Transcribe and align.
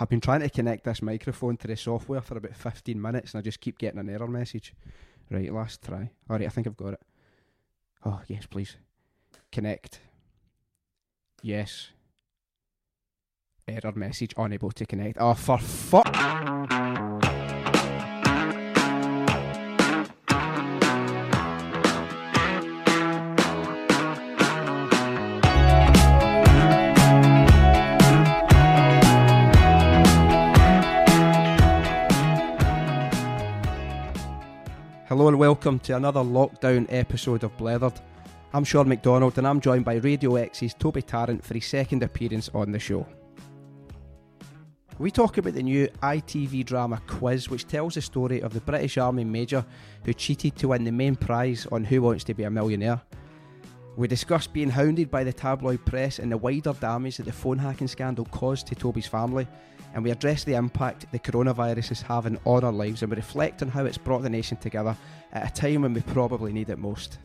I've 0.00 0.08
been 0.08 0.20
trying 0.20 0.40
to 0.40 0.50
connect 0.50 0.84
this 0.84 1.02
microphone 1.02 1.56
to 1.58 1.66
the 1.66 1.76
software 1.76 2.20
for 2.20 2.38
about 2.38 2.54
15 2.56 3.00
minutes 3.00 3.34
and 3.34 3.40
I 3.40 3.42
just 3.42 3.60
keep 3.60 3.78
getting 3.78 3.98
an 3.98 4.08
error 4.08 4.28
message. 4.28 4.74
Right, 5.30 5.52
last 5.52 5.82
try. 5.82 6.10
Alright, 6.30 6.46
I 6.46 6.50
think 6.50 6.66
I've 6.66 6.76
got 6.76 6.94
it. 6.94 7.00
Oh, 8.04 8.20
yes, 8.28 8.46
please. 8.46 8.76
Connect. 9.50 10.00
Yes. 11.42 11.88
Error 13.66 13.92
message 13.94 14.34
unable 14.36 14.70
to 14.70 14.86
connect. 14.86 15.18
Oh, 15.20 15.34
for 15.34 15.58
fuck. 15.58 16.67
And 35.28 35.38
welcome 35.38 35.78
to 35.80 35.94
another 35.94 36.20
lockdown 36.20 36.86
episode 36.88 37.44
of 37.44 37.54
Blethered. 37.58 38.00
I'm 38.54 38.64
Sean 38.64 38.88
McDonald 38.88 39.36
and 39.36 39.46
I'm 39.46 39.60
joined 39.60 39.84
by 39.84 39.96
Radio 39.96 40.36
X's 40.36 40.72
Toby 40.72 41.02
Tarrant 41.02 41.44
for 41.44 41.52
his 41.52 41.66
second 41.66 42.02
appearance 42.02 42.48
on 42.54 42.72
the 42.72 42.78
show. 42.78 43.06
We 44.98 45.10
talk 45.10 45.36
about 45.36 45.52
the 45.52 45.62
new 45.62 45.86
ITV 46.02 46.64
drama 46.64 47.02
Quiz, 47.06 47.50
which 47.50 47.66
tells 47.66 47.96
the 47.96 48.00
story 48.00 48.40
of 48.40 48.54
the 48.54 48.62
British 48.62 48.96
Army 48.96 49.22
Major 49.24 49.66
who 50.06 50.14
cheated 50.14 50.56
to 50.56 50.68
win 50.68 50.84
the 50.84 50.92
main 50.92 51.14
prize 51.14 51.66
on 51.70 51.84
Who 51.84 52.00
Wants 52.00 52.24
to 52.24 52.32
Be 52.32 52.44
a 52.44 52.50
Millionaire. 52.50 53.02
We 53.98 54.08
discuss 54.08 54.46
being 54.46 54.70
hounded 54.70 55.10
by 55.10 55.24
the 55.24 55.32
tabloid 55.34 55.84
press 55.84 56.20
and 56.20 56.32
the 56.32 56.38
wider 56.38 56.72
damage 56.72 57.18
that 57.18 57.26
the 57.26 57.32
phone 57.32 57.58
hacking 57.58 57.88
scandal 57.88 58.24
caused 58.24 58.66
to 58.68 58.74
Toby's 58.74 59.06
family, 59.06 59.46
and 59.94 60.04
we 60.04 60.10
address 60.10 60.44
the 60.44 60.54
impact 60.54 61.06
the 61.12 61.18
coronavirus 61.18 61.92
is 61.92 62.02
having 62.02 62.38
on 62.44 62.64
our 62.64 62.72
lives 62.72 63.02
and 63.02 63.10
we 63.10 63.16
reflect 63.16 63.62
on 63.62 63.68
how 63.68 63.84
it's 63.84 63.98
brought 63.98 64.22
the 64.22 64.30
nation 64.30 64.56
together 64.56 64.96
at 65.32 65.50
a 65.50 65.60
time 65.60 65.82
when 65.82 65.94
we 65.94 66.00
probably 66.02 66.52
need 66.52 66.70
it 66.70 66.78
most. 66.78 67.18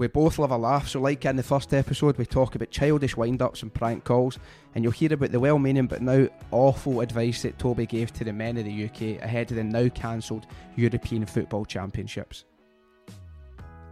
We 0.00 0.06
both 0.06 0.38
love 0.38 0.50
a 0.50 0.56
laugh, 0.56 0.88
so 0.88 0.98
like 0.98 1.26
in 1.26 1.36
the 1.36 1.42
first 1.42 1.74
episode, 1.74 2.16
we 2.16 2.24
talk 2.24 2.54
about 2.54 2.70
childish 2.70 3.18
wind 3.18 3.42
ups 3.42 3.62
and 3.62 3.74
prank 3.74 4.04
calls, 4.04 4.38
and 4.74 4.82
you'll 4.82 4.94
hear 4.94 5.12
about 5.12 5.30
the 5.30 5.38
well 5.38 5.58
meaning 5.58 5.86
but 5.86 6.00
now 6.00 6.26
awful 6.52 7.02
advice 7.02 7.42
that 7.42 7.58
Toby 7.58 7.84
gave 7.84 8.10
to 8.14 8.24
the 8.24 8.32
men 8.32 8.56
of 8.56 8.64
the 8.64 8.84
UK 8.86 9.22
ahead 9.22 9.50
of 9.50 9.58
the 9.58 9.64
now 9.64 9.90
cancelled 9.90 10.46
European 10.74 11.26
Football 11.26 11.66
Championships. 11.66 12.44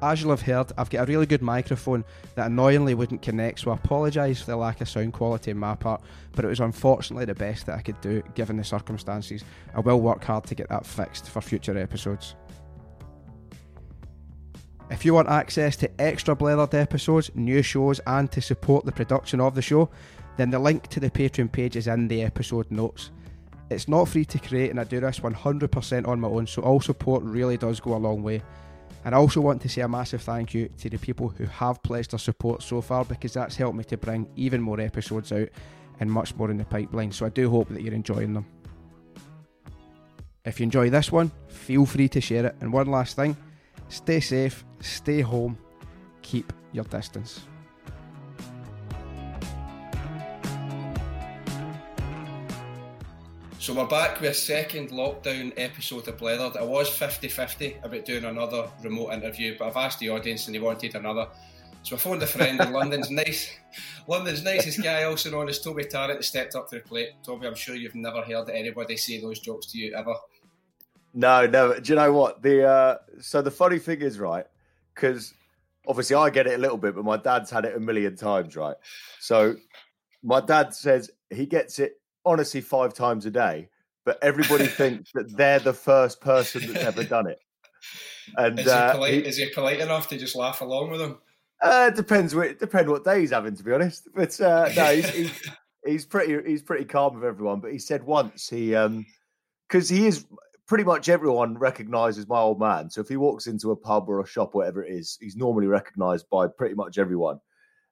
As 0.01 0.21
you'll 0.21 0.31
have 0.31 0.43
heard, 0.43 0.73
I've 0.79 0.91
got 0.91 1.09
a 1.09 1.11
really 1.11 1.27
good 1.27 1.43
microphone 1.43 2.05
that 2.37 2.47
annoyingly 2.47 2.95
wouldn't 2.95 3.21
connect, 3.21 3.61
so 3.61 3.73
I 3.73 3.75
apologise 3.75 4.41
for 4.41 4.53
the 4.53 4.57
lack 4.57 4.81
of 4.81 4.89
sound 4.89 5.13
quality 5.13 5.51
on 5.51 5.59
my 5.59 5.75
part, 5.75 6.03
but 6.33 6.45
it 6.45 6.49
was 6.49 6.61
unfortunately 6.61 7.25
the 7.25 7.35
best 7.35 7.67
that 7.67 7.77
I 7.77 7.83
could 7.83 8.01
do 8.01 8.23
given 8.37 8.57
the 8.57 8.65
circumstances. 8.65 9.43
I 9.75 9.81
will 9.81 10.01
work 10.01 10.23
hard 10.23 10.45
to 10.45 10.55
get 10.55 10.69
that 10.69 10.87
fixed 10.87 11.29
for 11.29 11.41
future 11.41 11.77
episodes. 11.77 12.37
If 14.91 15.05
you 15.05 15.15
want 15.15 15.29
access 15.29 15.77
to 15.79 16.01
extra 16.01 16.37
Blethered 16.37 16.75
episodes, 16.75 17.31
new 17.35 17.61
shows, 17.61 18.01
and 18.07 18.31
to 18.31 18.41
support 18.41 18.85
the 18.85 18.93
production 18.93 19.41
of 19.41 19.57
the 19.57 19.63
show, 19.63 19.91
then 20.37 20.51
the 20.51 20.61
link 20.61 20.87
to 20.89 21.01
the 21.01 21.11
Patreon 21.11 21.51
page 21.51 21.75
is 21.75 21.89
in 21.89 22.07
the 22.07 22.23
episode 22.23 22.71
notes. 22.71 23.11
It's 23.69 23.89
not 23.89 24.09
free 24.09 24.25
to 24.27 24.39
create, 24.39 24.71
and 24.71 24.81
I 24.81 24.85
do 24.85 25.01
this 25.01 25.19
100% 25.19 26.07
on 26.07 26.21
my 26.21 26.29
own, 26.29 26.47
so 26.47 26.63
all 26.63 26.81
support 26.81 27.23
really 27.25 27.57
does 27.57 27.81
go 27.81 27.97
a 27.97 27.99
long 27.99 28.23
way. 28.23 28.43
And 29.05 29.15
I 29.15 29.19
also 29.19 29.41
want 29.41 29.63
to 29.63 29.69
say 29.69 29.83
a 29.83 29.89
massive 29.89 30.23
thank 30.23 30.55
you 30.55 30.69
to 30.79 30.91
the 30.91 30.99
people 30.99 31.29
who 31.29 31.45
have 31.45 31.83
pledged 31.83 32.13
their 32.13 32.19
support 32.19 32.63
so 32.63 32.81
far 32.81 33.05
because 33.05 33.33
that's 33.33 33.57
helped 33.57 33.77
me 33.77 33.85
to 33.85 33.97
bring 33.97 34.29
even 34.37 34.61
more 34.61 34.81
episodes 34.81 35.33
out 35.33 35.49
and 36.01 36.11
much 36.11 36.35
more 36.37 36.51
in 36.51 36.59
the 36.59 36.65
pipeline. 36.65 37.13
So 37.13 37.27
I 37.27 37.31
do 37.31 37.49
hope 37.49 37.69
that 37.71 37.83
you're 37.83 37.95
enjoying 37.95 38.35
them. 38.35 38.47
If 40.45 40.61
you 40.61 40.65
enjoy 40.65 40.91
this 40.91 41.13
one, 41.13 41.31
feel 41.49 41.87
free 41.87 42.09
to 42.09 42.21
share 42.21 42.47
it. 42.47 42.57
And 42.61 42.73
one 42.73 42.87
last 42.87 43.17
thing 43.17 43.37
stay 43.89 44.21
safe, 44.21 44.65
stay 44.81 45.21
home, 45.21 45.59
keep 46.23 46.53
your 46.73 46.85
distance. 46.85 47.43
So 53.69 53.75
we're 53.75 53.85
back 53.85 54.19
with 54.23 54.31
a 54.31 54.35
second 54.35 54.93
lockdown 54.93 55.53
episode 55.59 56.09
of 56.09 56.17
Blethered. 56.17 56.57
I 56.57 56.63
was 56.63 56.89
50-50 56.89 57.85
about 57.85 58.07
doing 58.07 58.25
another 58.25 58.67
remote 58.83 59.11
interview, 59.11 59.57
but 59.59 59.69
I've 59.69 59.77
asked 59.77 59.99
the 59.99 60.09
audience 60.09 60.47
and 60.47 60.55
they 60.55 60.59
wanted 60.59 60.95
another. 60.95 61.29
So 61.83 61.95
I 61.95 61.99
phoned 61.99 62.23
a 62.23 62.27
friend 62.27 62.59
in 62.59 62.73
London's 62.73 63.11
nice 63.11 63.51
London's 64.07 64.43
nicest 64.43 64.83
guy, 64.83 65.03
also 65.03 65.31
known 65.31 65.51
as 65.51 65.61
Toby 65.61 65.85
Tarrant, 65.85 66.25
stepped 66.25 66.55
up 66.55 66.71
to 66.71 66.77
the 66.77 66.81
plate. 66.81 67.11
Toby, 67.23 67.47
I'm 67.47 67.55
sure 67.55 67.75
you've 67.75 67.95
never 67.95 68.23
heard 68.23 68.49
anybody 68.49 68.97
say 68.97 69.21
those 69.21 69.39
jokes 69.39 69.67
to 69.73 69.79
you 69.79 69.95
ever. 69.95 70.15
No, 71.13 71.47
no. 71.47 71.79
Do 71.79 71.93
you 71.93 71.97
know 71.97 72.11
what? 72.11 72.41
The 72.41 72.67
uh, 72.67 72.97
so 73.21 73.43
the 73.43 73.51
funny 73.51 73.79
thing 73.79 74.01
is, 74.01 74.19
right? 74.19 74.47
Because 74.95 75.35
obviously 75.87 76.17
I 76.17 76.31
get 76.31 76.47
it 76.47 76.55
a 76.55 76.63
little 76.63 76.79
bit, 76.79 76.95
but 76.95 77.05
my 77.05 77.19
dad's 77.19 77.51
had 77.51 77.67
it 77.67 77.77
a 77.77 77.81
million 77.81 78.17
times, 78.17 78.57
right? 78.57 78.77
So 79.21 79.57
my 80.23 80.41
dad 80.41 80.73
says 80.75 81.11
he 81.29 81.45
gets 81.45 81.79
it 81.79 82.01
honestly 82.29 82.61
five 82.61 82.95
times 82.95 83.27
a 83.27 83.31
day, 83.31 83.69
but 84.05 84.19
everybody 84.23 84.67
thinks 84.67 85.11
that 85.15 85.37
they're 85.37 85.59
the 85.59 85.73
first 85.73 86.21
person 86.21 86.71
that's 86.71 86.85
ever 86.85 87.05
done 87.05 87.27
it. 87.27 87.39
And 88.37 88.59
is 88.59 88.67
he, 88.67 88.71
uh, 88.71 88.93
polite, 88.93 89.15
he, 89.15 89.21
is 89.21 89.37
he 89.39 89.51
polite 89.51 89.81
enough 89.81 90.09
to 90.09 90.19
just 90.19 90.37
laugh 90.37 90.61
along 90.61 90.91
with 90.91 91.01
him? 91.01 91.19
Uh, 91.63 91.91
depends. 91.91 92.35
What, 92.35 92.59
depends 92.59 92.91
what 92.91 93.05
day 93.05 93.21
he's 93.21 93.31
having, 93.31 93.57
to 93.57 93.65
be 93.65 93.73
honest. 93.73 94.09
But 94.15 94.39
uh, 94.41 94.71
no, 94.77 94.95
he's, 94.95 95.09
he's, 95.11 95.51
he's 95.85 96.07
pretty 96.07 96.49
he's 96.49 96.63
pretty 96.63 96.85
calm 96.85 97.15
with 97.15 97.25
everyone. 97.25 97.61
But 97.61 97.73
he 97.73 97.79
said 97.79 98.05
once 98.05 98.49
he 98.49 98.75
um 98.75 99.07
because 99.69 99.89
he 99.89 100.07
is 100.07 100.27
pretty 100.67 100.85
much 100.85 101.09
everyone 101.09 101.57
recognizes 101.59 102.29
my 102.29 102.39
old 102.39 102.61
man. 102.61 102.91
So 102.91 103.01
if 103.01 103.09
he 103.09 103.17
walks 103.17 103.47
into 103.47 103.71
a 103.71 103.77
pub 103.77 104.09
or 104.09 104.21
a 104.21 104.27
shop, 104.27 104.55
whatever 104.55 104.85
it 104.85 104.93
is, 104.93 105.17
he's 105.21 105.37
normally 105.37 105.67
recognized 105.67 106.29
by 106.31 106.47
pretty 106.47 106.75
much 106.75 106.99
everyone. 106.99 107.41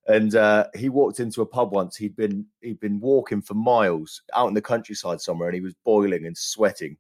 And 0.08 0.36
uh, 0.36 0.68
he 0.74 0.88
walked 0.88 1.18
into 1.18 1.42
a 1.42 1.46
pub 1.46 1.72
once. 1.72 1.96
He'd 1.96 2.14
been 2.14 2.46
he'd 2.60 2.78
been 2.78 3.00
walking 3.00 3.42
for 3.42 3.54
miles 3.54 4.22
out 4.34 4.48
in 4.48 4.54
the 4.54 4.62
countryside 4.62 5.20
somewhere, 5.20 5.48
and 5.48 5.54
he 5.54 5.60
was 5.60 5.74
boiling 5.84 6.26
and 6.26 6.36
sweating. 6.36 6.96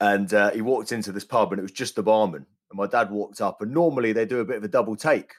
And 0.00 0.32
uh, 0.34 0.50
he 0.50 0.62
walked 0.62 0.92
into 0.92 1.12
this 1.12 1.24
pub, 1.24 1.52
and 1.52 1.60
it 1.60 1.62
was 1.62 1.72
just 1.72 1.94
the 1.94 2.02
barman. 2.02 2.44
And 2.70 2.76
my 2.76 2.86
dad 2.86 3.10
walked 3.10 3.40
up, 3.40 3.62
and 3.62 3.72
normally 3.72 4.12
they 4.12 4.26
do 4.26 4.40
a 4.40 4.44
bit 4.44 4.56
of 4.56 4.64
a 4.64 4.68
double 4.68 4.96
take, 4.96 5.32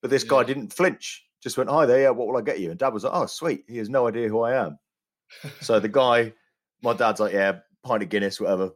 but 0.00 0.10
this 0.10 0.24
yeah. 0.24 0.30
guy 0.30 0.44
didn't 0.44 0.72
flinch. 0.72 1.24
Just 1.42 1.58
went, 1.58 1.68
"Hi 1.68 1.84
there, 1.84 2.02
yeah, 2.02 2.10
what 2.10 2.26
will 2.26 2.38
I 2.38 2.42
get 2.42 2.60
you?" 2.60 2.70
And 2.70 2.78
dad 2.78 2.94
was 2.94 3.04
like, 3.04 3.12
"Oh, 3.14 3.26
sweet." 3.26 3.64
He 3.68 3.76
has 3.76 3.90
no 3.90 4.08
idea 4.08 4.28
who 4.28 4.40
I 4.40 4.64
am. 4.64 4.78
so 5.60 5.78
the 5.78 5.88
guy, 5.88 6.32
my 6.82 6.94
dad's 6.94 7.20
like, 7.20 7.34
"Yeah, 7.34 7.58
pint 7.84 8.02
of 8.02 8.08
Guinness, 8.08 8.40
whatever." 8.40 8.70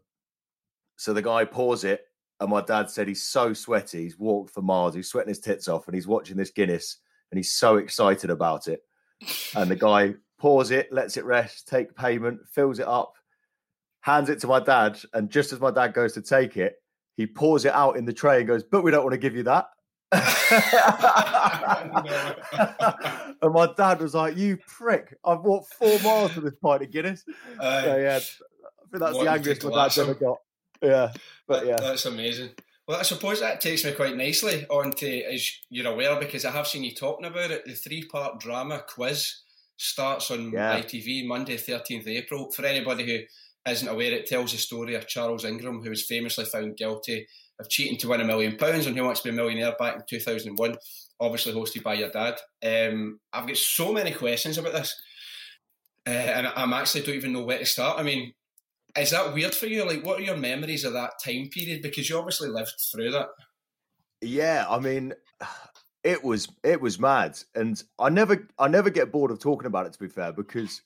So 0.96 1.14
the 1.14 1.22
guy 1.22 1.46
pours 1.46 1.84
it, 1.84 2.02
and 2.40 2.50
my 2.50 2.60
dad 2.60 2.90
said 2.90 3.08
he's 3.08 3.22
so 3.22 3.54
sweaty. 3.54 4.02
He's 4.02 4.18
walked 4.18 4.50
for 4.52 4.60
miles. 4.60 4.94
He's 4.94 5.08
sweating 5.08 5.30
his 5.30 5.40
tits 5.40 5.66
off, 5.66 5.86
and 5.86 5.94
he's 5.94 6.06
watching 6.06 6.36
this 6.36 6.50
Guinness 6.50 6.98
and 7.30 7.38
he's 7.38 7.52
so 7.52 7.76
excited 7.76 8.30
about 8.30 8.68
it. 8.68 8.82
And 9.54 9.70
the 9.70 9.76
guy 9.88 10.14
pours 10.38 10.70
it, 10.70 10.92
lets 10.92 11.16
it 11.16 11.24
rest, 11.24 11.68
take 11.68 11.94
payment, 11.96 12.40
fills 12.50 12.78
it 12.78 12.86
up, 12.86 13.14
hands 14.00 14.28
it 14.28 14.40
to 14.40 14.46
my 14.46 14.60
dad, 14.60 14.98
and 15.14 15.30
just 15.30 15.52
as 15.52 15.60
my 15.60 15.70
dad 15.70 15.94
goes 15.94 16.12
to 16.14 16.22
take 16.22 16.56
it, 16.56 16.76
he 17.16 17.26
pours 17.26 17.64
it 17.64 17.72
out 17.72 17.96
in 17.96 18.04
the 18.04 18.12
tray 18.12 18.38
and 18.38 18.46
goes, 18.46 18.62
"But 18.62 18.82
we 18.82 18.90
don't 18.90 19.02
want 19.02 19.14
to 19.14 19.18
give 19.18 19.34
you 19.34 19.42
that." 19.44 19.66
and 23.42 23.52
my 23.52 23.72
dad 23.76 24.00
was 24.00 24.14
like, 24.14 24.36
"You 24.36 24.58
prick! 24.68 25.16
I've 25.24 25.40
walked 25.40 25.72
four 25.74 25.98
miles 26.00 26.32
for 26.32 26.42
this 26.42 26.54
pint 26.62 26.82
of 26.82 26.90
Guinness." 26.90 27.24
Uh, 27.58 27.82
so 27.82 27.96
yeah, 27.96 28.16
I 28.16 28.90
think 28.90 29.00
that's 29.00 29.18
the 29.18 29.30
angriest 29.30 29.64
my 29.64 29.74
dad's 29.74 29.98
ever 29.98 30.14
got. 30.14 30.38
Yeah, 30.82 31.12
but 31.48 31.66
yeah, 31.66 31.76
that's 31.80 32.04
amazing. 32.04 32.50
Well, 32.86 32.98
I 32.98 33.02
suppose 33.02 33.40
that 33.40 33.60
takes 33.60 33.84
me 33.84 33.92
quite 33.92 34.16
nicely 34.16 34.64
onto, 34.70 35.06
as 35.06 35.50
you're 35.70 35.90
aware, 35.92 36.18
because 36.20 36.44
I 36.44 36.52
have 36.52 36.68
seen 36.68 36.84
you 36.84 36.94
talking 36.94 37.26
about 37.26 37.50
it. 37.50 37.64
The 37.64 37.74
three-part 37.74 38.38
drama 38.38 38.84
quiz 38.86 39.42
starts 39.76 40.30
on 40.30 40.52
yeah. 40.52 40.80
ITV 40.80 41.26
Monday, 41.26 41.56
13th 41.56 42.06
April. 42.06 42.52
For 42.52 42.64
anybody 42.64 43.04
who 43.04 43.70
isn't 43.70 43.88
aware, 43.88 44.12
it 44.12 44.26
tells 44.26 44.52
the 44.52 44.58
story 44.58 44.94
of 44.94 45.08
Charles 45.08 45.44
Ingram, 45.44 45.82
who 45.82 45.90
was 45.90 46.06
famously 46.06 46.44
found 46.44 46.76
guilty 46.76 47.26
of 47.58 47.68
cheating 47.68 47.98
to 47.98 48.08
win 48.08 48.20
a 48.20 48.24
million 48.24 48.56
pounds 48.56 48.86
and 48.86 48.96
Who 48.96 49.04
Wants 49.04 49.20
to 49.22 49.30
Be 49.30 49.34
a 49.34 49.36
Millionaire 49.36 49.74
back 49.78 49.96
in 49.96 50.02
2001, 50.08 50.76
obviously 51.18 51.52
hosted 51.54 51.82
by 51.82 51.94
your 51.94 52.10
dad. 52.10 52.36
Um, 52.62 53.18
I've 53.32 53.46
got 53.46 53.56
so 53.56 53.92
many 53.92 54.12
questions 54.12 54.58
about 54.58 54.74
this, 54.74 54.94
uh, 56.06 56.10
and 56.10 56.46
I'm 56.54 56.72
actually 56.72 57.02
don't 57.02 57.16
even 57.16 57.32
know 57.32 57.44
where 57.44 57.58
to 57.58 57.66
start. 57.66 57.98
I 57.98 58.04
mean, 58.04 58.32
is 58.98 59.10
that 59.10 59.32
weird 59.32 59.54
for 59.54 59.66
you? 59.66 59.84
Like, 59.86 60.04
what 60.04 60.20
are 60.20 60.24
your 60.24 60.36
memories 60.36 60.84
of 60.84 60.92
that 60.94 61.12
time 61.24 61.48
period? 61.48 61.82
Because 61.82 62.08
you 62.08 62.18
obviously 62.18 62.48
lived 62.48 62.74
through 62.92 63.10
that. 63.12 63.28
Yeah, 64.20 64.66
I 64.68 64.78
mean, 64.78 65.12
it 66.04 66.22
was 66.22 66.48
it 66.64 66.80
was 66.80 66.98
mad, 66.98 67.38
and 67.54 67.82
I 67.98 68.08
never 68.08 68.48
I 68.58 68.68
never 68.68 68.90
get 68.90 69.12
bored 69.12 69.30
of 69.30 69.38
talking 69.38 69.66
about 69.66 69.86
it. 69.86 69.92
To 69.92 69.98
be 69.98 70.08
fair, 70.08 70.32
because 70.32 70.82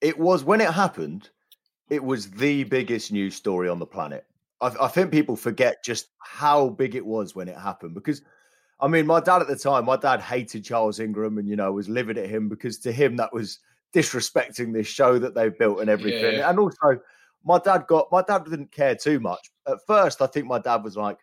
it 0.00 0.18
was 0.18 0.44
when 0.44 0.60
it 0.60 0.70
happened, 0.70 1.30
it 1.90 2.02
was 2.02 2.30
the 2.30 2.64
biggest 2.64 3.12
news 3.12 3.34
story 3.34 3.68
on 3.68 3.78
the 3.78 3.86
planet. 3.86 4.26
I, 4.60 4.72
I 4.80 4.88
think 4.88 5.10
people 5.10 5.36
forget 5.36 5.84
just 5.84 6.08
how 6.18 6.70
big 6.70 6.94
it 6.94 7.06
was 7.06 7.34
when 7.34 7.48
it 7.48 7.56
happened 7.56 7.94
because. 7.94 8.22
I 8.78 8.88
mean, 8.88 9.06
my 9.06 9.20
dad 9.20 9.40
at 9.40 9.48
the 9.48 9.56
time, 9.56 9.86
my 9.86 9.96
dad 9.96 10.20
hated 10.20 10.62
Charles 10.62 11.00
Ingram 11.00 11.38
and, 11.38 11.48
you 11.48 11.56
know, 11.56 11.72
was 11.72 11.88
livid 11.88 12.18
at 12.18 12.28
him 12.28 12.50
because 12.50 12.78
to 12.80 12.92
him 12.92 13.16
that 13.16 13.32
was 13.32 13.58
disrespecting 13.94 14.74
this 14.74 14.86
show 14.86 15.18
that 15.18 15.34
they've 15.34 15.58
built 15.58 15.80
and 15.80 15.88
everything. 15.88 16.34
Yeah. 16.34 16.50
And 16.50 16.58
also, 16.58 17.00
my 17.46 17.58
dad 17.60 17.86
got 17.86 18.08
my 18.10 18.22
dad 18.22 18.44
didn't 18.44 18.72
care 18.72 18.96
too 18.96 19.20
much 19.20 19.50
at 19.66 19.78
first. 19.86 20.20
I 20.20 20.26
think 20.26 20.46
my 20.46 20.58
dad 20.58 20.82
was 20.82 20.96
like, 20.96 21.18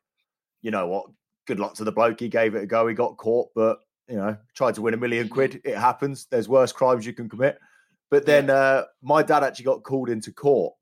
you 0.61 0.71
know 0.71 0.87
what, 0.87 1.05
good 1.45 1.59
luck 1.59 1.75
to 1.75 1.83
the 1.83 1.91
bloke. 1.91 2.19
He 2.19 2.29
gave 2.29 2.55
it 2.55 2.63
a 2.63 2.65
go. 2.65 2.87
He 2.87 2.95
got 2.95 3.17
caught, 3.17 3.49
but 3.53 3.79
you 4.07 4.15
know, 4.15 4.37
tried 4.55 4.75
to 4.75 4.81
win 4.81 4.93
a 4.93 4.97
million 4.97 5.27
quid. 5.27 5.61
It 5.65 5.77
happens. 5.77 6.27
There's 6.31 6.47
worse 6.47 6.71
crimes 6.71 7.05
you 7.05 7.13
can 7.13 7.29
commit. 7.29 7.59
But 8.09 8.25
then 8.25 8.49
uh, 8.49 8.83
my 9.01 9.21
dad 9.21 9.43
actually 9.43 9.65
got 9.65 9.83
called 9.83 10.09
into 10.09 10.31
court, 10.31 10.73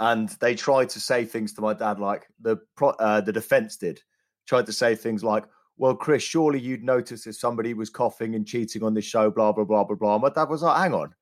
and 0.00 0.30
they 0.40 0.54
tried 0.54 0.88
to 0.90 1.00
say 1.00 1.24
things 1.24 1.52
to 1.54 1.60
my 1.60 1.74
dad 1.74 1.98
like 1.98 2.26
the 2.40 2.56
uh, 2.80 3.20
the 3.20 3.32
defense 3.32 3.76
did. 3.76 4.00
Tried 4.46 4.66
to 4.66 4.72
say 4.72 4.94
things 4.94 5.22
like, 5.22 5.44
"Well, 5.76 5.94
Chris, 5.94 6.22
surely 6.22 6.58
you'd 6.58 6.84
notice 6.84 7.26
if 7.26 7.36
somebody 7.36 7.74
was 7.74 7.90
coughing 7.90 8.34
and 8.34 8.46
cheating 8.46 8.82
on 8.82 8.94
this 8.94 9.04
show." 9.04 9.30
Blah 9.30 9.52
blah 9.52 9.64
blah 9.64 9.84
blah 9.84 9.96
blah. 9.96 10.18
My 10.18 10.30
dad 10.30 10.48
was 10.48 10.62
like, 10.62 10.78
"Hang 10.78 10.94
on." 10.94 11.14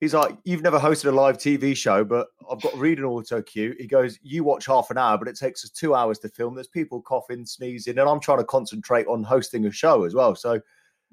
He's 0.00 0.14
like, 0.14 0.36
You've 0.44 0.62
never 0.62 0.78
hosted 0.78 1.06
a 1.06 1.12
live 1.12 1.38
TV 1.38 1.76
show, 1.76 2.04
but 2.04 2.28
I've 2.50 2.60
got 2.60 2.76
read 2.76 2.98
an 2.98 3.04
auto 3.04 3.42
cue. 3.42 3.74
He 3.78 3.86
goes, 3.86 4.18
You 4.22 4.44
watch 4.44 4.66
half 4.66 4.90
an 4.90 4.98
hour, 4.98 5.18
but 5.18 5.28
it 5.28 5.38
takes 5.38 5.64
us 5.64 5.70
two 5.70 5.94
hours 5.94 6.18
to 6.20 6.28
film. 6.28 6.54
There's 6.54 6.68
people 6.68 7.02
coughing, 7.02 7.44
sneezing, 7.44 7.98
and 7.98 8.08
I'm 8.08 8.20
trying 8.20 8.38
to 8.38 8.44
concentrate 8.44 9.06
on 9.06 9.22
hosting 9.22 9.66
a 9.66 9.72
show 9.72 10.04
as 10.04 10.14
well. 10.14 10.34
So 10.34 10.60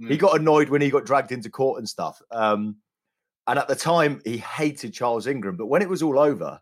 mm. 0.01 0.09
he 0.09 0.17
got 0.17 0.39
annoyed 0.39 0.69
when 0.69 0.81
he 0.81 0.89
got 0.89 1.05
dragged 1.05 1.31
into 1.31 1.49
court 1.49 1.79
and 1.79 1.89
stuff. 1.89 2.21
Um, 2.31 2.77
and 3.47 3.59
at 3.59 3.67
the 3.67 3.75
time, 3.75 4.21
he 4.25 4.37
hated 4.37 4.93
Charles 4.93 5.27
Ingram. 5.27 5.57
But 5.57 5.67
when 5.67 5.81
it 5.81 5.89
was 5.89 6.01
all 6.01 6.17
over, 6.17 6.59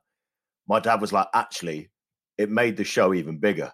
my 0.68 0.80
dad 0.80 1.02
was 1.02 1.14
like, 1.14 1.28
actually, 1.34 1.90
it 2.38 2.50
made 2.50 2.78
the 2.78 2.84
show 2.84 3.14
even 3.14 3.38
bigger. 3.38 3.72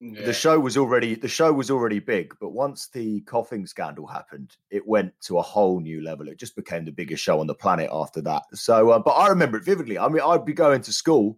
Yeah. 0.00 0.26
The 0.26 0.32
show 0.32 0.60
was 0.60 0.76
already 0.76 1.16
the 1.16 1.26
show 1.26 1.52
was 1.52 1.72
already 1.72 1.98
big, 1.98 2.32
but 2.40 2.50
once 2.50 2.88
the 2.88 3.20
coughing 3.22 3.66
scandal 3.66 4.06
happened, 4.06 4.56
it 4.70 4.86
went 4.86 5.12
to 5.22 5.38
a 5.38 5.42
whole 5.42 5.80
new 5.80 6.02
level. 6.02 6.28
It 6.28 6.38
just 6.38 6.54
became 6.54 6.84
the 6.84 6.92
biggest 6.92 7.22
show 7.22 7.40
on 7.40 7.48
the 7.48 7.54
planet 7.54 7.90
after 7.92 8.20
that. 8.22 8.44
So, 8.54 8.90
uh, 8.90 9.00
but 9.00 9.12
I 9.12 9.28
remember 9.28 9.58
it 9.58 9.64
vividly. 9.64 9.98
I 9.98 10.08
mean, 10.08 10.22
I'd 10.24 10.44
be 10.44 10.52
going 10.52 10.82
to 10.82 10.92
school, 10.92 11.36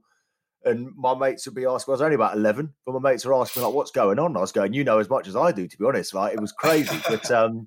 and 0.62 0.94
my 0.94 1.14
mates 1.14 1.46
would 1.46 1.54
be 1.54 1.64
asking. 1.64 1.92
I 1.92 1.94
was 1.94 2.02
only 2.02 2.16
about 2.16 2.36
eleven, 2.36 2.74
but 2.84 3.00
my 3.00 3.10
mates 3.10 3.24
were 3.24 3.34
asking 3.34 3.62
like, 3.62 3.72
"What's 3.72 3.92
going 3.92 4.18
on?" 4.18 4.36
I 4.36 4.40
was 4.40 4.52
going, 4.52 4.74
"You 4.74 4.84
know 4.84 4.98
as 4.98 5.08
much 5.08 5.26
as 5.26 5.36
I 5.36 5.52
do, 5.52 5.66
to 5.66 5.78
be 5.78 5.86
honest." 5.86 6.12
Like 6.12 6.34
it 6.34 6.40
was 6.40 6.52
crazy, 6.52 7.00
but 7.08 7.30
um, 7.30 7.66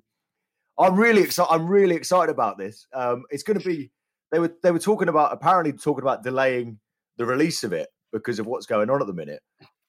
I'm 0.78 0.94
really 0.94 1.22
excited. 1.22 1.52
I'm 1.52 1.66
really 1.66 1.96
excited 1.96 2.30
about 2.30 2.56
this. 2.56 2.86
Um, 2.92 3.24
it's 3.30 3.42
going 3.42 3.58
to 3.58 3.66
be. 3.66 3.90
They 4.30 4.38
were 4.38 4.54
they 4.62 4.70
were 4.70 4.78
talking 4.78 5.08
about 5.08 5.32
apparently 5.32 5.72
talking 5.72 6.02
about 6.04 6.22
delaying 6.22 6.78
the 7.16 7.26
release 7.26 7.64
of 7.64 7.72
it 7.72 7.88
because 8.12 8.38
of 8.38 8.46
what's 8.46 8.66
going 8.66 8.90
on 8.90 9.00
at 9.00 9.08
the 9.08 9.12
minute. 9.12 9.42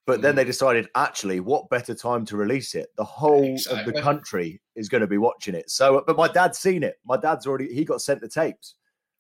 But 0.06 0.22
then 0.22 0.34
mm. 0.34 0.38
they 0.38 0.44
decided, 0.44 0.88
actually, 0.96 1.40
what 1.40 1.70
better 1.70 1.96
time 1.96 2.26
to 2.26 2.38
release 2.38 2.76
it? 2.76 2.90
The 2.96 3.04
whole 3.04 3.44
exactly. 3.44 3.80
of 3.80 3.86
the 3.86 4.02
country 4.02 4.62
is 4.76 4.88
going 4.88 5.02
to 5.02 5.08
be 5.08 5.18
watching 5.18 5.56
it. 5.56 5.70
So, 5.70 6.04
but 6.06 6.16
my 6.16 6.28
dad's 6.28 6.60
seen 6.60 6.84
it. 6.84 7.00
My 7.06 7.18
dad's 7.18 7.48
already 7.48 7.74
he 7.74 7.84
got 7.86 8.02
sent 8.02 8.22
the 8.22 8.30
tapes, 8.30 8.76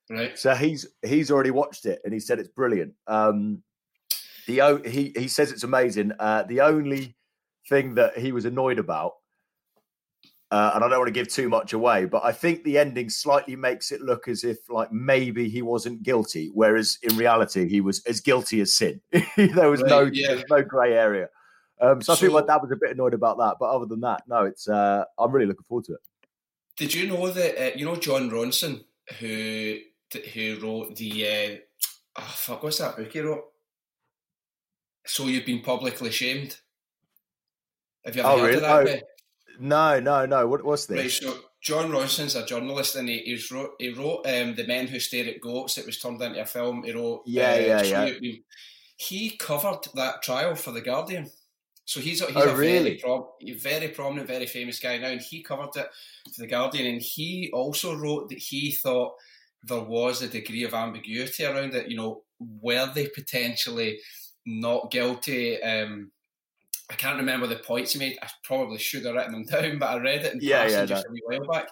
right? 0.09 0.37
So 0.37 0.53
he's 0.53 0.85
he's 1.01 1.31
already 1.31 1.51
watched 1.51 1.85
it 1.85 2.01
and 2.03 2.13
he 2.13 2.19
said 2.19 2.39
it's 2.39 2.49
brilliant. 2.49 2.93
Um, 3.07 3.63
the 4.47 4.81
he 4.85 5.11
he 5.15 5.27
says 5.27 5.51
it's 5.51 5.63
amazing. 5.63 6.11
Uh, 6.19 6.43
the 6.43 6.61
only 6.61 7.15
thing 7.67 7.95
that 7.95 8.17
he 8.17 8.31
was 8.31 8.45
annoyed 8.45 8.77
about 8.77 9.13
uh, 10.51 10.71
and 10.75 10.83
I 10.83 10.89
don't 10.89 10.99
want 10.99 11.07
to 11.07 11.13
give 11.13 11.27
too 11.27 11.49
much 11.49 11.73
away, 11.73 12.05
but 12.05 12.23
I 12.23 12.31
think 12.31 12.63
the 12.63 12.77
ending 12.77 13.09
slightly 13.09 13.55
makes 13.55 13.91
it 13.91 14.01
look 14.01 14.27
as 14.27 14.43
if 14.43 14.69
like 14.69 14.91
maybe 14.91 15.49
he 15.49 15.61
wasn't 15.61 16.03
guilty, 16.03 16.51
whereas 16.53 16.99
in 17.01 17.17
reality 17.17 17.67
he 17.67 17.81
was 17.81 18.03
as 18.05 18.21
guilty 18.21 18.61
as 18.61 18.73
sin. 18.73 19.01
there 19.37 19.69
was 19.69 19.81
right, 19.81 19.89
no 19.89 20.01
yeah. 20.03 20.41
no 20.49 20.61
grey 20.61 20.93
area. 20.93 21.29
Um, 21.81 22.01
so, 22.01 22.13
so, 22.13 22.13
I 22.13 22.21
think 22.21 22.33
my 22.33 22.41
dad 22.41 22.61
was 22.61 22.71
a 22.71 22.77
bit 22.77 22.91
annoyed 22.91 23.13
about 23.13 23.37
that, 23.39 23.55
but 23.59 23.69
other 23.69 23.85
than 23.85 24.01
that, 24.01 24.23
no, 24.27 24.45
it's 24.45 24.69
uh, 24.69 25.03
I'm 25.17 25.31
really 25.31 25.47
looking 25.47 25.65
forward 25.67 25.85
to 25.85 25.93
it. 25.93 25.99
Did 26.77 26.93
you 26.93 27.07
know 27.07 27.29
that 27.29 27.61
uh, 27.61 27.75
you 27.75 27.85
know 27.85 27.95
Jon 27.95 28.29
Ronson 28.29 28.83
who 29.19 29.77
who 30.33 30.59
wrote 30.61 30.95
the 30.95 31.27
uh, 31.27 31.55
oh, 32.19 32.33
fuck 32.35 32.61
what's 32.61 32.77
that 32.77 32.97
book 32.97 33.11
he 33.11 33.19
wrote? 33.19 33.45
So 35.07 35.25
you've 35.25 35.45
been 35.45 35.61
publicly 35.61 36.11
shamed. 36.11 36.57
Have 38.05 38.15
you 38.15 38.21
ever 38.21 38.29
oh, 38.29 38.37
heard 38.37 38.45
really? 38.45 38.55
of 38.57 38.85
that? 38.85 39.01
Oh. 39.03 39.07
No, 39.59 39.99
no, 39.99 40.25
no. 40.25 40.47
What, 40.47 40.63
was 40.63 40.87
this? 40.87 41.23
Right, 41.23 41.33
so 41.33 41.39
Jon 41.61 41.91
Ronson's 41.91 42.35
a 42.35 42.45
journalist, 42.45 42.95
and 42.95 43.09
he, 43.09 43.19
he 43.19 43.53
wrote 43.53 43.71
he 43.79 43.89
wrote 43.89 44.25
um, 44.27 44.55
the 44.55 44.67
Men 44.67 44.87
Who 44.87 44.99
Stare 44.99 45.27
at 45.27 45.41
Goats. 45.41 45.77
It 45.77 45.85
was 45.85 45.99
turned 45.99 46.21
into 46.21 46.41
a 46.41 46.45
film. 46.45 46.83
He 46.83 46.91
wrote 46.91 47.23
yeah, 47.25 47.51
uh, 47.51 47.83
yeah, 47.83 48.05
yeah. 48.21 48.31
He 48.97 49.35
covered 49.37 49.87
that 49.95 50.21
trial 50.21 50.55
for 50.55 50.71
the 50.71 50.81
Guardian. 50.81 51.29
So 51.85 51.99
he's 51.99 52.21
a, 52.21 52.25
he's 52.25 52.35
oh, 52.37 52.49
a 52.49 52.55
really? 52.55 52.83
very, 52.83 52.97
pro- 52.97 53.33
very 53.61 53.89
prominent, 53.89 54.27
very 54.27 54.47
famous 54.47 54.79
guy 54.79 54.97
now, 54.97 55.09
and 55.09 55.21
he 55.21 55.43
covered 55.43 55.75
it 55.75 55.87
for 56.33 56.41
the 56.41 56.47
Guardian. 56.47 56.87
And 56.87 57.01
he 57.01 57.51
also 57.53 57.95
wrote 57.95 58.29
that 58.29 58.39
he 58.39 58.71
thought 58.71 59.13
there 59.63 59.81
was 59.81 60.21
a 60.21 60.27
degree 60.27 60.63
of 60.63 60.73
ambiguity 60.73 61.45
around 61.45 61.75
it. 61.75 61.89
You 61.89 61.97
know, 61.97 62.23
were 62.39 62.91
they 62.93 63.07
potentially 63.07 63.99
not 64.45 64.91
guilty? 64.91 65.61
Um, 65.61 66.11
I 66.89 66.93
can't 66.95 67.17
remember 67.17 67.47
the 67.47 67.55
points 67.57 67.93
he 67.93 67.99
made. 67.99 68.17
I 68.21 68.27
probably 68.43 68.77
should 68.77 69.05
have 69.05 69.15
written 69.15 69.31
them 69.31 69.45
down, 69.61 69.79
but 69.79 69.89
I 69.89 69.97
read 69.97 70.25
it 70.25 70.33
in 70.33 70.39
yeah, 70.41 70.63
passing 70.63 70.79
yeah, 70.79 70.85
just 70.85 71.05
a 71.07 71.11
wee 71.11 71.21
while 71.25 71.47
back. 71.47 71.67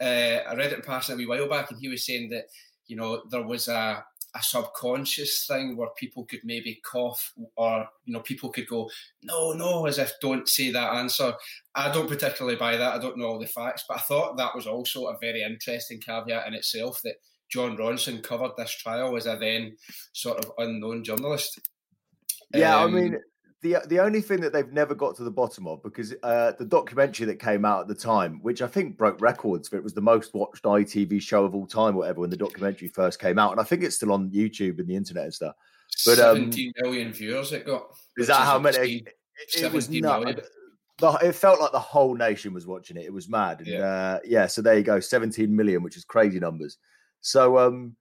Uh, 0.00 0.48
I 0.48 0.54
read 0.54 0.72
it 0.72 0.78
in 0.78 0.82
passing 0.82 1.14
a 1.14 1.18
wee 1.18 1.26
while 1.26 1.48
back, 1.48 1.70
and 1.70 1.80
he 1.80 1.88
was 1.88 2.04
saying 2.04 2.30
that 2.30 2.44
you 2.86 2.96
know 2.96 3.22
there 3.30 3.46
was 3.46 3.68
a 3.68 4.04
a 4.36 4.42
subconscious 4.42 5.46
thing 5.46 5.76
where 5.76 5.88
people 5.96 6.24
could 6.24 6.40
maybe 6.44 6.80
cough 6.84 7.32
or 7.56 7.88
you 8.04 8.12
know 8.12 8.20
people 8.20 8.50
could 8.50 8.66
go 8.66 8.88
no 9.22 9.52
no 9.52 9.86
as 9.86 9.98
if 9.98 10.12
don't 10.20 10.48
say 10.48 10.70
that 10.70 10.92
answer 10.94 11.32
i 11.74 11.90
don't 11.90 12.08
particularly 12.08 12.56
buy 12.56 12.76
that 12.76 12.94
i 12.94 12.98
don't 12.98 13.16
know 13.16 13.26
all 13.26 13.38
the 13.38 13.46
facts 13.46 13.84
but 13.88 13.96
i 13.96 14.00
thought 14.00 14.36
that 14.36 14.54
was 14.54 14.66
also 14.66 15.06
a 15.06 15.18
very 15.20 15.42
interesting 15.42 15.98
caveat 16.00 16.46
in 16.46 16.54
itself 16.54 17.00
that 17.02 17.14
jon 17.50 17.76
ronson 17.76 18.22
covered 18.22 18.50
this 18.58 18.72
trial 18.72 19.16
as 19.16 19.26
a 19.26 19.36
then 19.40 19.74
sort 20.12 20.44
of 20.44 20.52
unknown 20.58 21.02
journalist 21.02 21.58
yeah 22.54 22.76
um, 22.78 22.94
i 22.94 23.00
mean 23.00 23.18
the 23.62 23.76
the 23.86 24.00
only 24.00 24.20
thing 24.20 24.40
that 24.40 24.52
they've 24.52 24.72
never 24.72 24.94
got 24.94 25.16
to 25.16 25.24
the 25.24 25.30
bottom 25.30 25.66
of 25.66 25.82
because 25.82 26.14
uh, 26.22 26.52
the 26.58 26.64
documentary 26.64 27.26
that 27.26 27.40
came 27.40 27.64
out 27.64 27.80
at 27.80 27.88
the 27.88 27.94
time, 27.94 28.38
which 28.42 28.60
I 28.62 28.66
think 28.66 28.96
broke 28.96 29.20
records 29.20 29.68
for 29.68 29.76
it 29.76 29.84
was 29.84 29.94
the 29.94 30.00
most 30.00 30.34
watched 30.34 30.64
ITV 30.64 31.22
show 31.22 31.44
of 31.44 31.54
all 31.54 31.66
time, 31.66 31.94
whatever, 31.94 32.20
when 32.20 32.30
the 32.30 32.36
documentary 32.36 32.88
first 32.88 33.18
came 33.18 33.38
out, 33.38 33.52
and 33.52 33.60
I 33.60 33.64
think 33.64 33.82
it's 33.82 33.96
still 33.96 34.12
on 34.12 34.30
YouTube 34.30 34.78
and 34.78 34.86
the 34.86 34.96
internet 34.96 35.24
and 35.24 35.34
stuff. 35.34 35.54
But 36.04 36.18
um, 36.18 36.36
17 36.36 36.72
million 36.82 37.12
viewers 37.12 37.52
it 37.52 37.64
got. 37.64 37.88
Is 38.18 38.26
that 38.26 38.40
how 38.40 38.58
many? 38.58 38.76
It, 38.78 39.62
it 39.62 39.72
was 39.72 39.88
nuts. 39.90 40.40
it 41.22 41.32
felt 41.32 41.60
like 41.60 41.72
the 41.72 41.78
whole 41.78 42.14
nation 42.14 42.52
was 42.52 42.66
watching 42.66 42.96
it. 42.96 43.04
It 43.04 43.12
was 43.12 43.28
mad. 43.28 43.58
And, 43.58 43.68
yeah. 43.68 43.78
Uh, 43.78 44.18
yeah. 44.24 44.46
So 44.46 44.62
there 44.62 44.76
you 44.76 44.82
go, 44.82 45.00
17 45.00 45.54
million, 45.54 45.82
which 45.82 45.96
is 45.96 46.04
crazy 46.04 46.40
numbers. 46.40 46.78
So 47.20 47.58
um, 47.58 47.96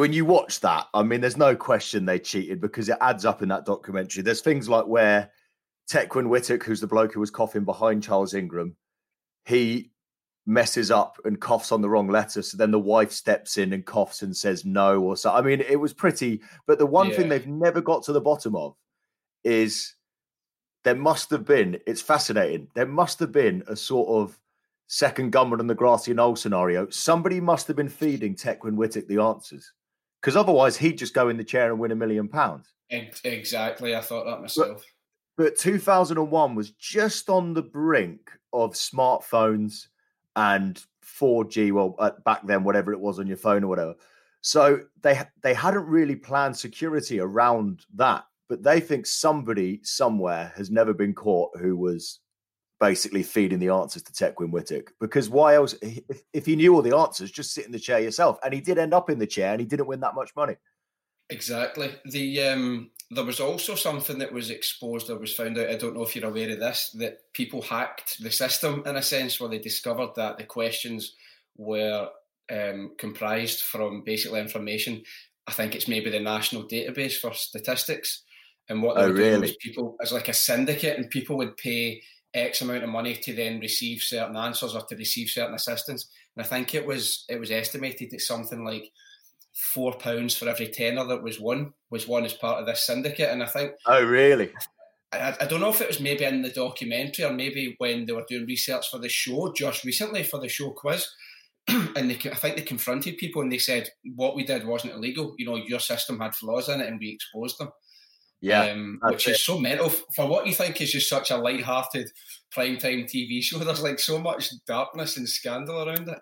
when 0.00 0.14
you 0.14 0.24
watch 0.24 0.60
that, 0.60 0.86
I 0.94 1.02
mean, 1.02 1.20
there's 1.20 1.36
no 1.36 1.54
question 1.54 2.06
they 2.06 2.18
cheated 2.18 2.58
because 2.58 2.88
it 2.88 2.96
adds 3.02 3.26
up 3.26 3.42
in 3.42 3.50
that 3.50 3.66
documentary. 3.66 4.22
There's 4.22 4.40
things 4.40 4.66
like 4.66 4.86
where 4.86 5.30
Tecwen 5.92 6.28
Whittock, 6.28 6.62
who's 6.62 6.80
the 6.80 6.86
bloke 6.86 7.12
who 7.12 7.20
was 7.20 7.30
coughing 7.30 7.66
behind 7.66 8.02
Charles 8.02 8.32
Ingram, 8.32 8.76
he 9.44 9.90
messes 10.46 10.90
up 10.90 11.18
and 11.26 11.38
coughs 11.38 11.70
on 11.70 11.82
the 11.82 11.88
wrong 11.90 12.08
letter. 12.08 12.40
So 12.40 12.56
then 12.56 12.70
the 12.70 12.78
wife 12.78 13.12
steps 13.12 13.58
in 13.58 13.74
and 13.74 13.84
coughs 13.84 14.22
and 14.22 14.34
says 14.34 14.64
no 14.64 15.02
or 15.02 15.18
so. 15.18 15.34
I 15.34 15.42
mean, 15.42 15.60
it 15.60 15.76
was 15.76 15.92
pretty. 15.92 16.40
But 16.66 16.78
the 16.78 16.86
one 16.86 17.10
yeah. 17.10 17.16
thing 17.16 17.28
they've 17.28 17.46
never 17.46 17.82
got 17.82 18.02
to 18.04 18.14
the 18.14 18.22
bottom 18.22 18.56
of 18.56 18.76
is 19.44 19.94
there 20.82 20.94
must 20.94 21.28
have 21.28 21.44
been. 21.44 21.78
It's 21.86 22.00
fascinating. 22.00 22.68
There 22.74 22.86
must 22.86 23.20
have 23.20 23.32
been 23.32 23.64
a 23.66 23.76
sort 23.76 24.08
of 24.08 24.38
second 24.86 25.32
gunman 25.32 25.60
on 25.60 25.66
the 25.66 25.74
grassy 25.74 26.14
knoll 26.14 26.36
scenario. 26.36 26.88
Somebody 26.88 27.38
must 27.38 27.66
have 27.66 27.76
been 27.76 27.90
feeding 27.90 28.34
Tecwen 28.34 28.76
Whittock 28.76 29.06
the 29.06 29.20
answers 29.20 29.74
because 30.20 30.36
otherwise 30.36 30.76
he'd 30.76 30.98
just 30.98 31.14
go 31.14 31.28
in 31.28 31.36
the 31.36 31.44
chair 31.44 31.70
and 31.70 31.78
win 31.78 31.92
a 31.92 31.96
million 31.96 32.28
pounds. 32.28 32.72
Exactly, 32.90 33.94
I 33.94 34.00
thought 34.00 34.24
that 34.24 34.40
myself. 34.40 34.84
But, 35.36 35.44
but 35.44 35.58
2001 35.58 36.54
was 36.54 36.70
just 36.72 37.30
on 37.30 37.54
the 37.54 37.62
brink 37.62 38.30
of 38.52 38.72
smartphones 38.72 39.86
and 40.36 40.82
4G. 41.04 41.72
Well, 41.72 41.94
uh, 41.98 42.12
back 42.24 42.46
then, 42.46 42.64
whatever 42.64 42.92
it 42.92 43.00
was 43.00 43.18
on 43.18 43.26
your 43.26 43.36
phone 43.36 43.64
or 43.64 43.68
whatever. 43.68 43.94
So 44.42 44.80
they 45.02 45.20
they 45.42 45.54
hadn't 45.54 45.86
really 45.86 46.16
planned 46.16 46.56
security 46.56 47.20
around 47.20 47.84
that, 47.94 48.24
but 48.48 48.62
they 48.62 48.80
think 48.80 49.06
somebody 49.06 49.80
somewhere 49.82 50.52
has 50.56 50.70
never 50.70 50.94
been 50.94 51.14
caught 51.14 51.56
who 51.58 51.76
was 51.76 52.20
basically 52.80 53.22
feeding 53.22 53.58
the 53.58 53.68
answers 53.68 54.02
to 54.02 54.12
Tecwen 54.12 54.50
Whittock. 54.50 54.92
Because 54.98 55.28
why 55.28 55.54
else? 55.54 55.74
If, 56.32 56.46
he 56.46 56.56
knew 56.56 56.74
all 56.74 56.82
the 56.82 56.96
answers, 56.96 57.30
just 57.30 57.52
sit 57.52 57.66
in 57.66 57.72
the 57.72 57.78
chair 57.78 58.00
yourself. 58.00 58.38
And 58.42 58.54
he 58.54 58.60
did 58.60 58.78
end 58.78 58.94
up 58.94 59.10
in 59.10 59.18
the 59.18 59.26
chair, 59.26 59.52
and 59.52 59.60
he 59.60 59.66
didn't 59.66 59.86
win 59.86 60.00
that 60.00 60.14
much 60.14 60.34
money. 60.34 60.56
Exactly. 61.28 61.90
The 62.06 62.42
um, 62.42 62.90
there 63.10 63.24
was 63.24 63.38
also 63.38 63.74
something 63.74 64.18
that 64.18 64.32
was 64.32 64.50
exposed 64.50 65.10
or 65.10 65.18
was 65.18 65.34
found 65.34 65.58
out. 65.58 65.68
I 65.68 65.76
don't 65.76 65.94
know 65.94 66.02
if 66.02 66.16
you're 66.16 66.28
aware 66.28 66.50
of 66.50 66.58
this. 66.58 66.90
That 66.98 67.32
people 67.34 67.62
hacked 67.62 68.22
the 68.22 68.30
system 68.30 68.82
in 68.86 68.96
a 68.96 69.02
sense, 69.02 69.38
where 69.38 69.50
they 69.50 69.58
discovered 69.58 70.10
that 70.16 70.38
the 70.38 70.44
questions 70.44 71.14
were 71.56 72.08
um, 72.50 72.92
comprised 72.98 73.62
from 73.62 74.02
basically 74.02 74.40
information. 74.40 75.02
I 75.46 75.52
think 75.52 75.74
it's 75.74 75.88
maybe 75.88 76.10
the 76.10 76.20
national 76.20 76.64
database 76.64 77.14
for 77.14 77.32
statistics. 77.34 78.22
And 78.68 78.82
what 78.82 78.96
they 78.96 79.02
oh, 79.02 79.08
were 79.08 79.16
doing 79.16 79.40
was 79.40 79.56
people 79.56 79.96
as 80.00 80.12
like 80.12 80.28
a 80.28 80.32
syndicate, 80.32 80.96
and 80.96 81.10
people 81.10 81.36
would 81.36 81.56
pay 81.56 82.02
X 82.34 82.60
amount 82.60 82.84
of 82.84 82.90
money 82.90 83.14
to 83.14 83.34
then 83.34 83.60
receive 83.60 84.02
certain 84.02 84.36
answers 84.36 84.74
or 84.74 84.82
to 84.82 84.96
receive 84.96 85.28
certain 85.28 85.54
assistance. 85.54 86.08
And 86.36 86.44
I 86.44 86.48
think 86.48 86.74
it 86.74 86.86
was 86.86 87.24
it 87.28 87.40
was 87.40 87.50
estimated 87.50 88.10
that 88.10 88.20
something 88.20 88.64
like 88.64 88.90
four 89.52 89.94
pounds 89.94 90.36
for 90.36 90.48
every 90.48 90.68
tenner 90.68 91.04
that 91.04 91.22
was 91.22 91.40
won 91.40 91.72
was 91.90 92.06
won 92.06 92.24
as 92.24 92.34
part 92.34 92.60
of 92.60 92.66
this 92.66 92.86
syndicate. 92.86 93.30
And 93.30 93.42
I 93.42 93.46
think 93.46 93.72
Oh 93.86 94.04
really? 94.04 94.50
I, 95.12 95.34
I 95.40 95.46
don't 95.46 95.60
know 95.60 95.70
if 95.70 95.80
it 95.80 95.88
was 95.88 96.00
maybe 96.00 96.24
in 96.24 96.42
the 96.42 96.50
documentary 96.50 97.24
or 97.24 97.32
maybe 97.32 97.74
when 97.78 98.06
they 98.06 98.12
were 98.12 98.24
doing 98.28 98.46
research 98.46 98.88
for 98.90 98.98
the 98.98 99.08
show 99.08 99.52
just 99.56 99.84
recently 99.84 100.22
for 100.22 100.40
the 100.40 100.48
show 100.48 100.70
quiz. 100.70 101.08
and 101.68 102.10
they, 102.10 102.30
I 102.30 102.34
think 102.34 102.56
they 102.56 102.62
confronted 102.62 103.18
people 103.18 103.42
and 103.42 103.52
they 103.52 103.58
said 103.58 103.90
what 104.14 104.34
we 104.34 104.44
did 104.44 104.66
wasn't 104.66 104.94
illegal. 104.94 105.34
You 105.38 105.46
know, 105.46 105.56
your 105.56 105.80
system 105.80 106.18
had 106.20 106.34
flaws 106.34 106.68
in 106.68 106.80
it, 106.80 106.88
and 106.88 106.98
we 106.98 107.10
exposed 107.10 107.58
them. 107.58 107.70
Yeah, 108.40 108.70
um, 108.70 108.98
which 109.02 109.28
it. 109.28 109.32
is 109.32 109.44
so 109.44 109.58
mental 109.58 109.90
for 110.16 110.26
what 110.26 110.46
you 110.46 110.54
think 110.54 110.80
is 110.80 110.92
just 110.92 111.08
such 111.08 111.30
a 111.30 111.36
light-hearted 111.36 112.10
primetime 112.54 113.04
TV 113.04 113.42
show. 113.42 113.58
There's 113.64 113.82
like 113.82 113.98
so 113.98 114.18
much 114.18 114.50
darkness 114.66 115.16
and 115.16 115.28
scandal 115.28 115.88
around 115.88 116.08
it. 116.08 116.18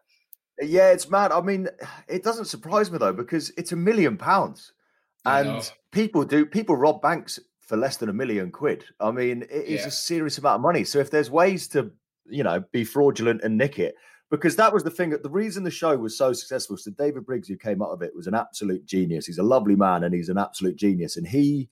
Yeah, 0.60 0.90
it's 0.90 1.08
mad. 1.08 1.30
I 1.30 1.40
mean, 1.40 1.68
it 2.08 2.24
doesn't 2.24 2.46
surprise 2.46 2.90
me 2.90 2.98
though 2.98 3.12
because 3.12 3.50
it's 3.56 3.72
a 3.72 3.76
million 3.76 4.16
pounds, 4.16 4.72
and 5.24 5.70
people 5.92 6.24
do 6.24 6.44
people 6.44 6.76
rob 6.76 7.00
banks 7.00 7.38
for 7.60 7.76
less 7.76 7.98
than 7.98 8.08
a 8.08 8.14
million 8.14 8.50
quid. 8.50 8.84
I 8.98 9.10
mean, 9.10 9.42
it 9.42 9.66
is 9.66 9.82
yeah. 9.82 9.88
a 9.88 9.90
serious 9.90 10.38
amount 10.38 10.56
of 10.56 10.60
money. 10.62 10.84
So 10.84 10.98
if 10.98 11.10
there's 11.10 11.30
ways 11.30 11.68
to, 11.68 11.92
you 12.24 12.42
know, 12.42 12.64
be 12.72 12.82
fraudulent 12.82 13.42
and 13.44 13.58
nick 13.58 13.78
it, 13.78 13.94
because 14.30 14.56
that 14.56 14.72
was 14.72 14.84
the 14.84 14.90
thing. 14.90 15.10
The 15.10 15.30
reason 15.30 15.64
the 15.64 15.70
show 15.70 15.96
was 15.96 16.16
so 16.16 16.32
successful. 16.32 16.78
So 16.78 16.90
David 16.92 17.26
Briggs, 17.26 17.46
who 17.46 17.56
came 17.56 17.82
up 17.82 17.90
of 17.90 18.02
it, 18.02 18.16
was 18.16 18.26
an 18.26 18.34
absolute 18.34 18.86
genius. 18.86 19.26
He's 19.26 19.38
a 19.38 19.42
lovely 19.42 19.76
man 19.76 20.02
and 20.02 20.14
he's 20.14 20.30
an 20.30 20.38
absolute 20.38 20.76
genius. 20.76 21.16
And 21.16 21.26
he, 21.26 21.68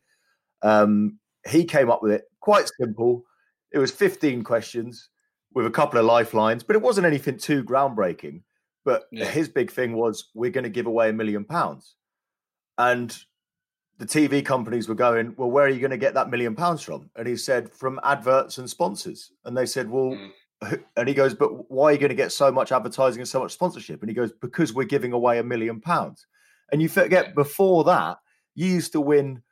um, 0.63 1.19
he 1.49 1.65
came 1.65 1.91
up 1.91 2.03
with 2.03 2.13
it 2.13 2.25
quite 2.41 2.71
simple. 2.79 3.25
It 3.73 3.79
was 3.79 3.91
15 3.91 4.45
questions 4.45 5.11
with 5.55 5.67
a 5.67 5.71
couple 5.71 5.99
of 5.99 6.07
lifelines, 6.07 6.63
but 6.63 6.77
it 6.77 6.83
wasn't 6.83 7.07
anything 7.07 7.39
too 7.39 7.65
groundbreaking. 7.65 8.43
But 8.85 9.05
yeah. 9.11 9.25
his 9.25 9.49
big 9.49 9.71
thing 9.71 9.97
was 9.97 10.31
we're 10.35 10.51
going 10.51 10.65
to 10.65 10.71
give 10.71 10.87
away 10.87 11.09
a 11.09 11.13
million 11.13 11.45
pounds. 11.45 11.97
And 12.79 13.17
the 13.99 14.07
TV 14.07 14.45
companies 14.45 14.89
were 14.89 14.95
going, 14.95 15.35
Well, 15.37 15.51
where 15.51 15.67
are 15.67 15.71
you 15.71 15.81
going 15.81 15.91
to 15.91 15.97
get 15.97 16.15
that 16.15 16.31
million 16.31 16.55
pounds 16.55 16.83
from? 16.83 17.11
And 17.17 17.27
he 17.27 17.37
said, 17.37 17.73
From 17.73 17.99
adverts 18.05 18.59
and 18.59 18.69
sponsors. 18.69 19.33
And 19.45 19.57
they 19.57 19.67
said, 19.67 19.91
Well, 19.91 20.17
mm. 20.63 20.83
and 20.97 21.09
he 21.09 21.15
goes, 21.15 21.35
But 21.35 21.71
why 21.71 21.87
are 21.87 21.93
you 21.93 21.99
going 21.99 22.11
to 22.11 22.15
get 22.15 22.33
so 22.33 22.53
much 22.53 22.71
advertising 22.71 23.21
and 23.21 23.29
so 23.29 23.41
much 23.41 23.53
sponsorship? 23.53 24.03
And 24.03 24.11
he 24.11 24.15
goes, 24.15 24.33
Because 24.41 24.73
we're 24.73 24.85
giving 24.85 25.13
away 25.13 25.39
a 25.39 25.45
million 25.45 25.81
pounds. 25.81 26.27
And 26.71 26.83
you 26.83 26.89
forget 26.89 27.35
before 27.35 27.85
that, 27.85 28.19
you 28.55 28.67
used 28.67 28.93
to 28.93 29.01
win 29.01 29.43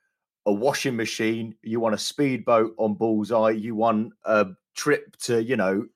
a 0.46 0.52
washing 0.52 0.96
machine, 0.96 1.54
you 1.62 1.80
want 1.80 1.94
a 1.94 1.98
speedboat 1.98 2.74
on 2.78 2.94
Bullseye, 2.94 3.50
you 3.50 3.74
want 3.74 4.12
a 4.24 4.48
trip 4.74 5.16
to, 5.22 5.42
you 5.42 5.56
know, 5.56 5.86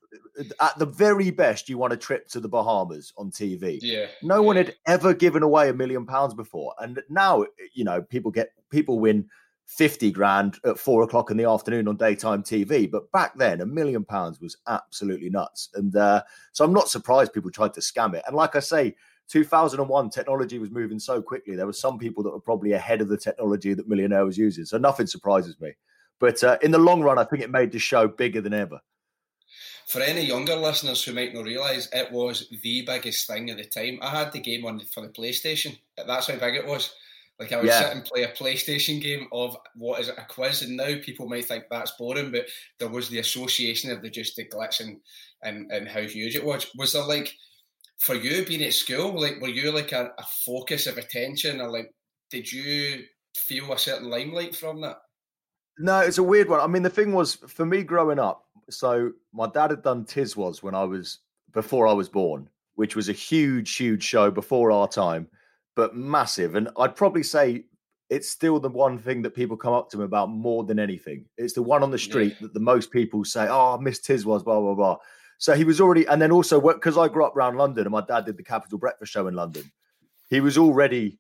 at 0.61 0.79
the 0.79 0.87
very 0.87 1.31
best, 1.31 1.69
you 1.69 1.79
want 1.79 1.93
a 1.93 1.97
trip 1.97 2.29
to 2.29 2.41
the 2.41 2.49
Bahamas 2.49 3.13
on 3.19 3.31
TV. 3.31 3.79
Yeah. 3.83 4.07
No 4.23 4.37
yeah. 4.37 4.41
one 4.41 4.57
had 4.57 4.75
ever 4.87 5.13
given 5.13 5.43
away 5.43 5.69
a 5.69 5.75
million 5.75 6.07
pounds 6.07 6.35
before. 6.35 6.75
And 6.79 7.01
now, 7.09 7.45
you 7.75 7.85
know, 7.85 8.03
people 8.03 8.31
get 8.31 8.53
people 8.71 9.01
win 9.01 9.29
50 9.67 10.11
grand 10.13 10.59
at 10.65 10.79
four 10.79 11.03
o'clock 11.03 11.31
in 11.31 11.37
the 11.37 11.45
afternoon 11.45 11.89
on 11.89 11.97
daytime 11.97 12.43
TV. 12.43 12.91
But 12.91 13.11
back 13.13 13.37
then, 13.37 13.61
a 13.61 13.67
million 13.67 14.05
pounds 14.05 14.41
was 14.41 14.57
absolutely 14.67 15.29
nuts. 15.29 15.69
And 15.75 15.95
uh, 15.95 16.23
so 16.53 16.65
I'm 16.65 16.73
not 16.73 16.89
surprised 16.89 17.33
people 17.33 17.51
tried 17.51 17.75
to 17.75 17.81
scam 17.81 18.15
it. 18.15 18.23
And 18.27 18.35
like 18.35 18.57
I 18.57 18.61
say, 18.61 18.95
2001, 19.29 20.11
technology 20.11 20.59
was 20.59 20.71
moving 20.71 20.99
so 20.99 21.21
quickly. 21.21 21.55
There 21.55 21.67
were 21.67 21.73
some 21.73 21.99
people 21.99 22.23
that 22.25 22.31
were 22.31 22.41
probably 22.41 22.73
ahead 22.73 23.01
of 23.01 23.09
the 23.09 23.17
technology 23.17 23.75
that 23.75 23.89
Millionaire 23.89 24.25
was 24.25 24.39
using. 24.39 24.65
So 24.65 24.79
nothing 24.79 25.07
surprises 25.07 25.61
me. 25.61 25.73
But 26.19 26.43
uh, 26.43 26.59
in 26.63 26.71
the 26.71 26.79
long 26.79 27.03
run, 27.03 27.19
I 27.19 27.25
think 27.25 27.43
it 27.43 27.51
made 27.51 27.73
the 27.73 27.79
show 27.79 28.09
bigger 28.09 28.41
than 28.41 28.55
ever. 28.55 28.81
For 29.87 30.03
any 30.03 30.23
younger 30.23 30.57
listeners 30.57 31.03
who 31.03 31.15
might 31.15 31.33
not 31.33 31.45
realise, 31.45 31.89
it 31.93 32.13
was 32.13 32.49
the 32.63 32.83
biggest 32.83 33.27
thing 33.27 33.49
at 33.51 33.57
the 33.57 33.65
time. 33.65 33.99
I 34.03 34.11
had 34.11 34.33
the 34.33 34.41
game 34.41 34.67
on 34.67 34.81
for 34.93 35.03
the 35.03 35.09
PlayStation. 35.09 35.79
That's 35.97 36.27
how 36.27 36.37
big 36.37 36.57
it 36.57 36.67
was. 36.67 36.93
Like 37.39 37.53
I 37.53 37.57
would 37.57 37.67
yeah. 37.67 37.79
sit 37.79 37.93
and 37.93 38.05
play 38.05 38.25
a 38.25 38.33
PlayStation 38.33 39.01
game 39.01 39.29
of 39.33 39.57
what 39.77 40.01
is 40.01 40.09
it 40.09 40.17
a 40.19 40.27
quiz, 40.27 40.63
and 40.63 40.77
now 40.77 40.97
people 41.01 41.29
might 41.29 41.45
think 41.45 41.65
that's 41.71 41.93
boring, 41.93 42.33
but 42.33 42.47
there 42.79 42.89
was 42.89 43.09
the 43.09 43.21
association 43.21 43.93
of 43.93 44.03
the 44.03 44.11
just 44.11 44.35
the 44.37 44.45
glitch 44.45 44.81
and 44.81 44.99
and, 45.43 45.71
and 45.71 45.89
how 45.89 46.01
huge 46.01 46.35
it 46.35 46.45
was. 46.45 46.67
Was 46.77 46.93
there 46.93 47.05
like 47.05 47.33
for 47.99 48.15
you 48.15 48.45
being 48.45 48.63
at 48.63 48.75
school, 48.75 49.21
like 49.21 49.41
were 49.41 49.49
you 49.49 49.73
like 49.73 49.93
a, 49.93 50.13
a 50.19 50.25
focus 50.45 50.87
of 50.87 50.99
attention, 50.99 51.61
or 51.61 51.71
like 51.71 51.93
did 52.31 52.51
you 52.51 53.05
feel 53.37 53.73
a 53.73 53.79
certain 53.79 54.09
limelight 54.09 54.55
from 54.55 54.81
that? 54.81 54.99
No, 55.79 56.01
it's 56.01 56.19
a 56.19 56.23
weird 56.23 56.49
one. 56.49 56.61
I 56.61 56.67
mean, 56.67 56.83
the 56.83 56.91
thing 56.91 57.13
was 57.13 57.37
for 57.37 57.65
me 57.65 57.83
growing 57.83 58.19
up. 58.19 58.45
So 58.71 59.13
my 59.33 59.49
dad 59.49 59.71
had 59.71 59.83
done 59.83 60.05
Tiswas 60.05 60.63
when 60.63 60.75
I 60.75 60.85
was 60.85 61.21
before 61.53 61.87
I 61.87 61.93
was 61.93 62.09
born, 62.09 62.49
which 62.75 62.97
was 62.97 63.09
a 63.09 63.13
huge, 63.13 63.77
huge 63.77 64.03
show 64.03 64.31
before 64.31 64.71
our 64.71 64.89
time, 64.89 65.29
but 65.77 65.97
massive. 65.97 66.55
And 66.55 66.69
I'd 66.77 66.97
probably 66.97 67.23
say 67.23 67.65
it's 68.11 68.29
still 68.29 68.59
the 68.59 68.69
one 68.69 68.99
thing 68.99 69.23
that 69.23 69.35
people 69.35 69.57
come 69.57 69.73
up 69.73 69.91
to 69.91 69.99
me 69.99 70.05
about 70.05 70.31
more 70.31 70.65
than 70.65 70.79
anything. 70.79 71.25
It's 71.37 71.55
the 71.55 71.63
one 71.63 71.83
on 71.83 71.91
the 71.91 71.99
street 71.99 72.35
yeah. 72.35 72.47
that 72.47 72.55
the 72.55 72.61
most 72.61 72.91
people 72.91 73.25
say, 73.25 73.47
"Oh, 73.49 73.77
I 73.79 73.83
miss 73.83 74.01
Tiswas," 74.01 74.45
blah 74.45 74.61
blah 74.61 74.75
blah. 74.75 74.97
So 75.39 75.55
he 75.55 75.65
was 75.65 75.81
already, 75.81 76.07
and 76.07 76.21
then 76.21 76.33
also 76.33 76.61
because 76.61 76.99
I 76.99 77.09
grew 77.09 77.25
up 77.25 77.37
around 77.37 77.57
London 77.57 77.85
and 77.85 77.93
my 77.93 78.03
dad 78.03 78.27
did 78.27 78.37
the 78.37 78.43
Capital 78.43 78.77
Breakfast 78.77 79.13
Show 79.13 79.29
in 79.29 79.35
London, 79.35 79.71
he 80.29 80.41
was 80.41 80.59
already 80.59 81.19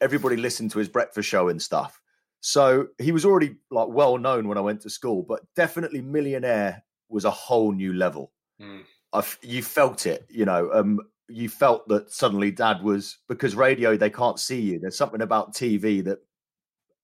everybody 0.00 0.36
listened 0.36 0.70
to 0.70 0.78
his 0.78 0.88
breakfast 0.88 1.28
show 1.28 1.48
and 1.48 1.60
stuff. 1.60 2.00
So 2.40 2.88
he 2.98 3.12
was 3.12 3.24
already 3.24 3.56
like 3.70 3.88
well 3.88 4.18
known 4.18 4.46
when 4.46 4.58
I 4.58 4.60
went 4.60 4.82
to 4.82 4.90
school, 4.90 5.22
but 5.22 5.40
definitely 5.54 6.00
Millionaire 6.00 6.84
was 7.08 7.24
a 7.24 7.30
whole 7.30 7.72
new 7.72 7.92
level. 7.92 8.32
Mm. 8.60 8.82
I 9.12 9.24
you 9.42 9.62
felt 9.62 10.06
it, 10.06 10.26
you 10.28 10.44
know. 10.44 10.70
Um, 10.72 11.00
you 11.28 11.48
felt 11.48 11.88
that 11.88 12.12
suddenly 12.12 12.52
Dad 12.52 12.82
was 12.82 13.18
because 13.28 13.56
radio 13.56 13.96
they 13.96 14.10
can't 14.10 14.38
see 14.38 14.60
you. 14.60 14.78
There's 14.78 14.98
something 14.98 15.22
about 15.22 15.54
TV 15.54 16.04
that 16.04 16.18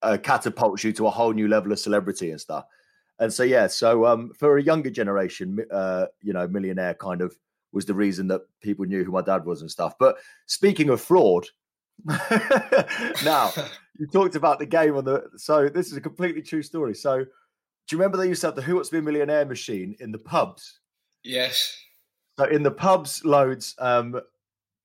uh, 0.02 0.18
catapults 0.22 0.84
you 0.84 0.92
to 0.92 1.06
a 1.06 1.10
whole 1.10 1.32
new 1.32 1.48
level 1.48 1.72
of 1.72 1.78
celebrity 1.78 2.30
and 2.30 2.40
stuff. 2.40 2.64
And 3.18 3.32
so 3.32 3.42
yeah, 3.42 3.66
so 3.66 4.06
um, 4.06 4.32
for 4.38 4.58
a 4.58 4.62
younger 4.62 4.90
generation, 4.90 5.58
uh, 5.70 6.06
you 6.22 6.32
know, 6.32 6.48
Millionaire 6.48 6.94
kind 6.94 7.20
of 7.20 7.36
was 7.72 7.86
the 7.86 7.94
reason 7.94 8.28
that 8.28 8.42
people 8.60 8.84
knew 8.84 9.04
who 9.04 9.12
my 9.12 9.22
dad 9.22 9.44
was 9.44 9.60
and 9.60 9.70
stuff. 9.70 9.94
But 9.98 10.16
speaking 10.46 10.88
of 10.90 11.00
fraud, 11.00 11.46
now 13.24 13.50
you 13.98 14.06
talked 14.12 14.34
about 14.34 14.58
the 14.58 14.66
game 14.66 14.96
on 14.96 15.04
the 15.04 15.24
so 15.36 15.68
this 15.68 15.90
is 15.90 15.96
a 15.96 16.00
completely 16.00 16.42
true 16.42 16.62
story. 16.62 16.94
So 16.94 17.18
do 17.18 17.96
you 17.96 17.98
remember 17.98 18.16
they 18.16 18.28
used 18.28 18.40
to 18.42 18.48
have 18.48 18.56
the 18.56 18.62
Who 18.62 18.74
Wants 18.74 18.90
to 18.90 18.94
Be 18.94 18.98
a 18.98 19.02
Millionaire 19.02 19.44
machine 19.44 19.96
in 20.00 20.12
the 20.12 20.18
pubs? 20.18 20.80
Yes. 21.24 21.76
So 22.38 22.44
in 22.44 22.62
the 22.62 22.70
pubs, 22.70 23.24
loads, 23.24 23.74
um, 23.78 24.20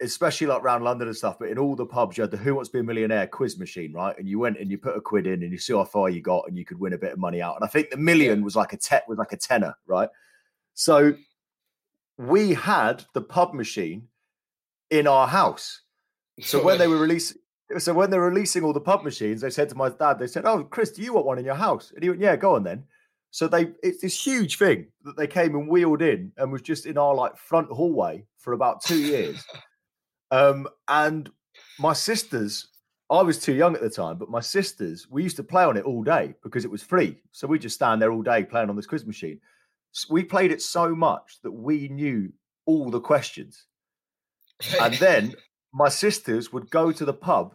especially 0.02 0.48
like 0.48 0.62
around 0.62 0.84
London 0.84 1.08
and 1.08 1.18
stuff, 1.18 1.38
but 1.40 1.50
in 1.50 1.58
all 1.58 1.76
the 1.76 1.86
pubs, 1.86 2.18
you 2.18 2.22
had 2.22 2.32
the 2.32 2.38
Who 2.38 2.56
Wants 2.56 2.70
to 2.70 2.74
Be 2.74 2.80
a 2.80 2.84
Millionaire 2.84 3.28
quiz 3.28 3.58
machine, 3.58 3.94
right? 3.94 4.18
And 4.18 4.28
you 4.28 4.40
went 4.40 4.60
and 4.60 4.70
you 4.70 4.78
put 4.78 4.98
a 4.98 5.02
quid 5.02 5.28
in 5.28 5.44
and 5.44 5.52
you 5.52 5.58
see 5.58 5.74
how 5.74 5.84
far 5.84 6.10
you 6.10 6.22
got 6.22 6.48
and 6.48 6.58
you 6.58 6.66
could 6.66 6.80
win 6.80 6.94
a 6.94 6.98
bit 6.98 7.14
of 7.14 7.20
money 7.20 7.42
out. 7.42 7.56
And 7.56 7.64
I 7.64 7.68
think 7.68 7.90
the 7.90 7.98
million 7.98 8.44
was 8.44 8.56
like 8.56 8.74
a 8.74 8.78
te- 8.78 8.98
was 9.08 9.18
like 9.18 9.32
a 9.32 9.38
tenner, 9.38 9.76
right? 9.88 10.10
So 10.74 11.14
we 12.18 12.54
had 12.54 13.06
the 13.14 13.22
pub 13.22 13.54
machine 13.54 14.08
in 14.90 15.08
our 15.08 15.28
house. 15.28 15.82
So 16.42 16.64
when 16.64 16.78
they 16.78 16.88
were 16.88 16.98
releasing, 17.00 17.38
so 17.80 17.94
when 17.94 18.12
they 18.12 18.18
were 18.18 18.30
releasing 18.30 18.64
all 18.64 18.74
the 18.74 18.80
pub 18.80 19.04
machines, 19.04 19.42
they 19.42 19.50
said 19.50 19.70
to 19.70 19.76
my 19.76 19.90
dad, 19.90 20.20
they 20.20 20.28
said, 20.28 20.46
"Oh, 20.46 20.64
Chris, 20.64 20.92
do 20.92 21.02
you 21.02 21.14
want 21.14 21.26
one 21.26 21.40
in 21.40 21.46
your 21.46 21.56
house?" 21.56 21.92
And 21.94 22.04
he 22.04 22.10
went, 22.10 22.22
"Yeah, 22.22 22.36
go 22.36 22.56
on 22.56 22.64
then." 22.64 22.84
So 23.32 23.48
they, 23.48 23.72
it's 23.84 24.02
this 24.02 24.26
huge 24.26 24.58
thing 24.58 24.88
that 25.04 25.18
they 25.18 25.28
came 25.28 25.54
and 25.56 25.68
wheeled 25.68 26.02
in 26.02 26.32
and 26.38 26.52
was 26.52 26.62
just 26.62 26.86
in 26.86 26.98
our 26.98 27.14
like 27.14 27.38
front 27.38 27.70
hallway 27.70 28.24
for 28.38 28.54
about 28.54 28.84
two 28.84 29.00
years. 29.00 29.44
um, 30.32 30.68
and 30.88 31.30
my 31.80 31.94
sisters, 31.94 32.68
I 33.10 33.22
was 33.22 33.40
too 33.40 33.54
young 33.54 33.76
at 33.76 33.82
the 33.82 33.90
time, 33.90 34.18
but 34.18 34.30
my 34.30 34.40
sisters, 34.40 35.08
we 35.10 35.24
used 35.24 35.38
to 35.38 35.44
play 35.44 35.64
on 35.64 35.78
it 35.78 35.86
all 35.86 36.04
day 36.04 36.34
because 36.44 36.66
it 36.66 36.72
was 36.72 36.84
free. 36.84 37.18
So 37.32 37.48
we 37.48 37.60
just 37.60 37.76
stand 37.76 38.02
there 38.02 38.12
all 38.12 38.24
day 38.24 38.44
playing 38.44 38.70
on 38.70 38.76
this 38.76 38.86
quiz 38.86 39.06
machine. 39.06 39.40
So 39.92 40.14
we 40.14 40.24
played 40.24 40.52
it 40.52 40.62
so 40.62 40.94
much 40.94 41.40
that 41.44 41.52
we 41.52 41.88
knew 41.88 42.32
all 42.66 42.90
the 42.90 43.00
questions. 43.00 43.66
and 44.82 44.94
then 45.00 45.36
my 45.74 45.90
sisters 45.90 46.52
would 46.52 46.70
go 46.70 46.92
to 46.92 47.06
the 47.06 47.14
pub 47.14 47.54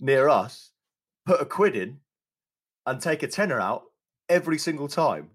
near 0.00 0.28
us, 0.28 0.70
put 1.26 1.40
a 1.40 1.44
quid 1.44 1.76
in, 1.76 1.98
and 2.86 3.00
take 3.00 3.22
a 3.22 3.28
tenner 3.28 3.60
out 3.60 3.82
every 4.28 4.58
single 4.58 4.88
time. 4.88 5.30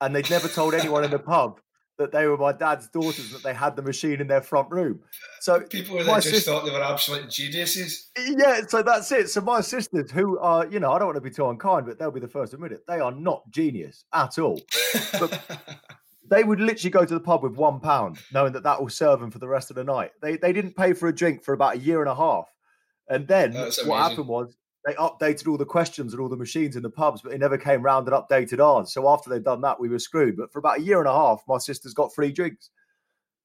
And 0.00 0.14
they'd 0.14 0.30
never 0.30 0.48
told 0.48 0.74
anyone 0.74 1.04
in 1.04 1.10
the 1.10 1.18
pub 1.34 1.60
that 1.98 2.12
they 2.12 2.26
were 2.26 2.36
my 2.36 2.52
dad's 2.52 2.88
daughters, 2.88 3.30
that 3.30 3.42
they 3.42 3.54
had 3.54 3.76
the 3.76 3.82
machine 3.82 4.20
in 4.20 4.26
their 4.26 4.42
front 4.42 4.70
room. 4.70 5.00
So 5.40 5.56
uh, 5.56 5.60
people 5.60 5.96
that 5.96 6.06
just 6.06 6.30
sister, 6.30 6.50
thought 6.50 6.64
they 6.64 6.72
were 6.72 6.82
absolute 6.82 7.30
geniuses. 7.30 8.10
Yeah, 8.18 8.62
so 8.66 8.82
that's 8.82 9.10
it. 9.12 9.30
So 9.30 9.40
my 9.40 9.60
sisters, 9.60 10.10
who 10.10 10.38
are, 10.38 10.66
you 10.66 10.80
know, 10.80 10.92
I 10.92 10.98
don't 10.98 11.08
want 11.08 11.16
to 11.16 11.20
be 11.20 11.30
too 11.30 11.48
unkind, 11.48 11.86
but 11.86 11.98
they'll 11.98 12.10
be 12.10 12.20
the 12.20 12.28
first 12.28 12.50
to 12.50 12.56
admit 12.56 12.72
it. 12.72 12.86
They 12.88 13.00
are 13.00 13.12
not 13.12 13.48
genius 13.50 14.04
at 14.12 14.38
all. 14.38 14.60
But 15.12 15.40
they 16.28 16.44
would 16.44 16.60
literally 16.60 16.90
go 16.90 17.04
to 17.04 17.14
the 17.14 17.20
pub 17.20 17.42
with 17.42 17.56
one 17.56 17.80
pound, 17.80 18.18
knowing 18.32 18.52
that 18.52 18.62
that 18.64 18.80
will 18.80 18.88
serve 18.88 19.20
them 19.20 19.30
for 19.30 19.38
the 19.38 19.48
rest 19.48 19.70
of 19.70 19.76
the 19.76 19.84
night. 19.84 20.10
They 20.20 20.36
they 20.36 20.52
didn't 20.52 20.76
pay 20.76 20.92
for 20.92 21.08
a 21.08 21.14
drink 21.14 21.44
for 21.44 21.52
about 21.52 21.76
a 21.76 21.78
year 21.78 22.00
and 22.00 22.10
a 22.10 22.14
half, 22.14 22.48
and 23.08 23.28
then 23.28 23.54
what 23.84 24.10
happened 24.10 24.28
was 24.28 24.56
they 24.84 24.94
updated 24.94 25.48
all 25.48 25.56
the 25.56 25.64
questions 25.64 26.12
and 26.12 26.20
all 26.20 26.28
the 26.28 26.36
machines 26.36 26.76
in 26.76 26.82
the 26.82 26.90
pubs, 26.90 27.22
but 27.22 27.32
it 27.32 27.40
never 27.40 27.56
came 27.56 27.82
round 27.82 28.06
and 28.06 28.16
updated 28.16 28.64
ours. 28.64 28.92
So 28.92 29.08
after 29.08 29.30
they'd 29.30 29.44
done 29.44 29.62
that, 29.62 29.80
we 29.80 29.88
were 29.88 29.98
screwed. 29.98 30.36
But 30.36 30.52
for 30.52 30.58
about 30.58 30.78
a 30.78 30.82
year 30.82 30.98
and 30.98 31.08
a 31.08 31.12
half, 31.12 31.42
my 31.48 31.58
sisters 31.58 31.94
got 31.94 32.14
free 32.14 32.32
drinks. 32.32 32.70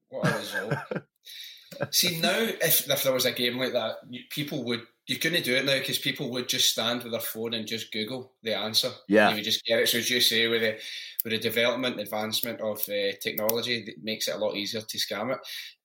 What 0.09 0.27
a 0.27 0.37
result. 0.37 0.73
See 1.91 2.19
now, 2.19 2.37
if, 2.37 2.89
if 2.89 3.03
there 3.03 3.13
was 3.13 3.25
a 3.25 3.31
game 3.31 3.57
like 3.57 3.73
that, 3.73 3.97
people 4.29 4.63
would 4.65 4.81
you 5.07 5.17
couldn't 5.17 5.43
do 5.43 5.55
it 5.55 5.65
now 5.65 5.79
because 5.79 5.97
people 5.97 6.29
would 6.29 6.47
just 6.47 6.69
stand 6.69 7.01
with 7.01 7.13
their 7.13 7.21
phone 7.21 7.55
and 7.55 7.65
just 7.65 7.91
Google 7.91 8.33
the 8.43 8.55
answer. 8.55 8.91
Yeah, 9.07 9.29
you 9.29 9.35
would 9.35 9.43
just 9.43 9.63
get 9.65 9.79
it. 9.79 9.89
So 9.89 9.97
as 9.97 10.09
you 10.09 10.19
say, 10.19 10.47
with 10.47 10.61
the 10.61 10.77
with 11.23 11.31
the 11.31 11.39
development 11.39 11.99
advancement 11.99 12.59
of 12.61 12.79
uh, 12.89 13.15
technology, 13.21 13.85
it 13.87 14.03
makes 14.03 14.27
it 14.27 14.35
a 14.35 14.37
lot 14.37 14.55
easier 14.55 14.81
to 14.81 14.97
scam 14.97 15.33
it. 15.33 15.39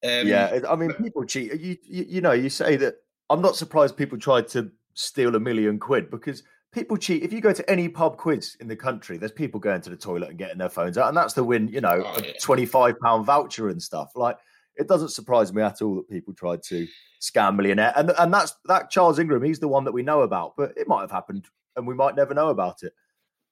Um, 0.07 0.29
yeah, 0.29 0.61
I 0.69 0.77
mean, 0.77 0.93
people 0.95 1.25
cheat. 1.25 1.59
You, 1.59 1.77
you 1.85 2.07
you 2.09 2.21
know, 2.21 2.33
you 2.33 2.51
say 2.51 2.77
that. 2.77 2.97
I'm 3.31 3.41
not 3.41 3.57
surprised 3.57 3.97
people 3.97 4.19
tried 4.19 4.49
to 4.49 4.71
steal 4.95 5.35
a 5.35 5.41
million 5.41 5.79
quid 5.79 6.11
because 6.11 6.43
people 6.73 6.97
cheat. 6.97 7.23
If 7.23 7.33
you 7.33 7.41
go 7.41 7.53
to 7.53 7.71
any 7.71 7.89
pub 7.89 8.17
quiz 8.17 8.57
in 8.61 8.69
the 8.69 8.77
country, 8.77 9.17
there's 9.17 9.33
people 9.33 9.61
going 9.61 9.81
to 9.83 9.91
the 9.91 9.97
toilet 9.97 10.31
and 10.31 10.39
getting 10.39 10.59
their 10.59 10.69
phones 10.69 10.99
out, 10.99 11.09
and 11.09 11.17
that's 11.17 11.35
the 11.35 11.45
win. 11.45 11.69
You 11.69 11.81
know, 11.81 12.03
oh, 12.05 12.21
yeah. 12.23 12.31
a 12.31 12.41
25 12.41 12.99
pound 12.99 13.27
voucher 13.27 13.69
and 13.69 13.83
stuff. 13.83 14.13
Like, 14.15 14.37
it 14.77 14.89
doesn't 14.89 15.11
surprise 15.11 15.53
me 15.53 15.63
at 15.63 15.83
all 15.83 15.97
that 15.97 16.09
people 16.09 16.35
tried 16.35 16.63
to 16.65 16.87
scam 17.21 17.57
millionaire, 17.57 17.93
and 17.97 18.13
and 18.19 18.35
that's 18.35 18.55
that 18.67 18.91
Charles 18.91 19.19
Ingram. 19.19 19.43
He's 19.43 19.61
the 19.61 19.69
one 19.69 19.85
that 19.85 19.93
we 19.93 20.03
know 20.03 20.23
about, 20.23 20.55
but 20.57 20.73
it 20.77 20.89
might 20.89 21.03
have 21.03 21.11
happened, 21.11 21.47
and 21.77 21.87
we 21.87 21.95
might 21.95 22.17
never 22.17 22.35
know 22.35 22.49
about 22.49 22.83
it. 22.83 22.93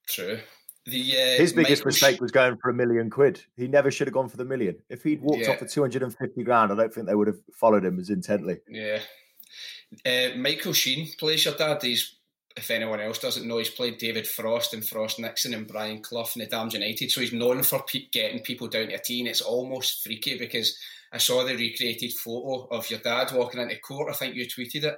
True. 0.06 0.38
The, 0.84 1.12
uh, 1.12 1.38
His 1.38 1.52
biggest 1.52 1.82
Michael 1.82 1.86
mistake 1.86 2.20
was 2.20 2.32
going 2.32 2.56
for 2.56 2.70
a 2.70 2.74
million 2.74 3.08
quid. 3.08 3.40
He 3.56 3.68
never 3.68 3.88
should 3.88 4.08
have 4.08 4.14
gone 4.14 4.28
for 4.28 4.36
the 4.36 4.44
million. 4.44 4.76
If 4.88 5.04
he'd 5.04 5.22
walked 5.22 5.42
yeah. 5.42 5.52
off 5.52 5.60
for 5.60 5.66
250 5.66 6.42
grand, 6.42 6.72
I 6.72 6.74
don't 6.74 6.92
think 6.92 7.06
they 7.06 7.14
would 7.14 7.28
have 7.28 7.38
followed 7.54 7.84
him 7.84 8.00
as 8.00 8.10
intently. 8.10 8.58
Yeah. 8.68 8.98
Uh, 10.06 10.36
Michael 10.36 10.72
Sheen 10.72 11.08
plays 11.18 11.44
your 11.44 11.54
dad. 11.54 11.82
He's 11.82 12.16
if 12.56 12.70
anyone 12.70 13.00
else 13.00 13.18
doesn't 13.18 13.46
know, 13.46 13.58
he's 13.58 13.70
played 13.70 13.98
David 13.98 14.26
Frost 14.26 14.74
and 14.74 14.86
Frost 14.86 15.18
Nixon 15.18 15.54
and 15.54 15.66
Brian 15.66 16.02
Clough 16.02 16.28
in 16.36 16.40
the 16.40 16.46
Damned 16.46 16.74
United. 16.74 17.10
So 17.10 17.20
he's 17.20 17.32
known 17.32 17.62
for 17.62 17.82
pe- 17.82 18.08
getting 18.12 18.40
people 18.40 18.68
down 18.68 18.88
to 18.88 18.94
a 18.94 18.98
teen. 18.98 19.26
It's 19.26 19.40
almost 19.40 20.02
freaky 20.02 20.38
because 20.38 20.76
I 21.12 21.18
saw 21.18 21.44
the 21.44 21.56
recreated 21.56 22.12
photo 22.12 22.66
of 22.70 22.90
your 22.90 23.00
dad 23.00 23.32
walking 23.32 23.60
into 23.60 23.78
court. 23.78 24.10
I 24.10 24.14
think 24.14 24.34
you 24.34 24.46
tweeted 24.46 24.84
it. 24.84 24.96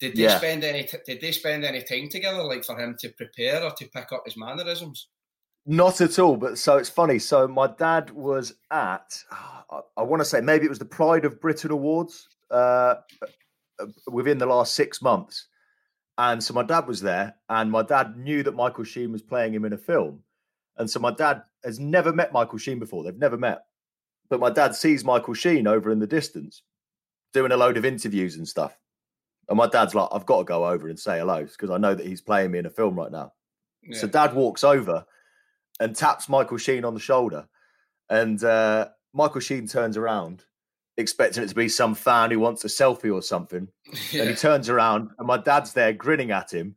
Did 0.00 0.14
they 0.14 0.24
yeah. 0.24 0.38
spend 0.38 0.62
any? 0.62 0.84
T- 0.84 0.98
did 1.04 1.20
they 1.20 1.32
spend 1.32 1.64
any 1.64 1.82
time 1.82 2.08
together, 2.08 2.42
like 2.44 2.64
for 2.64 2.78
him 2.78 2.96
to 3.00 3.08
prepare 3.10 3.64
or 3.64 3.72
to 3.72 3.88
pick 3.88 4.12
up 4.12 4.22
his 4.24 4.36
mannerisms? 4.36 5.08
Not 5.66 6.00
at 6.00 6.18
all. 6.18 6.36
But 6.36 6.58
so 6.58 6.76
it's 6.76 6.88
funny. 6.88 7.18
So 7.18 7.48
my 7.48 7.66
dad 7.66 8.10
was 8.10 8.54
at. 8.70 9.18
I, 9.70 9.80
I 9.96 10.02
want 10.02 10.20
to 10.20 10.24
say 10.24 10.40
maybe 10.40 10.66
it 10.66 10.70
was 10.70 10.78
the 10.78 10.84
Pride 10.84 11.24
of 11.24 11.40
Britain 11.40 11.72
Awards 11.72 12.28
uh, 12.52 12.94
within 14.06 14.38
the 14.38 14.46
last 14.46 14.74
six 14.74 15.00
months 15.00 15.48
and 16.18 16.42
so 16.42 16.52
my 16.52 16.64
dad 16.64 16.88
was 16.88 17.00
there, 17.00 17.36
and 17.48 17.70
my 17.70 17.84
dad 17.84 18.16
knew 18.16 18.42
that 18.42 18.56
Michael 18.56 18.82
Sheen 18.82 19.12
was 19.12 19.22
playing 19.22 19.54
him 19.54 19.64
in 19.64 19.72
a 19.72 19.78
film. 19.78 20.24
And 20.76 20.90
so 20.90 20.98
my 20.98 21.12
dad 21.12 21.42
has 21.64 21.78
never 21.78 22.12
met 22.12 22.32
Michael 22.32 22.58
Sheen 22.58 22.80
before. 22.80 23.04
They've 23.04 23.16
never 23.16 23.36
met. 23.36 23.60
But 24.28 24.40
my 24.40 24.50
dad 24.50 24.74
sees 24.74 25.04
Michael 25.04 25.34
Sheen 25.34 25.68
over 25.68 25.92
in 25.92 26.00
the 26.00 26.08
distance 26.08 26.62
doing 27.32 27.52
a 27.52 27.56
load 27.56 27.76
of 27.76 27.84
interviews 27.84 28.34
and 28.34 28.48
stuff. 28.48 28.76
And 29.48 29.56
my 29.56 29.68
dad's 29.68 29.94
like, 29.94 30.08
I've 30.12 30.26
got 30.26 30.38
to 30.38 30.44
go 30.44 30.66
over 30.66 30.88
and 30.88 30.98
say 30.98 31.20
hello 31.20 31.44
because 31.44 31.70
I 31.70 31.78
know 31.78 31.94
that 31.94 32.06
he's 32.06 32.20
playing 32.20 32.50
me 32.50 32.58
in 32.58 32.66
a 32.66 32.70
film 32.70 32.96
right 32.96 33.12
now. 33.12 33.32
Yeah. 33.82 33.98
So 33.98 34.08
dad 34.08 34.34
walks 34.34 34.64
over 34.64 35.06
and 35.78 35.94
taps 35.94 36.28
Michael 36.28 36.58
Sheen 36.58 36.84
on 36.84 36.94
the 36.94 37.00
shoulder. 37.00 37.46
And 38.10 38.42
uh, 38.42 38.88
Michael 39.14 39.40
Sheen 39.40 39.68
turns 39.68 39.96
around 39.96 40.44
expecting 40.98 41.44
it 41.44 41.48
to 41.48 41.54
be 41.54 41.68
some 41.68 41.94
fan 41.94 42.30
who 42.30 42.40
wants 42.40 42.64
a 42.64 42.68
selfie 42.68 43.14
or 43.14 43.22
something. 43.22 43.68
Yeah. 44.12 44.20
And 44.22 44.30
he 44.30 44.36
turns 44.36 44.68
around 44.68 45.10
and 45.18 45.26
my 45.26 45.38
dad's 45.38 45.72
there 45.72 45.92
grinning 45.92 46.32
at 46.32 46.52
him. 46.52 46.74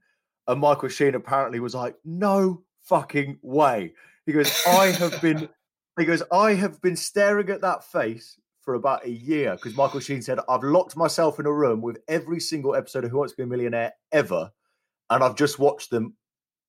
And 0.47 0.61
Michael 0.61 0.89
Sheen 0.89 1.15
apparently 1.15 1.59
was 1.59 1.75
like, 1.75 1.95
no 2.05 2.63
fucking 2.83 3.39
way. 3.41 3.93
He 4.25 4.31
goes, 4.31 4.63
I 4.67 4.91
have 4.91 5.21
been, 5.21 5.49
he 5.99 6.05
goes, 6.05 6.23
I 6.31 6.53
have 6.53 6.81
been 6.81 6.95
staring 6.95 7.49
at 7.49 7.61
that 7.61 7.83
face 7.83 8.39
for 8.61 8.75
about 8.75 9.05
a 9.05 9.09
year 9.09 9.55
because 9.55 9.75
Michael 9.75 9.99
Sheen 9.99 10.21
said, 10.21 10.39
I've 10.47 10.63
locked 10.63 10.95
myself 10.95 11.39
in 11.39 11.47
a 11.47 11.51
room 11.51 11.81
with 11.81 11.99
every 12.07 12.39
single 12.39 12.75
episode 12.75 13.03
of 13.03 13.11
Who 13.11 13.17
Wants 13.17 13.33
to 13.33 13.37
Be 13.37 13.43
a 13.43 13.47
Millionaire 13.47 13.93
ever. 14.11 14.51
And 15.09 15.23
I've 15.23 15.35
just 15.35 15.57
watched 15.57 15.89
them 15.89 16.15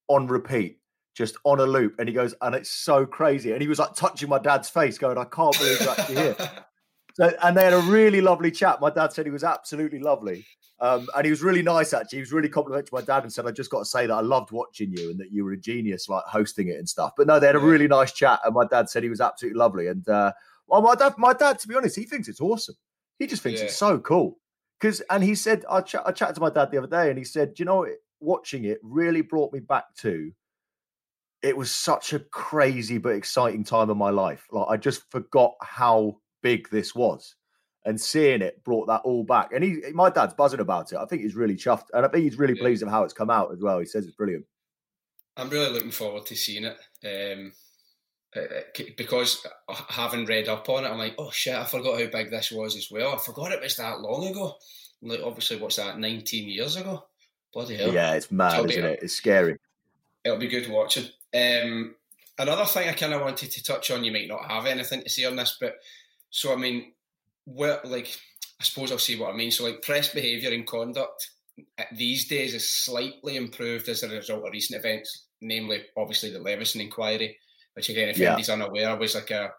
on 0.08 0.26
repeat, 0.26 0.78
just 1.14 1.36
on 1.44 1.60
a 1.60 1.66
loop. 1.66 1.96
And 1.98 2.08
he 2.08 2.14
goes, 2.14 2.34
and 2.40 2.54
it's 2.54 2.70
so 2.70 3.04
crazy. 3.04 3.52
And 3.52 3.60
he 3.60 3.68
was 3.68 3.78
like 3.78 3.94
touching 3.94 4.30
my 4.30 4.38
dad's 4.38 4.70
face, 4.70 4.96
going, 4.96 5.18
I 5.18 5.24
can't 5.24 5.56
believe 5.58 5.80
you're 5.80 5.90
actually 5.90 6.14
here. 6.16 6.36
So, 7.14 7.32
and 7.42 7.56
they 7.56 7.64
had 7.64 7.72
a 7.74 7.80
really 7.80 8.20
lovely 8.20 8.50
chat. 8.50 8.80
My 8.80 8.90
dad 8.90 9.12
said 9.12 9.26
he 9.26 9.32
was 9.32 9.44
absolutely 9.44 9.98
lovely. 9.98 10.46
Um, 10.80 11.08
and 11.14 11.24
he 11.24 11.30
was 11.30 11.42
really 11.42 11.62
nice, 11.62 11.92
actually. 11.92 12.18
He 12.18 12.22
was 12.22 12.32
really 12.32 12.48
complimentary 12.48 12.88
to 12.88 12.94
my 12.94 13.02
dad 13.02 13.22
and 13.22 13.32
said, 13.32 13.46
I 13.46 13.52
just 13.52 13.70
got 13.70 13.80
to 13.80 13.84
say 13.84 14.06
that 14.06 14.14
I 14.14 14.20
loved 14.20 14.50
watching 14.50 14.92
you 14.92 15.10
and 15.10 15.20
that 15.20 15.30
you 15.30 15.44
were 15.44 15.52
a 15.52 15.56
genius, 15.56 16.08
like 16.08 16.24
hosting 16.24 16.68
it 16.68 16.76
and 16.78 16.88
stuff. 16.88 17.12
But 17.16 17.28
no, 17.28 17.38
they 17.38 17.46
had 17.46 17.54
a 17.54 17.60
really 17.60 17.86
nice 17.86 18.12
chat. 18.12 18.40
And 18.44 18.54
my 18.54 18.64
dad 18.66 18.90
said 18.90 19.04
he 19.04 19.08
was 19.08 19.20
absolutely 19.20 19.58
lovely. 19.58 19.86
And 19.86 20.08
uh, 20.08 20.32
well, 20.66 20.82
my 20.82 20.96
dad, 20.96 21.14
my 21.18 21.34
dad, 21.34 21.58
to 21.60 21.68
be 21.68 21.76
honest, 21.76 21.94
he 21.94 22.04
thinks 22.04 22.26
it's 22.26 22.40
awesome. 22.40 22.74
He 23.18 23.26
just 23.26 23.42
thinks 23.42 23.60
yeah. 23.60 23.66
it's 23.66 23.76
so 23.76 23.98
cool. 24.00 24.38
Because, 24.80 25.00
and 25.08 25.22
he 25.22 25.36
said, 25.36 25.64
I, 25.70 25.82
ch- 25.82 25.94
I 25.94 26.10
chatted 26.10 26.34
to 26.34 26.40
my 26.40 26.50
dad 26.50 26.72
the 26.72 26.78
other 26.78 26.88
day 26.88 27.10
and 27.10 27.18
he 27.18 27.24
said, 27.24 27.52
you 27.58 27.64
know, 27.64 27.86
watching 28.18 28.64
it 28.64 28.80
really 28.82 29.20
brought 29.20 29.52
me 29.52 29.60
back 29.60 29.84
to 29.98 30.32
it 31.42 31.56
was 31.56 31.70
such 31.70 32.12
a 32.12 32.20
crazy 32.20 32.98
but 32.98 33.10
exciting 33.10 33.64
time 33.64 33.90
of 33.90 33.96
my 33.96 34.10
life. 34.10 34.46
Like 34.50 34.66
I 34.68 34.76
just 34.76 35.10
forgot 35.10 35.54
how 35.60 36.18
big 36.42 36.68
this 36.70 36.94
was. 36.94 37.34
And 37.84 38.00
seeing 38.00 38.42
it 38.42 38.62
brought 38.62 38.86
that 38.86 39.00
all 39.04 39.24
back. 39.24 39.52
And 39.52 39.64
he, 39.64 39.80
my 39.92 40.08
dad's 40.08 40.34
buzzing 40.34 40.60
about 40.60 40.92
it. 40.92 40.98
I 40.98 41.04
think 41.06 41.22
he's 41.22 41.34
really 41.34 41.56
chuffed, 41.56 41.86
and 41.92 42.06
I 42.06 42.08
think 42.08 42.22
he's 42.22 42.38
really 42.38 42.54
yeah. 42.54 42.62
pleased 42.62 42.82
of 42.82 42.88
how 42.88 43.02
it's 43.02 43.12
come 43.12 43.30
out 43.30 43.52
as 43.52 43.60
well. 43.60 43.80
He 43.80 43.86
says 43.86 44.06
it's 44.06 44.14
brilliant. 44.14 44.44
I'm 45.36 45.48
really 45.48 45.72
looking 45.72 45.90
forward 45.90 46.26
to 46.26 46.36
seeing 46.36 46.64
it 46.64 46.78
um, 47.04 47.52
uh, 48.36 48.40
uh, 48.40 48.82
because 48.96 49.44
having 49.88 50.26
read 50.26 50.48
up 50.48 50.68
on 50.68 50.84
it, 50.84 50.88
I'm 50.88 50.98
like, 50.98 51.14
oh 51.18 51.30
shit, 51.30 51.54
I 51.54 51.64
forgot 51.64 52.00
how 52.00 52.06
big 52.06 52.30
this 52.30 52.52
was 52.52 52.76
as 52.76 52.88
well. 52.90 53.14
I 53.14 53.18
forgot 53.18 53.52
it 53.52 53.60
was 53.60 53.76
that 53.76 54.00
long 54.00 54.26
ago. 54.28 54.56
Like, 55.02 55.20
obviously, 55.24 55.56
what's 55.56 55.76
that? 55.76 55.98
19 55.98 56.48
years 56.48 56.76
ago. 56.76 57.04
Bloody 57.52 57.76
hell! 57.76 57.92
Yeah, 57.92 58.14
it's 58.14 58.30
mad, 58.30 58.56
so 58.56 58.64
isn't 58.64 58.84
it? 58.84 59.00
It's 59.02 59.14
scary. 59.14 59.58
It'll 60.24 60.38
be 60.38 60.48
good 60.48 60.70
watching. 60.70 61.04
Um, 61.34 61.94
another 62.38 62.64
thing 62.64 62.88
I 62.88 62.92
kind 62.92 63.12
of 63.12 63.20
wanted 63.20 63.50
to 63.50 63.62
touch 63.62 63.90
on. 63.90 64.04
You 64.04 64.12
might 64.12 64.28
not 64.28 64.50
have 64.50 64.64
anything 64.64 65.02
to 65.02 65.10
say 65.10 65.24
on 65.24 65.36
this, 65.36 65.58
but 65.60 65.74
so 66.32 66.52
I 66.52 66.56
mean, 66.56 66.92
where 67.44 67.78
like 67.84 68.18
I 68.60 68.64
suppose 68.64 68.90
I'll 68.90 68.98
see 68.98 69.18
what 69.18 69.32
I 69.32 69.36
mean. 69.36 69.50
So 69.50 69.64
like 69.64 69.82
press 69.82 70.12
behaviour 70.12 70.52
and 70.52 70.66
conduct 70.66 71.30
uh, 71.78 71.84
these 71.92 72.26
days 72.26 72.54
is 72.54 72.68
slightly 72.68 73.36
improved 73.36 73.88
as 73.88 74.02
a 74.02 74.08
result 74.08 74.44
of 74.46 74.52
recent 74.52 74.78
events, 74.78 75.26
namely 75.40 75.82
obviously 75.96 76.30
the 76.30 76.40
Leveson 76.40 76.80
inquiry, 76.80 77.36
which 77.74 77.90
again, 77.90 78.08
if 78.08 78.18
yeah. 78.18 78.28
anybody's 78.28 78.48
unaware, 78.48 78.96
was 78.96 79.14
like 79.14 79.30
a, 79.30 79.50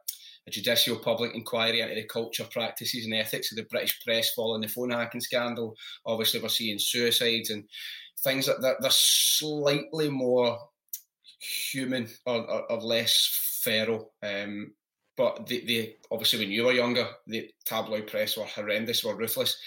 a, 0.47 0.51
judicial 0.51 0.97
public 0.97 1.35
inquiry 1.35 1.81
into 1.81 1.93
the 1.93 2.05
culture, 2.05 2.45
practices, 2.51 3.05
and 3.05 3.13
ethics 3.13 3.51
of 3.51 3.57
the 3.57 3.67
British 3.69 4.01
press 4.03 4.31
following 4.33 4.61
the 4.61 4.67
phone 4.67 4.89
hacking 4.89 5.21
scandal. 5.21 5.75
Obviously, 6.07 6.41
we're 6.41 6.49
seeing 6.49 6.79
suicides 6.79 7.51
and 7.51 7.63
things 8.23 8.47
like 8.47 8.61
that. 8.61 8.77
They're 8.79 8.89
slightly 8.89 10.09
more 10.09 10.57
human 11.71 12.07
or, 12.25 12.49
or, 12.49 12.71
or 12.71 12.81
less 12.81 13.59
feral. 13.63 14.13
Um, 14.23 14.73
but 15.15 15.45
they, 15.47 15.61
they 15.61 15.95
obviously 16.11 16.39
when 16.39 16.51
you 16.51 16.65
were 16.65 16.73
younger, 16.73 17.07
the 17.27 17.49
tabloid 17.65 18.07
press 18.07 18.37
were 18.37 18.45
horrendous, 18.45 19.03
were 19.03 19.15
ruthless. 19.15 19.57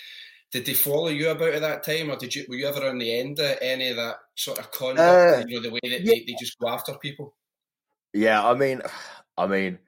Did 0.53 0.65
they 0.65 0.75
follow 0.75 1.09
you 1.09 1.31
about 1.31 1.55
at 1.55 1.61
that 1.63 1.83
time, 1.83 2.11
or 2.11 2.17
did 2.17 2.35
you 2.35 2.47
were 2.49 2.57
you 2.57 2.67
ever 2.67 2.89
on 2.89 2.99
the 2.99 3.19
end 3.19 3.39
of 3.39 3.57
any 3.61 3.89
of 3.89 3.97
that 3.97 4.17
sort 4.37 4.59
of 4.59 4.71
conduct? 4.71 5.45
Uh, 5.45 5.45
you 5.47 5.57
know, 5.57 5.63
the 5.63 5.73
way 5.73 5.81
that 5.83 6.03
yeah. 6.03 6.13
they, 6.13 6.25
they 6.27 6.37
just 6.39 6.59
go 6.59 6.69
after 6.69 6.95
people. 6.99 7.35
Yeah, 8.13 8.47
I 8.47 8.55
mean, 8.55 8.81
I 9.39 9.47
mean, 9.47 9.79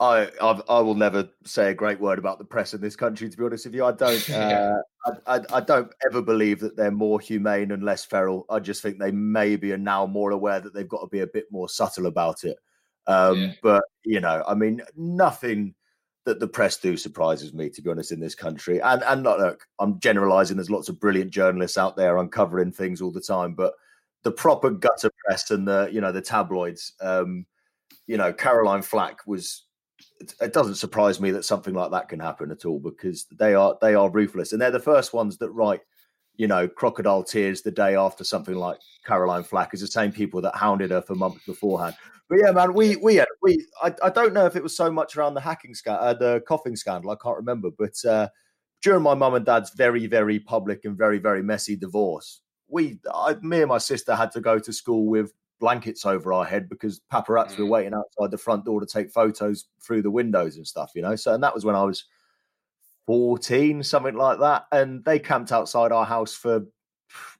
I 0.00 0.30
I've, 0.40 0.62
I 0.68 0.80
will 0.80 0.94
never 0.94 1.28
say 1.44 1.70
a 1.70 1.74
great 1.74 2.00
word 2.00 2.18
about 2.18 2.38
the 2.38 2.44
press 2.44 2.74
in 2.74 2.80
this 2.80 2.96
country. 2.96 3.28
To 3.28 3.36
be 3.36 3.44
honest 3.44 3.66
with 3.66 3.74
you, 3.74 3.84
I 3.84 3.92
don't. 3.92 4.30
Uh, 5.02 5.10
I, 5.26 5.36
I, 5.36 5.40
I, 5.54 5.60
don't 5.60 5.92
ever 6.06 6.22
believe 6.22 6.60
that 6.60 6.76
they're 6.76 6.92
more 6.92 7.18
humane 7.18 7.72
and 7.72 7.82
less 7.82 8.04
feral. 8.04 8.46
I 8.48 8.60
just 8.60 8.82
think 8.82 9.00
they 9.00 9.10
maybe 9.10 9.72
are 9.72 9.78
now 9.78 10.06
more 10.06 10.30
aware 10.30 10.60
that 10.60 10.72
they've 10.72 10.88
got 10.88 11.00
to 11.00 11.08
be 11.08 11.20
a 11.20 11.26
bit 11.26 11.46
more 11.50 11.68
subtle 11.68 12.06
about 12.06 12.44
it. 12.44 12.56
Um, 13.06 13.40
yeah. 13.40 13.52
But 13.62 13.84
you 14.04 14.20
know, 14.20 14.42
I 14.46 14.54
mean, 14.54 14.82
nothing 14.96 15.74
that 16.24 16.38
the 16.38 16.48
press 16.48 16.76
do 16.76 16.96
surprises 16.96 17.52
me, 17.52 17.68
to 17.70 17.82
be 17.82 17.90
honest, 17.90 18.12
in 18.12 18.20
this 18.20 18.34
country. 18.34 18.80
And 18.80 19.02
and 19.04 19.22
not, 19.22 19.38
look, 19.38 19.66
I'm 19.78 19.98
generalising. 20.00 20.56
There's 20.56 20.70
lots 20.70 20.88
of 20.88 21.00
brilliant 21.00 21.30
journalists 21.30 21.78
out 21.78 21.96
there 21.96 22.18
uncovering 22.18 22.72
things 22.72 23.00
all 23.00 23.12
the 23.12 23.20
time, 23.20 23.54
but 23.54 23.74
the 24.22 24.32
proper 24.32 24.70
gutter 24.70 25.10
press 25.26 25.50
and 25.50 25.66
the 25.66 25.88
you 25.92 26.00
know 26.00 26.12
the 26.12 26.22
tabloids. 26.22 26.92
Um, 27.00 27.46
you 28.06 28.16
know, 28.16 28.32
Caroline 28.32 28.82
Flack 28.82 29.26
was. 29.26 29.64
It, 30.20 30.34
it 30.40 30.52
doesn't 30.52 30.74
surprise 30.76 31.20
me 31.20 31.30
that 31.30 31.44
something 31.44 31.74
like 31.74 31.92
that 31.92 32.08
can 32.08 32.18
happen 32.18 32.50
at 32.50 32.64
all 32.64 32.80
because 32.80 33.24
they 33.38 33.54
are 33.54 33.76
they 33.80 33.94
are 33.94 34.10
ruthless 34.10 34.52
and 34.52 34.60
they're 34.60 34.72
the 34.72 34.80
first 34.80 35.12
ones 35.12 35.38
that 35.38 35.50
write 35.50 35.80
you 36.36 36.46
know, 36.46 36.66
crocodile 36.66 37.22
tears 37.22 37.62
the 37.62 37.70
day 37.70 37.94
after 37.94 38.24
something 38.24 38.54
like 38.54 38.78
Caroline 39.04 39.42
Flack 39.42 39.74
is 39.74 39.80
the 39.80 39.86
same 39.86 40.12
people 40.12 40.40
that 40.40 40.54
hounded 40.54 40.90
her 40.90 41.02
for 41.02 41.14
months 41.14 41.44
beforehand. 41.46 41.94
But 42.32 42.40
yeah, 42.46 42.52
man, 42.52 42.72
we 42.72 42.96
we 42.96 43.16
had, 43.16 43.28
we 43.42 43.66
I, 43.82 43.94
I 44.02 44.08
don't 44.08 44.32
know 44.32 44.46
if 44.46 44.56
it 44.56 44.62
was 44.62 44.74
so 44.74 44.90
much 44.90 45.18
around 45.18 45.34
the 45.34 45.40
hacking 45.42 45.74
scandal, 45.74 46.02
uh, 46.02 46.14
the 46.14 46.42
coughing 46.48 46.76
scandal. 46.76 47.10
I 47.10 47.16
can't 47.22 47.36
remember, 47.36 47.68
but 47.78 48.02
uh, 48.08 48.28
during 48.80 49.02
my 49.02 49.12
mum 49.12 49.34
and 49.34 49.44
dad's 49.44 49.74
very 49.74 50.06
very 50.06 50.38
public 50.38 50.86
and 50.86 50.96
very 50.96 51.18
very 51.18 51.42
messy 51.42 51.76
divorce, 51.76 52.40
we 52.68 52.98
I, 53.12 53.34
me 53.42 53.58
and 53.58 53.68
my 53.68 53.76
sister 53.76 54.14
had 54.14 54.30
to 54.30 54.40
go 54.40 54.58
to 54.58 54.72
school 54.72 55.04
with 55.04 55.34
blankets 55.60 56.06
over 56.06 56.32
our 56.32 56.46
head 56.46 56.70
because 56.70 57.02
paparazzi 57.12 57.58
were 57.58 57.66
mm. 57.66 57.68
waiting 57.68 57.92
outside 57.92 58.30
the 58.30 58.38
front 58.38 58.64
door 58.64 58.80
to 58.80 58.86
take 58.86 59.10
photos 59.10 59.66
through 59.82 60.00
the 60.00 60.10
windows 60.10 60.56
and 60.56 60.66
stuff, 60.66 60.92
you 60.94 61.02
know. 61.02 61.16
So 61.16 61.34
and 61.34 61.42
that 61.42 61.54
was 61.54 61.66
when 61.66 61.76
I 61.76 61.84
was 61.84 62.06
14, 63.08 63.82
something 63.82 64.14
like 64.14 64.38
that. 64.38 64.64
And 64.72 65.04
they 65.04 65.18
camped 65.18 65.52
outside 65.52 65.92
our 65.92 66.06
house 66.06 66.32
for 66.32 66.64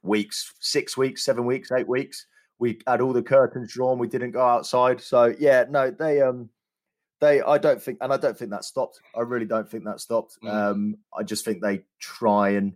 weeks, 0.03 0.53
six 0.59 0.95
weeks, 0.95 1.25
seven 1.25 1.47
weeks, 1.47 1.71
eight 1.71 1.87
weeks. 1.87 2.27
We 2.59 2.79
had 2.87 3.01
all 3.01 3.13
the 3.13 3.23
curtains 3.23 3.73
drawn. 3.73 3.99
We 3.99 4.07
didn't 4.07 4.31
go 4.31 4.45
outside. 4.45 5.01
So 5.01 5.33
yeah, 5.39 5.65
no, 5.69 5.91
they 5.91 6.21
um 6.21 6.49
they 7.19 7.41
I 7.41 7.57
don't 7.57 7.81
think 7.81 7.97
and 8.01 8.13
I 8.13 8.17
don't 8.17 8.37
think 8.37 8.51
that 8.51 8.63
stopped. 8.65 8.99
I 9.15 9.21
really 9.21 9.45
don't 9.45 9.69
think 9.69 9.85
that 9.85 9.99
stopped. 9.99 10.37
Mm. 10.43 10.53
Um 10.53 10.97
I 11.17 11.23
just 11.23 11.45
think 11.45 11.61
they 11.61 11.83
try 11.99 12.49
and 12.49 12.73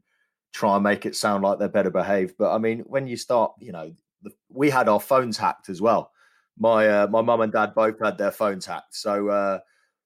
try 0.53 0.75
and 0.75 0.83
make 0.83 1.05
it 1.05 1.15
sound 1.15 1.43
like 1.43 1.59
they're 1.59 1.69
better 1.69 1.91
behaved. 1.91 2.35
But 2.37 2.53
I 2.53 2.57
mean, 2.57 2.79
when 2.79 3.07
you 3.07 3.17
start, 3.17 3.53
you 3.59 3.71
know, 3.71 3.93
the, 4.23 4.31
we 4.49 4.69
had 4.69 4.89
our 4.89 4.99
phones 4.99 5.37
hacked 5.37 5.69
as 5.69 5.81
well. 5.81 6.11
My 6.57 6.87
uh, 6.87 7.07
my 7.07 7.21
mum 7.21 7.41
and 7.41 7.51
dad 7.51 7.75
both 7.75 7.99
had 8.01 8.17
their 8.17 8.31
phones 8.31 8.65
hacked. 8.65 8.95
So 8.95 9.29
uh 9.29 9.59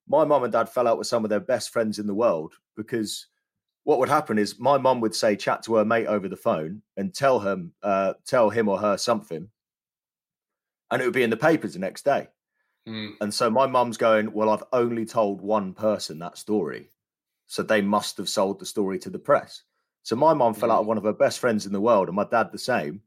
my 0.08 0.24
mum 0.24 0.44
and 0.44 0.52
dad 0.52 0.68
fell 0.68 0.88
out 0.88 0.98
with 0.98 1.06
some 1.06 1.24
of 1.24 1.30
their 1.30 1.40
best 1.40 1.70
friends 1.70 1.98
in 1.98 2.06
the 2.06 2.14
world 2.14 2.54
because 2.76 3.28
what 3.84 3.98
would 3.98 4.08
happen 4.08 4.38
is 4.38 4.58
my 4.58 4.78
mum 4.78 5.00
would 5.00 5.14
say 5.14 5.36
chat 5.36 5.62
to 5.64 5.76
her 5.76 5.84
mate 5.84 6.06
over 6.06 6.28
the 6.28 6.36
phone 6.36 6.82
and 6.96 7.14
tell 7.14 7.40
him 7.40 7.72
uh, 7.82 8.14
tell 8.26 8.50
him 8.50 8.68
or 8.68 8.78
her 8.78 8.96
something 8.96 9.48
and 10.92 11.02
it 11.02 11.04
would 11.04 11.14
be 11.14 11.24
in 11.24 11.30
the 11.30 11.36
papers 11.36 11.72
the 11.72 11.80
next 11.80 12.04
day 12.04 12.28
mm. 12.88 13.10
and 13.20 13.34
so 13.34 13.50
my 13.50 13.66
mum's 13.66 13.96
going 13.96 14.32
well 14.32 14.50
i've 14.50 14.64
only 14.72 15.04
told 15.04 15.40
one 15.40 15.74
person 15.74 16.20
that 16.20 16.38
story 16.38 16.90
so 17.48 17.62
they 17.62 17.82
must 17.82 18.16
have 18.16 18.28
sold 18.28 18.60
the 18.60 18.66
story 18.66 18.98
to 18.98 19.10
the 19.10 19.18
press 19.18 19.62
so 20.04 20.14
my 20.14 20.32
mum 20.32 20.54
mm. 20.54 20.56
fell 20.56 20.70
out 20.70 20.78
of 20.78 20.84
hmm. 20.84 20.88
one 20.88 20.98
of 20.98 21.04
her 21.04 21.12
best 21.12 21.40
friends 21.40 21.66
in 21.66 21.72
the 21.72 21.80
world 21.80 22.08
and 22.08 22.16
my 22.16 22.24
dad 22.24 22.52
the 22.52 22.58
same 22.58 23.02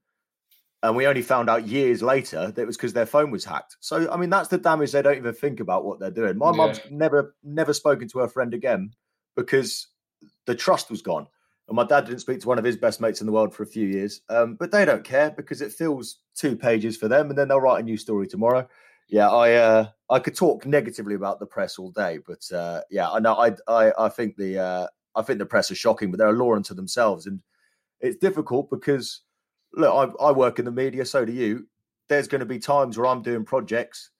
and 0.86 0.96
we 0.96 1.08
only 1.08 1.24
found 1.24 1.50
out 1.50 1.68
years 1.68 2.04
later 2.04 2.52
that 2.52 2.62
it 2.62 2.68
was 2.68 2.78
because 2.78 2.94
their 2.94 3.08
phone 3.08 3.32
was 3.32 3.44
hacked. 3.44 3.76
So 3.80 4.12
I 4.12 4.18
mean, 4.18 4.30
that's 4.30 4.50
the 4.50 4.60
damage 4.60 4.92
they 4.92 5.02
don't 5.02 5.18
even 5.18 5.34
think 5.34 5.60
about 5.60 5.84
what 5.84 6.00
they're 6.00 6.12
doing. 6.12 6.38
My 6.38 6.52
yeah. 6.52 6.58
mum's 6.58 6.80
never 6.92 7.36
never 7.44 7.74
spoken 7.74 8.08
to 8.10 8.20
her 8.20 8.28
friend 8.28 8.54
again 8.54 8.92
because 9.36 9.88
the 10.46 10.54
trust 10.54 10.92
was 10.92 11.02
gone. 11.02 11.28
And 11.68 11.76
my 11.76 11.84
dad 11.84 12.06
didn't 12.06 12.20
speak 12.20 12.42
to 12.42 12.48
one 12.48 12.60
of 12.60 12.64
his 12.64 12.78
best 12.78 13.02
mates 13.02 13.22
in 13.22 13.28
the 13.28 13.34
world 13.34 13.54
for 13.54 13.64
a 13.64 13.68
few 13.68 13.88
years. 13.88 14.22
Um, 14.30 14.56
but 14.56 14.72
they 14.72 14.86
don't 14.86 15.04
care 15.04 15.32
because 15.32 15.62
it 15.62 15.74
fills 15.74 16.20
two 16.36 16.56
pages 16.56 16.96
for 16.96 17.08
them, 17.08 17.30
and 17.30 17.38
then 17.38 17.48
they'll 17.48 17.62
write 17.62 17.80
a 17.80 17.84
new 17.84 17.98
story 17.98 18.28
tomorrow. 18.28 18.68
Yeah, 19.08 19.30
I 19.30 19.54
uh, 19.54 19.88
I 20.10 20.20
could 20.20 20.36
talk 20.36 20.66
negatively 20.66 21.16
about 21.16 21.40
the 21.40 21.46
press 21.46 21.78
all 21.78 21.92
day, 21.92 22.20
but 22.26 22.52
uh, 22.56 22.82
yeah, 22.90 23.10
I 23.10 23.20
know 23.20 23.36
I 23.36 23.54
I, 23.68 23.92
I 24.06 24.10
think 24.10 24.36
the 24.36 24.60
uh, 24.60 24.88
I 25.16 25.22
think 25.22 25.40
the 25.40 25.46
press 25.46 25.72
are 25.72 25.76
shocking, 25.76 26.12
but 26.12 26.18
they're 26.18 26.30
a 26.30 26.34
law 26.34 26.56
unto 26.56 26.74
themselves, 26.74 27.26
and 27.26 27.42
it's 28.02 28.18
difficult 28.18 28.70
because 28.70 29.22
look, 29.74 30.14
I, 30.20 30.26
I 30.26 30.32
work 30.32 30.60
in 30.60 30.66
the 30.66 30.72
media, 30.72 31.06
so 31.06 31.26
do 31.26 31.34
you. 31.34 31.68
There's 32.10 32.28
going 32.28 32.40
to 32.40 32.46
be 32.46 32.60
times 32.60 32.98
where 32.98 33.08
I'm 33.08 33.24
doing 33.24 33.46
projects 33.46 34.12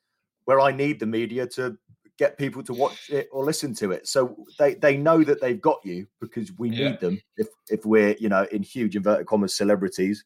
where 0.46 0.60
I 0.60 0.72
need 0.72 1.00
the 1.00 1.06
media 1.06 1.48
to 1.48 1.78
get 2.18 2.38
people 2.38 2.64
to 2.64 2.74
watch 2.74 3.10
it 3.10 3.28
or 3.32 3.44
listen 3.44 3.74
to 3.76 3.92
it. 3.92 4.08
So 4.08 4.46
they 4.58 4.76
they 4.76 4.98
know 4.98 5.24
that 5.24 5.42
they've 5.42 5.62
got 5.62 5.80
you 5.84 6.08
because 6.20 6.52
we 6.58 6.70
yeah. 6.70 6.90
need 6.90 7.00
them. 7.00 7.22
If 7.38 7.48
if 7.70 7.86
we're 7.86 8.16
you 8.20 8.30
know 8.30 8.48
in 8.52 8.64
huge 8.64 8.96
inverted 8.96 9.28
commas 9.28 9.56
celebrities, 9.56 10.24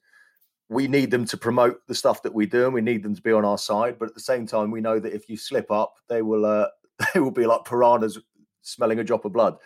we 0.70 0.88
need 0.88 1.12
them 1.12 1.26
to 1.26 1.38
promote 1.38 1.86
the 1.88 1.96
stuff 1.96 2.22
that 2.24 2.34
we 2.34 2.46
do, 2.46 2.66
and 2.66 2.74
we 2.74 2.82
need 2.82 3.04
them 3.04 3.16
to 3.16 3.22
be 3.22 3.32
on 3.32 3.46
our 3.46 3.58
side. 3.58 3.98
But 3.98 4.10
at 4.10 4.14
the 4.14 4.22
same 4.22 4.46
time, 4.46 4.72
we 4.72 4.82
know 4.82 5.00
that 5.00 5.14
if 5.14 5.30
you 5.30 5.38
slip 5.38 5.72
up, 5.72 5.96
they 6.08 6.22
will 6.22 6.46
uh, 6.46 6.68
they 7.14 7.20
will 7.20 7.32
be 7.32 7.46
like 7.46 7.66
piranhas 7.66 8.20
smelling 8.62 9.00
a 9.00 9.04
drop 9.04 9.26
of 9.26 9.34
blood. 9.34 9.58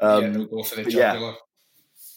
Um, 0.00 0.48
yeah, 0.86 1.14
yeah, 1.14 1.32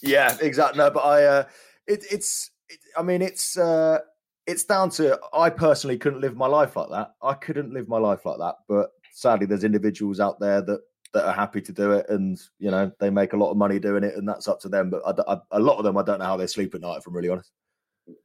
yeah, 0.02 0.36
exactly. 0.40 0.78
No, 0.78 0.90
but 0.90 1.00
I 1.00 1.24
uh, 1.24 1.44
it, 1.86 2.04
it's 2.10 2.50
it, 2.68 2.78
I 2.96 3.02
mean, 3.02 3.22
it's 3.22 3.56
uh, 3.58 3.98
it's 4.46 4.64
down 4.64 4.90
to 4.90 5.18
I 5.32 5.50
personally 5.50 5.98
couldn't 5.98 6.20
live 6.20 6.36
my 6.36 6.46
life 6.46 6.76
like 6.76 6.90
that. 6.90 7.14
I 7.22 7.34
couldn't 7.34 7.72
live 7.72 7.88
my 7.88 7.98
life 7.98 8.24
like 8.24 8.38
that. 8.38 8.56
But 8.68 8.90
sadly, 9.18 9.46
there's 9.46 9.64
individuals 9.64 10.20
out 10.20 10.38
there 10.40 10.62
that 10.62 10.80
that 11.14 11.26
are 11.26 11.32
happy 11.32 11.60
to 11.62 11.72
do 11.72 11.92
it, 11.92 12.06
and 12.08 12.38
you 12.58 12.70
know 12.70 12.92
they 13.00 13.10
make 13.10 13.32
a 13.32 13.36
lot 13.36 13.50
of 13.50 13.56
money 13.56 13.78
doing 13.78 14.04
it, 14.04 14.14
and 14.14 14.28
that's 14.28 14.48
up 14.48 14.60
to 14.60 14.68
them. 14.68 14.90
But 14.90 15.02
I, 15.04 15.34
I, 15.34 15.38
a 15.52 15.60
lot 15.60 15.78
of 15.78 15.84
them, 15.84 15.96
I 15.96 16.02
don't 16.02 16.18
know 16.18 16.24
how 16.24 16.36
they 16.36 16.46
sleep 16.46 16.74
at 16.74 16.80
night. 16.80 16.98
If 16.98 17.06
I'm 17.06 17.14
really 17.14 17.30
honest. 17.30 17.50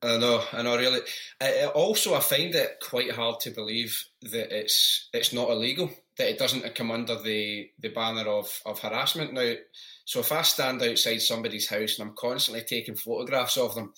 I 0.01 0.17
know, 0.17 0.41
I 0.53 0.61
know. 0.61 0.77
Really, 0.77 1.01
I, 1.41 1.65
also 1.65 2.15
I 2.15 2.19
find 2.19 2.55
it 2.55 2.77
quite 2.81 3.11
hard 3.11 3.39
to 3.41 3.51
believe 3.51 4.05
that 4.21 4.57
it's 4.57 5.09
it's 5.13 5.33
not 5.33 5.49
illegal 5.49 5.89
that 6.17 6.29
it 6.29 6.37
doesn't 6.37 6.75
come 6.75 6.91
under 6.91 7.21
the 7.21 7.69
the 7.79 7.89
banner 7.89 8.29
of 8.29 8.61
of 8.65 8.79
harassment. 8.79 9.33
Now, 9.33 9.53
so 10.05 10.19
if 10.19 10.31
I 10.31 10.41
stand 10.43 10.81
outside 10.81 11.21
somebody's 11.21 11.67
house 11.67 11.97
and 11.97 12.07
I'm 12.07 12.15
constantly 12.15 12.63
taking 12.63 12.95
photographs 12.95 13.57
of 13.57 13.75
them, 13.75 13.93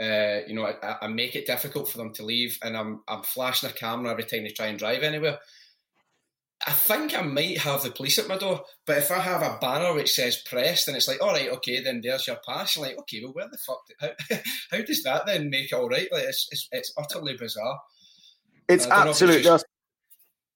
uh, 0.00 0.46
you 0.46 0.54
know, 0.54 0.64
I, 0.64 0.96
I, 1.02 1.08
make 1.08 1.34
it 1.34 1.46
difficult 1.46 1.88
for 1.88 1.98
them 1.98 2.12
to 2.14 2.24
leave, 2.24 2.58
and 2.62 2.76
I'm 2.76 3.02
I'm 3.08 3.22
flashing 3.22 3.68
a 3.68 3.72
camera 3.72 4.12
every 4.12 4.24
time 4.24 4.44
they 4.44 4.50
try 4.50 4.66
and 4.66 4.78
drive 4.78 5.02
anywhere. 5.02 5.38
I 6.66 6.72
think 6.72 7.16
I 7.16 7.22
might 7.22 7.58
have 7.58 7.82
the 7.82 7.90
police 7.90 8.18
at 8.18 8.26
my 8.26 8.36
door, 8.36 8.62
but 8.84 8.98
if 8.98 9.12
I 9.12 9.20
have 9.20 9.42
a 9.42 9.58
banner 9.60 9.94
which 9.94 10.12
says 10.12 10.42
press, 10.44 10.84
then 10.84 10.96
it's 10.96 11.06
like, 11.06 11.22
all 11.22 11.32
right, 11.32 11.50
okay, 11.50 11.80
then 11.80 12.00
there's 12.02 12.26
your 12.26 12.38
pass. 12.46 12.76
Like, 12.76 12.98
okay, 12.98 13.20
well, 13.22 13.32
where 13.32 13.48
the 13.48 13.58
fuck? 13.58 13.80
Did, 13.86 14.14
how, 14.30 14.76
how 14.78 14.84
does 14.84 15.02
that 15.04 15.26
then 15.26 15.50
make 15.50 15.70
it 15.70 15.74
all 15.74 15.88
right? 15.88 16.08
Like, 16.10 16.24
it's 16.24 16.48
it's, 16.50 16.68
it's 16.72 16.92
utterly 16.98 17.36
bizarre. 17.36 17.78
It's 18.68 18.86
absolutely 18.88 19.44
just... 19.44 19.66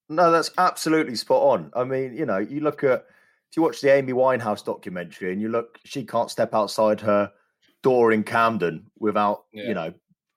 no, 0.09 0.33
that's 0.33 0.51
absolutely 0.59 1.15
spot 1.15 1.43
on. 1.43 1.71
I 1.75 1.85
mean, 1.85 2.15
you 2.15 2.27
know, 2.27 2.39
you 2.39 2.61
look 2.61 2.83
at 2.83 3.05
if 3.53 3.57
you 3.57 3.63
watch 3.63 3.81
the 3.81 3.95
Amy 3.95 4.13
Winehouse 4.13 4.65
documentary 4.65 5.33
and 5.33 5.41
you 5.41 5.51
look, 5.51 5.79
she 5.85 6.05
can't 6.05 6.31
step 6.31 6.55
outside 6.55 7.03
her 7.03 7.31
door 7.83 8.11
in 8.11 8.25
Camden 8.25 8.87
without, 8.99 9.45
yeah. 9.53 9.69
you 9.69 9.75
know, 9.75 9.93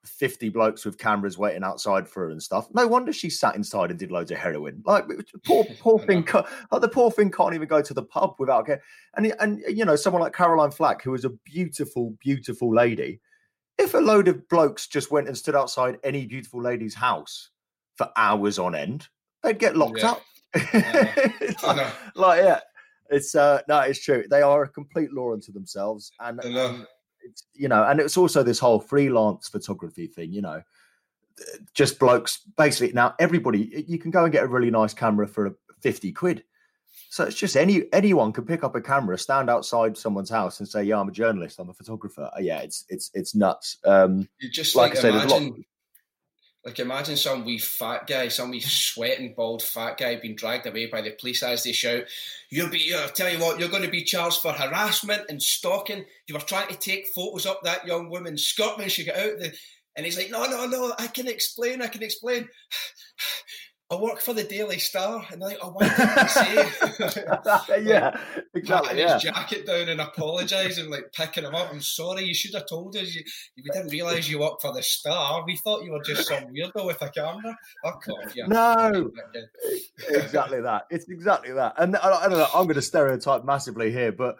50 0.07 0.49
blokes 0.49 0.85
with 0.85 0.97
cameras 0.97 1.37
waiting 1.37 1.63
outside 1.63 2.07
for 2.07 2.23
her 2.23 2.29
and 2.29 2.41
stuff. 2.41 2.67
No 2.73 2.87
wonder 2.87 3.11
she 3.13 3.29
sat 3.29 3.55
inside 3.55 3.89
and 3.89 3.99
did 3.99 4.11
loads 4.11 4.31
of 4.31 4.37
heroin. 4.37 4.81
Like 4.85 5.05
poor 5.45 5.65
poor 5.79 5.99
thing, 5.99 6.27
like 6.71 6.81
the 6.81 6.89
poor 6.89 7.11
thing 7.11 7.31
can't 7.31 7.53
even 7.53 7.67
go 7.67 7.81
to 7.81 7.93
the 7.93 8.03
pub 8.03 8.35
without 8.39 8.65
getting. 8.65 8.83
And 9.15 9.33
and 9.39 9.63
you 9.67 9.85
know 9.85 9.95
someone 9.95 10.21
like 10.21 10.33
Caroline 10.33 10.71
Flack, 10.71 11.01
who 11.01 11.13
is 11.13 11.25
a 11.25 11.29
beautiful, 11.29 12.15
beautiful 12.19 12.73
lady. 12.73 13.19
If 13.77 13.93
a 13.93 13.99
load 13.99 14.27
of 14.27 14.47
blokes 14.47 14.87
just 14.87 15.11
went 15.11 15.27
and 15.27 15.37
stood 15.37 15.55
outside 15.55 15.97
any 16.03 16.25
beautiful 16.25 16.61
lady's 16.61 16.95
house 16.95 17.49
for 17.95 18.09
hours 18.15 18.57
on 18.57 18.73
end, 18.73 19.07
they'd 19.43 19.59
get 19.59 19.75
locked 19.75 19.99
yeah. 19.99 20.11
up. 20.11 20.21
like, 21.63 21.93
like, 22.15 22.43
yeah, 22.43 22.59
it's 23.09 23.35
uh 23.35 23.61
no, 23.67 23.79
it's 23.79 24.03
true. 24.03 24.25
They 24.29 24.41
are 24.41 24.63
a 24.63 24.69
complete 24.69 25.11
law 25.13 25.33
unto 25.33 25.51
themselves, 25.51 26.11
and, 26.19 26.43
and 26.43 26.87
it's 27.25 27.43
you 27.53 27.67
know, 27.67 27.83
and 27.83 27.99
it's 27.99 28.17
also 28.17 28.43
this 28.43 28.59
whole 28.59 28.79
freelance 28.79 29.47
photography 29.47 30.07
thing, 30.07 30.31
you 30.31 30.41
know, 30.41 30.61
just 31.73 31.99
blokes 31.99 32.39
basically 32.57 32.93
now 32.93 33.13
everybody 33.19 33.85
you 33.87 33.99
can 33.99 34.11
go 34.11 34.23
and 34.23 34.31
get 34.31 34.43
a 34.43 34.47
really 34.47 34.71
nice 34.71 34.93
camera 34.93 35.27
for 35.27 35.57
50 35.81 36.11
quid. 36.13 36.43
So 37.09 37.23
it's 37.23 37.35
just 37.35 37.55
any 37.55 37.83
anyone 37.93 38.33
can 38.33 38.45
pick 38.45 38.63
up 38.63 38.75
a 38.75 38.81
camera, 38.81 39.17
stand 39.17 39.49
outside 39.49 39.97
someone's 39.97 40.29
house, 40.29 40.59
and 40.59 40.67
say, 40.67 40.83
"Yeah, 40.83 40.99
I'm 40.99 41.07
a 41.07 41.13
journalist. 41.13 41.59
I'm 41.59 41.69
a 41.69 41.73
photographer." 41.73 42.29
Uh, 42.35 42.39
yeah, 42.41 42.59
it's 42.59 42.83
it's 42.89 43.11
it's 43.13 43.35
nuts. 43.35 43.77
Um, 43.85 44.27
you 44.39 44.49
just 44.49 44.75
like, 44.75 44.89
like 44.89 44.97
I 44.97 45.01
said, 45.01 45.13
imagine, 45.15 45.65
like 46.65 46.79
imagine 46.79 47.15
some 47.15 47.45
wee 47.45 47.59
fat 47.59 48.07
guy, 48.07 48.27
some 48.27 48.49
wee 48.49 48.59
sweating 48.59 49.33
bald 49.35 49.61
fat 49.61 49.97
guy 49.97 50.15
being 50.15 50.35
dragged 50.35 50.65
away 50.65 50.87
by 50.87 51.01
the 51.01 51.11
police 51.11 51.43
as 51.43 51.63
they 51.63 51.71
shout, 51.71 52.05
"You'll 52.49 52.69
be! 52.69 52.93
I'll 52.93 53.09
tell 53.09 53.31
you 53.31 53.39
what, 53.39 53.59
you're 53.59 53.69
going 53.69 53.83
to 53.83 53.89
be 53.89 54.03
charged 54.03 54.41
for 54.41 54.51
harassment 54.51 55.29
and 55.29 55.41
stalking. 55.41 56.05
You 56.27 56.33
were 56.33 56.41
trying 56.41 56.69
to 56.69 56.75
take 56.75 57.07
photos 57.07 57.45
up 57.45 57.61
that 57.63 57.85
young 57.85 58.09
woman's 58.09 58.45
skirt 58.45 58.77
when 58.77 58.89
she 58.89 59.05
got 59.05 59.17
out." 59.17 59.39
The, 59.39 59.53
and 59.95 60.05
he's 60.05 60.17
like, 60.17 60.31
"No, 60.31 60.45
no, 60.47 60.65
no! 60.65 60.93
I 60.97 61.07
can 61.07 61.27
explain. 61.27 61.81
I 61.81 61.87
can 61.87 62.03
explain." 62.03 62.49
I 63.91 63.95
work 63.97 64.19
for 64.19 64.33
the 64.33 64.43
Daily 64.43 64.79
Star, 64.79 65.23
and 65.31 65.39
they're 65.39 65.49
like, 65.49 65.59
oh, 65.61 65.69
why 65.69 65.87
didn't 65.87 66.17
you 66.17 67.07
say? 67.07 67.83
yeah, 67.83 68.19
exactly. 68.55 68.89
Putting 68.89 68.97
yeah. 68.97 69.13
his 69.13 69.23
jacket 69.23 69.67
down 69.67 69.89
and 69.89 70.01
apologising, 70.01 70.89
like 70.89 71.11
picking 71.13 71.43
him 71.43 71.53
up. 71.53 71.71
I'm 71.71 71.81
sorry, 71.81 72.23
you 72.23 72.33
should 72.33 72.55
have 72.55 72.65
told 72.67 72.95
us. 72.95 73.13
You, 73.13 73.23
we 73.55 73.61
didn't 73.61 73.89
realise 73.89 74.27
you 74.27 74.39
worked 74.39 74.63
for 74.63 74.73
the 74.73 74.81
Star. 74.81 75.43
We 75.45 75.57
thought 75.57 75.83
you 75.83 75.91
were 75.91 76.01
just 76.01 76.27
some 76.27 76.45
weirdo 76.45 76.83
with 76.83 76.99
a 77.03 77.09
camera. 77.09 77.55
Fuck 77.83 78.07
off, 78.09 78.35
yeah. 78.35 78.47
No, 78.47 79.11
exactly 80.09 80.61
that. 80.61 80.87
It's 80.89 81.07
exactly 81.07 81.53
that. 81.53 81.75
And 81.77 81.95
I, 81.97 82.23
I 82.23 82.27
don't 82.27 82.39
know. 82.39 82.47
I'm 82.55 82.63
going 82.63 82.75
to 82.75 82.81
stereotype 82.81 83.45
massively 83.45 83.91
here, 83.91 84.11
but 84.11 84.35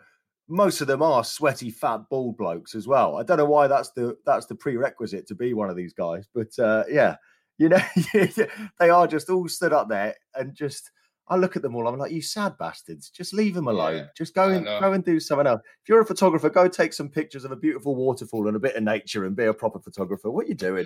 most 0.48 0.82
of 0.82 0.88
them 0.88 1.04
are 1.04 1.24
sweaty, 1.24 1.70
fat, 1.70 2.02
bald 2.10 2.36
blokes 2.38 2.74
as 2.74 2.88
well. 2.88 3.18
I 3.18 3.22
don't 3.22 3.38
know 3.38 3.46
why 3.46 3.68
that's 3.68 3.92
the 3.92 4.18
that's 4.26 4.48
the 4.48 4.56
prerequisite 4.56 5.28
to 5.28 5.36
be 5.36 5.54
one 5.54 5.70
of 5.70 5.76
these 5.76 5.94
guys, 5.94 6.28
but 6.34 6.58
uh, 6.58 6.86
yeah 6.90 7.18
you 7.58 7.70
know, 7.70 7.82
they 8.80 8.90
are 8.90 9.08
just 9.08 9.30
all 9.30 9.48
stood 9.48 9.74
up 9.74 9.90
there 9.90 10.16
and 10.36 10.54
just. 10.54 10.92
I 11.28 11.38
look 11.38 11.56
at 11.56 11.64
them 11.64 11.76
all. 11.76 11.88
I'm 11.88 11.98
like, 11.98 12.12
you 12.12 12.22
sad 12.22 12.56
bastards. 12.60 13.10
Just 13.10 13.34
leave 13.34 13.56
them 13.56 13.68
alone. 13.68 13.98
Yeah, 13.98 14.06
just 14.16 14.36
go 14.36 14.50
and 14.50 14.64
go 14.64 14.94
and 14.94 15.04
do 15.04 15.20
something 15.20 15.48
else. 15.48 15.62
If 15.82 15.90
you're 15.90 16.00
a 16.00 16.06
photographer, 16.06 16.52
go 16.52 16.68
take 16.68 16.94
some 16.94 17.10
pictures 17.10 17.44
of 17.44 17.52
a 17.52 17.56
beautiful 17.56 17.96
waterfall 17.96 18.46
and 18.46 18.56
a 18.56 18.60
bit 18.60 18.76
of 18.76 18.84
nature 18.84 19.26
and 19.26 19.36
be 19.36 19.46
a 19.46 19.52
proper 19.52 19.80
photographer. 19.80 20.30
What 20.30 20.46
are 20.46 20.50
you 20.50 20.54
doing? 20.54 20.86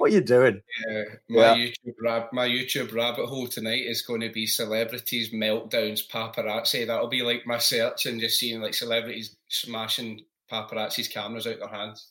What 0.00 0.12
are 0.12 0.14
you 0.14 0.22
doing? 0.22 0.62
Yeah, 0.88 1.02
my 1.28 1.40
yeah. 1.40 1.54
YouTube 1.56 1.94
rab- 2.02 2.32
my 2.32 2.48
YouTube 2.48 2.94
rabbit 2.94 3.26
hole 3.26 3.46
tonight 3.46 3.82
is 3.84 4.00
going 4.00 4.22
to 4.22 4.30
be 4.30 4.46
celebrities 4.46 5.30
meltdowns 5.30 6.08
paparazzi. 6.08 6.86
That'll 6.86 7.08
be 7.08 7.20
like 7.20 7.46
my 7.46 7.58
search 7.58 8.06
and 8.06 8.18
just 8.18 8.38
seeing 8.38 8.62
like 8.62 8.72
celebrities 8.72 9.36
smashing 9.48 10.22
paparazzi's 10.50 11.08
cameras 11.08 11.46
out 11.46 11.58
their 11.58 11.68
hands. 11.68 12.06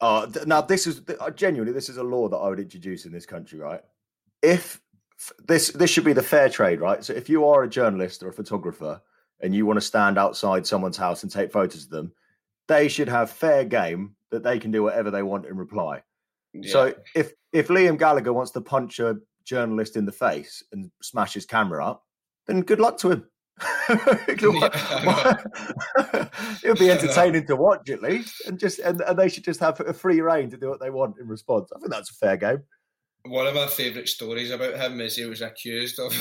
Uh, 0.00 0.26
now 0.46 0.60
this 0.60 0.86
is 0.86 1.02
uh, 1.20 1.30
genuinely 1.30 1.72
this 1.72 1.88
is 1.88 1.96
a 1.96 2.02
law 2.02 2.28
that 2.28 2.36
I 2.36 2.48
would 2.48 2.60
introduce 2.60 3.06
in 3.06 3.12
this 3.12 3.26
country, 3.26 3.58
right? 3.58 3.80
If 4.42 4.80
this 5.46 5.70
this 5.72 5.90
should 5.90 6.04
be 6.04 6.12
the 6.12 6.22
fair 6.22 6.48
trade, 6.48 6.80
right? 6.80 7.04
So 7.04 7.12
if 7.12 7.28
you 7.28 7.46
are 7.46 7.64
a 7.64 7.68
journalist 7.68 8.22
or 8.22 8.28
a 8.28 8.32
photographer 8.32 9.00
and 9.40 9.54
you 9.54 9.66
want 9.66 9.76
to 9.76 9.86
stand 9.86 10.18
outside 10.18 10.66
someone's 10.66 10.96
house 10.96 11.22
and 11.22 11.32
take 11.32 11.52
photos 11.52 11.84
of 11.84 11.90
them, 11.90 12.12
they 12.66 12.88
should 12.88 13.08
have 13.08 13.30
fair 13.30 13.64
game 13.64 14.14
that 14.30 14.42
they 14.42 14.58
can 14.58 14.70
do 14.70 14.82
whatever 14.82 15.10
they 15.10 15.22
want 15.22 15.46
in 15.46 15.56
reply. 15.56 16.02
Yeah. 16.52 16.72
So 16.72 16.94
if 17.14 17.32
if 17.52 17.68
Liam 17.68 17.98
Gallagher 17.98 18.32
wants 18.32 18.52
to 18.52 18.60
punch 18.60 19.00
a 19.00 19.16
journalist 19.44 19.96
in 19.96 20.04
the 20.04 20.12
face 20.12 20.62
and 20.72 20.90
smash 21.02 21.34
his 21.34 21.46
camera 21.46 21.84
up, 21.84 22.04
then 22.46 22.62
good 22.62 22.80
luck 22.80 22.98
to 22.98 23.10
him. 23.10 23.24
It'll 26.62 26.76
be 26.76 26.90
entertaining 26.90 27.46
to 27.46 27.56
watch 27.56 27.90
at 27.90 28.02
least, 28.02 28.46
and 28.46 28.58
just 28.58 28.78
and, 28.78 29.00
and 29.00 29.18
they 29.18 29.28
should 29.28 29.44
just 29.44 29.60
have 29.60 29.80
a 29.80 29.92
free 29.92 30.20
rein 30.20 30.50
to 30.50 30.56
do 30.56 30.68
what 30.68 30.80
they 30.80 30.90
want 30.90 31.18
in 31.18 31.28
response. 31.28 31.70
I 31.74 31.78
think 31.78 31.90
that's 31.90 32.10
a 32.10 32.14
fair 32.14 32.36
game. 32.36 32.62
One 33.24 33.46
of 33.46 33.54
my 33.54 33.66
favourite 33.66 34.08
stories 34.08 34.50
about 34.50 34.76
him 34.76 35.00
is 35.00 35.16
he 35.16 35.24
was 35.24 35.42
accused 35.42 35.98
of 35.98 36.12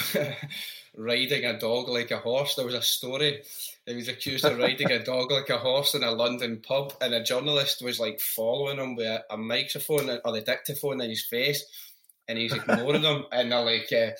riding 0.97 1.45
a 1.45 1.57
dog 1.57 1.87
like 1.89 2.11
a 2.11 2.17
horse. 2.17 2.55
There 2.55 2.65
was 2.65 2.73
a 2.73 2.81
story. 2.81 3.43
He 3.85 3.95
was 3.95 4.07
accused 4.07 4.43
of 4.43 4.57
riding 4.57 4.91
a 4.91 5.03
dog 5.03 5.31
like 5.31 5.49
a 5.49 5.59
horse 5.59 5.93
in 5.93 6.03
a 6.03 6.11
London 6.11 6.61
pub, 6.67 6.93
and 6.99 7.13
a 7.13 7.23
journalist 7.23 7.81
was 7.81 7.99
like 7.99 8.19
following 8.19 8.79
him 8.79 8.95
with 8.95 9.05
a, 9.05 9.23
a 9.29 9.37
microphone 9.37 10.19
or 10.25 10.31
the 10.33 10.41
dictaphone 10.41 11.01
in 11.01 11.09
his 11.09 11.25
face, 11.25 11.63
and 12.27 12.37
he's 12.37 12.53
ignoring 12.53 13.03
them. 13.03 13.25
And 13.31 13.51
they're 13.51 13.63
like, 13.63 13.93
uh, 13.93 14.11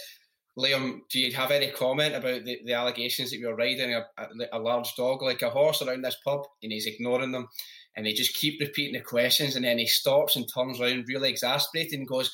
Liam, 0.58 1.02
do 1.10 1.20
you 1.20 1.32
have 1.34 1.52
any 1.52 1.70
comment 1.70 2.16
about 2.16 2.44
the, 2.44 2.60
the 2.66 2.74
allegations 2.74 3.30
that 3.30 3.38
you're 3.38 3.56
riding 3.56 3.94
a, 3.94 4.06
a, 4.18 4.28
a, 4.54 4.60
large 4.60 4.96
dog 4.96 5.22
like 5.22 5.44
a 5.44 5.52
horse 5.52 5.82
around 5.82 6.04
this 6.04 6.18
pub? 6.26 6.42
And 6.64 6.72
he's 6.72 6.88
ignoring 6.88 7.32
them. 7.32 7.48
And 7.96 8.06
they 8.06 8.14
just 8.14 8.36
keep 8.36 8.60
repeating 8.60 8.94
the 8.94 9.02
questions. 9.02 9.56
And 9.56 9.66
then 9.66 9.78
he 9.78 9.86
stops 9.86 10.36
and 10.36 10.48
turns 10.52 10.80
around, 10.80 11.06
really 11.08 11.30
exasperated, 11.30 12.00
and 12.00 12.08
goes, 12.08 12.32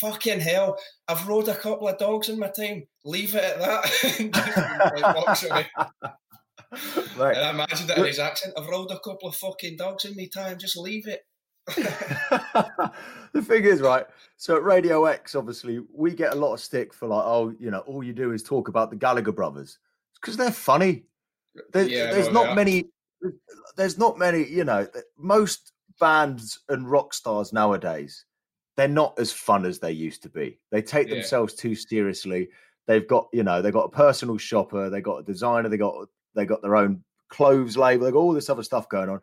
Fucking 0.00 0.40
hell, 0.40 0.78
I've 1.06 1.28
rode 1.28 1.48
a 1.48 1.54
couple 1.54 1.88
of 1.88 1.98
dogs 1.98 2.28
in 2.28 2.38
my 2.38 2.48
time. 2.48 2.86
Leave 3.04 3.34
it 3.34 3.44
at 3.44 3.58
that. 3.60 3.86
Right. 7.16 7.36
And 7.36 7.46
I 7.46 7.50
imagine 7.50 7.86
that 7.86 7.98
in 7.98 8.04
his 8.04 8.18
accent. 8.18 8.52
I've 8.58 8.68
rode 8.68 8.90
a 8.90 8.98
couple 8.98 9.28
of 9.28 9.36
fucking 9.36 9.76
dogs 9.76 10.04
in 10.04 10.16
my 10.16 10.28
time. 10.34 10.58
Just 10.58 10.76
leave 10.76 11.06
it. 11.06 11.20
the 11.76 13.42
thing 13.42 13.64
is, 13.64 13.80
right? 13.80 14.06
So 14.36 14.56
at 14.56 14.62
Radio 14.62 15.06
X, 15.06 15.34
obviously, 15.34 15.80
we 15.92 16.14
get 16.14 16.32
a 16.32 16.36
lot 16.36 16.54
of 16.54 16.60
stick 16.60 16.94
for 16.94 17.08
like, 17.08 17.24
oh, 17.24 17.54
you 17.58 17.70
know, 17.70 17.80
all 17.80 18.04
you 18.04 18.12
do 18.12 18.32
is 18.32 18.42
talk 18.42 18.68
about 18.68 18.90
the 18.90 18.96
Gallagher 18.96 19.32
brothers 19.32 19.78
because 20.20 20.36
they're 20.36 20.52
funny. 20.52 21.04
There, 21.72 21.88
yeah, 21.88 22.12
there's 22.12 22.30
not 22.30 22.54
many. 22.54 22.84
There's 23.76 23.98
not 23.98 24.18
many. 24.18 24.46
You 24.46 24.64
know, 24.64 24.86
most 25.18 25.72
bands 25.98 26.60
and 26.68 26.88
rock 26.88 27.14
stars 27.14 27.52
nowadays, 27.52 28.24
they're 28.76 28.88
not 28.88 29.18
as 29.18 29.32
fun 29.32 29.64
as 29.64 29.78
they 29.78 29.92
used 29.92 30.22
to 30.22 30.28
be. 30.28 30.60
They 30.70 30.82
take 30.82 31.08
yeah. 31.08 31.14
themselves 31.14 31.54
too 31.54 31.74
seriously. 31.74 32.48
They've 32.86 33.08
got, 33.08 33.28
you 33.32 33.42
know, 33.42 33.60
they've 33.60 33.72
got 33.72 33.86
a 33.86 33.88
personal 33.88 34.38
shopper, 34.38 34.88
they 34.88 35.00
got 35.00 35.18
a 35.18 35.22
designer, 35.24 35.68
they 35.68 35.78
got 35.78 36.06
they 36.34 36.44
got 36.44 36.62
their 36.62 36.76
own 36.76 37.02
clothes 37.28 37.76
label, 37.76 38.04
they 38.04 38.12
got 38.12 38.20
all 38.20 38.34
this 38.34 38.50
other 38.50 38.62
stuff 38.62 38.88
going 38.88 39.08
on 39.08 39.20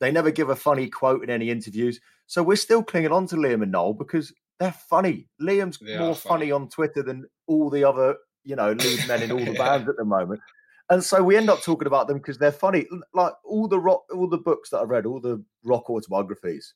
they 0.00 0.10
never 0.10 0.30
give 0.30 0.50
a 0.50 0.56
funny 0.56 0.88
quote 0.88 1.22
in 1.22 1.30
any 1.30 1.50
interviews. 1.50 2.00
So 2.26 2.42
we're 2.42 2.56
still 2.56 2.82
clinging 2.82 3.12
on 3.12 3.26
to 3.28 3.36
Liam 3.36 3.62
and 3.62 3.72
Noel 3.72 3.94
because 3.94 4.32
they're 4.58 4.72
funny. 4.72 5.28
Liam's 5.40 5.78
they 5.78 5.98
more 5.98 6.14
funny. 6.14 6.46
funny. 6.46 6.52
on 6.52 6.68
Twitter 6.68 7.02
than 7.02 7.26
all 7.46 7.70
the 7.70 7.84
other, 7.84 8.16
you 8.44 8.56
know, 8.56 8.72
lead 8.72 9.06
men 9.08 9.22
in 9.22 9.32
all 9.32 9.44
the 9.44 9.52
bands 9.58 9.88
at 9.88 9.96
the 9.96 10.04
moment. 10.04 10.40
And 10.88 11.02
so 11.02 11.22
we 11.22 11.36
end 11.36 11.50
up 11.50 11.62
talking 11.62 11.86
about 11.86 12.06
them 12.08 12.18
because 12.18 12.38
they're 12.38 12.52
funny. 12.52 12.86
Like 13.12 13.32
all 13.44 13.68
the 13.68 13.78
rock, 13.78 14.04
all 14.12 14.28
the 14.28 14.38
books 14.38 14.70
that 14.70 14.78
I've 14.78 14.88
read, 14.90 15.06
all 15.06 15.20
the 15.20 15.42
rock 15.64 15.90
autobiographies, 15.90 16.74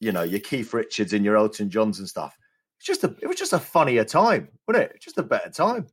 you 0.00 0.12
know, 0.12 0.22
your 0.22 0.40
Keith 0.40 0.72
Richards 0.74 1.12
and 1.12 1.24
your 1.24 1.36
Elton 1.36 1.70
Johns 1.70 1.98
and 1.98 2.08
stuff. 2.08 2.36
It's 2.78 2.86
just 2.86 3.04
a, 3.04 3.14
it 3.20 3.26
was 3.26 3.36
just 3.36 3.52
a 3.52 3.58
funnier 3.58 4.04
time, 4.04 4.48
wasn't 4.66 4.90
it? 4.90 5.00
Just 5.00 5.18
a 5.18 5.22
better 5.22 5.50
time. 5.50 5.86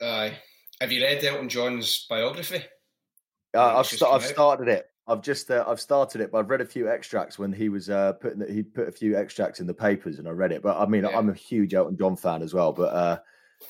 Aye. 0.00 0.38
Have 0.80 0.92
you 0.92 1.02
read 1.02 1.24
Elton 1.24 1.48
John's 1.48 2.06
biography? 2.08 2.62
Uh, 3.56 3.78
I've, 3.78 3.86
st- 3.86 4.02
I've 4.02 4.24
started 4.24 4.68
it. 4.68 4.86
I've 5.06 5.20
just 5.20 5.50
uh, 5.50 5.64
I've 5.66 5.80
started 5.80 6.20
it, 6.20 6.32
but 6.32 6.38
I've 6.38 6.50
read 6.50 6.62
a 6.62 6.66
few 6.66 6.88
extracts 6.88 7.38
when 7.38 7.52
he 7.52 7.68
was 7.68 7.90
uh, 7.90 8.14
putting 8.14 8.38
the, 8.38 8.50
he 8.50 8.62
put 8.62 8.88
a 8.88 8.92
few 8.92 9.16
extracts 9.16 9.60
in 9.60 9.66
the 9.66 9.74
papers, 9.74 10.18
and 10.18 10.26
I 10.26 10.30
read 10.30 10.52
it. 10.52 10.62
But 10.62 10.78
I 10.78 10.86
mean, 10.86 11.04
yeah. 11.04 11.16
I'm 11.16 11.28
a 11.28 11.34
huge 11.34 11.74
Elton 11.74 11.96
John 11.98 12.16
fan 12.16 12.42
as 12.42 12.54
well. 12.54 12.72
But 12.72 12.94
uh, 12.94 13.18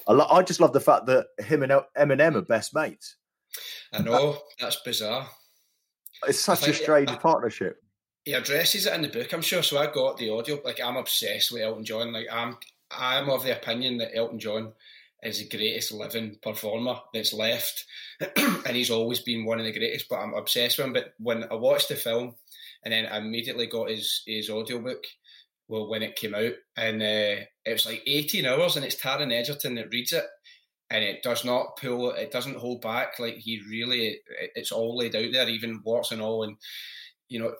I, 0.07 0.12
lo- 0.12 0.29
I 0.31 0.42
just 0.42 0.61
love 0.61 0.73
the 0.73 0.81
fact 0.81 1.07
that 1.07 1.27
him 1.38 1.62
and 1.62 1.73
Eminem 1.99 2.37
are 2.37 2.42
best 2.42 2.75
mates. 2.75 3.16
I 3.92 4.03
know 4.03 4.38
that's 4.61 4.81
bizarre. 4.85 5.29
It's 6.27 6.40
such 6.40 6.68
a 6.68 6.73
strange 6.73 7.11
I, 7.11 7.16
partnership. 7.16 7.83
He 8.25 8.33
addresses 8.33 8.87
it 8.87 8.94
in 8.94 9.03
the 9.03 9.09
book, 9.09 9.33
I'm 9.33 9.42
sure. 9.42 9.62
So 9.62 9.79
I 9.79 9.87
got 9.92 10.16
the 10.16 10.31
audio. 10.31 10.61
Like 10.64 10.81
I'm 10.81 10.97
obsessed 10.97 11.53
with 11.53 11.62
Elton 11.62 11.85
John. 11.85 12.12
Like 12.12 12.27
I'm 12.33 12.57
I'm 12.90 13.29
of 13.29 13.42
the 13.42 13.57
opinion 13.57 13.99
that 13.99 14.16
Elton 14.16 14.38
John 14.38 14.73
is 15.25 15.39
the 15.39 15.57
greatest 15.57 15.93
living 15.93 16.37
performer 16.43 16.97
that's 17.13 17.33
left, 17.33 17.85
and 18.37 18.77
he's 18.77 18.91
always 18.91 19.21
been 19.21 19.45
one 19.45 19.59
of 19.59 19.65
the 19.65 19.73
greatest. 19.73 20.09
But 20.09 20.21
I'm 20.21 20.35
obsessed 20.35 20.79
with 20.79 20.87
him. 20.87 20.93
But 20.93 21.15
when 21.19 21.45
I 21.45 21.55
watched 21.55 21.89
the 21.89 21.97
film, 21.97 22.35
and 22.85 22.93
then 22.93 23.07
I 23.07 23.19
immediately 23.19 23.67
got 23.67 23.91
his 23.91 24.23
his 24.27 24.51
audiobook, 24.51 25.05
well, 25.69 25.89
when 25.89 26.03
it 26.03 26.17
came 26.17 26.35
out, 26.35 26.53
and 26.77 27.03
uh, 27.03 27.43
it 27.65 27.73
was 27.73 27.87
like 27.87 28.03
18 28.07 28.47
hours, 28.47 28.77
and 28.77 28.85
it's 28.85 28.97
Taron 29.01 29.33
Egerton 29.33 29.77
that 29.77 29.91
reads 29.91 30.13
it, 30.13 30.25
and 30.91 31.03
it 31.03 31.23
does 31.23 31.45
not 31.45 31.77
pull, 31.81 32.11
it 32.11 32.31
doesn't 32.31 32.59
hold 32.59 32.83
back. 32.83 33.19
Like 33.19 33.37
he 33.37 33.61
really, 33.69 34.19
it's 34.55 34.73
all 34.73 34.97
laid 34.97 35.17
out 35.17 35.33
there, 35.33 35.49
even 35.49 35.83
warts 35.85 36.13
and 36.13 36.21
all, 36.21 36.43
and 36.43 36.57
you 37.29 37.41
know 37.41 37.55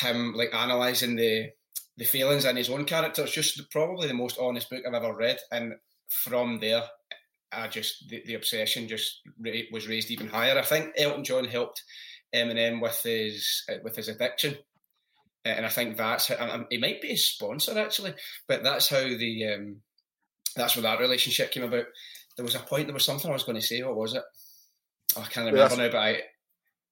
him 0.00 0.34
like 0.34 0.50
analysing 0.52 1.16
the 1.16 1.50
the 1.96 2.04
feelings 2.04 2.44
in 2.44 2.56
his 2.56 2.70
own 2.70 2.84
character. 2.84 3.22
It's 3.22 3.32
just 3.32 3.70
probably 3.70 4.06
the 4.06 4.14
most 4.14 4.38
honest 4.40 4.70
book 4.70 4.82
I've 4.86 4.94
ever 4.94 5.14
read, 5.14 5.38
and 5.50 5.74
from 6.08 6.58
there, 6.60 6.82
I 7.52 7.68
just 7.68 8.08
the, 8.08 8.22
the 8.26 8.34
obsession 8.34 8.88
just 8.88 9.20
was 9.72 9.88
raised 9.88 10.10
even 10.10 10.28
higher. 10.28 10.58
I 10.58 10.62
think 10.62 10.92
Elton 10.96 11.24
John 11.24 11.44
helped 11.44 11.82
Eminem 12.34 12.80
with 12.80 13.00
his 13.02 13.64
uh, 13.70 13.76
with 13.82 13.96
his 13.96 14.08
addiction, 14.08 14.56
and 15.44 15.64
I 15.64 15.68
think 15.68 15.96
that's 15.96 16.30
um, 16.30 16.66
he 16.70 16.78
might 16.78 17.00
be 17.00 17.08
his 17.08 17.26
sponsor 17.26 17.78
actually, 17.78 18.14
but 18.48 18.62
that's 18.62 18.88
how 18.88 19.00
the 19.00 19.54
um, 19.54 19.76
that's 20.56 20.76
where 20.76 20.82
that 20.82 21.00
relationship 21.00 21.50
came 21.50 21.64
about. 21.64 21.86
There 22.36 22.44
was 22.44 22.54
a 22.54 22.60
point. 22.60 22.86
There 22.86 22.94
was 22.94 23.04
something 23.04 23.30
I 23.30 23.34
was 23.34 23.44
going 23.44 23.60
to 23.60 23.66
say. 23.66 23.82
What 23.82 23.96
was 23.96 24.14
it? 24.14 24.22
Oh, 25.16 25.22
I 25.22 25.26
can't 25.26 25.50
remember 25.50 25.76
now, 25.76 25.88
but 25.88 25.98
I 25.98 26.20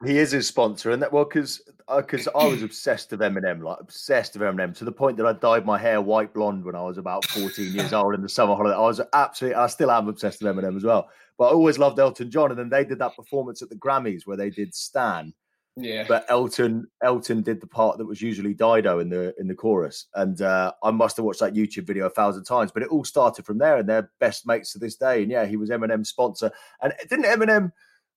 he 0.04 0.18
is 0.18 0.32
his 0.32 0.46
sponsor, 0.46 0.90
and 0.90 1.02
that 1.02 1.12
well, 1.12 1.24
because 1.24 1.62
because 1.96 2.26
uh, 2.28 2.38
I 2.38 2.46
was 2.46 2.62
obsessed 2.64 3.10
with 3.10 3.20
Eminem, 3.20 3.62
like 3.62 3.78
obsessed 3.80 4.34
with 4.34 4.42
Eminem, 4.42 4.76
to 4.76 4.84
the 4.84 4.92
point 4.92 5.16
that 5.18 5.26
I 5.26 5.32
dyed 5.32 5.64
my 5.64 5.78
hair 5.78 6.00
white 6.00 6.34
blonde 6.34 6.64
when 6.64 6.74
I 6.74 6.82
was 6.82 6.98
about 6.98 7.24
fourteen 7.26 7.72
years 7.72 7.92
old 7.92 8.14
in 8.14 8.22
the 8.22 8.28
summer 8.28 8.54
holiday. 8.54 8.76
I 8.76 8.80
was 8.80 9.00
absolutely, 9.12 9.56
I 9.56 9.66
still 9.68 9.90
am 9.90 10.08
obsessed 10.08 10.42
with 10.42 10.54
Eminem 10.54 10.76
as 10.76 10.84
well. 10.84 11.08
But 11.38 11.46
I 11.46 11.50
always 11.50 11.78
loved 11.78 11.98
Elton 11.98 12.30
John, 12.30 12.50
and 12.50 12.58
then 12.58 12.68
they 12.68 12.84
did 12.84 12.98
that 12.98 13.16
performance 13.16 13.62
at 13.62 13.68
the 13.68 13.76
Grammys 13.76 14.26
where 14.26 14.36
they 14.36 14.50
did 14.50 14.74
Stan. 14.74 15.32
Yeah. 15.76 16.04
But 16.06 16.24
Elton 16.28 16.86
Elton 17.02 17.42
did 17.42 17.60
the 17.60 17.66
part 17.66 17.98
that 17.98 18.06
was 18.06 18.22
usually 18.22 18.54
Dido 18.54 19.00
in 19.00 19.08
the 19.08 19.34
in 19.40 19.48
the 19.48 19.56
chorus, 19.56 20.06
and 20.14 20.40
uh, 20.40 20.72
I 20.82 20.92
must 20.92 21.16
have 21.16 21.26
watched 21.26 21.40
that 21.40 21.54
YouTube 21.54 21.86
video 21.86 22.06
a 22.06 22.10
thousand 22.10 22.44
times. 22.44 22.70
But 22.70 22.84
it 22.84 22.90
all 22.90 23.04
started 23.04 23.44
from 23.44 23.58
there, 23.58 23.78
and 23.78 23.88
they're 23.88 24.10
best 24.20 24.46
mates 24.46 24.72
to 24.72 24.78
this 24.78 24.94
day. 24.96 25.22
And 25.22 25.32
yeah, 25.32 25.46
he 25.46 25.56
was 25.56 25.70
Eminem's 25.70 26.10
sponsor, 26.10 26.52
and 26.80 26.92
didn't 27.10 27.24
Eminem? 27.24 27.72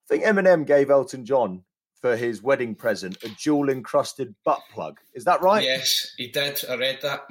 I 0.09 0.15
think 0.15 0.23
Eminem 0.23 0.65
gave 0.65 0.89
Elton 0.89 1.25
John 1.25 1.63
for 2.01 2.15
his 2.15 2.41
wedding 2.41 2.75
present 2.75 3.17
a 3.23 3.29
jewel 3.29 3.69
encrusted 3.69 4.33
butt 4.45 4.61
plug. 4.73 4.99
Is 5.13 5.25
that 5.25 5.41
right? 5.41 5.63
Yes, 5.63 6.13
he 6.17 6.29
did. 6.29 6.63
I 6.69 6.75
read 6.75 6.99
that. 7.01 7.25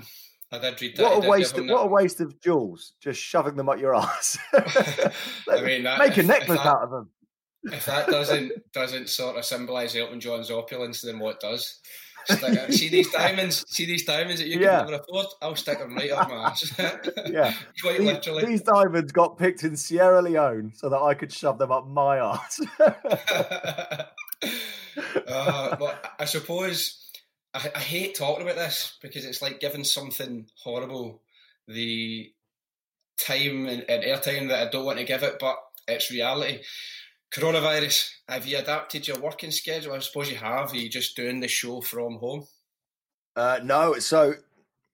I 0.52 0.58
did 0.58 0.80
read 0.80 0.96
that. 0.96 1.02
What 1.02 1.24
a 1.24 1.28
waste! 1.28 1.56
Of, 1.56 1.66
what 1.66 1.84
a 1.84 1.86
waste 1.86 2.20
of 2.20 2.38
jewels! 2.40 2.92
Just 3.00 3.20
shoving 3.20 3.56
them 3.56 3.68
up 3.68 3.78
your 3.78 3.94
ass. 3.94 4.38
I 4.54 5.62
mean, 5.62 5.84
that, 5.84 5.98
make 5.98 6.16
a 6.18 6.22
necklace 6.22 6.58
that, 6.58 6.66
out 6.66 6.82
of 6.82 6.90
them. 6.90 7.10
If 7.64 7.86
that 7.86 8.08
doesn't 8.08 8.52
doesn't 8.72 9.08
sort 9.08 9.36
of 9.36 9.44
symbolise 9.44 9.96
Elton 9.96 10.20
John's 10.20 10.50
opulence, 10.50 11.00
then 11.00 11.18
what 11.18 11.40
does? 11.40 11.80
See 12.70 12.88
these 12.88 13.10
diamonds? 13.10 13.64
See 13.68 13.86
these 13.86 14.04
diamonds 14.04 14.40
that 14.40 14.48
you 14.48 14.60
yeah. 14.60 14.78
can 14.78 14.90
never 14.90 15.02
afford? 15.02 15.26
I'll 15.40 15.56
stick 15.56 15.78
them 15.78 15.94
right 15.94 16.10
up 16.10 16.28
my 16.28 16.50
ass. 16.50 16.72
yeah, 17.26 17.52
quite 17.80 17.98
these, 17.98 18.06
literally. 18.06 18.44
These 18.44 18.62
diamonds 18.62 19.12
got 19.12 19.38
picked 19.38 19.64
in 19.64 19.76
Sierra 19.76 20.22
Leone 20.22 20.72
so 20.74 20.88
that 20.88 20.98
I 20.98 21.14
could 21.14 21.32
shove 21.32 21.58
them 21.58 21.72
up 21.72 21.86
my 21.86 22.18
ass 22.18 22.60
uh, 25.28 25.76
but 25.76 26.14
I 26.18 26.24
suppose 26.24 27.10
I, 27.54 27.70
I, 27.74 27.80
hate 27.80 28.14
talking 28.14 28.42
about 28.42 28.56
this 28.56 28.96
because 29.00 29.24
it's 29.24 29.42
like 29.42 29.60
giving 29.60 29.84
something 29.84 30.46
horrible 30.62 31.22
the 31.66 32.32
time 33.18 33.66
and, 33.66 33.84
and 33.88 34.04
airtime 34.04 34.48
that 34.48 34.66
I 34.66 34.70
don't 34.70 34.84
want 34.84 34.98
to 34.98 35.04
give 35.04 35.22
it, 35.22 35.38
but 35.40 35.56
it's 35.88 36.10
reality. 36.10 36.60
Coronavirus, 37.34 38.08
have 38.28 38.46
you 38.46 38.58
adapted 38.58 39.06
your 39.06 39.18
working 39.18 39.50
schedule? 39.50 39.92
I 39.92 39.98
suppose 39.98 40.30
you 40.30 40.36
have. 40.36 40.72
Are 40.72 40.76
you 40.76 40.88
just 40.88 41.16
doing 41.16 41.40
the 41.40 41.48
show 41.48 41.80
from 41.80 42.18
home? 42.18 42.46
Uh, 43.34 43.60
no, 43.62 43.98
so 43.98 44.34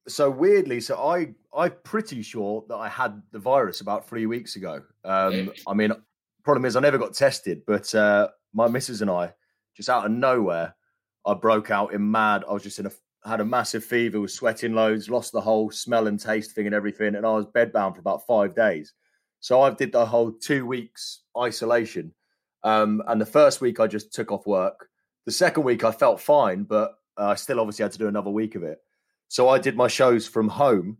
so 0.08 0.28
weirdly, 0.28 0.80
so 0.80 0.96
I 0.96 1.34
I'm 1.56 1.72
pretty 1.84 2.22
sure 2.22 2.64
that 2.68 2.76
I 2.76 2.88
had 2.88 3.22
the 3.30 3.38
virus 3.38 3.80
about 3.80 4.08
three 4.08 4.26
weeks 4.26 4.56
ago. 4.56 4.82
Um, 5.04 5.52
I 5.66 5.74
mean, 5.74 5.92
problem 6.42 6.64
is 6.64 6.74
I 6.74 6.80
never 6.80 6.98
got 6.98 7.14
tested, 7.14 7.62
but 7.66 7.94
uh, 7.94 8.28
my 8.52 8.66
missus 8.68 9.02
and 9.02 9.10
I 9.10 9.32
just 9.76 9.88
out 9.88 10.06
of 10.06 10.12
nowhere, 10.12 10.74
I 11.26 11.34
broke 11.34 11.70
out 11.70 11.92
in 11.92 12.10
mad. 12.10 12.44
I 12.48 12.52
was 12.52 12.62
just 12.62 12.78
in 12.78 12.86
a 12.86 12.92
had 13.24 13.40
a 13.40 13.44
massive 13.44 13.84
fever, 13.84 14.20
was 14.20 14.34
sweating 14.34 14.74
loads, 14.74 15.08
lost 15.08 15.32
the 15.32 15.40
whole 15.40 15.70
smell 15.70 16.08
and 16.08 16.18
taste 16.18 16.52
thing 16.52 16.66
and 16.66 16.74
everything, 16.74 17.14
and 17.14 17.24
I 17.24 17.32
was 17.32 17.46
bedbound 17.46 17.94
for 17.94 18.00
about 18.00 18.26
five 18.26 18.56
days. 18.56 18.94
So 19.38 19.60
I 19.60 19.70
did 19.70 19.92
the 19.92 20.06
whole 20.06 20.32
two 20.32 20.66
weeks 20.66 21.22
isolation, 21.38 22.12
Um, 22.64 23.02
and 23.08 23.20
the 23.20 23.26
first 23.26 23.60
week 23.60 23.80
I 23.80 23.86
just 23.86 24.12
took 24.12 24.30
off 24.32 24.46
work. 24.46 24.88
The 25.26 25.32
second 25.32 25.64
week 25.64 25.84
I 25.84 25.92
felt 25.92 26.20
fine, 26.20 26.64
but 26.64 26.94
I 27.16 27.34
still 27.34 27.60
obviously 27.60 27.82
had 27.82 27.92
to 27.92 27.98
do 27.98 28.08
another 28.08 28.30
week 28.30 28.54
of 28.54 28.62
it. 28.62 28.78
So 29.28 29.48
I 29.48 29.58
did 29.58 29.76
my 29.76 29.88
shows 29.88 30.26
from 30.26 30.48
home. 30.48 30.98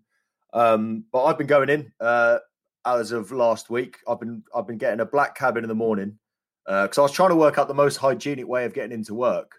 Um, 0.53 1.05
but 1.13 1.25
I've 1.25 1.39
been 1.39 1.47
going 1.47 1.71
in 1.71 1.93
uh, 2.01 2.39
as 2.87 3.13
of 3.13 3.33
last 3.33 3.71
week. 3.71 3.99
I've 4.09 4.21
been 4.21 4.43
I've 4.55 4.67
been 4.67 4.79
getting 4.79 5.01
a 5.01 5.07
black 5.07 5.35
cabin 5.35 5.65
in 5.65 5.69
the 5.69 5.75
morning 5.75 6.19
because 6.67 6.99
uh, 6.99 7.03
I 7.03 7.05
was 7.05 7.13
trying 7.13 7.31
to 7.31 7.37
work 7.37 7.59
out 7.59 7.69
the 7.69 7.75
most 7.75 7.97
hygienic 7.97 8.47
way 8.47 8.65
of 8.65 8.75
getting 8.75 8.93
into 8.93 9.15
work, 9.15 9.53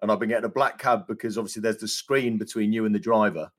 and 0.00 0.10
I've 0.10 0.18
been 0.18 0.28
getting 0.28 0.46
a 0.46 0.50
black 0.50 0.78
cab 0.78 1.06
because 1.06 1.36
obviously 1.36 1.62
there's 1.62 1.78
the 1.78 1.88
screen 1.88 2.38
between 2.38 2.72
you 2.72 2.86
and 2.86 2.94
the 2.94 2.98
driver, 2.98 3.50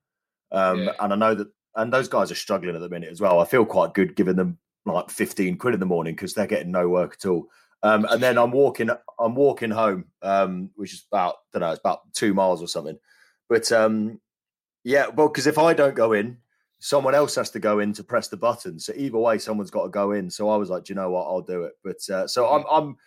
um, 0.51 0.83
yeah. 0.83 0.91
and 0.99 1.13
I 1.13 1.15
know 1.15 1.35
that 1.35 1.47
and 1.75 1.93
those 1.93 2.07
guys 2.07 2.31
are 2.31 2.35
struggling 2.35 2.75
at 2.75 2.81
the 2.81 2.89
minute 2.89 3.11
as 3.11 3.21
well. 3.21 3.39
I 3.39 3.45
feel 3.45 3.65
quite 3.65 3.93
good 3.93 4.15
giving 4.15 4.35
them 4.35 4.57
like 4.85 5.09
15 5.09 5.57
quid 5.57 5.73
in 5.73 5.79
the 5.79 5.85
morning 5.85 6.15
because 6.15 6.33
they're 6.33 6.47
getting 6.47 6.71
no 6.71 6.89
work 6.89 7.17
at 7.19 7.29
all. 7.29 7.47
Um, 7.83 8.05
and 8.09 8.21
then 8.21 8.37
I'm 8.37 8.51
walking, 8.51 8.89
I'm 9.19 9.35
walking 9.35 9.71
home, 9.71 10.05
um, 10.21 10.69
which 10.75 10.93
is 10.93 11.05
about, 11.11 11.35
I 11.53 11.59
don't 11.59 11.61
know, 11.61 11.71
it's 11.71 11.79
about 11.79 12.13
two 12.13 12.33
miles 12.33 12.61
or 12.61 12.67
something. 12.67 12.97
But 13.49 13.71
um, 13.71 14.19
yeah, 14.83 15.07
well, 15.07 15.27
because 15.27 15.47
if 15.47 15.57
I 15.57 15.73
don't 15.73 15.95
go 15.95 16.13
in, 16.13 16.37
someone 16.79 17.15
else 17.15 17.35
has 17.35 17.49
to 17.51 17.59
go 17.59 17.79
in 17.79 17.93
to 17.93 18.03
press 18.03 18.27
the 18.27 18.37
button. 18.37 18.79
So 18.79 18.93
either 18.95 19.17
way, 19.17 19.37
someone's 19.37 19.71
got 19.71 19.83
to 19.83 19.89
go 19.89 20.11
in. 20.11 20.29
So 20.29 20.49
I 20.49 20.57
was 20.57 20.69
like, 20.69 20.89
you 20.89 20.95
know 20.95 21.09
what, 21.11 21.25
I'll 21.25 21.41
do 21.41 21.63
it. 21.63 21.73
But 21.83 22.09
uh, 22.09 22.27
so 22.27 22.47
I'm, 22.47 22.65
I'm, 22.69 22.97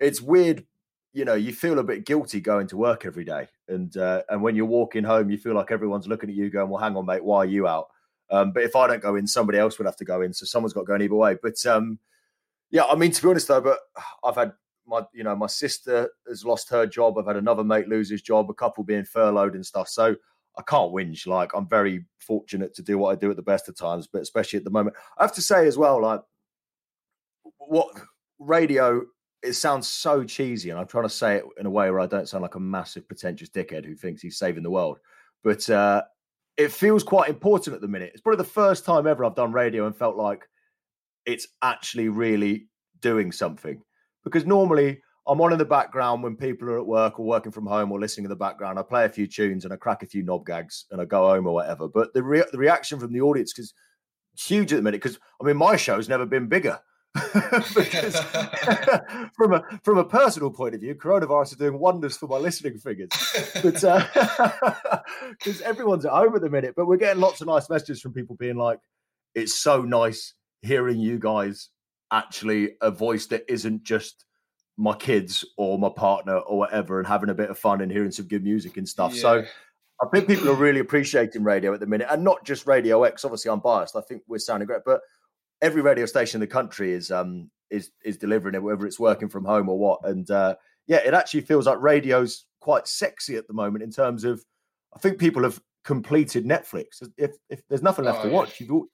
it's 0.00 0.20
weird, 0.20 0.64
you 1.12 1.24
know, 1.24 1.34
you 1.34 1.52
feel 1.52 1.78
a 1.78 1.84
bit 1.84 2.06
guilty 2.06 2.40
going 2.40 2.66
to 2.68 2.76
work 2.76 3.04
every 3.04 3.24
day, 3.24 3.48
and 3.68 3.94
uh, 3.96 4.22
and 4.28 4.40
when 4.40 4.54
you're 4.54 4.64
walking 4.64 5.02
home, 5.02 5.28
you 5.28 5.38
feel 5.38 5.54
like 5.54 5.72
everyone's 5.72 6.06
looking 6.06 6.30
at 6.30 6.36
you, 6.36 6.48
going, 6.50 6.70
well, 6.70 6.80
hang 6.80 6.96
on, 6.96 7.04
mate, 7.04 7.24
why 7.24 7.38
are 7.38 7.46
you 7.46 7.66
out? 7.66 7.88
Um, 8.30 8.52
but 8.52 8.62
if 8.62 8.76
I 8.76 8.86
don't 8.86 9.02
go 9.02 9.16
in, 9.16 9.26
somebody 9.26 9.58
else 9.58 9.76
would 9.78 9.86
have 9.86 9.96
to 9.96 10.04
go 10.04 10.22
in. 10.22 10.32
So 10.32 10.46
someone's 10.46 10.72
got 10.72 10.82
to 10.82 10.86
go 10.86 10.94
in 10.94 11.02
either 11.02 11.14
way. 11.14 11.36
But 11.42 11.66
um, 11.66 11.98
yeah, 12.70 12.84
I 12.84 12.94
mean, 12.94 13.10
to 13.10 13.22
be 13.22 13.28
honest 13.28 13.48
though, 13.48 13.60
but 13.60 13.78
I've 14.24 14.36
had 14.36 14.52
my, 14.86 15.02
you 15.12 15.24
know, 15.24 15.36
my 15.36 15.46
sister 15.46 16.10
has 16.28 16.44
lost 16.44 16.68
her 16.70 16.86
job. 16.86 17.16
I've 17.18 17.26
had 17.26 17.36
another 17.36 17.64
mate 17.64 17.88
lose 17.88 18.10
his 18.10 18.22
job, 18.22 18.50
a 18.50 18.54
couple 18.54 18.84
being 18.84 19.04
furloughed 19.04 19.54
and 19.54 19.64
stuff. 19.64 19.88
So 19.88 20.16
I 20.58 20.62
can't 20.62 20.92
whinge. 20.92 21.26
Like 21.26 21.52
I'm 21.54 21.68
very 21.68 22.04
fortunate 22.18 22.74
to 22.74 22.82
do 22.82 22.98
what 22.98 23.10
I 23.10 23.14
do 23.14 23.30
at 23.30 23.36
the 23.36 23.42
best 23.42 23.68
of 23.68 23.76
times, 23.76 24.06
but 24.06 24.22
especially 24.22 24.58
at 24.58 24.64
the 24.64 24.70
moment, 24.70 24.96
I 25.18 25.24
have 25.24 25.34
to 25.34 25.42
say 25.42 25.66
as 25.66 25.78
well, 25.78 26.02
like 26.02 26.20
what 27.58 27.88
radio. 28.38 29.02
It 29.42 29.54
sounds 29.54 29.88
so 29.88 30.22
cheesy, 30.22 30.68
and 30.68 30.78
I'm 30.78 30.86
trying 30.86 31.06
to 31.06 31.08
say 31.08 31.36
it 31.36 31.44
in 31.58 31.64
a 31.64 31.70
way 31.70 31.90
where 31.90 32.00
I 32.00 32.04
don't 32.04 32.28
sound 32.28 32.42
like 32.42 32.56
a 32.56 32.60
massive 32.60 33.08
pretentious 33.08 33.48
dickhead 33.48 33.86
who 33.86 33.94
thinks 33.94 34.20
he's 34.20 34.36
saving 34.36 34.62
the 34.62 34.70
world. 34.70 34.98
But 35.42 35.70
uh, 35.70 36.02
it 36.58 36.70
feels 36.70 37.02
quite 37.02 37.30
important 37.30 37.74
at 37.74 37.80
the 37.80 37.88
minute. 37.88 38.10
It's 38.12 38.20
probably 38.20 38.36
the 38.36 38.50
first 38.50 38.84
time 38.84 39.06
ever 39.06 39.24
I've 39.24 39.34
done 39.34 39.50
radio 39.50 39.86
and 39.86 39.96
felt 39.96 40.16
like 40.16 40.46
it's 41.30 41.46
actually 41.62 42.08
really 42.08 42.66
doing 43.00 43.32
something. 43.32 43.80
Because 44.24 44.44
normally 44.44 45.00
I'm 45.26 45.40
on 45.40 45.52
in 45.52 45.58
the 45.58 45.64
background 45.64 46.22
when 46.22 46.36
people 46.36 46.68
are 46.68 46.78
at 46.78 46.86
work 46.86 47.20
or 47.20 47.26
working 47.26 47.52
from 47.52 47.66
home 47.66 47.92
or 47.92 48.00
listening 48.00 48.24
in 48.24 48.30
the 48.30 48.36
background. 48.36 48.78
I 48.78 48.82
play 48.82 49.04
a 49.04 49.08
few 49.08 49.26
tunes 49.26 49.64
and 49.64 49.72
I 49.72 49.76
crack 49.76 50.02
a 50.02 50.06
few 50.06 50.22
knob 50.22 50.44
gags 50.44 50.86
and 50.90 51.00
I 51.00 51.04
go 51.04 51.28
home 51.28 51.46
or 51.46 51.54
whatever. 51.54 51.88
But 51.88 52.12
the, 52.14 52.22
re- 52.22 52.44
the 52.50 52.58
reaction 52.58 52.98
from 52.98 53.12
the 53.12 53.20
audience 53.20 53.56
is 53.58 53.72
huge 54.36 54.72
at 54.72 54.76
the 54.76 54.82
minute 54.82 55.02
because 55.02 55.18
I 55.40 55.44
mean 55.44 55.56
my 55.56 55.76
show's 55.76 56.08
never 56.08 56.26
been 56.26 56.48
bigger. 56.48 56.80
because 57.74 58.16
from 59.36 59.54
a 59.54 59.64
from 59.82 59.98
a 59.98 60.04
personal 60.04 60.50
point 60.50 60.76
of 60.76 60.80
view, 60.80 60.94
coronavirus 60.94 61.52
is 61.52 61.58
doing 61.58 61.78
wonders 61.78 62.16
for 62.16 62.28
my 62.28 62.36
listening 62.36 62.78
figures. 62.78 63.10
But 63.54 63.62
because 63.62 63.84
uh, 63.84 65.64
everyone's 65.64 66.04
at 66.04 66.12
home 66.12 66.36
at 66.36 66.42
the 66.42 66.50
minute, 66.50 66.74
but 66.76 66.86
we're 66.86 66.98
getting 66.98 67.20
lots 67.20 67.40
of 67.40 67.48
nice 67.48 67.68
messages 67.68 68.00
from 68.00 68.12
people 68.12 68.36
being 68.36 68.56
like, 68.56 68.78
"It's 69.34 69.60
so 69.60 69.82
nice 69.82 70.34
hearing 70.62 70.98
you 70.98 71.18
guys 71.18 71.68
actually 72.12 72.72
a 72.80 72.90
voice 72.90 73.26
that 73.26 73.44
isn't 73.48 73.82
just." 73.82 74.24
my 74.76 74.94
kids 74.94 75.44
or 75.58 75.78
my 75.78 75.90
partner 75.90 76.38
or 76.38 76.56
whatever 76.56 76.98
and 76.98 77.06
having 77.06 77.28
a 77.28 77.34
bit 77.34 77.50
of 77.50 77.58
fun 77.58 77.82
and 77.82 77.92
hearing 77.92 78.10
some 78.10 78.26
good 78.26 78.42
music 78.42 78.78
and 78.78 78.88
stuff. 78.88 79.14
Yeah. 79.14 79.20
So 79.20 79.44
I 80.02 80.06
think 80.08 80.26
people 80.26 80.48
are 80.48 80.54
really 80.54 80.80
appreciating 80.80 81.44
radio 81.44 81.74
at 81.74 81.80
the 81.80 81.86
minute 81.86 82.06
and 82.10 82.24
not 82.24 82.44
just 82.44 82.66
Radio 82.66 83.04
X. 83.04 83.24
Obviously, 83.24 83.50
I'm 83.50 83.60
biased. 83.60 83.94
I 83.94 84.00
think 84.00 84.22
we're 84.26 84.38
sounding 84.38 84.66
great, 84.66 84.80
but 84.86 85.02
every 85.60 85.82
radio 85.82 86.06
station 86.06 86.38
in 86.38 86.40
the 86.40 86.52
country 86.52 86.92
is 86.92 87.10
um 87.10 87.50
is 87.68 87.90
is 88.04 88.16
delivering 88.16 88.54
it, 88.54 88.62
whether 88.62 88.86
it's 88.86 88.98
working 88.98 89.28
from 89.28 89.44
home 89.44 89.68
or 89.68 89.78
what. 89.78 90.00
And 90.04 90.30
uh, 90.30 90.56
yeah, 90.86 90.98
it 91.04 91.12
actually 91.12 91.42
feels 91.42 91.66
like 91.66 91.80
radio's 91.80 92.46
quite 92.60 92.88
sexy 92.88 93.36
at 93.36 93.46
the 93.46 93.54
moment 93.54 93.84
in 93.84 93.90
terms 93.90 94.24
of. 94.24 94.42
I 94.96 94.98
think 94.98 95.18
people 95.18 95.44
have 95.44 95.60
completed 95.84 96.46
Netflix. 96.46 97.06
If 97.18 97.32
if 97.50 97.60
there's 97.68 97.82
nothing 97.82 98.06
left 98.06 98.20
oh, 98.24 98.28
to 98.28 98.34
watch, 98.34 98.60
you've 98.60 98.86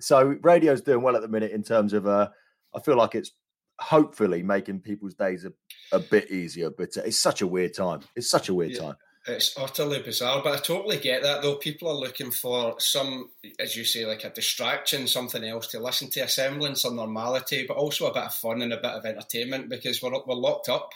so 0.00 0.36
radio's 0.42 0.82
doing 0.82 1.02
well 1.02 1.16
at 1.16 1.22
the 1.22 1.28
minute 1.28 1.52
in 1.52 1.62
terms 1.62 1.92
of. 1.92 2.06
Uh, 2.06 2.28
I 2.74 2.80
feel 2.80 2.96
like 2.96 3.14
it's 3.14 3.30
hopefully 3.78 4.42
making 4.42 4.80
people's 4.80 5.14
days 5.14 5.44
a, 5.44 5.52
a 5.92 6.00
bit 6.00 6.30
easier, 6.30 6.70
but 6.70 6.96
uh, 6.96 7.02
it's 7.02 7.20
such 7.20 7.40
a 7.40 7.46
weird 7.46 7.74
time. 7.74 8.00
It's 8.16 8.30
such 8.30 8.48
a 8.48 8.54
weird 8.54 8.72
yeah. 8.72 8.80
time 8.80 8.96
it's 9.26 9.56
utterly 9.56 10.02
bizarre, 10.02 10.42
but 10.42 10.54
I 10.54 10.58
totally 10.58 10.98
get 10.98 11.22
that 11.22 11.40
though. 11.40 11.56
People 11.56 11.88
are 11.88 11.94
looking 11.94 12.30
for 12.30 12.78
some, 12.78 13.30
as 13.58 13.74
you 13.74 13.84
say, 13.84 14.04
like 14.04 14.24
a 14.24 14.30
distraction, 14.30 15.06
something 15.06 15.42
else 15.42 15.68
to 15.68 15.80
listen 15.80 16.10
to, 16.10 16.20
a 16.20 16.28
semblance 16.28 16.84
of 16.84 16.94
normality, 16.94 17.64
but 17.66 17.76
also 17.76 18.06
a 18.06 18.12
bit 18.12 18.24
of 18.24 18.34
fun 18.34 18.60
and 18.60 18.72
a 18.72 18.76
bit 18.76 18.90
of 18.90 19.06
entertainment 19.06 19.70
because 19.70 20.02
we're 20.02 20.12
we're 20.26 20.34
locked 20.34 20.68
up. 20.68 20.90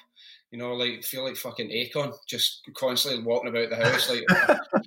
You 0.51 0.59
know, 0.59 0.73
like 0.73 1.05
feel 1.05 1.25
like 1.25 1.37
fucking 1.37 1.69
Akon, 1.69 2.15
just 2.27 2.63
constantly 2.75 3.23
walking 3.23 3.51
about 3.51 3.69
the 3.69 3.77
house, 3.77 4.09
like 4.09 4.25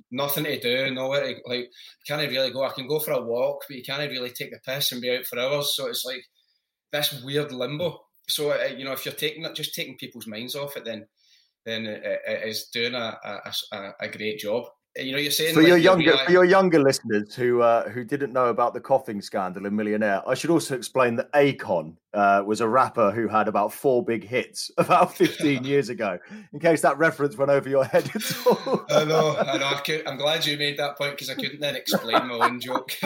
nothing 0.10 0.44
to 0.44 0.60
do, 0.60 0.90
nowhere 0.92 1.22
to 1.22 1.40
like. 1.46 1.70
Can't 2.06 2.28
really 2.28 2.50
go. 2.50 2.64
I 2.64 2.70
can 2.70 2.88
go 2.88 2.98
for 2.98 3.12
a 3.12 3.22
walk, 3.22 3.64
but 3.68 3.76
you 3.76 3.82
can't 3.84 4.10
really 4.10 4.30
take 4.30 4.50
the 4.50 4.58
piss 4.66 4.90
and 4.90 5.00
be 5.00 5.16
out 5.16 5.24
for 5.24 5.38
hours. 5.38 5.74
So 5.76 5.86
it's 5.86 6.04
like 6.04 6.24
this 6.90 7.22
weird 7.22 7.52
limbo. 7.52 8.00
So 8.28 8.50
uh, 8.50 8.66
you 8.76 8.84
know, 8.84 8.92
if 8.92 9.04
you're 9.04 9.14
taking 9.14 9.44
that, 9.44 9.54
just 9.54 9.74
taking 9.74 9.96
people's 9.96 10.26
minds 10.26 10.56
off 10.56 10.76
it, 10.76 10.84
then 10.84 11.06
then 11.64 11.86
it, 11.86 12.02
it 12.04 12.48
is 12.48 12.68
doing 12.72 12.94
a, 12.94 13.16
a, 13.72 13.92
a, 14.00 14.08
great 14.08 14.38
job. 14.38 14.64
You 14.96 15.12
know, 15.12 15.18
you're 15.18 15.30
saying 15.30 15.54
for 15.54 15.62
your 15.62 15.78
younger 15.78 16.12
like... 16.12 16.26
for 16.26 16.32
your 16.32 16.44
younger 16.44 16.78
listeners 16.78 17.34
who 17.34 17.62
uh, 17.62 17.88
who 17.88 18.04
didn't 18.04 18.32
know 18.32 18.48
about 18.48 18.74
the 18.74 18.80
coughing 18.80 19.22
scandal 19.22 19.64
in 19.64 19.74
Millionaire. 19.74 20.22
I 20.28 20.34
should 20.34 20.50
also 20.50 20.76
explain 20.76 21.16
that 21.16 21.32
Akon 21.32 21.94
uh, 22.12 22.42
was 22.44 22.60
a 22.60 22.68
rapper 22.68 23.10
who 23.10 23.26
had 23.26 23.48
about 23.48 23.72
four 23.72 24.04
big 24.04 24.22
hits 24.22 24.70
about 24.78 25.14
15 25.14 25.64
years 25.64 25.88
ago. 25.88 26.18
In 26.52 26.60
case 26.60 26.82
that 26.82 26.98
reference 26.98 27.38
went 27.38 27.50
over 27.50 27.70
your 27.70 27.84
head 27.84 28.10
at 28.14 28.46
all. 28.46 28.84
I 28.90 29.04
know, 29.04 29.36
I 29.38 29.56
know. 29.56 29.64
I 29.66 30.02
am 30.06 30.18
glad 30.18 30.44
you 30.44 30.58
made 30.58 30.78
that 30.78 30.98
point 30.98 31.12
because 31.12 31.30
I 31.30 31.34
couldn't 31.34 31.60
then 31.60 31.74
explain 31.74 32.26
my 32.26 32.46
own 32.46 32.60
joke. 32.60 32.92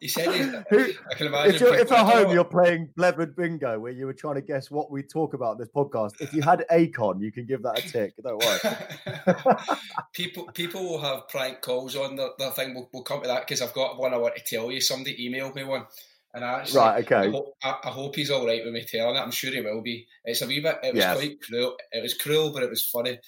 he 0.00 0.08
said, 0.08 0.64
Who, 0.70 0.86
I 1.10 1.14
can 1.14 1.26
imagine. 1.26 1.54
If, 1.54 1.60
you're, 1.60 1.74
if 1.74 1.92
at 1.92 2.06
home 2.06 2.32
you're 2.32 2.44
playing 2.44 2.90
Blethered 2.98 3.34
Bingo, 3.36 3.78
where 3.78 3.92
you 3.92 4.06
were 4.06 4.14
trying 4.14 4.36
to 4.36 4.40
guess 4.40 4.70
what 4.70 4.90
we 4.90 5.02
talk 5.02 5.34
about 5.34 5.52
in 5.52 5.58
this 5.58 5.68
podcast, 5.68 6.20
if 6.20 6.32
you 6.32 6.42
had 6.42 6.64
Akon, 6.70 7.20
you 7.20 7.32
can 7.32 7.46
give 7.46 7.62
that 7.62 7.78
a 7.78 7.82
tick. 7.82 8.14
Don't 8.22 8.42
worry. 8.42 9.56
people, 10.12 10.44
people 10.54 10.82
will 10.82 11.00
have 11.00 11.28
prank 11.28 11.60
calls 11.60 11.96
on 11.96 12.16
the, 12.16 12.30
the 12.38 12.50
thing. 12.50 12.74
We'll, 12.74 12.88
we'll 12.92 13.02
come 13.02 13.22
to 13.22 13.28
that 13.28 13.46
because 13.46 13.62
I've 13.62 13.74
got 13.74 13.98
one 13.98 14.14
I 14.14 14.18
want 14.18 14.36
to 14.36 14.42
tell 14.42 14.70
you. 14.70 14.80
Somebody 14.80 15.28
emailed 15.28 15.54
me 15.54 15.64
one. 15.64 15.86
And 16.34 16.44
I 16.44 16.60
actually, 16.60 16.80
right, 16.80 17.04
okay. 17.04 17.28
I 17.28 17.30
hope, 17.30 17.54
I, 17.62 17.76
I 17.84 17.88
hope, 17.88 18.14
he's 18.14 18.30
all 18.30 18.46
right 18.46 18.62
with 18.62 18.74
me 18.74 18.84
telling 18.84 19.16
it. 19.16 19.20
I'm 19.20 19.30
sure 19.30 19.50
he 19.50 19.60
will 19.62 19.80
be. 19.80 20.06
It's 20.24 20.42
a 20.42 20.46
wee 20.46 20.60
bit. 20.60 20.78
It 20.82 20.94
was 20.94 21.02
yes. 21.02 21.16
quite 21.16 21.40
cruel. 21.40 21.76
It 21.90 22.02
was 22.02 22.14
cruel, 22.14 22.52
but 22.52 22.62
it 22.62 22.70
was 22.70 22.86
funny. 22.86 23.18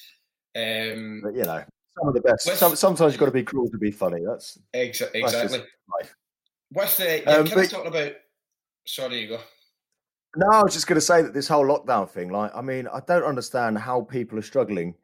Um, 0.55 1.21
but, 1.25 1.35
you 1.35 1.45
know, 1.45 1.65
some 1.99 2.09
of 2.09 2.15
the 2.15 2.21
best. 2.21 2.47
With, 2.47 2.59
some, 2.59 2.77
sometimes 2.77 3.13
you've 3.13 3.21
got 3.21 3.27
to 3.27 3.33
be 3.33 3.43
cruel 3.43 3.71
to 3.71 3.79
be 3.79 3.91
funny. 3.91 4.23
That's 4.25 4.59
exa- 4.75 5.15
exactly. 5.15 5.59
That's 5.59 6.15
with 6.73 7.01
uh, 7.01 7.05
yeah, 7.05 7.37
um, 7.37 7.49
but, 7.53 7.71
talking 7.71 7.87
about. 7.87 8.13
Sorry, 8.87 9.21
you 9.21 9.29
go. 9.29 9.41
No, 10.37 10.47
I 10.47 10.63
was 10.63 10.75
just 10.75 10.87
going 10.87 10.97
to 10.97 11.01
say 11.01 11.23
that 11.23 11.35
this 11.35 11.49
whole 11.49 11.65
lockdown 11.65 12.09
thing, 12.09 12.31
like, 12.31 12.53
I 12.55 12.63
mean, 12.63 12.87
I 12.87 13.01
don't 13.07 13.25
understand 13.25 13.79
how 13.79 14.03
people 14.03 14.39
are 14.39 14.43
struggling 14.43 14.95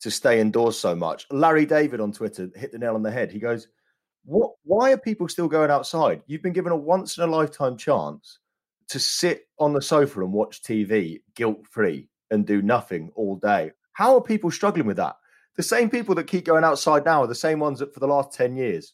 to 0.00 0.10
stay 0.10 0.40
indoors 0.40 0.78
so 0.78 0.94
much. 0.94 1.26
Larry 1.30 1.66
David 1.66 2.00
on 2.00 2.12
Twitter 2.12 2.50
hit 2.54 2.70
the 2.70 2.78
nail 2.78 2.94
on 2.94 3.02
the 3.02 3.10
head. 3.10 3.32
He 3.32 3.40
goes, 3.40 3.68
"What? 4.24 4.52
Why 4.62 4.92
are 4.92 4.98
people 4.98 5.28
still 5.28 5.48
going 5.48 5.70
outside? 5.70 6.22
You've 6.26 6.42
been 6.42 6.52
given 6.52 6.72
a 6.72 6.76
once 6.76 7.18
in 7.18 7.24
a 7.24 7.26
lifetime 7.26 7.76
chance 7.76 8.38
to 8.88 9.00
sit 9.00 9.48
on 9.58 9.72
the 9.72 9.82
sofa 9.82 10.20
and 10.20 10.32
watch 10.32 10.62
TV 10.62 11.22
guilt 11.34 11.66
free 11.68 12.08
and 12.30 12.46
do 12.46 12.62
nothing 12.62 13.10
all 13.16 13.36
day. 13.36 13.72
How 13.92 14.14
are 14.14 14.22
people 14.22 14.50
struggling 14.50 14.86
with 14.86 14.98
that? 14.98 15.16
The 15.56 15.62
same 15.62 15.90
people 15.90 16.14
that 16.16 16.24
keep 16.24 16.44
going 16.44 16.62
outside 16.62 17.04
now 17.04 17.22
are 17.22 17.26
the 17.26 17.34
same 17.34 17.58
ones 17.58 17.80
that 17.80 17.92
for 17.92 18.00
the 18.00 18.06
last 18.06 18.32
ten 18.32 18.56
years 18.56 18.92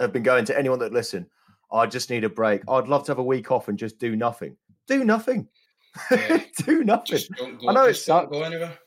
have 0.00 0.12
been 0.12 0.24
going 0.24 0.44
to 0.46 0.58
anyone 0.58 0.80
that 0.80 0.92
listen." 0.92 1.30
I 1.72 1.86
just 1.86 2.10
need 2.10 2.24
a 2.24 2.28
break. 2.28 2.62
I'd 2.68 2.88
love 2.88 3.04
to 3.06 3.12
have 3.12 3.18
a 3.18 3.24
week 3.24 3.50
off 3.50 3.68
and 3.68 3.78
just 3.78 3.98
do 3.98 4.16
nothing. 4.16 4.56
Do 4.86 5.04
nothing. 5.04 5.48
Yeah. 6.10 6.42
do 6.64 6.84
nothing. 6.84 7.20
Go, 7.36 7.68
I 7.68 7.72
know 7.72 7.84
it's 7.84 8.06
not 8.06 8.30
go 8.30 8.42
anywhere. 8.42 8.78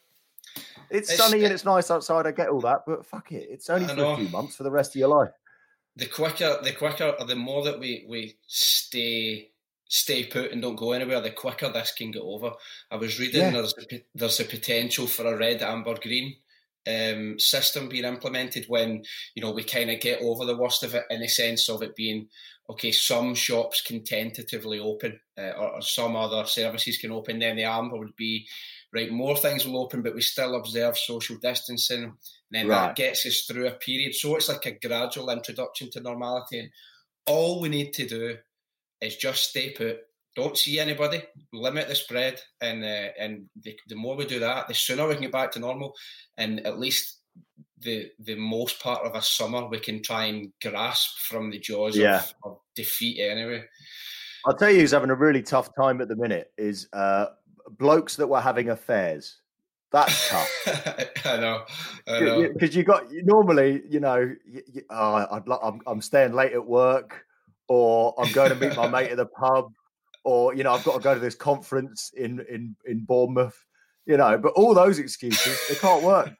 It's, 0.89 1.11
it's 1.11 1.17
sunny 1.17 1.43
and 1.43 1.53
it's 1.53 1.65
nice 1.65 1.91
outside. 1.91 2.25
I 2.25 2.31
get 2.31 2.49
all 2.49 2.61
that, 2.61 2.81
but 2.87 3.05
fuck 3.05 3.31
it. 3.31 3.47
It's 3.49 3.69
only 3.69 3.87
for 3.93 4.03
a 4.03 4.15
few 4.15 4.29
months 4.29 4.55
for 4.55 4.63
the 4.63 4.71
rest 4.71 4.95
of 4.95 4.99
your 4.99 5.09
life. 5.09 5.31
The 5.95 6.07
quicker, 6.07 6.57
the 6.63 6.71
quicker, 6.71 7.13
or 7.19 7.25
the 7.25 7.35
more 7.35 7.63
that 7.63 7.79
we 7.79 8.05
we 8.07 8.37
stay 8.47 9.51
stay 9.87 10.25
put 10.25 10.51
and 10.51 10.61
don't 10.61 10.75
go 10.75 10.93
anywhere, 10.93 11.19
the 11.19 11.31
quicker 11.31 11.71
this 11.71 11.91
can 11.91 12.11
get 12.11 12.21
over. 12.21 12.51
I 12.89 12.95
was 12.95 13.19
reading 13.19 13.41
yeah. 13.41 13.51
there's 13.51 13.73
a, 13.77 14.01
there's 14.15 14.39
a 14.39 14.45
potential 14.45 15.07
for 15.07 15.25
a 15.25 15.37
red, 15.37 15.61
amber, 15.61 15.95
green 16.01 16.35
um, 16.87 17.37
system 17.39 17.89
being 17.89 18.05
implemented 18.05 18.65
when 18.67 19.03
you 19.35 19.43
know 19.43 19.51
we 19.51 19.63
kind 19.63 19.91
of 19.91 19.99
get 19.99 20.21
over 20.21 20.45
the 20.45 20.57
worst 20.57 20.83
of 20.83 20.95
it 20.95 21.05
in 21.09 21.21
the 21.21 21.27
sense 21.27 21.69
of 21.69 21.81
it 21.81 21.95
being 21.95 22.27
okay. 22.69 22.91
Some 22.91 23.35
shops 23.35 23.81
can 23.81 24.03
tentatively 24.03 24.79
open, 24.79 25.19
uh, 25.37 25.51
or, 25.57 25.75
or, 25.75 25.81
some 25.81 26.15
other 26.15 26.45
services 26.45 26.97
can 26.97 27.11
open. 27.11 27.39
Then 27.39 27.57
the 27.57 27.63
amber 27.63 27.97
would 27.97 28.15
be 28.15 28.47
right. 28.93 29.11
More 29.11 29.35
things 29.35 29.65
will 29.65 29.81
open, 29.81 30.01
but 30.01 30.15
we 30.15 30.21
still 30.21 30.55
observe 30.55 30.97
social 30.97 31.37
distancing. 31.41 32.03
And 32.03 32.13
then 32.51 32.67
right. 32.67 32.87
that 32.87 32.95
gets 32.95 33.25
us 33.25 33.41
through 33.41 33.67
a 33.67 33.71
period. 33.71 34.15
So 34.15 34.35
it's 34.35 34.49
like 34.49 34.65
a 34.65 34.87
gradual 34.87 35.29
introduction 35.29 35.89
to 35.91 36.01
normality. 36.01 36.59
And 36.59 36.69
all 37.25 37.59
we 37.59 37.69
need 37.69 37.93
to 37.93 38.07
do 38.07 38.37
is 39.01 39.15
just 39.15 39.49
stay 39.49 39.71
put 39.71 39.99
don't 40.39 40.57
see 40.57 40.79
anybody, 40.79 41.21
limit 41.53 41.87
the 41.87 41.95
spread, 41.95 42.39
and 42.61 42.83
uh, 42.83 43.09
and 43.19 43.45
the, 43.63 43.77
the 43.87 43.95
more 43.95 44.15
we 44.15 44.25
do 44.25 44.39
that, 44.39 44.67
the 44.67 44.73
sooner 44.73 45.07
we 45.07 45.13
can 45.13 45.23
get 45.23 45.31
back 45.31 45.51
to 45.51 45.59
normal, 45.59 45.93
and 46.37 46.65
at 46.65 46.79
least 46.79 47.19
the 47.81 48.09
the 48.19 48.35
most 48.35 48.81
part 48.81 49.05
of 49.05 49.15
a 49.15 49.21
summer 49.21 49.67
we 49.67 49.79
can 49.79 50.01
try 50.01 50.25
and 50.25 50.51
grasp 50.61 51.17
from 51.19 51.49
the 51.51 51.59
jaws 51.59 51.97
yeah. 51.97 52.17
of, 52.17 52.33
of, 52.51 52.57
defeat 52.75 53.19
anyway. 53.19 53.63
I'll 54.45 54.55
tell 54.55 54.71
you 54.71 54.79
who's 54.79 54.91
having 54.91 55.09
a 55.09 55.15
really 55.15 55.41
tough 55.41 55.69
time 55.75 56.01
at 56.01 56.07
the 56.07 56.15
minute 56.15 56.51
is 56.57 56.87
uh, 56.93 57.27
blokes 57.77 58.15
that 58.15 58.27
were 58.27 58.41
having 58.41 58.69
affairs. 58.69 59.37
That's 59.91 60.29
tough. 60.29 60.51
I 61.25 61.37
know. 61.37 61.65
Because 62.53 62.75
you, 62.75 62.83
got 62.83 63.11
normally, 63.11 63.81
you 63.89 63.99
know, 63.99 64.19
you, 64.45 64.61
you, 64.71 64.81
oh, 64.89 65.25
I'd, 65.31 65.43
I'm, 65.63 65.81
I'm 65.87 66.01
staying 66.01 66.33
late 66.33 66.53
at 66.53 66.65
work, 66.65 67.25
or 67.67 68.13
I'm 68.17 68.31
going 68.31 68.49
to 68.49 68.55
meet 68.55 68.77
my 68.77 68.87
mate 68.87 69.09
at 69.09 69.17
the 69.17 69.25
pub, 69.25 69.73
or 70.29 70.53
you 70.53 70.63
know 70.63 70.73
I've 70.73 70.83
got 70.83 70.93
to 70.93 70.99
go 70.99 71.15
to 71.15 71.19
this 71.19 71.33
conference 71.33 72.11
in 72.15 72.45
in 72.49 72.75
in 72.85 73.03
Bournemouth, 73.03 73.65
you 74.05 74.15
know. 74.15 74.37
But 74.37 74.53
all 74.53 74.75
those 74.75 74.99
excuses 74.99 75.59
they 75.67 75.75
can't 75.75 76.03
work. 76.03 76.31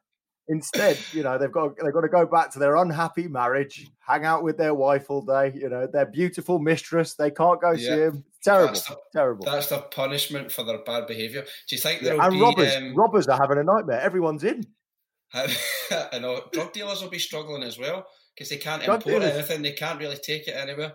Instead, 0.48 0.98
you 1.12 1.24
know 1.24 1.38
they've 1.38 1.50
got 1.50 1.76
they've 1.82 1.92
got 1.92 2.02
to 2.02 2.08
go 2.08 2.24
back 2.24 2.52
to 2.52 2.60
their 2.60 2.76
unhappy 2.76 3.26
marriage, 3.26 3.88
hang 3.98 4.24
out 4.24 4.44
with 4.44 4.56
their 4.56 4.74
wife 4.74 5.10
all 5.10 5.22
day. 5.22 5.52
You 5.54 5.68
know 5.68 5.88
their 5.92 6.06
beautiful 6.06 6.60
mistress. 6.60 7.14
They 7.14 7.32
can't 7.32 7.60
go 7.60 7.72
yeah. 7.72 7.76
see 7.76 8.00
him. 8.00 8.24
Terrible, 8.42 8.66
that's 8.68 8.88
the, 8.88 8.96
terrible. 9.12 9.44
That's 9.44 9.66
the 9.66 9.78
punishment 9.78 10.50
for 10.50 10.62
their 10.62 10.78
bad 10.78 11.06
behaviour. 11.06 11.42
Do 11.42 11.76
you 11.76 11.78
think 11.78 12.02
yeah, 12.02 12.16
and 12.24 12.32
be, 12.32 12.40
robbers? 12.40 12.74
Um... 12.76 12.94
Robbers 12.94 13.26
are 13.26 13.38
having 13.38 13.58
a 13.58 13.64
nightmare. 13.64 14.00
Everyone's 14.00 14.44
in. 14.44 14.64
I 15.34 16.18
know 16.20 16.42
drug 16.52 16.72
dealers 16.72 17.02
will 17.02 17.10
be 17.10 17.18
struggling 17.18 17.62
as 17.62 17.78
well 17.78 18.06
because 18.34 18.48
they 18.48 18.56
can't 18.56 18.82
drug 18.82 19.06
import 19.06 19.22
dealers. 19.22 19.36
anything. 19.36 19.62
They 19.62 19.72
can't 19.72 20.00
really 20.00 20.16
take 20.16 20.48
it 20.48 20.56
anywhere. 20.56 20.94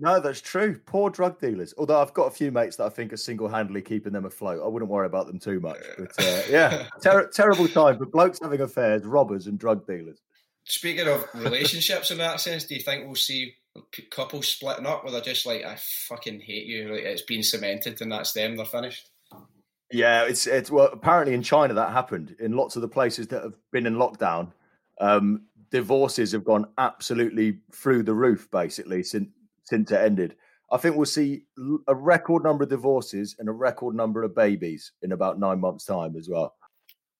No, 0.00 0.20
that's 0.20 0.40
true. 0.40 0.80
Poor 0.86 1.10
drug 1.10 1.40
dealers. 1.40 1.74
Although 1.78 2.00
I've 2.00 2.14
got 2.14 2.26
a 2.26 2.30
few 2.30 2.50
mates 2.50 2.76
that 2.76 2.84
I 2.84 2.88
think 2.88 3.12
are 3.12 3.16
single-handedly 3.16 3.82
keeping 3.82 4.12
them 4.12 4.24
afloat. 4.24 4.62
I 4.64 4.68
wouldn't 4.68 4.90
worry 4.90 5.06
about 5.06 5.26
them 5.26 5.38
too 5.38 5.60
much. 5.60 5.78
But 5.98 6.12
uh, 6.18 6.42
yeah, 6.48 6.86
ter- 7.02 7.28
terrible 7.28 7.68
time 7.68 7.98
for 7.98 8.06
blokes 8.06 8.38
having 8.42 8.60
affairs, 8.60 9.04
robbers, 9.04 9.46
and 9.46 9.58
drug 9.58 9.86
dealers. 9.86 10.20
Speaking 10.64 11.08
of 11.08 11.26
relationships 11.34 12.10
in 12.10 12.18
that 12.18 12.40
sense, 12.40 12.64
do 12.64 12.74
you 12.74 12.80
think 12.80 13.06
we'll 13.06 13.16
see 13.16 13.54
couples 14.10 14.48
splitting 14.48 14.86
up 14.86 15.02
where 15.02 15.12
they're 15.12 15.20
just 15.20 15.46
like, 15.46 15.64
"I 15.64 15.76
fucking 16.08 16.40
hate 16.40 16.66
you," 16.66 16.94
like 16.94 17.02
it's 17.02 17.22
been 17.22 17.42
cemented 17.42 18.00
and 18.00 18.12
that's 18.12 18.32
them. 18.32 18.56
They're 18.56 18.64
finished. 18.64 19.08
Yeah, 19.90 20.24
it's 20.24 20.46
it's 20.46 20.70
well. 20.70 20.90
Apparently, 20.92 21.34
in 21.34 21.42
China 21.42 21.74
that 21.74 21.92
happened. 21.92 22.36
In 22.38 22.52
lots 22.52 22.76
of 22.76 22.82
the 22.82 22.88
places 22.88 23.28
that 23.28 23.42
have 23.42 23.56
been 23.72 23.86
in 23.86 23.94
lockdown, 23.94 24.52
um, 25.00 25.42
divorces 25.70 26.32
have 26.32 26.44
gone 26.44 26.66
absolutely 26.78 27.58
through 27.72 28.04
the 28.04 28.14
roof. 28.14 28.48
Basically, 28.50 29.02
since 29.02 29.28
since 29.72 29.90
it 29.90 30.02
ended. 30.02 30.36
I 30.70 30.76
think 30.76 30.96
we'll 30.96 31.06
see 31.06 31.46
a 31.88 31.94
record 31.94 32.44
number 32.44 32.64
of 32.64 32.68
divorces 32.68 33.36
and 33.38 33.48
a 33.48 33.52
record 33.52 33.94
number 33.94 34.22
of 34.22 34.34
babies 34.34 34.92
in 35.00 35.12
about 35.12 35.40
nine 35.40 35.60
months' 35.60 35.86
time 35.86 36.14
as 36.14 36.28
well. 36.28 36.54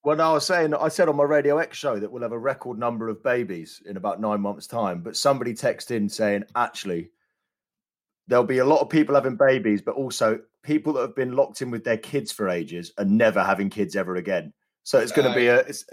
When 0.02 0.20
I 0.20 0.30
was 0.34 0.44
saying, 0.44 0.74
I 0.74 0.88
said 0.88 1.08
on 1.08 1.16
my 1.16 1.22
Radio 1.22 1.56
X 1.56 1.78
show 1.78 1.98
that 1.98 2.12
we'll 2.12 2.22
have 2.24 2.32
a 2.32 2.38
record 2.38 2.78
number 2.78 3.08
of 3.08 3.22
babies 3.22 3.80
in 3.86 3.96
about 3.96 4.20
nine 4.20 4.42
months' 4.42 4.66
time, 4.66 5.00
but 5.00 5.16
somebody 5.16 5.54
texted 5.54 5.92
in 5.92 6.10
saying, 6.10 6.44
actually, 6.54 7.08
there'll 8.28 8.44
be 8.44 8.58
a 8.58 8.66
lot 8.66 8.80
of 8.80 8.90
people 8.90 9.14
having 9.14 9.36
babies, 9.36 9.80
but 9.80 9.94
also 9.94 10.38
people 10.62 10.92
that 10.92 11.00
have 11.00 11.16
been 11.16 11.32
locked 11.32 11.62
in 11.62 11.70
with 11.70 11.84
their 11.84 11.96
kids 11.96 12.30
for 12.30 12.50
ages 12.50 12.92
and 12.98 13.16
never 13.16 13.42
having 13.42 13.70
kids 13.70 13.96
ever 13.96 14.16
again. 14.16 14.52
So 14.82 14.98
it's 14.98 15.12
going 15.12 15.28
to 15.28 15.34
be 15.34 15.46
a 15.46 15.60
it's 15.60 15.86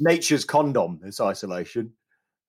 nature's 0.00 0.46
condom, 0.46 0.98
this 1.02 1.20
isolation. 1.20 1.92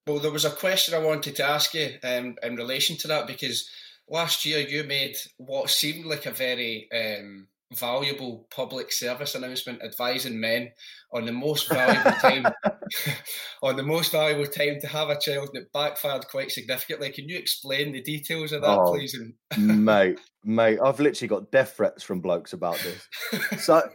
Well, 0.08 0.20
there 0.20 0.32
was 0.32 0.46
a 0.46 0.50
question 0.50 0.94
I 0.94 1.06
wanted 1.06 1.36
to 1.36 1.44
ask 1.44 1.74
you 1.74 1.96
um, 2.04 2.36
in 2.42 2.56
relation 2.56 2.96
to 2.98 3.08
that 3.10 3.28
because 3.28 3.70
last 4.10 4.46
year 4.46 4.60
you 4.60 4.84
made 4.86 5.18
what 5.36 5.70
seemed 5.70 6.06
like 6.06 6.26
a 6.26 6.32
very 6.32 6.88
um, 6.94 7.48
valuable 7.74 8.48
public 8.50 8.94
service 8.94 9.36
announcement 9.36 9.84
advising 9.84 10.40
men 10.40 10.72
on 11.12 11.26
the 11.26 11.34
most 11.34 11.68
valuable 11.68 12.12
time 12.12 12.46
on 13.62 13.76
the 13.76 13.84
most 13.84 14.14
valuable 14.14 14.46
time 14.46 14.80
to 14.80 14.88
have 14.88 15.10
a 15.10 15.20
child 15.20 15.50
that 15.54 15.74
backfired 15.74 16.26
quite 16.30 16.52
significantly. 16.52 17.12
Can 17.12 17.28
you 17.28 17.38
explain 17.38 17.92
the 17.92 18.02
details 18.02 18.54
of 18.54 18.62
that, 18.62 18.80
oh, 18.80 18.94
please? 18.94 19.20
mate, 19.58 20.20
mate, 20.44 20.80
I've 20.82 21.00
literally 21.02 21.28
got 21.28 21.52
death 21.52 21.74
threats 21.76 22.04
from 22.04 22.22
blokes 22.22 22.54
about 22.54 22.80
this. 22.80 23.60
So 23.60 23.90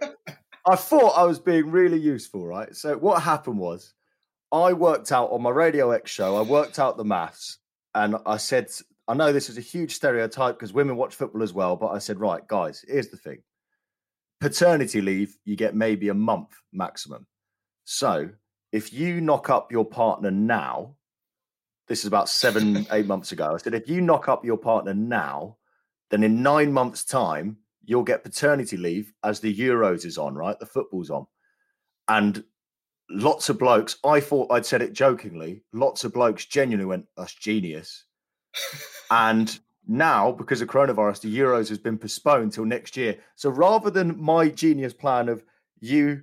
I 0.68 0.76
thought 0.76 1.16
I 1.16 1.24
was 1.24 1.38
being 1.38 1.70
really 1.70 1.98
useful, 1.98 2.46
right? 2.46 2.74
So 2.76 2.96
what 2.98 3.22
happened 3.22 3.58
was 3.58 3.94
I 4.52 4.74
worked 4.74 5.12
out 5.12 5.30
on 5.32 5.42
my 5.42 5.50
Radio 5.50 5.90
X 5.90 6.10
show, 6.10 6.36
I 6.36 6.42
worked 6.42 6.78
out 6.78 6.96
the 6.96 7.04
maths 7.04 7.58
and 7.94 8.16
I 8.26 8.36
said, 8.36 8.70
I 9.08 9.14
know 9.14 9.32
this 9.32 9.48
is 9.48 9.58
a 9.58 9.62
huge 9.62 9.94
stereotype 9.94 10.56
because 10.56 10.72
women 10.72 10.96
watch 10.96 11.14
football 11.14 11.42
as 11.42 11.52
well, 11.52 11.74
but 11.76 11.88
I 11.88 11.98
said, 11.98 12.20
right, 12.20 12.46
guys, 12.46 12.84
here's 12.86 13.08
the 13.08 13.16
thing 13.16 13.42
paternity 14.40 15.00
leave, 15.00 15.36
you 15.44 15.54
get 15.56 15.74
maybe 15.74 16.08
a 16.08 16.14
month 16.14 16.50
maximum. 16.72 17.26
So 17.84 18.30
if 18.72 18.92
you 18.92 19.20
knock 19.20 19.50
up 19.50 19.70
your 19.70 19.84
partner 19.84 20.30
now, 20.30 20.96
this 21.86 22.00
is 22.00 22.06
about 22.06 22.28
seven, 22.28 22.86
eight 22.92 23.06
months 23.06 23.32
ago. 23.32 23.54
I 23.54 23.58
said, 23.58 23.74
if 23.74 23.88
you 23.88 24.00
knock 24.00 24.28
up 24.28 24.44
your 24.44 24.56
partner 24.56 24.94
now, 24.94 25.58
then 26.10 26.24
in 26.24 26.42
nine 26.42 26.72
months' 26.72 27.04
time, 27.04 27.56
you'll 27.84 28.02
get 28.02 28.24
paternity 28.24 28.76
leave 28.76 29.12
as 29.22 29.40
the 29.40 29.54
Euros 29.54 30.04
is 30.04 30.18
on, 30.18 30.34
right? 30.34 30.58
The 30.58 30.66
football's 30.66 31.10
on. 31.10 31.26
And 32.08 32.42
lots 33.12 33.48
of 33.48 33.58
blokes, 33.58 33.96
I 34.04 34.20
thought 34.20 34.50
I'd 34.50 34.66
said 34.66 34.82
it 34.82 34.92
jokingly, 34.92 35.62
lots 35.72 36.04
of 36.04 36.12
blokes 36.12 36.44
genuinely 36.44 36.86
went, 36.86 37.06
that's 37.16 37.34
genius. 37.34 38.04
and 39.10 39.58
now, 39.86 40.32
because 40.32 40.60
of 40.60 40.68
coronavirus, 40.68 41.22
the 41.22 41.38
Euros 41.38 41.68
has 41.68 41.78
been 41.78 41.98
postponed 41.98 42.52
till 42.52 42.64
next 42.64 42.96
year. 42.96 43.18
So 43.34 43.50
rather 43.50 43.90
than 43.90 44.20
my 44.20 44.48
genius 44.48 44.92
plan 44.92 45.28
of 45.28 45.44
you 45.80 46.22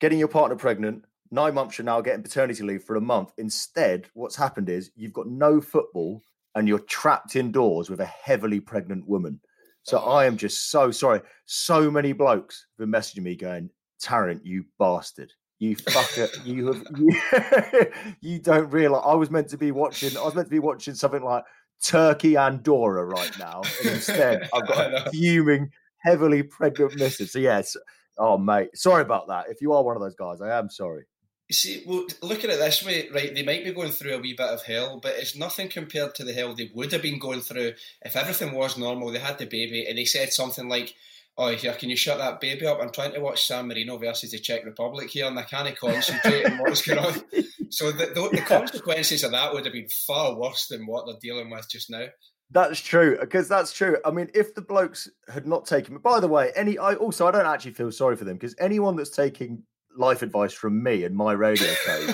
getting 0.00 0.18
your 0.18 0.28
partner 0.28 0.56
pregnant, 0.56 1.04
nine 1.30 1.54
months 1.54 1.76
from 1.76 1.86
now 1.86 2.00
getting 2.00 2.22
paternity 2.22 2.62
leave 2.62 2.82
for 2.82 2.96
a 2.96 3.00
month, 3.00 3.32
instead, 3.36 4.06
what's 4.14 4.36
happened 4.36 4.68
is 4.68 4.90
you've 4.96 5.12
got 5.12 5.28
no 5.28 5.60
football 5.60 6.22
and 6.54 6.66
you're 6.66 6.78
trapped 6.78 7.36
indoors 7.36 7.90
with 7.90 8.00
a 8.00 8.06
heavily 8.06 8.60
pregnant 8.60 9.06
woman. 9.06 9.40
So. 9.82 9.98
I 9.98 10.26
am 10.26 10.36
just 10.36 10.70
so 10.70 10.90
sorry. 10.90 11.20
So 11.46 11.90
many 11.90 12.12
blokes 12.12 12.66
have 12.78 12.90
been 12.90 13.00
messaging 13.00 13.22
me 13.22 13.34
going, 13.36 13.70
Tarrant, 14.00 14.44
you 14.44 14.64
bastard. 14.78 15.32
You 15.60 15.76
fucker, 15.76 16.46
you 16.46 16.68
have 16.68 16.84
you, 16.96 17.92
you 18.22 18.38
don't 18.38 18.70
realize 18.70 19.02
I 19.04 19.14
was 19.14 19.30
meant 19.30 19.48
to 19.50 19.58
be 19.58 19.72
watching 19.72 20.16
I 20.16 20.24
was 20.24 20.34
meant 20.34 20.46
to 20.46 20.50
be 20.50 20.58
watching 20.58 20.94
something 20.94 21.22
like 21.22 21.44
Turkey 21.84 22.38
Andorra 22.38 23.04
right 23.04 23.38
now. 23.38 23.60
And 23.80 23.90
instead 23.90 24.48
I've 24.54 24.66
got 24.66 24.94
a 24.94 25.10
fuming, 25.10 25.70
heavily 25.98 26.42
pregnant 26.42 26.98
missus. 26.98 27.32
So 27.32 27.38
yes. 27.38 27.76
Oh 28.18 28.38
mate. 28.38 28.70
Sorry 28.74 29.02
about 29.02 29.28
that. 29.28 29.50
If 29.50 29.60
you 29.60 29.74
are 29.74 29.84
one 29.84 29.96
of 29.96 30.02
those 30.02 30.14
guys, 30.14 30.40
I 30.40 30.58
am 30.58 30.70
sorry. 30.70 31.04
You 31.50 31.54
see, 31.54 31.82
well, 31.84 32.06
look 32.22 32.42
at 32.44 32.58
this 32.58 32.86
way, 32.86 33.08
right? 33.12 33.34
They 33.34 33.42
might 33.42 33.64
be 33.64 33.72
going 33.72 33.90
through 33.90 34.14
a 34.14 34.18
wee 34.18 34.34
bit 34.34 34.48
of 34.48 34.62
hell, 34.62 34.98
but 35.02 35.16
it's 35.16 35.36
nothing 35.36 35.68
compared 35.68 36.14
to 36.14 36.24
the 36.24 36.32
hell 36.32 36.54
they 36.54 36.70
would 36.72 36.92
have 36.92 37.02
been 37.02 37.18
going 37.18 37.40
through 37.40 37.72
if 38.02 38.16
everything 38.16 38.52
was 38.54 38.78
normal. 38.78 39.10
They 39.10 39.18
had 39.18 39.36
the 39.36 39.46
baby, 39.46 39.84
and 39.84 39.98
they 39.98 40.04
said 40.04 40.32
something 40.32 40.68
like, 40.68 40.94
oh, 41.40 41.56
here, 41.56 41.72
can 41.72 41.88
you 41.88 41.96
shut 41.96 42.18
that 42.18 42.40
baby 42.40 42.66
up? 42.66 42.80
I'm 42.80 42.92
trying 42.92 43.14
to 43.14 43.20
watch 43.20 43.46
San 43.46 43.66
Marino 43.66 43.96
versus 43.96 44.30
the 44.30 44.38
Czech 44.38 44.64
Republic 44.64 45.08
here, 45.08 45.26
and 45.26 45.38
I 45.38 45.42
can't 45.42 45.76
concentrate 45.76 46.44
on 46.44 46.58
what's 46.58 46.82
going 46.82 46.98
on. 46.98 47.22
So 47.72 47.92
the, 47.92 48.06
the, 48.06 48.28
the, 48.32 48.40
consequences 48.40 49.22
of 49.22 49.30
that 49.30 49.52
would 49.52 49.64
have 49.64 49.72
been 49.72 49.86
far 50.04 50.34
worse 50.34 50.66
than 50.66 50.88
what 50.88 51.06
they're 51.06 51.20
dealing 51.22 51.50
with 51.50 51.70
just 51.70 51.88
now. 51.88 52.06
That's 52.50 52.80
true, 52.80 53.16
because 53.20 53.48
that's 53.48 53.72
true. 53.72 53.96
I 54.04 54.10
mean, 54.10 54.28
if 54.34 54.56
the 54.56 54.60
blokes 54.60 55.08
had 55.32 55.46
not 55.46 55.66
taken, 55.66 55.96
by 55.98 56.18
the 56.18 56.26
way, 56.26 56.50
any, 56.56 56.78
I 56.78 56.94
also 56.94 57.28
I 57.28 57.30
don't 57.30 57.46
actually 57.46 57.74
feel 57.74 57.92
sorry 57.92 58.16
for 58.16 58.24
them 58.24 58.34
because 58.34 58.56
anyone 58.58 58.96
that's 58.96 59.10
taking 59.10 59.62
life 59.96 60.22
advice 60.22 60.52
from 60.52 60.82
me 60.82 61.04
and 61.04 61.14
my 61.14 61.30
radio 61.30 61.68
show, 61.68 62.08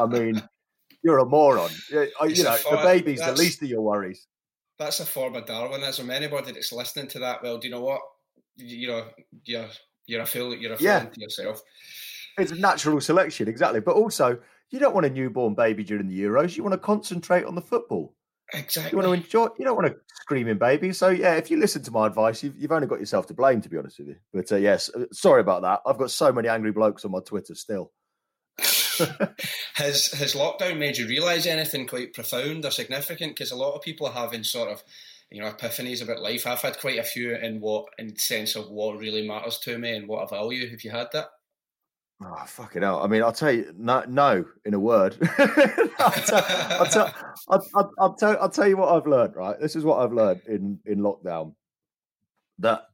I 0.00 0.06
mean, 0.06 0.40
you're 1.02 1.18
a 1.18 1.26
moron. 1.26 1.72
You, 1.90 2.06
you 2.28 2.44
know, 2.44 2.56
the 2.70 2.80
baby's 2.84 3.18
the 3.18 3.32
least 3.32 3.60
of 3.60 3.68
your 3.68 3.82
worries. 3.82 4.24
That's 4.78 5.00
a 5.00 5.04
form 5.04 5.34
of 5.34 5.46
Darwinism. 5.46 6.10
Anybody 6.10 6.52
that's 6.52 6.72
listening 6.72 7.08
to 7.08 7.18
that, 7.18 7.42
well, 7.42 7.58
do 7.58 7.66
you 7.66 7.74
know 7.74 7.82
what? 7.82 8.02
You 8.56 8.88
know 8.88 9.06
you're 9.44 9.68
you're 10.06 10.22
a 10.22 10.26
fool 10.26 10.54
you're 10.54 10.72
a 10.72 10.76
fool 10.76 10.86
yeah. 10.86 11.04
to 11.04 11.20
yourself. 11.20 11.62
It's 12.38 12.52
a 12.52 12.56
natural 12.56 13.00
selection, 13.00 13.48
exactly. 13.48 13.80
But 13.80 13.96
also, 13.96 14.38
you 14.70 14.78
don't 14.78 14.94
want 14.94 15.06
a 15.06 15.10
newborn 15.10 15.54
baby 15.54 15.84
during 15.84 16.08
the 16.08 16.18
Euros. 16.18 16.56
You 16.56 16.62
want 16.62 16.72
to 16.72 16.78
concentrate 16.78 17.44
on 17.44 17.54
the 17.54 17.60
football. 17.60 18.14
Exactly. 18.54 18.90
You 18.92 18.98
want 18.98 19.08
to 19.08 19.24
enjoy. 19.24 19.48
You 19.58 19.64
don't 19.64 19.76
want 19.76 19.88
a 19.88 19.96
screaming 20.22 20.58
baby. 20.58 20.92
So 20.92 21.08
yeah, 21.08 21.34
if 21.34 21.50
you 21.50 21.58
listen 21.58 21.82
to 21.82 21.90
my 21.90 22.06
advice, 22.06 22.42
you've, 22.42 22.56
you've 22.56 22.72
only 22.72 22.86
got 22.86 23.00
yourself 23.00 23.26
to 23.26 23.34
blame, 23.34 23.60
to 23.62 23.68
be 23.68 23.76
honest 23.76 23.98
with 23.98 24.08
you. 24.08 24.16
But 24.32 24.50
uh, 24.52 24.56
yes, 24.56 24.90
uh, 24.94 25.04
sorry 25.12 25.40
about 25.40 25.62
that. 25.62 25.80
I've 25.86 25.98
got 25.98 26.10
so 26.10 26.32
many 26.32 26.48
angry 26.48 26.72
blokes 26.72 27.04
on 27.04 27.12
my 27.12 27.20
Twitter 27.20 27.54
still. 27.54 27.92
has 29.74 30.12
has 30.12 30.34
lockdown 30.34 30.78
made 30.78 30.98
you 30.98 31.06
realise 31.06 31.46
anything 31.46 31.86
quite 31.86 32.12
profound 32.12 32.64
or 32.64 32.70
significant? 32.70 33.34
Because 33.34 33.50
a 33.50 33.56
lot 33.56 33.74
of 33.74 33.82
people 33.82 34.06
are 34.06 34.12
having 34.12 34.44
sort 34.44 34.70
of 34.70 34.82
you 35.32 35.40
know 35.40 35.50
epiphanies 35.50 36.02
about 36.02 36.20
life. 36.20 36.46
I've 36.46 36.60
had 36.60 36.78
quite 36.78 36.98
a 36.98 37.04
few 37.04 37.34
in 37.34 37.60
what 37.60 37.86
in 37.98 38.16
sense 38.16 38.54
of 38.54 38.70
what 38.70 38.98
really 38.98 39.26
matters 39.26 39.58
to 39.60 39.78
me 39.78 39.96
and 39.96 40.06
what 40.06 40.22
I 40.22 40.36
value. 40.36 40.68
Have 40.70 40.84
you 40.84 40.90
had 40.90 41.08
that? 41.12 41.28
Oh, 42.24 42.44
fucking 42.46 42.82
hell. 42.82 43.02
I 43.02 43.08
mean, 43.08 43.22
I'll 43.22 43.32
tell 43.32 43.50
you, 43.50 43.72
no, 43.76 44.04
no 44.06 44.44
in 44.64 44.74
a 44.74 44.78
word. 44.78 45.16
I'll, 45.98 46.86
tell, 46.86 47.12
I'll 48.40 48.50
tell 48.50 48.68
you 48.68 48.76
what 48.76 48.94
I've 48.94 49.08
learned, 49.08 49.34
right? 49.34 49.58
This 49.58 49.74
is 49.74 49.84
what 49.84 49.98
I've 49.98 50.12
learned 50.12 50.42
in, 50.46 50.78
in 50.86 51.00
lockdown 51.00 51.54
that 52.60 52.84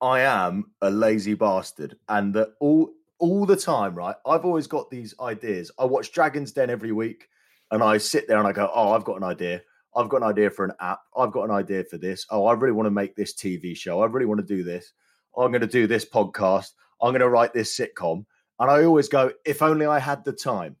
I 0.00 0.20
am 0.20 0.70
a 0.80 0.90
lazy 0.90 1.34
bastard 1.34 1.96
and 2.08 2.32
that 2.34 2.54
all 2.60 2.90
all 3.18 3.44
the 3.44 3.56
time, 3.56 3.94
right? 3.94 4.16
I've 4.24 4.46
always 4.46 4.66
got 4.66 4.88
these 4.90 5.14
ideas. 5.20 5.70
I 5.78 5.84
watch 5.84 6.10
Dragon's 6.10 6.52
Den 6.52 6.70
every 6.70 6.92
week 6.92 7.28
and 7.70 7.82
I 7.82 7.98
sit 7.98 8.26
there 8.26 8.38
and 8.38 8.48
I 8.48 8.52
go, 8.52 8.70
oh, 8.74 8.92
I've 8.92 9.04
got 9.04 9.18
an 9.18 9.24
idea. 9.24 9.60
I've 9.94 10.08
got 10.08 10.18
an 10.18 10.28
idea 10.28 10.50
for 10.50 10.64
an 10.64 10.72
app. 10.80 11.00
I've 11.16 11.32
got 11.32 11.44
an 11.44 11.50
idea 11.50 11.84
for 11.84 11.98
this. 11.98 12.26
Oh, 12.30 12.46
I 12.46 12.54
really 12.54 12.72
want 12.72 12.86
to 12.86 12.90
make 12.90 13.16
this 13.16 13.34
TV 13.34 13.76
show. 13.76 14.02
I 14.02 14.06
really 14.06 14.26
want 14.26 14.40
to 14.40 14.46
do 14.46 14.62
this. 14.62 14.92
Oh, 15.34 15.44
I'm 15.44 15.50
going 15.50 15.60
to 15.60 15.66
do 15.66 15.86
this 15.86 16.04
podcast. 16.04 16.72
I'm 17.02 17.10
going 17.10 17.20
to 17.20 17.28
write 17.28 17.52
this 17.52 17.76
sitcom. 17.76 18.24
And 18.58 18.70
I 18.70 18.84
always 18.84 19.08
go, 19.08 19.32
if 19.44 19.62
only 19.62 19.86
I 19.86 19.98
had 19.98 20.24
the 20.24 20.32
time. 20.32 20.76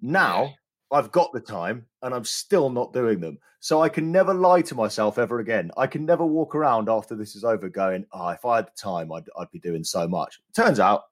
Now 0.00 0.54
I've 0.90 1.12
got 1.12 1.32
the 1.32 1.40
time 1.40 1.86
and 2.02 2.14
I'm 2.14 2.24
still 2.24 2.70
not 2.70 2.92
doing 2.92 3.20
them. 3.20 3.38
So 3.60 3.82
I 3.82 3.88
can 3.88 4.10
never 4.10 4.32
lie 4.32 4.62
to 4.62 4.74
myself 4.74 5.18
ever 5.18 5.40
again. 5.40 5.70
I 5.76 5.86
can 5.86 6.06
never 6.06 6.24
walk 6.24 6.54
around 6.54 6.88
after 6.88 7.14
this 7.14 7.36
is 7.36 7.44
over 7.44 7.68
going, 7.68 8.06
oh, 8.12 8.28
if 8.28 8.44
I 8.44 8.56
had 8.56 8.66
the 8.66 8.80
time, 8.80 9.12
I'd, 9.12 9.28
I'd 9.38 9.50
be 9.50 9.58
doing 9.58 9.84
so 9.84 10.08
much. 10.08 10.40
Turns 10.54 10.80
out, 10.80 11.04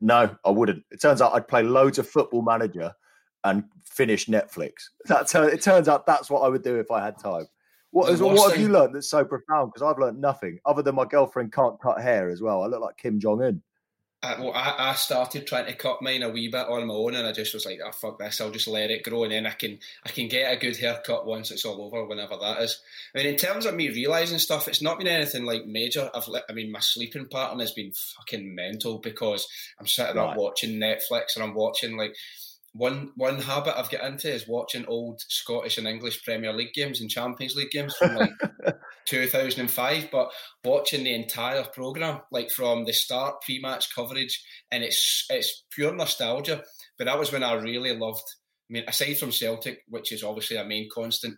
no, 0.00 0.36
I 0.44 0.50
wouldn't. 0.50 0.84
It 0.90 1.00
turns 1.00 1.20
out 1.20 1.34
I'd 1.34 1.48
play 1.48 1.62
loads 1.62 1.98
of 1.98 2.08
football 2.08 2.42
manager 2.42 2.94
and 3.46 3.64
finish 3.84 4.26
Netflix. 4.26 4.72
That's 5.06 5.34
it 5.34 5.62
turns 5.62 5.88
out 5.88 6.06
that's 6.06 6.30
what 6.30 6.40
I 6.40 6.48
would 6.48 6.62
do 6.62 6.78
if 6.78 6.90
I 6.90 7.04
had 7.04 7.18
time. 7.18 7.46
What, 7.92 8.10
is, 8.10 8.20
what 8.20 8.52
have 8.52 8.60
you 8.60 8.68
learned 8.68 8.94
that's 8.94 9.08
so 9.08 9.24
profound? 9.24 9.72
Because 9.72 9.82
I've 9.82 9.98
learned 9.98 10.20
nothing 10.20 10.58
other 10.66 10.82
than 10.82 10.94
my 10.94 11.06
girlfriend 11.06 11.52
can't 11.52 11.80
cut 11.80 12.02
hair 12.02 12.28
as 12.28 12.42
well. 12.42 12.62
I 12.62 12.66
look 12.66 12.82
like 12.82 12.98
Kim 12.98 13.18
Jong 13.18 13.42
Un. 13.42 13.62
I, 14.22 14.32
uh, 14.32 14.42
well, 14.42 14.52
I, 14.54 14.90
I, 14.90 14.94
started 14.94 15.46
trying 15.46 15.66
to 15.66 15.74
cut 15.74 16.02
mine 16.02 16.22
a 16.22 16.30
wee 16.30 16.48
bit 16.48 16.66
on 16.66 16.86
my 16.86 16.94
own, 16.94 17.14
and 17.14 17.26
I 17.26 17.32
just 17.32 17.54
was 17.54 17.66
like, 17.66 17.78
"Oh 17.84 17.92
fuck 17.92 18.18
this! 18.18 18.40
I'll 18.40 18.50
just 18.50 18.66
let 18.66 18.90
it 18.90 19.02
grow, 19.02 19.24
and 19.24 19.32
then 19.32 19.46
I 19.46 19.50
can 19.50 19.78
I 20.04 20.08
can 20.08 20.26
get 20.28 20.52
a 20.52 20.56
good 20.56 20.76
haircut 20.76 21.26
once 21.26 21.50
it's 21.50 21.64
all 21.64 21.82
over, 21.82 22.06
whenever 22.06 22.36
that 22.38 22.62
is." 22.62 22.80
I 23.14 23.18
mean, 23.18 23.26
in 23.28 23.36
terms 23.36 23.66
of 23.66 23.74
me 23.74 23.90
realizing 23.90 24.38
stuff, 24.38 24.68
it's 24.68 24.82
not 24.82 24.98
been 24.98 25.06
anything 25.06 25.44
like 25.44 25.66
major. 25.66 26.10
I've 26.14 26.28
I 26.48 26.52
mean, 26.54 26.72
my 26.72 26.80
sleeping 26.80 27.28
pattern 27.30 27.60
has 27.60 27.72
been 27.72 27.92
fucking 27.92 28.54
mental 28.54 28.98
because 28.98 29.46
I'm 29.78 29.86
sitting 29.86 30.16
right. 30.16 30.30
up 30.30 30.36
watching 30.36 30.80
Netflix 30.80 31.36
and 31.36 31.44
I'm 31.44 31.54
watching 31.54 31.96
like 31.96 32.16
one 32.76 33.12
one 33.16 33.40
habit 33.40 33.78
I've 33.78 33.90
got 33.90 34.04
into 34.04 34.32
is 34.32 34.48
watching 34.48 34.84
old 34.86 35.20
Scottish 35.28 35.78
and 35.78 35.86
English 35.86 36.24
Premier 36.24 36.52
League 36.52 36.74
games 36.74 37.00
and 37.00 37.10
Champions 37.10 37.54
League 37.54 37.70
games 37.70 37.94
from 37.96 38.16
like 38.16 38.30
2005, 39.06 40.08
but 40.10 40.30
watching 40.64 41.04
the 41.04 41.14
entire 41.14 41.64
program, 41.64 42.20
like 42.30 42.50
from 42.50 42.84
the 42.84 42.92
start, 42.92 43.42
pre-match 43.42 43.94
coverage, 43.94 44.44
and 44.70 44.82
it's 44.82 45.26
it's 45.30 45.64
pure 45.70 45.94
nostalgia. 45.94 46.62
But 46.98 47.04
that 47.04 47.18
was 47.18 47.32
when 47.32 47.42
I 47.42 47.54
really 47.54 47.96
loved. 47.96 48.24
I 48.68 48.72
mean, 48.72 48.84
aside 48.88 49.18
from 49.18 49.32
Celtic, 49.32 49.82
which 49.88 50.12
is 50.12 50.24
obviously 50.24 50.56
a 50.56 50.64
main 50.64 50.88
constant, 50.92 51.36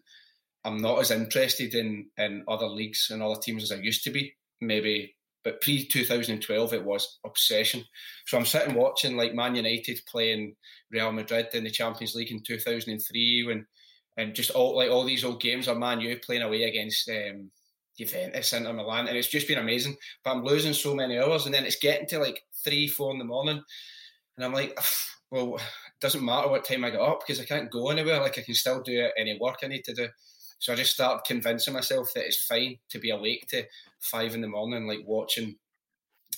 I'm 0.65 0.79
not 0.79 1.01
as 1.01 1.11
interested 1.11 1.75
in 1.75 2.11
in 2.17 2.45
other 2.49 2.67
leagues 2.67 3.09
and 3.11 3.23
other 3.23 3.41
teams 3.41 3.63
as 3.63 3.73
I 3.73 3.81
used 3.83 4.05
to 4.05 4.11
be. 4.11 4.35
Maybe 4.61 5.15
but 5.45 5.61
pre 5.61 5.87
2012 5.87 6.75
it 6.75 6.85
was 6.85 7.19
obsession. 7.25 7.85
So 8.27 8.39
I'm 8.39 8.45
sitting 8.45 8.75
watching 8.75 9.17
like 9.17 9.35
Man 9.35 9.55
United 9.55 10.01
playing 10.11 10.55
Real 10.91 11.13
Madrid 11.13 11.49
in 11.53 11.65
the 11.65 11.71
Champions 11.71 12.15
League 12.15 12.31
in 12.31 12.43
2003 12.43 13.45
when 13.47 13.67
and 14.19 14.35
just 14.35 14.51
all 14.51 14.77
like 14.77 14.91
all 14.91 15.05
these 15.05 15.25
old 15.25 15.41
games 15.41 15.69
of 15.69 15.79
Man 15.79 16.01
U 16.01 16.19
playing 16.25 16.43
away 16.43 16.65
against 16.65 17.09
um, 17.09 17.51
Juventus, 17.99 18.53
Inter 18.53 18.73
Milan, 18.73 19.09
and 19.09 19.17
it's 19.17 19.29
just 19.29 19.49
been 19.49 19.59
amazing. 19.59 19.97
But 20.25 20.33
I'm 20.33 20.45
losing 20.45 20.73
so 20.73 20.95
many 20.95 21.19
hours, 21.19 21.47
and 21.47 21.55
then 21.55 21.65
it's 21.65 21.79
getting 21.79 22.07
to 22.09 22.19
like 22.19 22.43
three, 22.65 22.89
four 22.89 23.13
in 23.13 23.19
the 23.19 23.25
morning, 23.25 23.63
and 24.37 24.45
I'm 24.45 24.53
like, 24.53 24.79
well, 25.31 25.57
it 25.57 25.63
doesn't 26.01 26.25
matter 26.25 26.49
what 26.49 26.65
time 26.65 26.85
I 26.85 26.91
get 26.91 27.01
up 27.01 27.21
because 27.21 27.41
I 27.41 27.45
can't 27.45 27.71
go 27.71 27.91
anywhere. 27.91 28.21
Like 28.21 28.39
I 28.39 28.43
can 28.43 28.55
still 28.55 28.83
do 28.83 29.09
any 29.17 29.39
work 29.41 29.59
I 29.63 29.69
need 29.69 29.85
to 29.85 29.95
do. 29.95 30.09
So 30.59 30.73
I 30.73 30.77
just 30.77 30.95
started 30.95 31.23
convincing 31.25 31.75
myself 31.75 32.13
that 32.15 32.27
it's 32.27 32.45
fine 32.45 32.79
to 32.91 32.99
be 32.99 33.11
awake 33.11 33.47
to 33.51 33.65
five 34.01 34.35
in 34.35 34.41
the 34.41 34.49
morning, 34.49 34.87
like 34.87 35.01
watching 35.07 35.57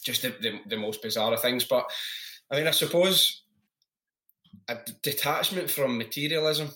just 0.05 0.23
the, 0.23 0.35
the, 0.41 0.61
the 0.69 0.77
most 0.77 1.03
bizarre 1.03 1.37
things. 1.37 1.65
But 1.65 1.91
I 2.51 2.57
mean, 2.57 2.67
I 2.67 2.73
suppose 2.73 3.43
a 4.69 4.79
detachment 5.03 5.71
from 5.71 5.99
materialism. 5.99 6.71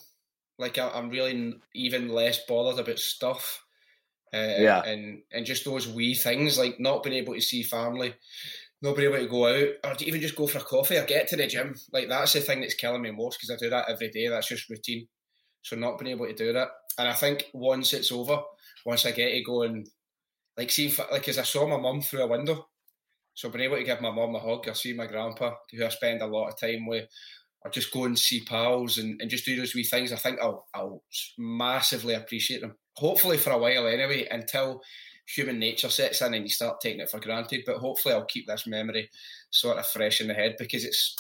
Like 0.59 0.79
I, 0.79 0.97
am 0.97 1.11
really 1.11 1.55
even 1.75 2.09
less 2.09 2.39
bothered 2.47 2.79
about 2.79 2.99
stuff 2.99 3.65
uh, 4.35 4.57
yeah. 4.59 4.83
And 4.83 5.23
and 5.33 5.47
just 5.47 5.65
those 5.65 5.87
wee 5.87 6.15
things 6.15 6.59
like 6.59 6.81
not 6.81 7.05
being 7.05 7.17
able 7.17 7.35
to 7.35 7.41
see 7.41 7.63
family, 7.63 8.15
not 8.83 8.97
being 8.97 9.09
able 9.09 9.23
to 9.23 9.31
go 9.31 9.47
out 9.47 9.69
or 9.85 9.95
to 9.95 10.07
even 10.07 10.21
just 10.21 10.35
go 10.35 10.49
for 10.49 10.59
a 10.59 10.63
coffee 10.63 10.97
or 10.97 11.05
get 11.05 11.29
to 11.29 11.37
the 11.37 11.47
gym. 11.47 11.77
Like 11.93 12.09
that's 12.09 12.33
the 12.33 12.41
thing 12.41 12.61
that's 12.61 12.75
killing 12.75 13.03
me 13.03 13.13
most 13.13 13.39
because 13.39 13.51
I 13.51 13.57
do 13.57 13.71
that 13.71 13.89
every 13.89 14.11
day. 14.11 14.29
That's 14.29 14.49
just 14.49 14.69
routine. 14.69 15.07
So 15.65 15.77
not 15.77 15.99
being 15.99 16.13
able 16.13 16.27
to 16.27 16.35
do 16.35 16.53
that, 16.53 16.69
and 16.99 17.09
I 17.09 17.15
think 17.15 17.47
once 17.53 17.93
it's 17.93 18.13
over, 18.13 18.41
once 18.87 19.05
I 19.05 19.11
get 19.11 19.31
to 19.31 19.43
go 19.43 19.63
and 19.63 19.89
like 20.57 20.71
see, 20.71 20.95
like 21.11 21.29
as 21.29 21.39
I 21.39 21.43
saw 21.43 21.67
my 21.67 21.79
mum 21.79 22.01
through 22.01 22.23
a 22.23 22.29
window, 22.29 22.69
so 23.35 23.49
being 23.49 23.65
able 23.65 23.79
to 23.79 23.85
give 23.85 24.01
my 24.01 24.13
mum 24.13 24.37
a 24.37 24.39
hug 24.39 24.69
or 24.69 24.75
see 24.75 24.93
my 24.93 25.07
grandpa, 25.07 25.55
who 25.73 25.85
I 25.85 25.89
spend 25.89 26.23
a 26.23 26.27
lot 26.27 26.51
of 26.51 26.61
time 26.61 26.87
with, 26.87 27.09
or 27.63 27.71
just 27.73 27.93
go 27.93 28.05
and 28.05 28.17
see 28.17 28.45
pals 28.45 28.99
and, 28.99 29.21
and 29.21 29.29
just 29.29 29.45
do 29.45 29.57
those 29.57 29.75
wee 29.75 29.83
things, 29.83 30.13
I 30.13 30.17
think 30.17 30.39
I'll 30.41 30.67
I'll 30.73 31.03
massively 31.39 32.15
appreciate 32.15 32.61
them 32.61 32.77
hopefully 32.97 33.39
for 33.39 33.51
a 33.51 33.59
while 33.59 33.87
anyway, 33.87 34.27
until 34.31 34.83
human 35.27 35.59
nature 35.59 35.89
sets 35.89 36.21
in 36.21 36.35
and 36.35 36.45
you 36.45 36.51
start 36.51 36.81
taking 36.81 37.01
it 37.01 37.11
for 37.11 37.21
granted. 37.21 37.63
But 37.67 37.79
hopefully, 37.79 38.15
I'll 38.15 38.25
keep 38.25 38.47
this 38.47 38.67
memory 38.67 39.11
sort 39.51 39.79
of 39.79 39.87
fresh 39.87 40.21
in 40.21 40.29
the 40.29 40.35
head 40.35 40.57
because 40.59 40.85
it's 40.85 41.17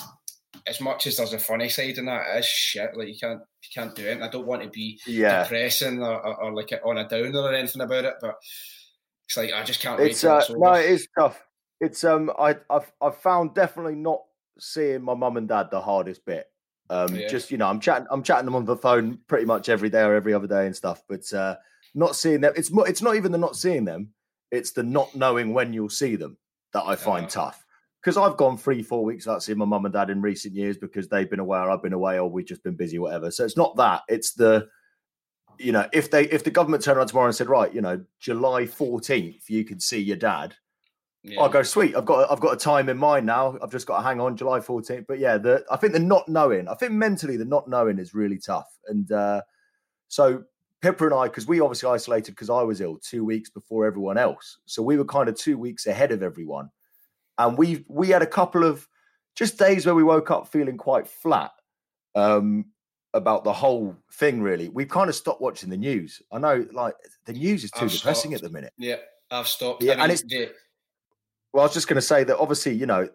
as 0.66 0.80
much 0.80 1.06
as 1.06 1.16
there's 1.16 1.32
a 1.32 1.38
funny 1.38 1.68
side 1.68 1.98
in 1.98 2.06
that, 2.06 2.36
it 2.36 2.40
is 2.40 2.46
shit. 2.46 2.96
Like 2.96 3.08
you 3.08 3.18
can't 3.18 3.40
you 3.40 3.68
can't 3.74 3.94
do 3.94 4.06
it. 4.06 4.20
I 4.20 4.28
don't 4.28 4.46
want 4.46 4.62
to 4.62 4.68
be 4.68 5.00
yeah. 5.06 5.42
depressing 5.42 6.02
or, 6.02 6.26
or, 6.26 6.44
or, 6.44 6.54
like 6.54 6.72
on 6.84 6.98
a 6.98 7.08
downer 7.08 7.40
or 7.40 7.54
anything 7.54 7.82
about 7.82 8.04
it, 8.04 8.14
but 8.20 8.36
it's 9.26 9.36
like 9.36 9.52
I 9.52 9.62
just 9.62 9.80
can't. 9.80 10.00
It's 10.00 10.24
uh, 10.24 10.44
no, 10.50 10.74
it 10.74 10.90
is 10.90 11.08
tough. 11.18 11.42
It's 11.80 12.04
um, 12.04 12.30
I 12.38 12.56
I've 12.70 12.90
I've 13.00 13.16
found 13.18 13.54
definitely 13.54 13.96
not 13.96 14.20
seeing 14.58 15.02
my 15.02 15.14
mum 15.14 15.36
and 15.36 15.48
dad 15.48 15.70
the 15.70 15.80
hardest 15.80 16.24
bit. 16.24 16.46
Um, 16.90 17.14
yeah. 17.14 17.28
just 17.28 17.50
you 17.50 17.56
know, 17.56 17.66
I'm 17.66 17.80
chatting, 17.80 18.06
I'm 18.10 18.22
chatting 18.22 18.44
them 18.44 18.56
on 18.56 18.66
the 18.66 18.76
phone 18.76 19.18
pretty 19.26 19.46
much 19.46 19.68
every 19.68 19.88
day 19.88 20.02
or 20.02 20.14
every 20.14 20.34
other 20.34 20.46
day 20.46 20.66
and 20.66 20.76
stuff. 20.76 21.02
But 21.08 21.32
uh, 21.32 21.56
not 21.94 22.16
seeing 22.16 22.42
them, 22.42 22.52
it's 22.56 22.70
it's 22.72 23.02
not 23.02 23.16
even 23.16 23.32
the 23.32 23.38
not 23.38 23.56
seeing 23.56 23.84
them; 23.84 24.10
it's 24.50 24.72
the 24.72 24.82
not 24.82 25.14
knowing 25.14 25.54
when 25.54 25.72
you'll 25.72 25.88
see 25.88 26.16
them 26.16 26.36
that 26.72 26.84
I 26.84 26.96
find 26.96 27.28
tough. 27.28 27.63
Because 28.04 28.18
I've 28.18 28.36
gone 28.36 28.58
three, 28.58 28.82
four 28.82 29.02
weeks 29.02 29.24
without 29.24 29.42
seeing 29.42 29.56
my 29.56 29.64
mum 29.64 29.86
and 29.86 29.94
dad 29.94 30.10
in 30.10 30.20
recent 30.20 30.54
years 30.54 30.76
because 30.76 31.08
they've 31.08 31.30
been 31.30 31.40
away 31.40 31.58
or 31.58 31.70
I've 31.70 31.82
been 31.82 31.94
away 31.94 32.18
or 32.18 32.30
we've 32.30 32.44
just 32.44 32.62
been 32.62 32.76
busy, 32.76 32.98
whatever. 32.98 33.30
So 33.30 33.44
it's 33.44 33.56
not 33.56 33.76
that; 33.76 34.02
it's 34.08 34.34
the 34.34 34.68
you 35.58 35.72
know, 35.72 35.88
if 35.92 36.10
they 36.10 36.24
if 36.24 36.44
the 36.44 36.50
government 36.50 36.82
turned 36.82 36.98
around 36.98 37.06
tomorrow 37.06 37.26
and 37.26 37.34
said, 37.34 37.48
right, 37.48 37.72
you 37.72 37.80
know, 37.80 38.04
July 38.20 38.64
14th, 38.64 39.48
you 39.48 39.64
can 39.64 39.80
see 39.80 40.00
your 40.00 40.16
dad 40.16 40.54
yeah. 41.24 41.40
I'll 41.40 41.48
go 41.48 41.62
sweet. 41.62 41.96
I've 41.96 42.04
got 42.04 42.30
I've 42.30 42.40
got 42.40 42.52
a 42.52 42.56
time 42.56 42.90
in 42.90 42.98
mind 42.98 43.24
now. 43.24 43.56
I've 43.62 43.72
just 43.72 43.86
got 43.86 43.96
to 43.96 44.02
hang 44.02 44.20
on 44.20 44.36
July 44.36 44.60
14th. 44.60 45.06
But 45.08 45.18
yeah, 45.18 45.38
the 45.38 45.64
I 45.70 45.76
think 45.76 45.94
the 45.94 45.98
not 45.98 46.28
knowing. 46.28 46.68
I 46.68 46.74
think 46.74 46.92
mentally 46.92 47.38
the 47.38 47.46
not 47.46 47.66
knowing 47.66 47.98
is 47.98 48.12
really 48.12 48.38
tough. 48.38 48.68
And 48.88 49.10
uh, 49.10 49.40
so 50.08 50.44
Pippa 50.82 51.06
and 51.06 51.14
I, 51.14 51.28
because 51.28 51.46
we 51.46 51.60
obviously 51.60 51.88
isolated 51.88 52.32
because 52.32 52.50
I 52.50 52.60
was 52.62 52.82
ill 52.82 52.98
two 52.98 53.24
weeks 53.24 53.48
before 53.48 53.86
everyone 53.86 54.18
else. 54.18 54.58
So 54.66 54.82
we 54.82 54.98
were 54.98 55.04
kind 55.06 55.30
of 55.30 55.34
two 55.34 55.56
weeks 55.56 55.86
ahead 55.86 56.12
of 56.12 56.22
everyone. 56.22 56.68
And 57.38 57.58
we 57.58 57.84
we 57.88 58.08
had 58.08 58.22
a 58.22 58.26
couple 58.26 58.64
of 58.64 58.86
just 59.34 59.58
days 59.58 59.86
where 59.86 59.94
we 59.94 60.04
woke 60.04 60.30
up 60.30 60.48
feeling 60.48 60.76
quite 60.76 61.08
flat 61.08 61.50
um, 62.14 62.66
about 63.12 63.44
the 63.44 63.52
whole 63.52 63.96
thing. 64.12 64.40
Really, 64.42 64.68
we've 64.68 64.88
kind 64.88 65.08
of 65.08 65.16
stopped 65.16 65.40
watching 65.40 65.70
the 65.70 65.76
news. 65.76 66.22
I 66.32 66.38
know, 66.38 66.66
like 66.72 66.94
the 67.24 67.32
news 67.32 67.64
is 67.64 67.70
too 67.70 67.86
I've 67.86 67.92
depressing 67.92 68.30
stopped. 68.32 68.44
at 68.44 68.50
the 68.50 68.54
minute. 68.54 68.72
Yeah, 68.78 68.96
I've 69.30 69.48
stopped. 69.48 69.82
Yeah, 69.82 69.92
I 69.92 69.96
mean, 69.96 70.02
and 70.02 70.12
it's. 70.12 70.24
Yeah 70.26 70.46
well, 71.54 71.62
I 71.62 71.66
was 71.66 71.72
just 71.72 71.86
going 71.86 71.96
to 71.96 72.02
say 72.02 72.24
that 72.24 72.36
obviously, 72.36 72.74
you 72.74 72.84
know, 72.84 73.08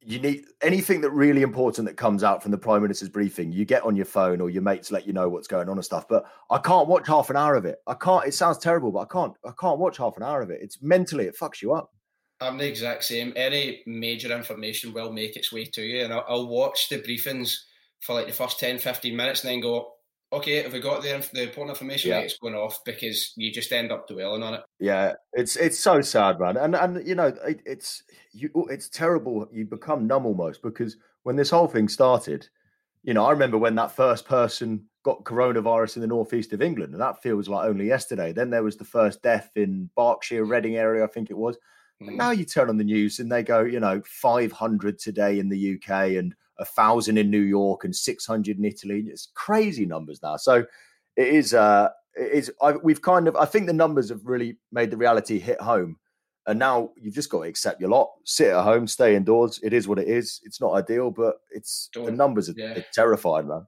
you 0.00 0.18
need 0.18 0.44
anything 0.62 1.00
that 1.02 1.10
really 1.12 1.42
important 1.42 1.86
that 1.86 1.96
comes 1.96 2.24
out 2.24 2.42
from 2.42 2.50
the 2.50 2.58
prime 2.58 2.82
minister's 2.82 3.08
briefing. 3.08 3.52
You 3.52 3.64
get 3.64 3.84
on 3.84 3.94
your 3.94 4.04
phone 4.04 4.40
or 4.40 4.50
your 4.50 4.62
mates 4.62 4.90
let 4.90 5.06
you 5.06 5.12
know 5.12 5.28
what's 5.28 5.46
going 5.46 5.68
on 5.68 5.76
and 5.76 5.84
stuff. 5.84 6.06
But 6.08 6.26
I 6.50 6.58
can't 6.58 6.88
watch 6.88 7.06
half 7.06 7.30
an 7.30 7.36
hour 7.36 7.54
of 7.54 7.64
it. 7.64 7.78
I 7.86 7.94
can't. 7.94 8.26
It 8.26 8.34
sounds 8.34 8.58
terrible, 8.58 8.90
but 8.90 8.98
I 8.98 9.04
can't. 9.04 9.32
I 9.46 9.52
can't 9.58 9.78
watch 9.78 9.96
half 9.96 10.16
an 10.16 10.24
hour 10.24 10.42
of 10.42 10.50
it. 10.50 10.60
It's 10.60 10.82
mentally 10.82 11.26
it 11.26 11.38
fucks 11.38 11.62
you 11.62 11.72
up. 11.72 11.93
I'm 12.40 12.58
the 12.58 12.68
exact 12.68 13.04
same. 13.04 13.32
Any 13.36 13.82
major 13.86 14.36
information 14.36 14.92
will 14.92 15.12
make 15.12 15.36
its 15.36 15.52
way 15.52 15.64
to 15.66 15.82
you, 15.82 16.04
and 16.04 16.12
I'll, 16.12 16.24
I'll 16.28 16.48
watch 16.48 16.88
the 16.88 16.98
briefings 16.98 17.56
for 18.00 18.14
like 18.14 18.26
the 18.26 18.32
first 18.32 18.60
10, 18.60 18.78
15 18.78 19.16
minutes, 19.16 19.44
and 19.44 19.52
then 19.52 19.60
go, 19.60 19.94
okay, 20.34 20.62
have 20.62 20.72
we 20.72 20.80
got 20.80 21.02
the, 21.02 21.26
the 21.32 21.44
important 21.44 21.76
information? 21.76 22.10
Yeah. 22.10 22.18
It's 22.18 22.38
going 22.38 22.54
off 22.54 22.80
because 22.84 23.32
you 23.36 23.52
just 23.52 23.72
end 23.72 23.92
up 23.92 24.08
dwelling 24.08 24.42
on 24.42 24.54
it. 24.54 24.62
Yeah, 24.78 25.14
it's 25.32 25.56
it's 25.56 25.78
so 25.78 26.00
sad, 26.00 26.40
man. 26.40 26.56
And 26.56 26.74
and 26.74 27.06
you 27.06 27.14
know, 27.14 27.32
it, 27.46 27.60
it's 27.64 28.02
you, 28.32 28.50
oh, 28.54 28.66
it's 28.66 28.88
terrible. 28.88 29.48
You 29.52 29.64
become 29.64 30.06
numb 30.06 30.26
almost 30.26 30.62
because 30.62 30.96
when 31.22 31.36
this 31.36 31.50
whole 31.50 31.68
thing 31.68 31.88
started, 31.88 32.48
you 33.02 33.14
know, 33.14 33.24
I 33.24 33.30
remember 33.30 33.58
when 33.58 33.76
that 33.76 33.92
first 33.94 34.26
person 34.26 34.86
got 35.04 35.24
coronavirus 35.24 35.96
in 35.96 36.02
the 36.02 36.08
northeast 36.08 36.52
of 36.52 36.62
England, 36.62 36.92
and 36.92 37.02
that 37.02 37.22
feels 37.22 37.48
like 37.48 37.68
only 37.68 37.86
yesterday. 37.86 38.32
Then 38.32 38.50
there 38.50 38.62
was 38.62 38.76
the 38.76 38.84
first 38.84 39.22
death 39.22 39.50
in 39.54 39.90
Berkshire, 39.96 40.44
Reading 40.44 40.76
area, 40.76 41.04
I 41.04 41.08
think 41.08 41.30
it 41.30 41.36
was. 41.36 41.56
Mm. 42.02 42.16
Now 42.16 42.30
you 42.30 42.44
turn 42.44 42.68
on 42.68 42.76
the 42.76 42.84
news 42.84 43.18
and 43.18 43.30
they 43.30 43.42
go, 43.42 43.60
you 43.60 43.80
know, 43.80 44.02
500 44.04 44.98
today 44.98 45.38
in 45.38 45.48
the 45.48 45.74
UK 45.74 46.16
and 46.16 46.34
a 46.58 46.64
thousand 46.64 47.18
in 47.18 47.30
New 47.30 47.40
York 47.40 47.84
and 47.84 47.94
600 47.94 48.58
in 48.58 48.64
Italy. 48.64 49.04
It's 49.08 49.28
crazy 49.34 49.86
numbers 49.86 50.22
now. 50.22 50.36
So 50.36 50.64
it 51.16 51.28
is, 51.28 51.54
uh, 51.54 51.90
it 52.14 52.32
is, 52.32 52.52
I, 52.62 52.72
we've 52.72 53.02
kind 53.02 53.28
of, 53.28 53.36
I 53.36 53.44
think 53.44 53.66
the 53.66 53.72
numbers 53.72 54.08
have 54.08 54.24
really 54.24 54.58
made 54.72 54.90
the 54.90 54.96
reality 54.96 55.38
hit 55.38 55.60
home. 55.60 55.98
And 56.46 56.58
now 56.58 56.90
you've 56.96 57.14
just 57.14 57.30
got 57.30 57.42
to 57.42 57.48
accept 57.48 57.80
your 57.80 57.88
lot, 57.88 58.10
sit 58.24 58.48
at 58.48 58.62
home, 58.62 58.86
stay 58.86 59.16
indoors. 59.16 59.58
It 59.62 59.72
is 59.72 59.88
what 59.88 59.98
it 59.98 60.08
is. 60.08 60.40
It's 60.44 60.60
not 60.60 60.74
ideal, 60.74 61.10
but 61.10 61.36
it's 61.50 61.88
Don't, 61.92 62.04
the 62.04 62.12
numbers 62.12 62.50
are, 62.50 62.54
yeah. 62.54 62.78
are 62.78 62.84
terrifying, 62.92 63.48
man. 63.48 63.66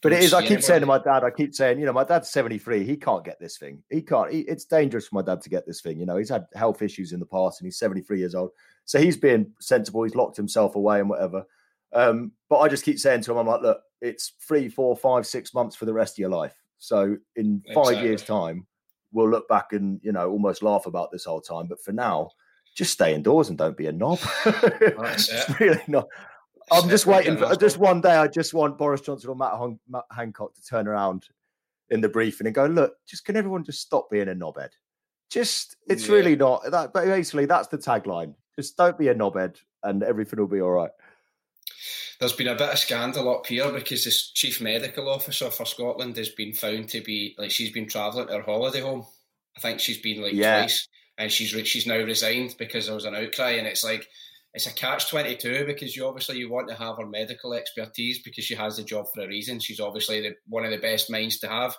But 0.00 0.12
it 0.12 0.22
is. 0.22 0.32
I 0.32 0.46
keep 0.46 0.62
saying 0.62 0.80
to 0.80 0.86
my 0.86 0.98
dad. 0.98 1.24
I 1.24 1.30
keep 1.30 1.54
saying, 1.54 1.80
you 1.80 1.86
know, 1.86 1.92
my 1.92 2.04
dad's 2.04 2.30
seventy 2.30 2.58
three. 2.58 2.84
He 2.84 2.96
can't 2.96 3.24
get 3.24 3.40
this 3.40 3.58
thing. 3.58 3.82
He 3.90 4.00
can't. 4.00 4.32
He, 4.32 4.40
it's 4.40 4.64
dangerous 4.64 5.08
for 5.08 5.16
my 5.16 5.22
dad 5.22 5.40
to 5.42 5.50
get 5.50 5.66
this 5.66 5.80
thing. 5.80 5.98
You 5.98 6.06
know, 6.06 6.16
he's 6.16 6.28
had 6.28 6.46
health 6.54 6.82
issues 6.82 7.12
in 7.12 7.18
the 7.18 7.26
past, 7.26 7.60
and 7.60 7.66
he's 7.66 7.78
seventy 7.78 8.02
three 8.02 8.20
years 8.20 8.34
old. 8.34 8.50
So 8.84 9.00
he's 9.00 9.16
being 9.16 9.52
sensible. 9.60 10.04
He's 10.04 10.14
locked 10.14 10.36
himself 10.36 10.76
away 10.76 11.00
and 11.00 11.08
whatever. 11.08 11.44
Um, 11.92 12.32
but 12.48 12.58
I 12.58 12.68
just 12.68 12.84
keep 12.84 12.98
saying 12.98 13.22
to 13.22 13.32
him, 13.32 13.38
I'm 13.38 13.46
like, 13.46 13.62
look, 13.62 13.80
it's 14.00 14.34
three, 14.46 14.68
four, 14.68 14.96
five, 14.96 15.26
six 15.26 15.52
months 15.52 15.74
for 15.74 15.84
the 15.84 15.92
rest 15.92 16.14
of 16.14 16.18
your 16.18 16.30
life. 16.30 16.54
So 16.78 17.16
in 17.34 17.62
five 17.74 17.88
exactly. 17.88 18.06
years' 18.06 18.22
time, 18.22 18.66
we'll 19.12 19.28
look 19.28 19.48
back 19.48 19.72
and 19.72 20.00
you 20.02 20.12
know 20.12 20.30
almost 20.30 20.62
laugh 20.62 20.86
about 20.86 21.10
this 21.10 21.24
whole 21.24 21.40
time. 21.40 21.66
But 21.68 21.82
for 21.82 21.92
now, 21.92 22.30
just 22.76 22.92
stay 22.92 23.14
indoors 23.14 23.48
and 23.48 23.58
don't 23.58 23.76
be 23.76 23.86
a 23.86 23.92
knob. 23.92 24.20
it's 24.46 25.60
really 25.60 25.82
not. 25.88 26.06
I'm 26.70 26.88
just 26.88 27.06
waiting 27.06 27.36
for 27.36 27.54
just 27.56 27.78
one 27.78 28.00
day. 28.00 28.16
I 28.16 28.28
just 28.28 28.54
want 28.54 28.78
Boris 28.78 29.00
Johnson 29.00 29.30
or 29.30 29.36
Matt, 29.36 29.52
Hon- 29.52 29.80
Matt, 29.88 30.04
Hancock 30.10 30.54
to 30.54 30.64
turn 30.64 30.86
around 30.86 31.26
in 31.90 32.00
the 32.00 32.08
briefing 32.08 32.46
and 32.46 32.54
go, 32.54 32.66
"Look, 32.66 32.94
just 33.06 33.24
can 33.24 33.36
everyone 33.36 33.64
just 33.64 33.80
stop 33.80 34.10
being 34.10 34.28
a 34.28 34.34
knobhead? 34.34 34.70
Just 35.30 35.76
it's 35.88 36.08
yeah. 36.08 36.14
really 36.14 36.36
not 36.36 36.62
that. 36.70 36.92
But 36.92 37.06
basically, 37.06 37.46
that's 37.46 37.68
the 37.68 37.78
tagline. 37.78 38.34
Just 38.56 38.76
don't 38.76 38.98
be 38.98 39.08
a 39.08 39.14
knobhead, 39.14 39.56
and 39.82 40.02
everything 40.02 40.38
will 40.38 40.46
be 40.46 40.60
all 40.60 40.70
right." 40.70 40.90
There's 42.18 42.32
been 42.32 42.48
a 42.48 42.56
bit 42.56 42.70
of 42.70 42.78
scandal 42.78 43.32
up 43.32 43.46
here 43.46 43.70
because 43.70 44.04
this 44.04 44.30
chief 44.32 44.60
medical 44.60 45.08
officer 45.08 45.50
for 45.50 45.64
Scotland 45.64 46.16
has 46.16 46.30
been 46.30 46.52
found 46.52 46.88
to 46.88 47.00
be 47.00 47.36
like 47.38 47.50
she's 47.50 47.70
been 47.70 47.88
travelling 47.88 48.26
to 48.26 48.34
her 48.34 48.42
holiday 48.42 48.80
home. 48.80 49.06
I 49.56 49.60
think 49.60 49.80
she's 49.80 49.98
been 49.98 50.22
like 50.22 50.32
yeah. 50.32 50.60
twice, 50.60 50.88
and 51.16 51.30
she's 51.30 51.50
she's 51.68 51.86
now 51.86 51.98
resigned 51.98 52.56
because 52.58 52.86
there 52.86 52.94
was 52.94 53.04
an 53.04 53.14
outcry, 53.14 53.52
and 53.52 53.66
it's 53.66 53.84
like 53.84 54.08
it's 54.54 54.66
a 54.66 54.74
catch 54.74 55.10
twenty 55.10 55.36
two 55.36 55.64
because 55.66 55.94
you 55.94 56.06
obviously 56.06 56.38
you 56.38 56.50
want 56.50 56.68
to 56.68 56.74
have 56.74 56.96
her 56.96 57.06
medical 57.06 57.54
expertise 57.54 58.20
because 58.22 58.44
she 58.44 58.54
has 58.54 58.76
the 58.76 58.82
job 58.82 59.06
for 59.14 59.22
a 59.22 59.28
reason. 59.28 59.60
She's 59.60 59.80
obviously 59.80 60.20
the, 60.20 60.34
one 60.46 60.64
of 60.64 60.70
the 60.70 60.78
best 60.78 61.10
minds 61.10 61.38
to 61.40 61.48
have, 61.48 61.76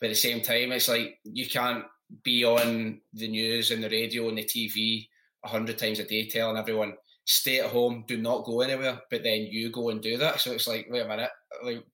but 0.00 0.06
at 0.06 0.10
the 0.10 0.14
same 0.14 0.42
time, 0.42 0.72
it's 0.72 0.88
like 0.88 1.18
you 1.24 1.48
can't 1.48 1.84
be 2.22 2.44
on 2.44 3.00
the 3.14 3.28
news 3.28 3.70
and 3.70 3.82
the 3.82 3.88
radio 3.88 4.28
and 4.28 4.38
the 4.38 4.44
TV 4.44 5.08
a 5.44 5.48
hundred 5.48 5.78
times 5.78 5.98
a 5.98 6.04
day 6.04 6.26
telling 6.26 6.56
everyone 6.56 6.94
stay 7.26 7.60
at 7.60 7.70
home, 7.70 8.04
do 8.06 8.18
not 8.18 8.44
go 8.44 8.60
anywhere, 8.60 9.00
but 9.10 9.22
then 9.22 9.46
you 9.50 9.70
go 9.70 9.88
and 9.88 10.02
do 10.02 10.18
that. 10.18 10.40
So 10.40 10.52
it's 10.52 10.68
like, 10.68 10.86
wait 10.90 11.00
a 11.00 11.08
minute, 11.08 11.30
like 11.62 11.84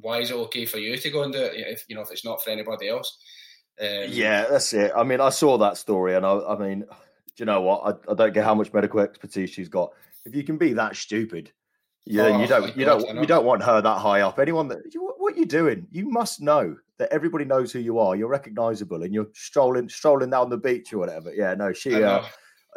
why 0.00 0.18
is 0.18 0.30
it 0.30 0.36
okay 0.36 0.64
for 0.64 0.78
you 0.78 0.96
to 0.96 1.10
go 1.10 1.22
and 1.22 1.32
do 1.32 1.40
it 1.40 1.54
if 1.56 1.84
you 1.88 1.96
know 1.96 2.02
if 2.02 2.10
it's 2.10 2.24
not 2.24 2.42
for 2.42 2.50
anybody 2.50 2.88
else? 2.88 3.18
Um, 3.80 4.06
yeah, 4.08 4.46
that's 4.50 4.72
it. 4.72 4.92
I 4.96 5.04
mean, 5.04 5.20
I 5.20 5.30
saw 5.30 5.58
that 5.58 5.76
story, 5.76 6.14
and 6.14 6.26
I, 6.26 6.38
I 6.40 6.58
mean, 6.58 6.84
you 7.38 7.46
know 7.46 7.60
what? 7.60 7.82
I, 7.84 8.12
I, 8.12 8.14
don't 8.14 8.34
get 8.34 8.44
how 8.44 8.54
much 8.54 8.72
medical 8.72 9.00
expertise 9.00 9.50
she's 9.50 9.68
got. 9.68 9.92
If 10.24 10.34
you 10.34 10.42
can 10.42 10.58
be 10.58 10.72
that 10.74 10.96
stupid, 10.96 11.52
yeah, 12.04 12.24
oh, 12.24 12.40
you 12.40 12.46
don't, 12.46 12.76
you 12.76 12.84
don't, 12.84 13.20
you 13.20 13.26
don't 13.26 13.44
want 13.44 13.62
her 13.62 13.80
that 13.80 13.98
high 13.98 14.22
up. 14.22 14.38
Anyone 14.38 14.68
that, 14.68 14.78
you, 14.92 15.12
what 15.18 15.34
are 15.34 15.38
you 15.38 15.46
doing? 15.46 15.86
You 15.90 16.08
must 16.08 16.40
know 16.40 16.76
that 16.98 17.12
everybody 17.12 17.44
knows 17.44 17.72
who 17.72 17.80
you 17.80 17.98
are. 17.98 18.16
You're 18.16 18.28
recognizable, 18.28 19.02
and 19.02 19.12
you're 19.12 19.28
strolling, 19.34 19.88
strolling 19.88 20.30
down 20.30 20.50
the 20.50 20.56
beach 20.56 20.92
or 20.92 20.98
whatever. 20.98 21.32
Yeah, 21.34 21.54
no, 21.54 21.72
she. 21.72 22.02
Uh, 22.02 22.22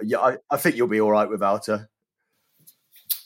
yeah, 0.03 0.19
I, 0.19 0.37
I 0.49 0.57
think 0.57 0.75
you'll 0.75 0.87
be 0.87 1.01
all 1.01 1.11
right 1.11 1.29
without 1.29 1.65
her. 1.67 1.87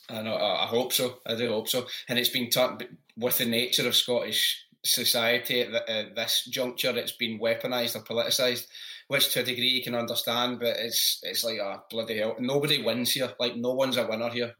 I 0.10 0.22
know. 0.22 0.36
I 0.36 0.68
hope 0.68 0.94
so. 0.94 1.20
I 1.26 1.36
do 1.36 1.50
hope 1.50 1.68
so. 1.68 1.86
And 2.10 2.20
it's 2.20 2.30
been 2.30 2.50
taught 2.50 2.84
with 3.18 3.38
the 3.38 3.46
nature 3.46 3.88
of 3.88 3.96
Scottish 3.96 4.66
society 4.84 5.62
at 5.62 6.16
this 6.16 6.46
juncture. 6.46 6.96
It's 6.96 7.14
been 7.14 7.40
weaponised 7.40 7.96
or 7.96 8.04
politicised 8.04 8.68
which 9.08 9.32
to 9.34 9.42
a 9.42 9.44
degree 9.44 9.68
you 9.68 9.84
can 9.84 9.96
understand, 9.96 10.60
but 10.60 10.78
it's 10.78 11.20
it's 11.24 11.44
like 11.44 11.58
a 11.58 11.64
oh, 11.64 11.84
bloody 11.90 12.18
hell. 12.18 12.36
Nobody 12.40 12.84
wins 12.84 13.12
here. 13.12 13.32
Like 13.40 13.56
no 13.56 13.74
one's 13.74 13.98
a 13.98 14.08
winner 14.08 14.30
here. 14.30 14.54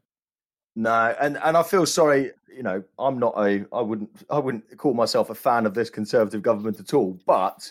No, 0.74 1.14
and 1.20 1.38
and 1.42 1.56
I 1.56 1.62
feel 1.62 1.86
sorry. 1.86 2.32
You 2.54 2.62
know, 2.62 2.82
I'm 2.98 3.18
not 3.18 3.34
a. 3.36 3.66
I 3.72 3.80
wouldn't. 3.80 4.24
I 4.30 4.38
wouldn't 4.38 4.76
call 4.76 4.94
myself 4.94 5.30
a 5.30 5.34
fan 5.34 5.66
of 5.66 5.74
this 5.74 5.90
conservative 5.90 6.42
government 6.42 6.80
at 6.80 6.94
all. 6.94 7.18
But 7.26 7.70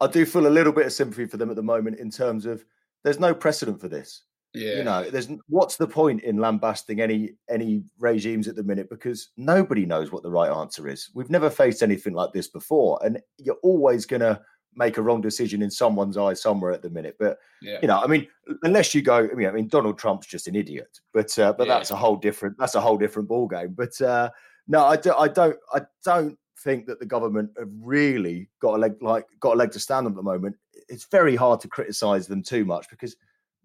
I 0.00 0.06
do 0.06 0.26
feel 0.26 0.46
a 0.46 0.48
little 0.48 0.72
bit 0.72 0.86
of 0.86 0.92
sympathy 0.92 1.26
for 1.26 1.36
them 1.36 1.50
at 1.50 1.56
the 1.56 1.62
moment 1.62 1.98
in 1.98 2.10
terms 2.10 2.46
of 2.46 2.64
there's 3.04 3.20
no 3.20 3.34
precedent 3.34 3.80
for 3.80 3.88
this. 3.88 4.22
Yeah. 4.54 4.76
You 4.76 4.84
know, 4.84 5.10
there's 5.10 5.28
what's 5.48 5.76
the 5.76 5.86
point 5.86 6.24
in 6.24 6.38
lambasting 6.38 7.00
any 7.00 7.36
any 7.48 7.84
regimes 7.98 8.48
at 8.48 8.56
the 8.56 8.62
minute 8.62 8.90
because 8.90 9.30
nobody 9.36 9.86
knows 9.86 10.12
what 10.12 10.22
the 10.22 10.30
right 10.30 10.50
answer 10.50 10.88
is. 10.88 11.10
We've 11.14 11.30
never 11.30 11.48
faced 11.48 11.82
anything 11.82 12.12
like 12.12 12.32
this 12.32 12.48
before, 12.48 12.98
and 13.04 13.20
you're 13.38 13.56
always 13.62 14.04
gonna 14.04 14.40
make 14.74 14.96
a 14.96 15.02
wrong 15.02 15.20
decision 15.20 15.62
in 15.62 15.70
someone's 15.70 16.16
eyes 16.16 16.40
somewhere 16.40 16.72
at 16.72 16.82
the 16.82 16.90
minute. 16.90 17.16
But 17.18 17.38
yeah. 17.60 17.78
you 17.82 17.88
know, 17.88 18.00
I 18.00 18.06
mean, 18.06 18.26
unless 18.62 18.94
you 18.94 19.02
go, 19.02 19.28
I 19.30 19.34
mean, 19.34 19.46
I 19.46 19.52
mean, 19.52 19.68
Donald 19.68 19.98
Trump's 19.98 20.26
just 20.26 20.48
an 20.48 20.56
idiot. 20.56 21.00
But 21.12 21.38
uh, 21.38 21.52
but 21.52 21.66
yeah. 21.66 21.74
that's 21.74 21.90
a 21.90 21.96
whole 21.96 22.16
different 22.16 22.56
that's 22.58 22.74
a 22.74 22.80
whole 22.80 22.96
different 22.96 23.28
ball 23.28 23.48
game. 23.48 23.74
But 23.76 24.00
uh, 24.00 24.30
no, 24.68 24.84
I, 24.84 24.96
do, 24.96 25.14
I 25.14 25.28
don't 25.28 25.56
I 25.72 25.82
don't 26.04 26.38
think 26.58 26.86
that 26.86 27.00
the 27.00 27.06
government 27.06 27.50
have 27.58 27.70
really 27.80 28.48
got 28.60 28.74
a 28.74 28.78
leg 28.78 28.94
like 29.00 29.26
got 29.40 29.54
a 29.54 29.56
leg 29.56 29.72
to 29.72 29.80
stand 29.80 30.06
on 30.06 30.12
at 30.12 30.16
the 30.16 30.22
moment. 30.22 30.56
It's 30.88 31.04
very 31.04 31.36
hard 31.36 31.60
to 31.60 31.68
criticize 31.68 32.26
them 32.26 32.42
too 32.42 32.64
much 32.64 32.88
because 32.88 33.16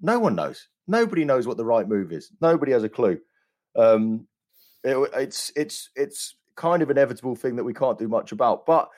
no 0.02 0.20
one 0.20 0.36
knows. 0.36 0.68
Nobody 0.88 1.26
knows 1.26 1.48
what 1.48 1.58
the 1.58 1.66
right 1.66 1.88
move 1.88 2.12
is. 2.12 2.32
Nobody 2.42 2.72
has 2.72 2.84
a 2.84 2.90
clue. 2.90 3.20
Um, 3.76 4.28
it, 4.84 4.98
it's 5.16 5.52
it's 5.56 5.90
it's 5.96 6.36
kind 6.56 6.82
of 6.82 6.90
inevitable 6.90 7.36
thing 7.36 7.56
that 7.56 7.64
we 7.64 7.74
can't 7.74 8.00
do 8.00 8.08
much 8.08 8.32
about. 8.32 8.66
But 8.66 8.90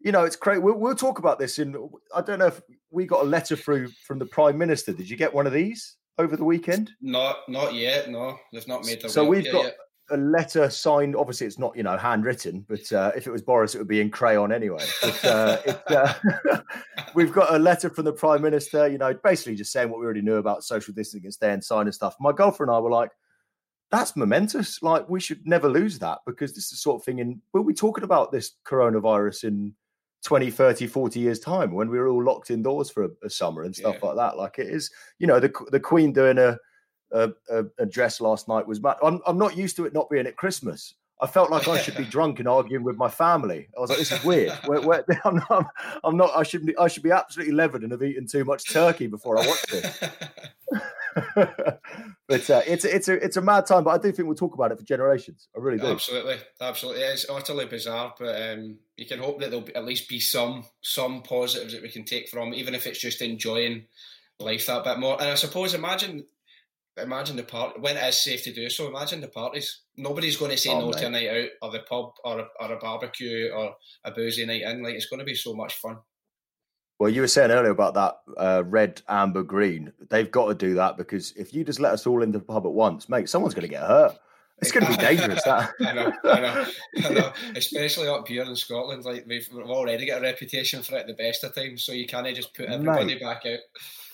you 0.00 0.12
know, 0.12 0.24
it's 0.24 0.36
great. 0.36 0.62
We'll, 0.62 0.78
we'll, 0.78 0.94
talk 0.94 1.18
about 1.18 1.38
this 1.38 1.58
in. 1.58 1.76
I 2.14 2.20
don't 2.20 2.38
know 2.38 2.46
if 2.46 2.60
we 2.90 3.06
got 3.06 3.22
a 3.22 3.28
letter 3.28 3.56
through 3.56 3.88
from 4.06 4.18
the 4.18 4.26
Prime 4.26 4.56
Minister. 4.56 4.92
Did 4.92 5.10
you 5.10 5.16
get 5.16 5.32
one 5.32 5.46
of 5.46 5.52
these 5.52 5.96
over 6.18 6.36
the 6.36 6.44
weekend? 6.44 6.92
Not, 7.00 7.38
not 7.48 7.74
yet. 7.74 8.10
No, 8.10 8.38
they've 8.52 8.66
not 8.68 8.84
made. 8.84 9.08
So 9.10 9.24
we've 9.24 9.50
got 9.50 9.64
yet. 9.64 9.76
a 10.10 10.16
letter 10.16 10.70
signed. 10.70 11.16
Obviously, 11.16 11.46
it's 11.46 11.58
not 11.58 11.76
you 11.76 11.82
know 11.82 11.96
handwritten, 11.96 12.64
but 12.68 12.92
uh, 12.92 13.10
if 13.16 13.26
it 13.26 13.30
was 13.30 13.42
Boris, 13.42 13.74
it 13.74 13.78
would 13.78 13.88
be 13.88 14.00
in 14.00 14.10
crayon 14.10 14.52
anyway. 14.52 14.84
But, 15.02 15.24
uh, 15.24 15.58
it, 15.66 15.82
uh, 15.90 16.60
we've 17.14 17.32
got 17.32 17.54
a 17.54 17.58
letter 17.58 17.90
from 17.90 18.04
the 18.04 18.12
Prime 18.12 18.42
Minister. 18.42 18.86
You 18.86 18.98
know, 18.98 19.14
basically 19.24 19.56
just 19.56 19.72
saying 19.72 19.90
what 19.90 19.98
we 19.98 20.04
already 20.04 20.22
knew 20.22 20.36
about 20.36 20.62
social 20.62 20.94
distancing 20.94 21.26
and 21.26 21.34
stay 21.34 21.52
inside 21.52 21.82
and 21.82 21.94
stuff. 21.94 22.14
My 22.20 22.32
girlfriend 22.32 22.70
and 22.70 22.76
I 22.76 22.80
were 22.80 22.90
like 22.90 23.10
that's 23.90 24.16
momentous. 24.16 24.82
Like 24.82 25.08
we 25.08 25.20
should 25.20 25.46
never 25.46 25.68
lose 25.68 25.98
that 26.00 26.18
because 26.26 26.54
this 26.54 26.64
is 26.64 26.70
the 26.70 26.76
sort 26.76 27.00
of 27.00 27.04
thing. 27.04 27.20
And 27.20 27.40
we'll 27.52 27.64
be 27.64 27.74
talking 27.74 28.04
about 28.04 28.32
this 28.32 28.52
coronavirus 28.66 29.44
in 29.44 29.74
20 30.28 30.50
30 30.50 30.86
40 30.86 31.20
years 31.20 31.40
time 31.40 31.72
when 31.72 31.88
we 31.88 31.98
were 31.98 32.08
all 32.08 32.22
locked 32.22 32.50
indoors 32.50 32.90
for 32.90 33.04
a, 33.04 33.08
a 33.24 33.30
summer 33.30 33.62
and 33.62 33.74
stuff 33.74 33.96
yeah. 33.98 34.08
like 34.08 34.16
that 34.16 34.36
like 34.36 34.58
it 34.58 34.66
is 34.66 34.90
you 35.18 35.26
know 35.26 35.40
the 35.40 35.50
the 35.70 35.80
queen 35.80 36.12
doing 36.12 36.36
a 36.36 36.54
a, 37.12 37.30
a 37.50 37.64
address 37.78 38.20
last 38.20 38.46
night 38.46 38.66
was 38.66 38.82
mad. 38.82 38.96
I'm, 39.02 39.22
I'm 39.26 39.38
not 39.38 39.56
used 39.56 39.76
to 39.76 39.86
it 39.86 39.94
not 39.94 40.10
being 40.10 40.26
at 40.26 40.36
christmas 40.36 40.92
I 41.22 41.26
felt 41.26 41.50
like 41.50 41.66
I 41.66 41.80
should 41.80 41.96
be 41.96 42.04
drunk 42.16 42.40
and 42.40 42.46
arguing 42.46 42.84
with 42.84 42.96
my 42.96 43.08
family. 43.08 43.68
I 43.76 43.80
was 43.80 43.90
like, 43.90 43.98
"This 43.98 44.12
is 44.12 44.22
weird. 44.22 44.52
Where, 44.66 44.80
where, 44.82 45.04
I'm, 45.24 45.42
not, 45.50 45.66
I'm, 46.04 46.16
not. 46.16 46.30
I 46.36 46.44
should 46.44 46.64
be. 46.64 46.76
I 46.76 46.86
should 46.86 47.02
be 47.02 47.10
absolutely 47.10 47.54
levered 47.54 47.82
and 47.82 47.90
have 47.90 48.04
eaten 48.04 48.28
too 48.28 48.44
much 48.44 48.70
turkey 48.70 49.08
before 49.08 49.36
I 49.36 49.44
watch 49.44 49.62
this." 49.62 50.04
but 51.34 52.50
uh, 52.50 52.62
it's 52.66 52.84
it's 52.84 53.08
a 53.08 53.24
it's 53.24 53.36
a 53.36 53.40
mad 53.40 53.66
time. 53.66 53.84
But 53.84 53.90
I 53.90 53.98
do 53.98 54.12
think 54.12 54.26
we'll 54.26 54.36
talk 54.36 54.54
about 54.54 54.72
it 54.72 54.78
for 54.78 54.84
generations. 54.84 55.48
I 55.56 55.60
really 55.60 55.78
do. 55.78 55.86
Absolutely, 55.86 56.36
absolutely. 56.60 57.02
It's 57.02 57.28
utterly 57.28 57.66
bizarre, 57.66 58.14
but 58.18 58.40
um, 58.40 58.78
you 58.96 59.06
can 59.06 59.18
hope 59.18 59.40
that 59.40 59.50
there'll 59.50 59.64
be, 59.64 59.74
at 59.74 59.84
least 59.84 60.08
be 60.08 60.20
some 60.20 60.64
some 60.82 61.22
positives 61.22 61.72
that 61.72 61.82
we 61.82 61.90
can 61.90 62.04
take 62.04 62.28
from, 62.28 62.54
even 62.54 62.74
if 62.74 62.86
it's 62.86 63.00
just 63.00 63.22
enjoying 63.22 63.84
life 64.38 64.66
that 64.66 64.84
bit 64.84 64.98
more. 64.98 65.20
And 65.20 65.30
I 65.30 65.34
suppose 65.34 65.74
imagine 65.74 66.24
imagine 66.96 67.36
the 67.36 67.42
part 67.42 67.80
when 67.80 67.96
it 67.96 68.04
is 68.04 68.18
safe 68.18 68.42
to 68.44 68.52
do 68.52 68.68
so. 68.68 68.88
Imagine 68.88 69.20
the 69.20 69.28
parties. 69.28 69.82
Nobody's 69.96 70.36
going 70.36 70.50
to 70.50 70.56
say 70.56 70.70
oh, 70.70 70.80
no 70.80 70.92
to 70.92 71.06
a 71.06 71.10
night 71.10 71.28
out 71.28 71.48
or 71.62 71.70
the 71.72 71.80
pub 71.80 72.12
or 72.24 72.40
a, 72.40 72.48
or 72.60 72.72
a 72.72 72.78
barbecue 72.78 73.50
or 73.50 73.74
a 74.04 74.10
boozy 74.10 74.44
night 74.46 74.62
in. 74.62 74.82
Like 74.82 74.94
it's 74.94 75.06
going 75.06 75.20
to 75.20 75.24
be 75.24 75.34
so 75.34 75.54
much 75.54 75.74
fun. 75.74 75.98
Well, 76.98 77.10
you 77.10 77.20
were 77.20 77.28
saying 77.28 77.52
earlier 77.52 77.70
about 77.70 77.94
that 77.94 78.18
uh, 78.36 78.62
red, 78.66 79.02
amber, 79.08 79.44
green. 79.44 79.92
They've 80.10 80.30
got 80.30 80.48
to 80.48 80.54
do 80.54 80.74
that 80.74 80.96
because 80.96 81.32
if 81.32 81.54
you 81.54 81.64
just 81.64 81.78
let 81.78 81.92
us 81.92 82.06
all 82.06 82.22
into 82.22 82.38
the 82.38 82.44
pub 82.44 82.66
at 82.66 82.72
once, 82.72 83.08
mate, 83.08 83.28
someone's 83.28 83.54
going 83.54 83.68
to 83.68 83.68
get 83.68 83.82
hurt. 83.82 84.18
It's 84.60 84.72
going 84.72 84.84
to 84.84 84.90
be 84.90 84.96
dangerous. 84.96 85.42
That 85.44 85.70
I 85.80 85.92
know, 85.92 86.12
I 86.24 86.40
know, 86.40 86.66
I 87.04 87.08
know. 87.10 87.32
Especially 87.54 88.08
up 88.08 88.26
here 88.26 88.42
in 88.42 88.56
Scotland, 88.56 89.04
like 89.04 89.24
we've, 89.28 89.48
we've 89.52 89.66
already 89.66 90.06
got 90.06 90.18
a 90.18 90.22
reputation 90.22 90.82
for 90.82 90.96
it 90.96 91.02
at 91.02 91.06
the 91.06 91.14
best 91.14 91.44
of 91.44 91.54
times, 91.54 91.84
so 91.84 91.92
you 91.92 92.06
can't 92.06 92.26
just 92.34 92.54
put 92.54 92.66
everybody 92.66 93.14
Mate, 93.14 93.20
back 93.20 93.46
out. 93.46 93.58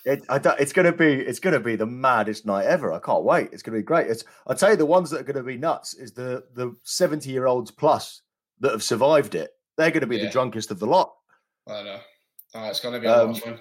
It, 0.04 0.22
it's 0.60 0.74
going 0.74 0.84
to 0.84 0.92
be 0.92 1.14
it's 1.14 1.38
going 1.38 1.54
to 1.54 1.60
be 1.60 1.76
the 1.76 1.86
maddest 1.86 2.44
night 2.44 2.66
ever. 2.66 2.92
I 2.92 2.98
can't 2.98 3.24
wait. 3.24 3.48
It's 3.52 3.62
going 3.62 3.74
to 3.74 3.80
be 3.80 3.86
great. 3.86 4.08
It's 4.08 4.24
I'll 4.46 4.54
tell 4.54 4.70
you 4.70 4.76
the 4.76 4.84
ones 4.84 5.08
that 5.10 5.20
are 5.20 5.24
going 5.24 5.36
to 5.36 5.42
be 5.42 5.56
nuts 5.56 5.94
is 5.94 6.12
the 6.12 6.44
the 6.54 6.76
seventy 6.82 7.30
year 7.30 7.46
olds 7.46 7.70
plus 7.70 8.20
that 8.60 8.72
have 8.72 8.82
survived 8.82 9.34
it. 9.34 9.52
They're 9.78 9.90
going 9.90 10.02
to 10.02 10.06
be 10.06 10.18
yeah. 10.18 10.24
the 10.26 10.30
drunkest 10.30 10.70
of 10.70 10.78
the 10.78 10.86
lot. 10.86 11.14
I 11.66 11.82
know. 11.82 12.00
Oh, 12.54 12.68
it's 12.68 12.80
going 12.80 12.94
to 12.94 13.00
be 13.00 13.06
a 13.06 13.12
um, 13.12 13.28
lot 13.28 13.36
of 13.36 13.42
fun. 13.42 13.60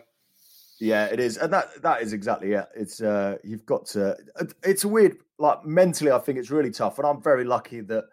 Yeah, 0.80 1.06
it 1.06 1.20
is, 1.20 1.38
and 1.38 1.52
that 1.54 1.82
that 1.82 2.02
is 2.02 2.14
exactly 2.14 2.54
it. 2.54 2.66
It's 2.76 3.02
uh, 3.02 3.38
you've 3.44 3.66
got 3.66 3.86
to. 3.88 4.18
It's 4.64 4.84
a 4.84 4.88
weird, 4.88 5.18
like 5.38 5.66
mentally, 5.66 6.12
I 6.12 6.20
think 6.20 6.38
it's 6.38 6.50
really 6.50 6.72
tough, 6.72 6.98
and 6.98 7.08
I'm 7.08 7.22
very 7.22 7.46
lucky 7.46 7.82
that 7.82 8.06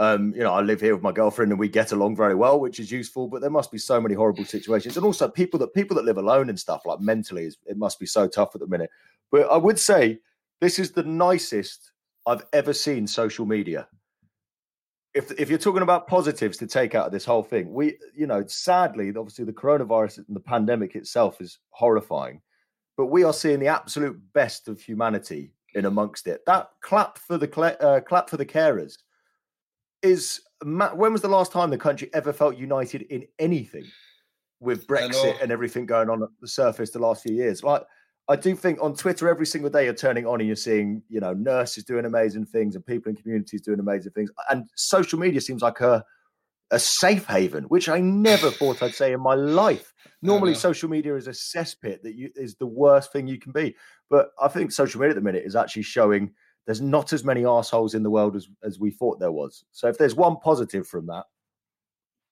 um, 0.00 0.32
you 0.34 0.42
know, 0.42 0.54
I 0.54 0.62
live 0.62 0.80
here 0.80 0.94
with 0.94 1.02
my 1.02 1.12
girlfriend 1.12 1.52
and 1.52 1.60
we 1.60 1.68
get 1.68 1.92
along 1.92 2.16
very 2.16 2.34
well, 2.34 2.58
which 2.58 2.80
is 2.80 2.90
useful. 2.90 3.28
But 3.28 3.42
there 3.42 3.50
must 3.50 3.70
be 3.70 3.76
so 3.76 4.00
many 4.00 4.14
horrible 4.14 4.46
situations, 4.46 4.96
and 4.96 5.04
also 5.04 5.28
people 5.28 5.58
that 5.60 5.74
people 5.74 5.94
that 5.96 6.06
live 6.06 6.16
alone 6.16 6.48
and 6.48 6.58
stuff 6.58 6.86
like 6.86 7.00
mentally, 7.00 7.50
it 7.66 7.76
must 7.76 8.00
be 8.00 8.06
so 8.06 8.26
tough 8.26 8.54
at 8.54 8.60
the 8.62 8.66
minute. 8.66 8.90
But 9.30 9.50
I 9.50 9.58
would 9.58 9.78
say 9.78 10.18
this 10.60 10.78
is 10.78 10.92
the 10.92 11.02
nicest 11.02 11.92
I've 12.26 12.44
ever 12.54 12.72
seen 12.72 13.06
social 13.06 13.44
media. 13.44 13.88
If 15.14 15.32
if 15.32 15.48
you're 15.48 15.58
talking 15.58 15.82
about 15.82 16.06
positives 16.06 16.56
to 16.58 16.66
take 16.66 16.94
out 16.94 17.06
of 17.06 17.12
this 17.12 17.24
whole 17.24 17.42
thing, 17.42 17.72
we 17.72 17.96
you 18.14 18.26
know, 18.26 18.44
sadly, 18.46 19.08
obviously 19.08 19.44
the 19.44 19.52
coronavirus 19.52 20.18
and 20.18 20.36
the 20.36 20.40
pandemic 20.40 20.94
itself 20.94 21.40
is 21.40 21.58
horrifying, 21.70 22.40
but 22.96 23.06
we 23.06 23.24
are 23.24 23.32
seeing 23.32 23.58
the 23.58 23.66
absolute 23.66 24.20
best 24.32 24.68
of 24.68 24.80
humanity 24.80 25.52
in 25.74 25.86
amongst 25.86 26.26
it. 26.26 26.42
That 26.46 26.70
clap 26.80 27.18
for 27.18 27.38
the 27.38 27.50
uh, 27.80 28.00
clap 28.00 28.30
for 28.30 28.36
the 28.36 28.46
carers 28.46 28.98
is 30.02 30.40
when 30.62 31.12
was 31.12 31.22
the 31.22 31.28
last 31.28 31.52
time 31.52 31.70
the 31.70 31.78
country 31.78 32.10
ever 32.12 32.32
felt 32.32 32.56
united 32.56 33.02
in 33.02 33.26
anything 33.38 33.84
with 34.60 34.86
Brexit 34.86 35.40
and 35.42 35.50
everything 35.50 35.86
going 35.86 36.10
on 36.10 36.22
at 36.22 36.28
the 36.40 36.48
surface 36.48 36.90
the 36.90 36.98
last 36.98 37.22
few 37.22 37.34
years? 37.34 37.62
Like, 37.62 37.82
I 38.30 38.36
do 38.36 38.54
think 38.54 38.80
on 38.80 38.94
Twitter 38.94 39.28
every 39.28 39.44
single 39.44 39.70
day 39.70 39.86
you're 39.86 39.94
turning 39.94 40.24
on 40.24 40.38
and 40.40 40.46
you're 40.46 40.54
seeing, 40.54 41.02
you 41.08 41.18
know, 41.18 41.32
nurses 41.32 41.82
doing 41.82 42.04
amazing 42.04 42.46
things 42.46 42.76
and 42.76 42.86
people 42.86 43.10
in 43.10 43.16
communities 43.16 43.60
doing 43.60 43.80
amazing 43.80 44.12
things. 44.12 44.30
And 44.48 44.70
social 44.76 45.18
media 45.18 45.40
seems 45.40 45.62
like 45.62 45.80
a 45.80 46.04
a 46.70 46.78
safe 46.78 47.26
haven, 47.26 47.64
which 47.64 47.88
I 47.88 47.98
never 47.98 48.50
thought 48.52 48.84
I'd 48.84 48.94
say 48.94 49.12
in 49.12 49.20
my 49.20 49.34
life. 49.34 49.92
Normally, 50.22 50.54
social 50.54 50.88
media 50.88 51.16
is 51.16 51.26
a 51.26 51.32
cesspit 51.32 52.02
that 52.02 52.14
you, 52.14 52.30
is 52.36 52.54
the 52.54 52.66
worst 52.66 53.12
thing 53.12 53.26
you 53.26 53.40
can 53.40 53.50
be. 53.50 53.74
But 54.08 54.30
I 54.40 54.46
think 54.46 54.70
social 54.70 55.00
media 55.00 55.10
at 55.10 55.16
the 55.16 55.22
minute 55.22 55.42
is 55.44 55.56
actually 55.56 55.82
showing 55.82 56.30
there's 56.66 56.80
not 56.80 57.12
as 57.12 57.24
many 57.24 57.44
assholes 57.44 57.94
in 57.94 58.04
the 58.04 58.10
world 58.10 58.36
as, 58.36 58.46
as 58.62 58.78
we 58.78 58.92
thought 58.92 59.18
there 59.18 59.32
was. 59.32 59.64
So 59.72 59.88
if 59.88 59.98
there's 59.98 60.14
one 60.14 60.36
positive 60.36 60.86
from 60.86 61.06
that, 61.06 61.24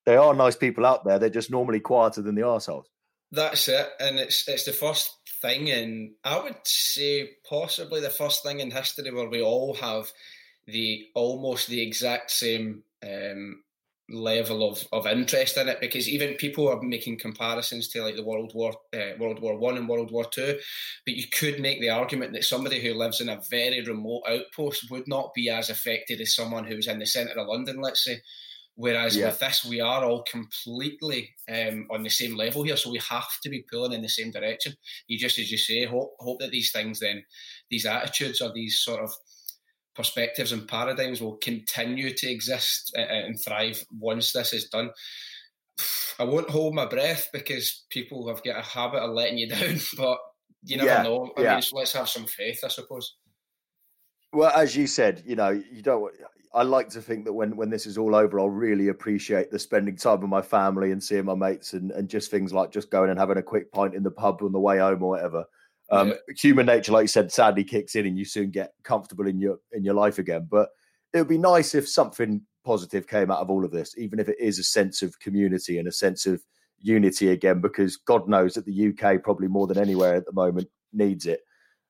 there 0.07 0.21
are 0.21 0.33
nice 0.33 0.55
people 0.55 0.87
out 0.87 1.05
there. 1.05 1.19
They're 1.19 1.29
just 1.29 1.51
normally 1.51 1.81
quieter 1.81 2.23
than 2.23 2.37
the 2.37 2.47
assholes. 2.47 2.89
That's 3.31 3.69
it, 3.69 3.89
and 4.01 4.19
it's 4.19 4.49
it's 4.49 4.65
the 4.65 4.73
first 4.73 5.18
thing, 5.41 5.71
and 5.71 6.13
I 6.25 6.41
would 6.41 6.59
say 6.65 7.31
possibly 7.49 8.01
the 8.01 8.11
first 8.11 8.43
thing 8.43 8.61
in 8.61 8.71
history 8.71 9.11
where 9.11 9.29
we 9.29 9.43
all 9.43 9.75
have 9.75 10.11
the 10.67 11.07
almost 11.15 11.69
the 11.69 11.81
exact 11.81 12.31
same 12.31 12.83
um, 13.03 13.63
level 14.11 14.69
of, 14.69 14.87
of 14.93 15.07
interest 15.07 15.57
in 15.57 15.69
it 15.69 15.81
because 15.81 16.09
even 16.09 16.35
people 16.35 16.69
are 16.69 16.81
making 16.81 17.19
comparisons 17.19 17.89
to 17.89 18.03
like 18.03 18.17
the 18.17 18.25
World 18.25 18.53
War 18.55 18.73
uh, 18.95 19.17
World 19.19 19.41
War 19.41 19.59
One 19.59 19.77
and 19.77 19.89
World 19.89 20.11
War 20.11 20.25
Two, 20.25 20.59
but 21.05 21.15
you 21.15 21.25
could 21.29 21.61
make 21.61 21.81
the 21.81 21.91
argument 21.91 22.33
that 22.33 22.45
somebody 22.45 22.81
who 22.81 22.95
lives 22.95 23.21
in 23.21 23.29
a 23.29 23.41
very 23.51 23.83
remote 23.83 24.23
outpost 24.29 24.91
would 24.91 25.07
not 25.07 25.35
be 25.35 25.51
as 25.51 25.71
affected 25.71 26.21
as 26.21 26.35
someone 26.35 26.65
who's 26.65 26.87
in 26.87 26.99
the 26.99 27.07
centre 27.07 27.39
of 27.39 27.49
London, 27.49 27.81
let's 27.81 28.05
say. 28.05 28.21
Whereas 28.79 29.17
yeah. 29.17 29.27
with 29.27 29.41
this, 29.41 29.65
we 29.65 29.81
are 29.81 30.05
all 30.05 30.23
completely 30.23 31.35
um, 31.53 31.89
on 31.91 32.05
the 32.05 32.09
same 32.09 32.37
level 32.37 32.63
here, 32.63 32.77
so 32.77 32.93
we 32.93 33.01
have 33.11 33.27
to 33.43 33.51
be 33.51 33.65
pulling 33.69 33.93
in 33.93 34.03
the 34.03 34.09
same 34.09 34.31
direction. 34.31 34.75
You 35.09 35.19
just, 35.19 35.37
as 35.37 35.51
you 35.51 35.59
say, 35.59 35.85
hope 35.85 36.15
hope 36.21 36.39
that 36.39 36.53
these 36.53 36.71
things, 36.71 37.01
then 37.01 37.25
these 37.71 37.87
attitudes 37.87 38.41
or 38.41 38.53
these 38.53 38.79
sort 38.79 39.03
of 39.03 39.11
perspectives 39.97 40.53
and 40.53 40.69
paradigms 40.69 41.21
will 41.21 41.39
continue 41.39 42.15
to 42.15 42.31
exist 42.31 42.93
and 42.95 43.37
thrive 43.45 43.85
once 43.99 44.31
this 44.31 44.53
is 44.53 44.69
done. 44.69 44.91
I 46.21 46.23
won't 46.23 46.51
hold 46.51 46.77
my 46.77 46.87
breath 46.87 47.31
because 47.33 47.85
people 47.91 48.29
have 48.29 48.45
got 48.45 48.61
a 48.61 48.63
habit 48.63 49.01
of 49.01 49.11
letting 49.11 49.39
you 49.39 49.49
down, 49.49 49.79
but 49.97 50.19
you 50.63 50.77
never 50.77 50.89
yeah, 50.89 51.03
know. 51.03 51.33
I 51.37 51.43
yeah. 51.43 51.55
mean, 51.57 51.65
let's 51.73 51.95
have 51.95 52.09
some 52.09 52.27
faith, 52.27 52.61
I 52.65 52.69
suppose. 52.69 53.17
Well, 54.33 54.51
as 54.51 54.77
you 54.77 54.87
said, 54.87 55.23
you 55.27 55.37
know, 55.37 55.51
you 55.51 55.83
don't. 55.83 56.13
I 56.55 56.63
like 56.63 56.89
to 56.91 57.03
think 57.03 57.25
that 57.25 57.33
when 57.33 57.57
when 57.57 57.71
this 57.71 57.87
is 57.87 57.99
all 57.99 58.15
over, 58.15 58.41
I'll 58.41 58.51
really 58.51 58.89
appreciate 58.89 59.51
the 59.51 59.59
spending 59.59 59.97
time 59.97 60.21
with 60.21 60.31
my 60.31 60.43
family 60.43 60.93
and 60.93 61.03
seeing 61.03 61.25
my 61.25 61.35
mates 61.35 61.73
and 61.73 61.91
and 61.93 62.09
just 62.09 62.31
things 62.31 62.53
like 62.53 62.71
just 62.71 62.91
going 62.91 63.11
and 63.11 63.19
having 63.19 63.39
a 63.39 63.43
quick 63.43 63.71
pint 63.73 63.95
in 63.95 64.03
the 64.03 64.11
pub 64.11 64.43
on 64.43 64.53
the 64.53 64.61
way 64.61 64.79
home 64.79 65.03
or 65.03 65.11
whatever. 65.11 65.45
Um, 65.91 66.09
yeah. 66.09 66.35
Human 66.37 66.67
nature, 66.67 66.93
like 66.93 67.05
you 67.05 67.09
said, 67.09 67.33
sadly 67.33 67.65
kicks 67.65 67.97
in, 67.97 68.07
and 68.07 68.19
you 68.19 68.25
soon 68.25 68.51
get 68.51 68.73
comfortable 68.83 69.27
in 69.27 69.41
your 69.41 69.59
in 69.73 69.85
your 69.85 69.95
life 69.95 70.19
again. 70.19 70.47
But 70.51 70.69
it 71.15 71.19
would 71.19 71.29
be 71.29 71.39
nice 71.39 71.75
if 71.75 71.89
something 71.89 72.43
positive 72.65 73.07
came 73.07 73.31
out 73.31 73.39
of 73.39 73.51
all 73.51 73.65
of 73.65 73.71
this, 73.71 73.97
even 73.97 74.19
if 74.19 74.29
it 74.29 74.39
is 74.39 74.59
a 74.59 74.65
sense 74.65 75.01
of 75.01 75.19
community 75.21 75.79
and 75.79 75.89
a 75.89 75.93
sense 75.93 76.27
of 76.27 76.43
unity 76.81 77.31
again. 77.31 77.61
Because 77.61 77.97
God 77.97 78.29
knows 78.29 78.55
that 78.55 78.67
the 78.67 78.89
UK, 78.89 79.23
probably 79.23 79.49
more 79.49 79.67
than 79.67 79.79
anywhere 79.79 80.15
at 80.15 80.27
the 80.27 80.33
moment, 80.33 80.69
needs 80.93 81.25
it. 81.25 81.41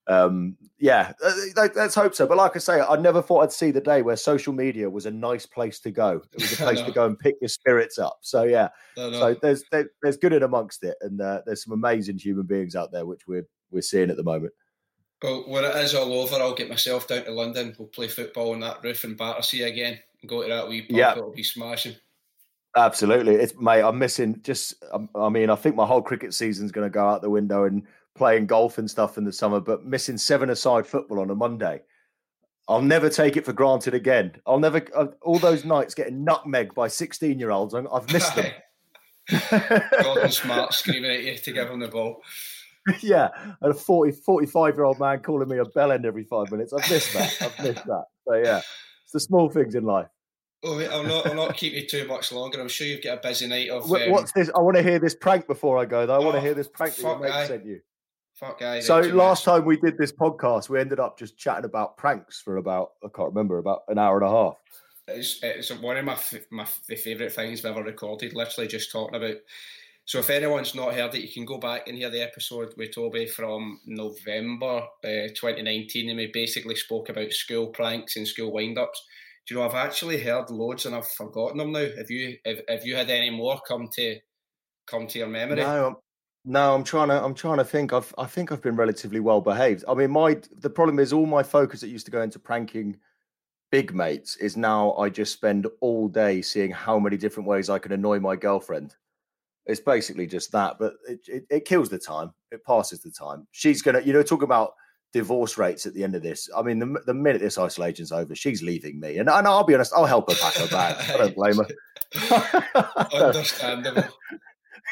Um, 0.08 0.56
yeah, 0.78 1.12
uh, 1.22 1.32
let's 1.74 1.94
hope 1.94 2.14
so. 2.14 2.26
But 2.26 2.38
like 2.38 2.56
I 2.56 2.60
say, 2.60 2.80
I 2.80 2.96
never 2.96 3.20
thought 3.20 3.42
I'd 3.42 3.52
see 3.52 3.70
the 3.70 3.80
day 3.80 4.02
where 4.02 4.16
social 4.16 4.52
media 4.52 4.88
was 4.88 5.06
a 5.06 5.10
nice 5.10 5.44
place 5.44 5.80
to 5.80 5.90
go. 5.90 6.22
It 6.32 6.40
was 6.40 6.52
a 6.54 6.56
place 6.64 6.80
to 6.82 6.92
go 6.92 7.04
and 7.04 7.18
pick 7.18 7.36
your 7.40 7.48
spirits 7.48 7.98
up. 7.98 8.18
So 8.22 8.44
yeah, 8.44 8.68
so 8.96 9.36
there's 9.42 9.64
there, 9.70 9.90
there's 10.02 10.16
good 10.16 10.32
in 10.32 10.42
amongst 10.42 10.82
it, 10.84 10.96
and 11.02 11.20
uh, 11.20 11.42
there's 11.44 11.64
some 11.64 11.72
amazing 11.72 12.18
human 12.18 12.46
beings 12.46 12.74
out 12.74 12.90
there, 12.90 13.06
which 13.06 13.26
we're 13.26 13.46
we're 13.70 13.82
seeing 13.82 14.08
at 14.10 14.16
the 14.16 14.22
moment. 14.22 14.54
Well, 15.22 15.44
when 15.48 15.64
it 15.64 15.74
is 15.76 15.94
all 15.94 16.12
over, 16.14 16.36
I'll 16.36 16.54
get 16.54 16.68
myself 16.68 17.08
down 17.08 17.24
to 17.24 17.32
London. 17.32 17.74
We'll 17.76 17.88
play 17.88 18.06
football 18.08 18.52
on 18.52 18.60
that 18.60 18.82
roof 18.84 19.04
in 19.04 19.16
Battersea 19.16 19.62
again. 19.62 19.98
Go 20.26 20.42
to 20.42 20.48
that 20.48 20.68
wee 20.68 20.82
pub. 20.82 20.96
Yeah. 20.96 21.12
It'll 21.12 21.32
be 21.32 21.42
smashing. 21.42 21.96
Absolutely, 22.76 23.34
it's 23.34 23.54
mate. 23.58 23.82
I'm 23.82 23.98
missing 23.98 24.40
just. 24.42 24.74
I 25.14 25.28
mean, 25.28 25.50
I 25.50 25.56
think 25.56 25.74
my 25.74 25.86
whole 25.86 26.02
cricket 26.02 26.34
season's 26.34 26.70
going 26.70 26.86
to 26.86 26.90
go 26.90 27.06
out 27.08 27.22
the 27.22 27.30
window 27.30 27.64
and 27.64 27.82
playing 28.18 28.46
golf 28.46 28.78
and 28.78 28.90
stuff 28.90 29.16
in 29.16 29.24
the 29.24 29.32
summer. 29.32 29.60
But 29.60 29.86
missing 29.86 30.18
seven-a-side 30.18 30.86
football 30.86 31.20
on 31.20 31.30
a 31.30 31.34
Monday, 31.34 31.82
I'll 32.68 32.82
never 32.82 33.08
take 33.08 33.36
it 33.36 33.46
for 33.46 33.54
granted 33.54 33.94
again. 33.94 34.32
I'll 34.46 34.58
never. 34.58 34.84
Uh, 34.94 35.06
all 35.22 35.38
those 35.38 35.64
nights 35.64 35.94
getting 35.94 36.24
nutmegged 36.24 36.74
by 36.74 36.88
sixteen-year-olds. 36.88 37.74
I've 37.74 38.12
missed 38.12 38.36
them. 38.36 38.52
Gordon 40.02 40.30
Smart 40.30 40.74
screaming 40.74 41.10
at 41.10 41.22
you 41.22 41.36
to 41.36 41.52
give 41.52 41.70
him 41.70 41.80
the 41.80 41.88
ball. 41.88 42.22
yeah, 43.00 43.28
and 43.60 43.72
a 43.72 43.74
40, 43.74 44.12
45 44.12 44.74
year 44.74 44.84
old 44.84 44.98
man 44.98 45.20
calling 45.20 45.48
me 45.48 45.58
a 45.58 45.64
bell 45.64 45.92
end 45.92 46.06
every 46.06 46.24
five 46.24 46.50
minutes. 46.50 46.72
I've 46.72 46.88
missed 46.90 47.12
that. 47.12 47.36
I've 47.42 47.64
missed 47.64 47.86
that. 47.86 48.04
So 48.26 48.34
yeah, 48.34 48.58
it's 49.04 49.12
the 49.12 49.20
small 49.20 49.48
things 49.48 49.74
in 49.74 49.84
life. 49.84 50.08
Oh, 50.64 50.80
I'll 50.80 51.04
not, 51.04 51.26
I'll 51.26 51.34
not 51.34 51.56
keep 51.56 51.72
you 51.72 51.86
too 51.86 52.06
much 52.08 52.32
longer. 52.32 52.60
I'm 52.60 52.68
sure 52.68 52.86
you've 52.86 53.02
got 53.02 53.18
a 53.18 53.20
busy 53.20 53.46
night 53.46 53.70
of. 53.70 53.90
Um... 53.90 54.10
What's 54.10 54.32
this? 54.32 54.50
I 54.54 54.60
want 54.60 54.76
to 54.76 54.82
hear 54.82 54.98
this 54.98 55.14
prank 55.14 55.46
before 55.46 55.78
I 55.78 55.84
go, 55.84 56.06
though. 56.06 56.14
I 56.14 56.18
want 56.18 56.32
to 56.32 56.38
oh, 56.38 56.42
hear 56.42 56.54
this 56.54 56.68
prank 56.68 56.96
that 56.96 57.02
your 57.02 57.18
mate 57.18 57.46
sent 57.46 57.64
you. 57.64 57.80
Fuck. 58.38 58.62
So 58.82 59.00
last 59.00 59.44
time 59.44 59.64
we 59.64 59.76
did 59.76 59.98
this 59.98 60.12
podcast, 60.12 60.68
we 60.68 60.78
ended 60.78 61.00
up 61.00 61.18
just 61.18 61.36
chatting 61.36 61.64
about 61.64 61.96
pranks 61.96 62.40
for 62.40 62.56
about 62.56 62.92
I 63.04 63.08
can't 63.14 63.30
remember 63.30 63.58
about 63.58 63.82
an 63.88 63.98
hour 63.98 64.18
and 64.18 64.26
a 64.26 64.30
half. 64.30 64.54
It's, 65.08 65.40
it's 65.42 65.74
one 65.80 65.96
of 65.96 66.04
my 66.04 66.16
my 66.50 66.64
favorite 66.64 67.32
things 67.32 67.62
we've 67.62 67.72
ever 67.72 67.82
recorded. 67.82 68.34
Literally 68.34 68.68
just 68.68 68.92
talking 68.92 69.16
about 69.16 69.36
so 70.08 70.20
if 70.20 70.30
anyone's 70.30 70.74
not 70.74 70.94
heard 70.94 71.14
it, 71.14 71.20
you 71.20 71.30
can 71.30 71.44
go 71.44 71.58
back 71.58 71.86
and 71.86 71.94
hear 71.94 72.08
the 72.08 72.22
episode 72.22 72.72
with 72.78 72.94
Toby 72.94 73.26
from 73.26 73.78
November 73.84 74.86
uh, 75.04 75.28
2019, 75.34 76.08
and 76.08 76.16
we 76.16 76.30
basically 76.32 76.76
spoke 76.76 77.10
about 77.10 77.30
school 77.32 77.66
pranks 77.66 78.16
and 78.16 78.26
school 78.26 78.50
wind-ups. 78.50 79.04
Do 79.46 79.54
you 79.54 79.60
know 79.60 79.66
I've 79.66 79.74
actually 79.74 80.18
heard 80.22 80.48
loads 80.48 80.86
and 80.86 80.94
I've 80.94 81.06
forgotten 81.06 81.58
them 81.58 81.72
now. 81.72 81.86
Have 81.94 82.10
you 82.10 82.38
have, 82.46 82.60
have 82.70 82.86
you 82.86 82.96
had 82.96 83.10
any 83.10 83.28
more 83.28 83.60
come 83.68 83.88
to 83.96 84.18
come 84.86 85.06
to 85.08 85.18
your 85.18 85.28
memory? 85.28 85.56
No, 85.56 86.00
no, 86.44 86.74
I'm 86.74 86.84
trying 86.84 87.08
to. 87.08 87.22
I'm 87.22 87.34
trying 87.34 87.58
to 87.58 87.64
think. 87.64 87.92
I've. 87.92 88.14
I 88.16 88.26
think 88.26 88.52
I've 88.52 88.62
been 88.62 88.76
relatively 88.76 89.20
well 89.20 89.40
behaved. 89.40 89.84
I 89.88 89.94
mean, 89.94 90.10
my 90.10 90.40
the 90.60 90.70
problem 90.70 90.98
is 90.98 91.12
all 91.12 91.26
my 91.26 91.42
focus 91.42 91.80
that 91.80 91.88
used 91.88 92.06
to 92.06 92.12
go 92.12 92.22
into 92.22 92.38
pranking 92.38 92.96
big 93.70 93.94
mates 93.94 94.36
is 94.36 94.56
now 94.56 94.94
I 94.94 95.10
just 95.10 95.32
spend 95.32 95.66
all 95.80 96.08
day 96.08 96.40
seeing 96.40 96.70
how 96.70 96.98
many 96.98 97.16
different 97.16 97.48
ways 97.48 97.68
I 97.68 97.78
can 97.78 97.92
annoy 97.92 98.18
my 98.20 98.36
girlfriend. 98.36 98.94
It's 99.66 99.80
basically 99.80 100.26
just 100.26 100.50
that, 100.52 100.76
but 100.78 100.94
it, 101.06 101.20
it, 101.28 101.46
it 101.50 101.64
kills 101.66 101.90
the 101.90 101.98
time. 101.98 102.32
It 102.50 102.64
passes 102.64 103.00
the 103.00 103.10
time. 103.10 103.46
She's 103.52 103.82
gonna, 103.82 104.00
you 104.00 104.14
know, 104.14 104.22
talk 104.22 104.42
about 104.42 104.72
divorce 105.12 105.58
rates 105.58 105.84
at 105.84 105.92
the 105.92 106.04
end 106.04 106.14
of 106.14 106.22
this. 106.22 106.48
I 106.56 106.62
mean, 106.62 106.78
the, 106.78 107.02
the 107.04 107.14
minute 107.14 107.42
this 107.42 107.58
isolation's 107.58 108.12
over, 108.12 108.34
she's 108.34 108.62
leaving 108.62 108.98
me, 108.98 109.18
and, 109.18 109.28
and 109.28 109.46
I'll 109.46 109.64
be 109.64 109.74
honest, 109.74 109.92
I'll 109.94 110.06
help 110.06 110.30
her 110.30 110.36
pack 110.40 110.54
her 110.54 110.68
bags. 110.68 111.10
I 111.10 111.16
don't 111.18 111.36
blame 111.36 111.56
her. 111.56 113.08
Understandable. 113.12 114.04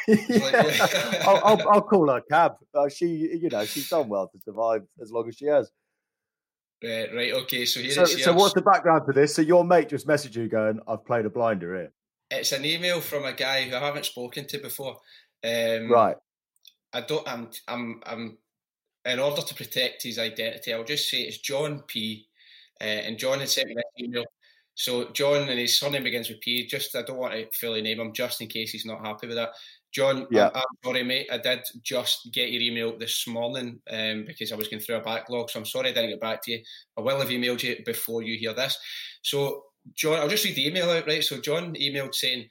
Yeah. 0.07 1.21
I'll, 1.27 1.41
I'll, 1.43 1.69
I'll, 1.69 1.81
call 1.81 2.09
her 2.09 2.21
cab. 2.21 2.53
Uh, 2.73 2.89
she, 2.89 3.07
you 3.07 3.49
know, 3.49 3.65
she's 3.65 3.89
done 3.89 4.09
well 4.09 4.27
to 4.27 4.39
survive 4.39 4.83
as 5.01 5.11
long 5.11 5.27
as 5.27 5.35
she 5.35 5.45
has. 5.45 5.71
Right, 6.83 7.09
right, 7.13 7.33
okay. 7.33 7.65
So 7.65 7.79
here 7.79 7.91
so, 7.91 8.05
so 8.05 8.33
what's 8.33 8.53
the 8.53 8.61
background 8.61 9.03
to 9.07 9.13
this? 9.13 9.33
So 9.35 9.41
your 9.41 9.63
mate 9.63 9.89
just 9.89 10.07
messaged 10.07 10.35
you 10.35 10.47
going, 10.47 10.79
"I've 10.87 11.05
played 11.05 11.25
a 11.25 11.29
blinder 11.29 11.75
here." 11.75 11.91
It's 12.29 12.51
an 12.51 12.65
email 12.65 13.01
from 13.01 13.25
a 13.25 13.33
guy 13.33 13.63
who 13.63 13.75
I 13.75 13.79
haven't 13.79 14.05
spoken 14.05 14.45
to 14.47 14.59
before. 14.59 14.97
Um, 15.43 15.91
right. 15.91 16.15
I 16.93 17.01
don't. 17.01 17.27
I'm. 17.27 17.49
I'm. 17.67 18.01
I'm 18.05 18.37
in 19.07 19.19
order 19.19 19.41
to 19.41 19.55
protect 19.55 20.03
his 20.03 20.19
identity, 20.19 20.73
I'll 20.73 20.83
just 20.83 21.09
say 21.09 21.19
it's 21.19 21.37
John 21.37 21.83
P. 21.87 22.27
Uh, 22.79 22.83
and 22.83 23.17
John 23.17 23.39
had 23.39 23.49
sent 23.49 23.69
me 23.69 23.75
an 23.75 24.05
email. 24.05 24.25
So 24.75 25.09
John 25.11 25.49
and 25.49 25.59
his 25.59 25.79
surname 25.79 26.03
begins 26.03 26.29
with 26.29 26.41
P. 26.41 26.67
Just 26.67 26.95
I 26.95 27.01
don't 27.01 27.17
want 27.17 27.33
to 27.33 27.47
fully 27.57 27.81
name 27.81 27.99
him, 27.99 28.13
just 28.13 28.41
in 28.41 28.47
case 28.47 28.71
he's 28.71 28.85
not 28.85 29.05
happy 29.05 29.27
with 29.27 29.37
that. 29.37 29.49
John, 29.93 30.27
yeah. 30.29 30.49
I, 30.53 30.59
am 30.59 30.65
sorry, 30.83 31.03
mate. 31.03 31.27
I 31.31 31.37
did 31.37 31.61
just 31.81 32.29
get 32.31 32.51
your 32.51 32.61
email 32.61 32.97
this 32.97 33.27
morning 33.27 33.79
um, 33.89 34.25
because 34.27 34.51
I 34.51 34.55
was 34.55 34.67
going 34.67 34.81
through 34.81 34.97
a 34.97 35.01
backlog. 35.01 35.49
So 35.49 35.59
I'm 35.59 35.65
sorry 35.65 35.89
I 35.89 35.93
didn't 35.93 36.11
get 36.11 36.21
back 36.21 36.43
to 36.43 36.51
you. 36.51 36.61
I 36.97 37.01
will 37.01 37.19
have 37.19 37.29
emailed 37.29 37.63
you 37.63 37.77
before 37.85 38.21
you 38.21 38.37
hear 38.37 38.53
this. 38.53 38.77
So, 39.21 39.63
John, 39.95 40.19
I'll 40.19 40.27
just 40.27 40.45
read 40.45 40.55
the 40.55 40.67
email 40.67 40.89
out, 40.89 41.07
right? 41.07 41.23
So, 41.23 41.39
John 41.39 41.73
emailed 41.75 42.13
saying, 42.13 42.47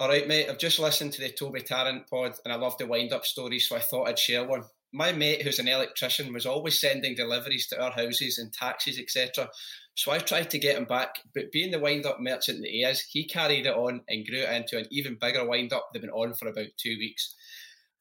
All 0.00 0.08
right, 0.08 0.26
mate, 0.26 0.48
I've 0.48 0.58
just 0.58 0.78
listened 0.78 1.12
to 1.12 1.20
the 1.20 1.30
Toby 1.30 1.60
Tarrant 1.60 2.08
pod 2.08 2.32
and 2.44 2.52
I 2.52 2.56
love 2.56 2.76
the 2.78 2.86
wind 2.86 3.12
up 3.12 3.26
stories, 3.26 3.68
so 3.68 3.76
I 3.76 3.80
thought 3.80 4.08
I'd 4.08 4.18
share 4.18 4.44
one. 4.44 4.64
My 4.92 5.12
mate, 5.12 5.42
who's 5.42 5.58
an 5.58 5.68
electrician, 5.68 6.32
was 6.32 6.44
always 6.44 6.80
sending 6.80 7.14
deliveries 7.14 7.66
to 7.68 7.82
our 7.82 7.92
houses 7.92 8.38
and 8.38 8.52
taxis, 8.52 8.98
etc. 8.98 9.48
So 9.94 10.12
I 10.12 10.18
tried 10.18 10.50
to 10.50 10.58
get 10.58 10.76
him 10.76 10.84
back, 10.84 11.16
but 11.34 11.52
being 11.52 11.70
the 11.70 11.80
wind 11.80 12.06
up 12.06 12.20
merchant 12.20 12.60
that 12.60 12.70
he 12.70 12.82
is, 12.82 13.00
he 13.00 13.26
carried 13.26 13.66
it 13.66 13.74
on 13.74 14.02
and 14.08 14.26
grew 14.26 14.40
it 14.40 14.50
into 14.50 14.78
an 14.78 14.86
even 14.90 15.18
bigger 15.20 15.46
wind 15.46 15.72
up 15.72 15.88
that 15.92 16.02
went 16.02 16.14
on 16.14 16.34
for 16.34 16.48
about 16.48 16.68
two 16.78 16.96
weeks. 16.98 17.34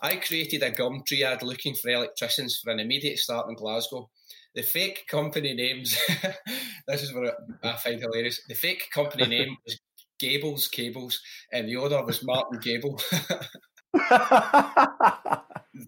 I 0.02 0.16
created 0.16 0.64
a 0.64 0.72
Gumtree 0.72 1.24
ad 1.24 1.44
looking 1.44 1.76
for 1.76 1.90
electricians 1.90 2.60
for 2.62 2.72
an 2.72 2.80
immediate 2.80 3.20
start 3.20 3.48
in 3.50 3.56
Glasgow. 3.56 4.10
The 4.56 4.64
fake 4.64 5.06
company 5.08 5.54
names, 5.54 5.98
this 6.88 7.04
is 7.04 7.14
what 7.14 7.36
I 7.64 7.74
find 7.74 8.02
hilarious. 8.02 8.42
The 8.48 8.56
fake 8.56 8.90
company 8.94 9.26
name 9.28 9.56
was 9.66 9.80
Gables 10.20 10.68
Cables, 10.68 11.20
and 11.52 11.68
the 11.68 11.78
owner 11.78 12.04
was 12.06 12.24
Martin 12.24 12.60
Gable. 12.60 13.00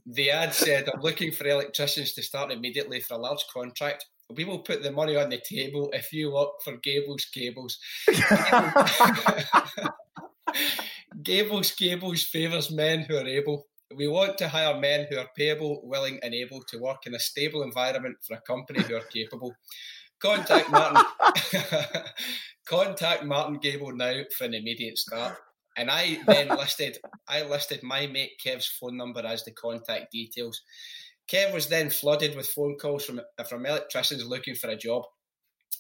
the 0.06 0.32
ad 0.32 0.54
said, 0.54 0.90
I'm 0.94 1.02
looking 1.02 1.32
for 1.32 1.48
electricians 1.48 2.14
to 2.14 2.24
start 2.24 2.52
immediately 2.52 3.00
for 3.00 3.16
a 3.16 3.18
large 3.18 3.46
contract 3.54 4.06
we 4.36 4.46
will 4.46 4.60
put 4.60 4.84
the 4.84 4.92
money 4.92 5.16
on 5.16 5.30
the 5.30 5.40
table 5.40 5.90
if 5.94 6.12
you 6.14 6.34
work 6.34 6.62
for 6.64 6.78
Gables 6.78 7.26
Cables. 7.26 7.80
Gables 11.24 11.72
Cables 11.78 12.24
favours 12.24 12.72
men 12.72 13.02
who 13.02 13.18
are 13.18 13.28
able. 13.28 13.68
We 13.96 14.08
want 14.08 14.38
to 14.40 14.48
hire 14.48 14.80
men 14.80 15.08
who 15.10 15.18
are 15.18 15.30
payable, 15.38 15.82
willing, 15.84 16.20
and 16.24 16.34
able 16.34 16.64
to 16.64 16.80
work 16.80 17.06
in 17.06 17.14
a 17.14 17.20
stable 17.20 17.64
environment 17.64 18.18
for 18.26 18.36
a 18.36 18.42
company 18.42 18.82
who 18.82 18.96
are 18.96 19.06
capable. 19.12 19.54
Contact 20.20 20.72
Martin. 20.72 21.04
Contact 22.66 23.26
Martin 23.26 23.60
Gable 23.62 23.96
now 23.96 24.22
for 24.36 24.46
an 24.46 24.54
immediate 24.54 24.98
start. 24.98 25.38
And 25.78 25.90
I 25.90 26.20
then 26.28 26.50
listed 26.50 26.98
I 27.28 27.44
listed 27.44 27.84
my 27.84 28.08
mate 28.08 28.34
Kev's 28.44 28.68
phone 28.68 28.98
number 28.98 29.26
as 29.26 29.44
the 29.44 29.52
contact 29.52 30.12
details. 30.12 30.62
Kev 31.32 31.54
was 31.54 31.68
then 31.68 31.90
flooded 31.90 32.36
with 32.36 32.48
phone 32.48 32.78
calls 32.78 33.06
from 33.06 33.22
from 33.50 33.66
electricians 33.66 34.26
looking 34.26 34.56
for 34.56 34.70
a 34.70 34.76
job. 34.76 35.04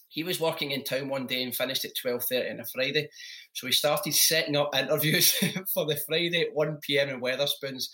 He 0.07 0.23
was 0.23 0.39
working 0.39 0.71
in 0.71 0.83
town 0.83 1.09
one 1.09 1.25
day 1.25 1.43
and 1.43 1.55
finished 1.55 1.85
at 1.85 1.91
twelve 1.99 2.23
thirty 2.23 2.49
on 2.49 2.59
a 2.59 2.65
Friday, 2.65 3.09
so 3.53 3.67
he 3.67 3.73
started 3.73 4.13
setting 4.13 4.55
up 4.55 4.69
interviews 4.75 5.31
for 5.73 5.85
the 5.85 5.99
Friday 6.07 6.41
at 6.41 6.53
one 6.53 6.77
pm 6.81 7.09
in 7.09 7.21
Wetherspoons. 7.21 7.85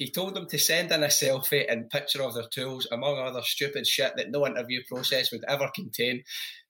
He 0.00 0.10
told 0.10 0.34
them 0.34 0.46
to 0.46 0.58
send 0.58 0.90
in 0.92 1.02
a 1.02 1.08
selfie 1.08 1.70
and 1.70 1.90
picture 1.90 2.22
of 2.22 2.32
their 2.32 2.48
tools, 2.50 2.88
among 2.90 3.18
other 3.18 3.42
stupid 3.42 3.86
shit 3.86 4.14
that 4.16 4.30
no 4.30 4.46
interview 4.46 4.80
process 4.88 5.30
would 5.30 5.44
ever 5.46 5.70
contain. 5.74 6.22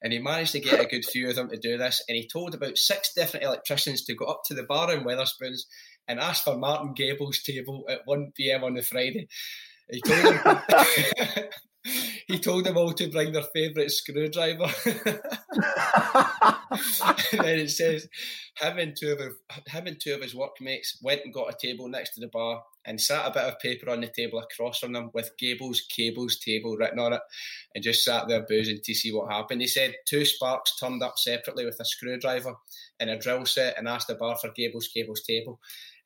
And 0.03 0.13
he 0.13 0.19
managed 0.19 0.51
to 0.51 0.59
get 0.59 0.81
a 0.81 0.85
good 0.85 1.05
few 1.05 1.29
of 1.29 1.37
them 1.37 1.49
to 1.49 1.57
do 1.57 1.79
this. 1.79 2.03
And 2.09 2.17
he 2.17 2.27
told 2.27 2.57
about 2.57 2.77
six 2.77 3.13
different 3.15 3.47
electricians 3.47 4.03
to 4.07 4.17
go 4.17 4.25
up 4.25 4.41
to 4.47 4.55
the 4.55 4.65
bar 4.65 4.93
in 4.93 5.05
Wetherspoons 5.05 5.61
and 6.09 6.19
ask 6.19 6.43
for 6.43 6.59
Martin 6.59 6.93
Gable's 6.93 7.41
table 7.45 7.85
at 7.89 8.01
1 8.05 8.33
pm 8.37 8.65
on 8.65 8.75
the 8.75 8.83
Friday. 8.83 9.29
He 9.89 10.01
told 10.01 10.35
them. 10.35 10.63
he 12.27 12.39
told 12.39 12.65
them 12.65 12.77
all 12.77 12.93
to 12.93 13.11
bring 13.11 13.33
their 13.33 13.43
favourite 13.43 13.91
screwdriver. 13.91 14.69
and 17.33 17.41
then 17.41 17.59
it 17.59 17.71
says 17.71 18.09
him 18.61 18.79
and 18.79 18.97
two 18.97 19.13
of 19.13 19.19
his, 19.19 19.35
him 19.67 19.87
and 19.87 20.01
two 20.01 20.15
of 20.15 20.23
his 20.23 20.35
workmates 20.35 20.99
went 21.03 21.23
and 21.25 21.35
got 21.35 21.53
a 21.53 21.67
table 21.67 21.89
next 21.89 22.15
to 22.15 22.21
the 22.21 22.29
bar 22.29 22.63
and 22.85 23.01
sat 23.01 23.27
a 23.27 23.33
bit 23.33 23.43
of 23.43 23.59
paper 23.59 23.91
on 23.91 24.01
the 24.01 24.09
table 24.09 24.39
across 24.39 24.79
from 24.79 24.93
them 24.93 25.11
with 25.13 25.37
Gables 25.39 25.83
Cables 25.83 26.39
table 26.39 26.77
written 26.77 26.99
on 26.99 27.13
it 27.13 27.21
and 27.75 27.85
just 27.85 28.05
sat 28.05 28.29
there 28.29 28.47
boozing 28.49 28.81
to 28.85 28.95
see 28.95 29.13
what 29.13 29.33
happened. 29.33 29.61
He 29.61 29.67
said 29.67 29.95
two 30.07 30.25
sparks 30.25 30.77
turned 30.79 31.03
up 31.03 31.19
separately 31.19 31.65
with 31.65 31.81
a 31.81 31.85
screwdriver 31.85 32.55
and 32.99 33.11
a 33.11 33.19
drill 33.19 33.47
set 33.47 33.79
and 33.79 33.89
asked 33.89 34.09
the 34.09 34.15
bar 34.15 34.37
for 34.37 34.51
Gables 34.51 34.89
Cables 34.89 35.23
table 35.23 35.61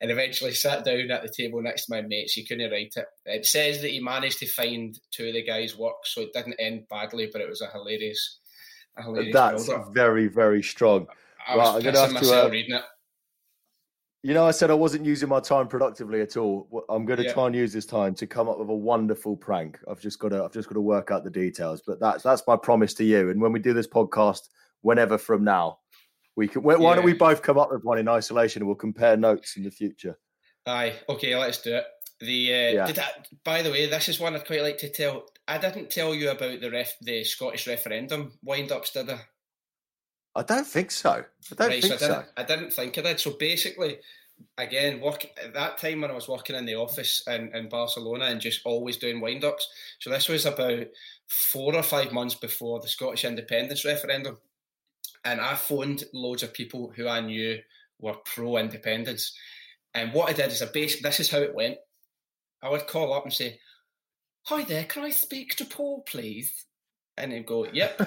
and 0.05 0.11
eventually 0.11 0.53
sat 0.53 0.85
down 0.85 1.09
at 1.09 1.23
the 1.23 1.29
table 1.29 1.59
next 1.63 1.85
to 1.87 1.91
my 1.95 2.01
mates. 2.03 2.33
He 2.33 2.45
couldn't 2.45 2.69
write 2.69 2.93
it. 2.95 3.07
It 3.25 3.47
says 3.47 3.81
that 3.81 3.89
he 3.89 3.99
managed 3.99 4.37
to 4.37 4.45
find 4.45 4.95
two 5.09 5.29
of 5.29 5.33
the 5.33 5.41
guys' 5.41 5.75
work, 5.75 5.95
so 6.03 6.21
it 6.21 6.31
didn't 6.31 6.59
end 6.59 6.87
badly, 6.91 7.27
but 7.33 7.41
it 7.41 7.49
was 7.49 7.61
a 7.61 7.71
hilarious, 7.71 8.37
a 8.97 9.01
hilarious. 9.01 9.33
That's 9.33 9.65
build-up. 9.65 9.95
very, 9.95 10.27
very 10.27 10.61
strong. 10.61 11.07
I 11.47 11.57
was 11.57 11.83
right, 11.83 11.95
pissing 11.95 12.13
myself 12.13 12.43
to, 12.43 12.45
uh, 12.45 12.49
reading 12.51 12.75
it. 12.75 12.83
You 14.21 14.35
know, 14.35 14.45
I 14.45 14.51
said 14.51 14.69
I 14.69 14.75
wasn't 14.75 15.05
using 15.05 15.27
my 15.27 15.39
time 15.39 15.67
productively 15.67 16.21
at 16.21 16.37
all. 16.37 16.85
I'm 16.87 17.05
going 17.05 17.17
to 17.17 17.25
yeah. 17.25 17.33
try 17.33 17.47
and 17.47 17.55
use 17.55 17.73
this 17.73 17.87
time 17.87 18.13
to 18.15 18.27
come 18.27 18.47
up 18.47 18.59
with 18.59 18.69
a 18.69 18.75
wonderful 18.75 19.35
prank. 19.35 19.79
I've 19.89 19.99
just 19.99 20.19
got 20.19 20.29
to, 20.29 20.43
I've 20.43 20.53
just 20.53 20.69
got 20.69 20.75
to 20.75 20.81
work 20.81 21.09
out 21.09 21.23
the 21.23 21.31
details. 21.31 21.81
But 21.85 21.99
that's 21.99 22.21
that's 22.21 22.43
my 22.47 22.57
promise 22.57 22.93
to 22.95 23.03
you. 23.03 23.31
And 23.31 23.41
when 23.41 23.51
we 23.51 23.59
do 23.59 23.73
this 23.73 23.87
podcast, 23.87 24.49
whenever 24.81 25.17
from 25.17 25.43
now, 25.43 25.79
we 26.35 26.47
can. 26.47 26.63
Why 26.63 26.75
yeah. 26.75 26.95
don't 26.95 27.05
we 27.05 27.13
both 27.13 27.41
come 27.41 27.57
up 27.57 27.71
with 27.71 27.83
one 27.83 27.97
in 27.97 28.07
isolation 28.07 28.61
and 28.61 28.67
we'll 28.67 28.75
compare 28.75 29.17
notes 29.17 29.57
in 29.57 29.63
the 29.63 29.71
future? 29.71 30.17
Aye. 30.65 30.93
Okay. 31.09 31.35
Let's 31.35 31.61
do 31.61 31.75
it. 31.75 31.85
The 32.19 32.53
uh, 32.53 32.71
yeah. 32.71 32.87
did 32.87 32.99
I, 32.99 33.07
by 33.43 33.61
the 33.61 33.71
way, 33.71 33.87
this 33.87 34.09
is 34.09 34.19
one 34.19 34.35
I'd 34.35 34.47
quite 34.47 34.61
like 34.61 34.77
to 34.79 34.89
tell. 34.89 35.25
I 35.47 35.57
didn't 35.57 35.89
tell 35.89 36.15
you 36.15 36.29
about 36.31 36.61
the 36.61 36.71
ref, 36.71 36.95
the 37.01 37.23
Scottish 37.23 37.67
referendum 37.67 38.33
wind 38.43 38.71
ups, 38.71 38.91
did 38.91 39.09
I? 39.09 39.19
I 40.35 40.43
don't 40.43 40.67
think 40.67 40.91
so. 40.91 41.11
I 41.11 41.55
don't 41.55 41.67
right, 41.67 41.81
think 41.81 41.99
so. 41.99 42.05
I 42.05 42.09
didn't, 42.09 42.25
so. 42.25 42.31
I 42.37 42.43
didn't 42.43 42.73
think 42.73 42.97
I 42.97 43.01
did. 43.01 43.19
So 43.19 43.31
basically, 43.31 43.97
again, 44.57 45.01
work 45.01 45.25
at 45.43 45.53
that 45.53 45.77
time 45.77 46.01
when 46.01 46.11
I 46.11 46.15
was 46.15 46.27
working 46.27 46.55
in 46.55 46.65
the 46.65 46.75
office 46.75 47.23
in, 47.27 47.55
in 47.55 47.69
Barcelona 47.69 48.25
and 48.25 48.41
just 48.41 48.61
always 48.65 48.97
doing 48.97 49.21
wind 49.21 49.43
ups. 49.43 49.67
So 49.99 50.09
this 50.09 50.27
was 50.27 50.45
about 50.45 50.87
four 51.27 51.75
or 51.75 51.83
five 51.83 52.11
months 52.11 52.35
before 52.35 52.79
the 52.79 52.87
Scottish 52.87 53.25
independence 53.25 53.85
referendum. 53.85 54.37
And 55.25 55.41
I 55.41 55.55
phoned 55.55 56.05
loads 56.13 56.43
of 56.43 56.53
people 56.53 56.93
who 56.95 57.07
I 57.07 57.19
knew 57.19 57.59
were 57.99 58.13
pro 58.25 58.57
independence. 58.57 59.35
And 59.93 60.13
what 60.13 60.29
I 60.29 60.33
did 60.33 60.51
is 60.51 60.61
a 60.61 60.67
base 60.67 61.01
this 61.01 61.19
is 61.19 61.29
how 61.29 61.39
it 61.39 61.55
went. 61.55 61.77
I 62.61 62.69
would 62.69 62.87
call 62.87 63.13
up 63.13 63.23
and 63.23 63.33
say, 63.33 63.59
Hi 64.43 64.63
there, 64.63 64.83
can 64.83 65.03
I 65.03 65.09
speak 65.09 65.55
to 65.55 65.65
Paul, 65.65 66.03
please? 66.03 66.65
And 67.17 67.31
they'd 67.31 67.45
go, 67.45 67.65
Yep. 67.65 68.01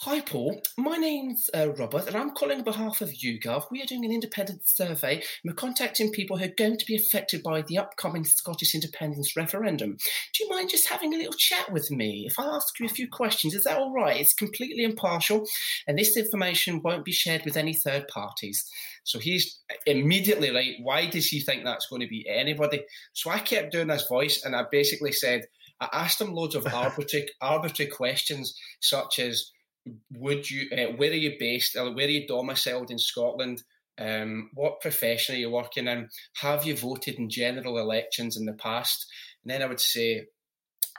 Hi, 0.00 0.20
Paul. 0.20 0.60
My 0.76 0.98
name's 0.98 1.48
uh, 1.56 1.70
Robert, 1.72 2.06
and 2.06 2.16
I'm 2.16 2.32
calling 2.32 2.58
on 2.58 2.64
behalf 2.64 3.00
of 3.00 3.08
YouGov. 3.08 3.70
We 3.70 3.82
are 3.82 3.86
doing 3.86 4.04
an 4.04 4.12
independent 4.12 4.68
survey, 4.68 5.14
and 5.14 5.24
we're 5.42 5.54
contacting 5.54 6.12
people 6.12 6.36
who 6.36 6.44
are 6.44 6.54
going 6.54 6.76
to 6.76 6.84
be 6.84 6.96
affected 6.96 7.42
by 7.42 7.62
the 7.62 7.78
upcoming 7.78 8.24
Scottish 8.24 8.74
independence 8.74 9.34
referendum. 9.38 9.96
Do 9.96 10.44
you 10.44 10.50
mind 10.50 10.68
just 10.68 10.90
having 10.90 11.14
a 11.14 11.16
little 11.16 11.32
chat 11.32 11.72
with 11.72 11.90
me? 11.90 12.26
If 12.28 12.38
I 12.38 12.44
ask 12.44 12.78
you 12.78 12.84
a 12.84 12.90
few 12.90 13.08
questions, 13.08 13.54
is 13.54 13.64
that 13.64 13.78
all 13.78 13.90
right? 13.90 14.20
It's 14.20 14.34
completely 14.34 14.84
impartial, 14.84 15.46
and 15.86 15.98
this 15.98 16.14
information 16.14 16.82
won't 16.82 17.06
be 17.06 17.12
shared 17.12 17.46
with 17.46 17.56
any 17.56 17.72
third 17.72 18.06
parties. 18.08 18.70
So 19.04 19.18
he's 19.18 19.60
immediately 19.86 20.50
right. 20.50 20.74
Why 20.82 21.06
does 21.06 21.26
he 21.28 21.40
think 21.40 21.64
that's 21.64 21.86
going 21.86 22.02
to 22.02 22.08
be 22.08 22.28
anybody? 22.28 22.84
So 23.14 23.30
I 23.30 23.38
kept 23.38 23.72
doing 23.72 23.86
this 23.86 24.06
voice, 24.06 24.44
and 24.44 24.54
I 24.54 24.64
basically 24.70 25.12
said, 25.12 25.46
I 25.80 25.88
asked 25.92 26.20
him 26.20 26.34
loads 26.34 26.54
of 26.54 26.66
arbitrary, 26.66 27.28
arbitrary 27.40 27.90
questions, 27.90 28.58
such 28.80 29.18
as, 29.18 29.52
would 30.12 30.50
you 30.50 30.68
uh, 30.72 30.92
where 30.96 31.10
are 31.10 31.14
you 31.14 31.36
based 31.38 31.76
or 31.76 31.94
where 31.94 32.06
are 32.06 32.10
you 32.10 32.26
domiciled 32.26 32.90
in 32.90 32.98
Scotland? 32.98 33.62
Um, 33.98 34.50
what 34.54 34.80
profession 34.80 35.36
are 35.36 35.38
you 35.38 35.50
working 35.50 35.86
in? 35.86 36.08
Have 36.42 36.64
you 36.64 36.76
voted 36.76 37.18
in 37.18 37.30
general 37.30 37.78
elections 37.78 38.36
in 38.36 38.44
the 38.44 38.52
past? 38.52 39.06
And 39.42 39.50
then 39.50 39.62
I 39.62 39.66
would 39.66 39.80
say, 39.80 40.26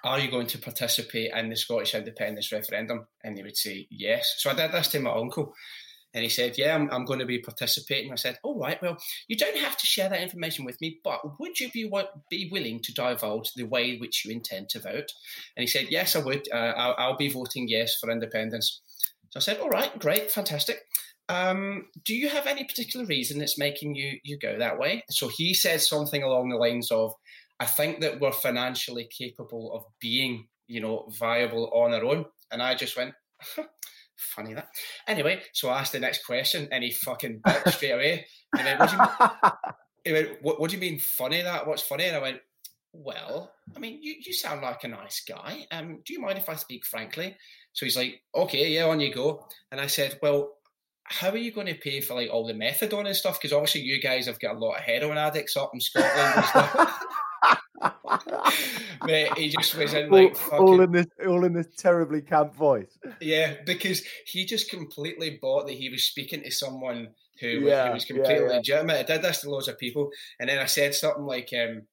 are 0.04 0.20
you 0.20 0.32
going 0.32 0.48
to 0.48 0.58
participate 0.58 1.32
in 1.36 1.50
the 1.50 1.56
Scottish 1.56 1.94
independence 1.94 2.52
referendum? 2.52 3.08
And 3.24 3.38
they 3.38 3.44
would 3.44 3.58
say 3.58 3.88
yes. 3.92 4.36
So 4.38 4.50
I 4.50 4.56
did 4.56 4.72
this 4.72 4.88
to 4.90 5.00
my 5.00 5.12
uncle. 5.12 5.54
And 6.18 6.24
he 6.24 6.30
said, 6.30 6.58
Yeah, 6.58 6.74
I'm, 6.74 6.90
I'm 6.92 7.06
going 7.06 7.20
to 7.20 7.28
be 7.28 7.38
participating. 7.38 8.12
I 8.12 8.16
said, 8.16 8.40
All 8.42 8.58
right, 8.58 8.82
well, 8.82 8.98
you 9.28 9.38
don't 9.38 9.58
have 9.60 9.78
to 9.78 9.86
share 9.86 10.10
that 10.10 10.24
information 10.24 10.66
with 10.66 10.82
me, 10.82 11.00
but 11.04 11.40
would 11.40 11.60
you 11.60 11.70
be, 11.70 11.88
be 12.28 12.50
willing 12.52 12.80
to 12.82 12.94
divulge 12.94 13.54
the 13.54 13.66
way 13.66 13.92
in 13.92 14.00
which 14.00 14.26
you 14.26 14.32
intend 14.32 14.70
to 14.70 14.80
vote? 14.80 15.12
And 15.56 15.62
he 15.62 15.68
said, 15.68 15.92
Yes, 15.92 16.16
I 16.16 16.20
would. 16.24 16.48
Uh, 16.52 16.74
I'll, 16.76 16.96
I'll, 16.98 17.18
be 17.18 17.30
voting 17.30 17.68
yes 17.68 17.96
for 17.98 18.10
independence. 18.10 18.82
So 19.30 19.38
I 19.38 19.42
said, 19.42 19.60
All 19.60 19.70
right, 19.70 19.98
great, 20.00 20.32
fantastic. 20.32 20.80
Um, 21.30 21.86
do 22.04 22.16
you 22.16 22.30
have 22.30 22.48
any 22.48 22.64
particular 22.64 23.06
reason 23.06 23.38
that's 23.38 23.60
making 23.60 23.94
you, 23.94 24.18
you 24.24 24.40
go 24.40 24.58
that 24.58 24.80
way? 24.80 25.04
So 25.12 25.28
he 25.28 25.54
said 25.54 25.82
something 25.82 26.24
along 26.24 26.50
the 26.50 26.58
lines 26.58 26.90
of, 26.90 27.14
I 27.60 27.66
think 27.66 28.02
that 28.02 28.20
we're 28.20 28.32
financially 28.32 29.08
capable 29.16 29.72
of 29.72 29.84
being, 30.02 30.48
you 30.66 30.82
know, 30.82 31.12
viable 31.20 31.70
on 31.76 31.94
our 31.94 32.04
own. 32.04 32.26
And 32.52 32.64
I 32.64 32.74
just 32.74 32.98
went, 32.98 33.14
funny 34.18 34.54
that. 34.54 34.70
Anyway, 35.08 35.42
so 35.54 35.70
I 35.70 35.80
asked 35.80 35.94
the 35.94 36.00
next 36.00 36.26
question, 36.26 36.68
and 36.72 36.84
he 36.84 36.92
fucking 36.92 37.42
bit 37.44 37.68
straight 37.70 37.92
away. 37.92 38.26
And 38.58 38.66
then, 38.66 38.80
what 38.80 38.90
do 38.90 38.96
you 38.96 39.02
mean? 39.02 39.52
He 40.04 40.14
went, 40.14 40.42
what, 40.42 40.58
what 40.62 40.70
do 40.70 40.78
you 40.78 40.82
mean 40.82 41.00
funny 41.00 41.42
that? 41.42 41.68
What's 41.68 41.82
funny? 41.82 42.06
And 42.06 42.16
I 42.16 42.22
went, 42.22 42.40
well, 42.94 43.52
I 43.76 43.80
mean, 43.80 44.00
you, 44.02 44.16
you 44.26 44.32
sound 44.32 44.62
like 44.62 44.86
a 44.86 44.88
nice 44.88 45.22
guy. 45.28 45.68
Um, 45.70 46.02
do 46.06 46.14
you 46.14 46.22
mind 46.22 46.38
if 46.38 46.48
I 46.48 46.56
speak 46.56 46.86
frankly? 46.86 47.36
So 47.74 47.86
he's 47.86 47.98
like, 47.98 48.22
okay, 48.34 48.70
yeah, 48.70 48.86
on 48.86 49.02
you 49.02 49.14
go. 49.14 49.46
And 49.70 49.82
I 49.82 49.88
said, 49.88 50.18
well, 50.22 50.54
how 51.04 51.30
are 51.30 51.38
you 51.38 51.52
going 51.52 51.68
to 51.68 51.76
pay 51.76 52.02
for 52.02 52.16
like 52.16 52.30
all 52.32 52.48
the 52.48 52.54
methadone 52.54 53.06
and 53.06 53.16
stuff? 53.16 53.40
Because 53.40 53.54
obviously 53.54 53.82
you 53.82 54.02
guys 54.02 54.28
have 54.28 54.40
got 54.40 54.56
a 54.56 54.60
lot 54.60 54.78
of 54.78 54.84
heroin 54.84 55.18
addicts 55.18 55.58
up 55.58 55.72
in 55.74 55.80
Scotland 55.80 56.34
and 56.36 56.46
stuff. 56.46 57.04
Mate, 59.06 59.38
he 59.38 59.50
just 59.50 59.76
was 59.76 59.94
in 59.94 60.10
like 60.10 60.30
all, 60.30 60.36
fucking, 60.36 60.60
all, 60.60 60.82
in 60.82 60.92
this 60.92 61.08
all 61.26 61.46
in 61.46 61.54
this 61.54 61.68
terribly 61.78 62.22
camp 62.22 62.56
voice. 62.56 62.98
Yeah, 63.20 63.56
because 63.66 64.04
he 64.26 64.46
just 64.46 64.70
completely 64.70 65.38
bought 65.42 65.68
that 65.68 65.76
he 65.76 65.90
was 65.90 66.06
speaking 66.06 66.44
to 66.44 66.52
someone 66.52 67.10
who, 67.40 67.48
yeah, 67.48 67.88
who 67.88 67.94
was 67.94 68.06
completely 68.06 68.36
yeah, 68.36 68.52
yeah. 68.52 68.58
legitimate. 68.58 69.00
I 69.00 69.04
did 69.04 69.22
this 69.22 69.42
to 69.42 69.50
loads 69.50 69.68
of 69.68 69.78
people, 69.78 70.10
and 70.40 70.50
then 70.50 70.60
I 70.60 70.66
said 70.66 70.96
something 70.96 71.26
like, 71.26 71.50
um, 71.54 71.84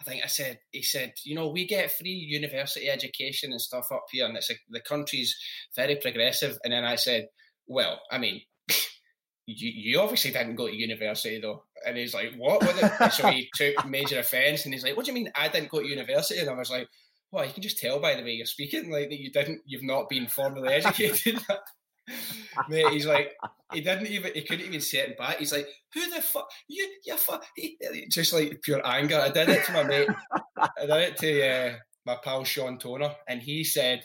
I 0.00 0.04
think 0.04 0.22
I 0.24 0.28
said, 0.28 0.58
he 0.70 0.82
said, 0.82 1.12
you 1.24 1.34
know, 1.34 1.48
we 1.48 1.66
get 1.66 1.92
free 1.92 2.10
university 2.10 2.88
education 2.88 3.52
and 3.52 3.60
stuff 3.60 3.88
up 3.92 4.06
here, 4.10 4.26
and 4.26 4.36
it's 4.36 4.50
a, 4.50 4.54
the 4.70 4.80
country's 4.80 5.36
very 5.74 5.96
progressive. 5.96 6.58
And 6.64 6.72
then 6.72 6.84
I 6.84 6.96
said, 6.96 7.28
well, 7.66 8.00
I 8.10 8.18
mean, 8.18 8.42
you, 9.46 9.70
you 9.74 10.00
obviously 10.00 10.30
didn't 10.30 10.56
go 10.56 10.68
to 10.68 10.74
university 10.74 11.40
though. 11.40 11.64
And 11.86 11.96
he's 11.96 12.14
like, 12.14 12.34
what? 12.36 12.62
what 12.62 13.12
so 13.12 13.28
he 13.28 13.48
took 13.54 13.86
major 13.86 14.18
offence, 14.18 14.64
and 14.64 14.74
he's 14.74 14.84
like, 14.84 14.96
what 14.96 15.06
do 15.06 15.12
you 15.12 15.14
mean 15.14 15.30
I 15.34 15.48
didn't 15.48 15.70
go 15.70 15.80
to 15.80 15.86
university? 15.86 16.40
And 16.40 16.50
I 16.50 16.54
was 16.54 16.70
like, 16.70 16.88
well, 17.30 17.44
you 17.44 17.52
can 17.52 17.62
just 17.62 17.78
tell 17.78 18.00
by 18.00 18.14
the 18.14 18.22
way 18.22 18.32
you're 18.32 18.46
speaking, 18.46 18.90
like 18.90 19.10
that 19.10 19.20
you 19.20 19.30
didn't, 19.30 19.60
you've 19.66 19.82
not 19.82 20.08
been 20.08 20.26
formally 20.26 20.72
educated. 20.72 21.38
Mate, 22.68 22.88
he's 22.88 23.06
like, 23.06 23.34
he 23.72 23.82
didn't 23.82 24.06
even, 24.06 24.32
he 24.34 24.42
couldn't 24.42 24.66
even 24.66 24.80
say 24.80 25.00
it 25.00 25.18
back. 25.18 25.38
He's 25.38 25.52
like, 25.52 25.68
who 25.92 26.08
the 26.10 26.22
fuck, 26.22 26.48
you, 26.66 26.88
you 27.04 27.16
fuck, 27.16 27.44
just 28.10 28.32
like 28.32 28.62
pure 28.62 28.80
anger. 28.86 29.18
I 29.18 29.28
did 29.28 29.50
it 29.50 29.64
to 29.66 29.72
my 29.72 29.82
mate. 29.82 30.08
I 30.56 30.86
did 30.86 30.90
it 30.90 31.16
to 31.18 31.48
uh, 31.48 31.74
my 32.06 32.16
pal 32.24 32.44
Sean 32.44 32.78
Toner, 32.78 33.14
and 33.28 33.42
he 33.42 33.62
said, 33.62 34.02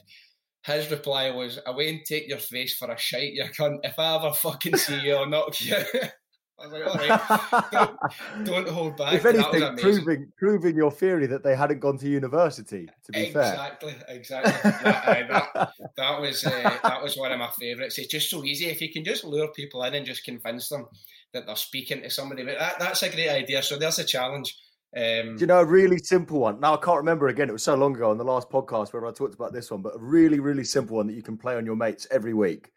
his 0.66 0.92
reply 0.92 1.30
was, 1.30 1.60
I 1.66 1.72
won't 1.72 2.06
take 2.06 2.28
your 2.28 2.40
face 2.40 2.76
for 2.78 2.90
a 2.90 2.98
shite, 2.98 3.34
you 3.34 3.46
cunt. 3.58 3.80
If 3.84 4.00
I 4.00 4.16
ever 4.16 4.34
fucking 4.34 4.78
see 4.78 5.00
you, 5.02 5.16
I'll 5.16 5.30
knock 5.30 5.60
you. 5.62 5.76
I 6.64 6.68
was 6.68 6.74
like, 6.74 6.88
all 6.88 7.52
right, 7.52 7.72
don't, 7.72 8.46
don't 8.46 8.70
hold 8.70 8.98
back. 8.98 9.14
If 9.14 9.26
anything, 9.26 9.76
proving 9.78 10.32
proving 10.38 10.76
your 10.76 10.92
theory 10.92 11.28
that 11.28 11.44
they 11.44 11.56
hadn't 11.56 11.80
gone 11.80 11.98
to 11.98 12.08
university. 12.08 12.88
To 13.06 13.12
be 13.12 13.26
exactly, 13.26 13.92
fair, 13.92 14.16
exactly, 14.16 14.72
exactly. 14.72 15.24
that, 15.28 15.50
uh, 15.56 15.66
that, 15.80 15.90
that, 15.98 16.22
was 16.22 16.46
uh, 16.46 16.78
that 16.84 17.04
was 17.04 17.18
one 17.18 17.32
of 17.32 17.40
my 17.40 17.50
favourites. 17.60 17.98
It's 17.98 18.08
just 18.08 18.30
so 18.30 18.44
easy 18.46 18.68
if 18.68 18.82
you 18.82 18.92
can 18.92 19.04
just 19.04 19.26
lure 19.26 19.50
people 19.50 19.84
in 19.84 19.94
and 19.94 20.06
just 20.06 20.24
convince 20.24 20.70
them 20.70 20.88
that 21.34 21.46
they're 21.46 21.56
speaking 21.56 22.02
to 22.02 22.10
somebody. 22.10 22.44
But 22.44 22.60
that, 22.60 22.80
that's 22.80 23.04
a 23.04 23.10
great 23.10 23.30
idea. 23.30 23.62
So 23.62 23.78
there's 23.78 24.00
a 24.00 24.06
challenge. 24.06 24.58
Um, 24.96 25.36
Do 25.36 25.42
you 25.42 25.48
know 25.48 25.60
a 25.60 25.66
really 25.66 25.98
simple 25.98 26.40
one? 26.40 26.62
Now 26.62 26.76
I 26.76 26.78
can't 26.78 26.98
remember 26.98 27.28
again. 27.28 27.50
It 27.50 27.54
was 27.54 27.64
so 27.64 27.76
long 27.76 27.96
ago 27.96 28.12
on 28.12 28.18
the 28.18 28.24
last 28.24 28.50
podcast 28.50 28.94
where 28.94 29.06
I 29.06 29.12
talked 29.12 29.34
about 29.34 29.52
this 29.52 29.70
one, 29.70 29.82
but 29.82 29.96
a 29.96 30.00
really, 30.00 30.40
really 30.40 30.64
simple 30.64 30.98
one 30.98 31.08
that 31.08 31.14
you 31.14 31.24
can 31.24 31.36
play 31.36 31.56
on 31.56 31.66
your 31.66 31.76
mates 31.76 32.08
every 32.12 32.34
week 32.34 32.70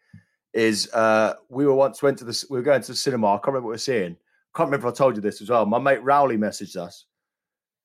is 0.57 0.89
uh, 0.93 1.33
we 1.49 1.65
were 1.65 1.73
once 1.73 2.01
went 2.01 2.17
to 2.19 2.25
the 2.25 2.45
we 2.49 2.57
were 2.57 2.63
going 2.63 2.81
to 2.81 2.91
the 2.91 2.97
cinema. 2.97 3.27
I 3.27 3.37
can't 3.37 3.47
remember 3.47 3.67
what 3.67 3.71
we 3.71 3.75
were 3.75 3.79
seeing. 3.79 4.13
I 4.13 4.57
can't 4.57 4.67
remember 4.67 4.87
if 4.87 4.93
I 4.93 4.97
told 4.97 5.15
you 5.15 5.21
this 5.21 5.41
as 5.41 5.49
well. 5.49 5.65
My 5.65 5.79
mate 5.79 6.03
Rowley 6.03 6.37
messaged 6.37 6.75
us, 6.75 7.05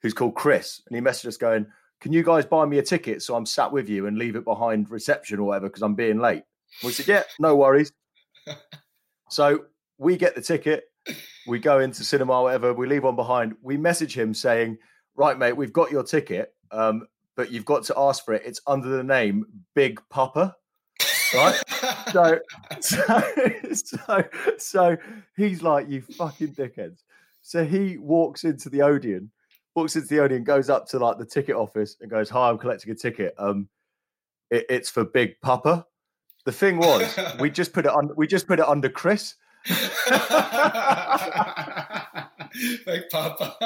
who's 0.01 0.15
called 0.15 0.35
Chris, 0.35 0.83
and 0.87 0.97
he 0.97 1.03
messaged 1.03 1.27
us 1.27 1.37
going, 1.37 1.67
"Can 2.01 2.13
you 2.13 2.23
guys 2.23 2.47
buy 2.47 2.65
me 2.65 2.79
a 2.79 2.83
ticket 2.83 3.23
so 3.23 3.35
I'm 3.35 3.47
sat 3.47 3.71
with 3.71 3.89
you 3.89 4.07
and 4.07 4.19
leave 4.19 4.37
it 4.37 4.45
behind 4.45 4.91
reception 4.91 5.39
or 5.39 5.45
whatever 5.45 5.69
because 5.69 5.83
I'm 5.83 5.95
being 5.95 6.19
late?" 6.19 6.45
We 6.83 6.93
said, 6.93 7.09
"Yeah, 7.09 7.23
no 7.39 7.57
worries." 7.57 7.93
so 9.31 9.67
we 9.99 10.17
get 10.17 10.35
the 10.35 10.43
ticket 10.43 10.85
we 11.47 11.59
go 11.59 11.81
into 11.81 12.05
cinema, 12.05 12.43
whatever, 12.43 12.73
we 12.73 12.87
leave 12.87 13.05
one 13.05 13.17
behind. 13.17 13.55
We 13.63 13.77
message 13.77 14.17
him 14.17 14.35
saying, 14.35 14.79
Right, 15.15 15.39
mate, 15.39 15.57
we've 15.57 15.73
got 15.73 15.91
your 15.91 16.03
ticket, 16.03 16.55
um, 16.71 17.07
but 17.37 17.51
you've 17.51 17.65
got 17.65 17.85
to 17.85 17.99
ask 17.99 18.25
for 18.25 18.35
it. 18.35 18.43
It's 18.45 18.61
under 18.67 18.89
the 18.89 19.05
name 19.05 19.45
Big 19.75 20.01
Papa. 20.09 20.57
Right? 21.35 21.61
so, 22.13 22.39
so, 22.81 23.23
so, 23.75 24.25
so 24.59 24.97
he's 25.37 25.63
like, 25.63 25.89
You 25.89 26.03
fucking 26.03 26.55
dickheads. 26.55 27.03
So 27.43 27.65
he 27.65 27.99
walks 27.99 28.45
into 28.45 28.69
the 28.71 28.83
Odeon, 28.83 29.31
walks 29.75 29.97
into 29.97 30.09
the 30.09 30.21
Odeon, 30.21 30.45
goes 30.45 30.71
up 30.71 30.87
to 30.89 30.99
like 30.99 31.19
the 31.19 31.27
ticket 31.27 31.57
office 31.57 31.97
and 32.01 32.11
goes, 32.11 32.31
Hi, 32.31 32.51
I'm 32.51 32.59
collecting 32.59 32.93
a 32.93 32.95
ticket. 32.95 33.35
Um, 33.39 33.69
it, 34.51 34.67
it's 34.69 34.91
for 34.91 35.05
Big 35.05 35.41
Papa. 35.41 35.87
The 36.45 36.53
thing 36.53 36.79
was, 36.79 37.19
we 37.39 37.51
just 37.51 37.73
put 37.73 37.87
it 37.87 37.93
on. 37.93 38.11
We 38.17 38.27
just 38.27 38.47
put 38.49 38.59
it 38.59 38.67
under 38.67 38.89
Chris. 38.89 39.37
Big 42.85 43.09
Papa. 43.11 43.57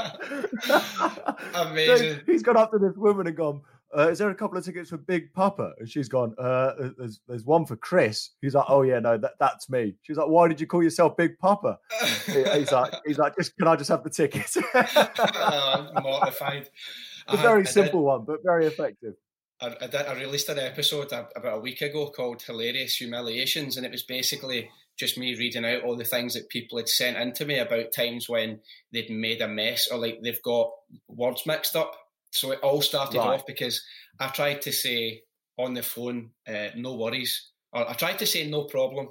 Amazing. 1.54 1.96
So 1.96 2.20
he's 2.26 2.42
gone 2.42 2.56
up 2.56 2.70
to 2.72 2.78
this 2.78 2.96
woman 2.96 3.26
and 3.26 3.36
gone, 3.36 3.62
uh, 3.96 4.08
is 4.08 4.18
there 4.18 4.30
a 4.30 4.34
couple 4.34 4.58
of 4.58 4.64
tickets 4.64 4.90
for 4.90 4.98
Big 4.98 5.32
Papa? 5.32 5.72
And 5.78 5.88
she's 5.88 6.08
gone, 6.08 6.34
uh, 6.38 6.72
there's, 6.98 7.20
there's 7.26 7.44
one 7.44 7.64
for 7.64 7.76
Chris. 7.76 8.30
He's 8.42 8.54
like, 8.54 8.66
oh 8.68 8.82
yeah, 8.82 8.98
no, 8.98 9.16
that, 9.16 9.32
that's 9.40 9.70
me. 9.70 9.94
She's 10.02 10.16
like, 10.16 10.28
why 10.28 10.48
did 10.48 10.60
you 10.60 10.66
call 10.66 10.82
yourself 10.82 11.16
Big 11.16 11.38
Papa? 11.38 11.78
he's 12.26 12.72
like, 12.72 12.92
he's 13.06 13.18
like, 13.18 13.36
just 13.36 13.56
can 13.56 13.68
I 13.68 13.76
just 13.76 13.88
have 13.88 14.04
the 14.04 14.10
ticket? 14.10 14.52
oh, 14.74 15.90
I'm 15.96 16.02
mortified. 16.02 16.68
A 17.28 17.36
very 17.36 17.66
simple 17.66 18.02
one, 18.04 18.24
but 18.24 18.38
very 18.44 18.66
effective. 18.66 19.14
I, 19.60 19.74
I, 19.80 19.86
did, 19.86 20.06
I 20.06 20.14
released 20.14 20.48
an 20.48 20.58
episode 20.58 21.10
about 21.12 21.58
a 21.58 21.60
week 21.60 21.80
ago 21.80 22.08
called 22.14 22.42
Hilarious 22.42 22.96
Humiliations, 22.96 23.76
and 23.76 23.84
it 23.84 23.90
was 23.90 24.02
basically 24.04 24.70
just 24.96 25.18
me 25.18 25.34
reading 25.34 25.64
out 25.64 25.82
all 25.82 25.96
the 25.96 26.04
things 26.04 26.34
that 26.34 26.48
people 26.48 26.78
had 26.78 26.88
sent 26.88 27.16
into 27.16 27.44
me 27.44 27.58
about 27.58 27.92
times 27.92 28.28
when 28.28 28.60
they'd 28.92 29.10
made 29.10 29.40
a 29.40 29.48
mess 29.48 29.88
or 29.90 29.98
like 29.98 30.20
they've 30.22 30.42
got 30.42 30.70
words 31.08 31.44
mixed 31.46 31.74
up. 31.74 31.94
So 32.36 32.52
it 32.52 32.60
all 32.62 32.82
started 32.82 33.18
right. 33.18 33.28
off 33.28 33.46
because 33.46 33.82
I 34.20 34.28
tried 34.28 34.62
to 34.62 34.72
say 34.72 35.22
on 35.58 35.74
the 35.74 35.82
phone, 35.82 36.30
uh, 36.46 36.68
no 36.76 36.94
worries, 36.94 37.50
or 37.72 37.88
I 37.88 37.94
tried 37.94 38.18
to 38.18 38.26
say 38.26 38.48
no 38.48 38.64
problem. 38.64 39.08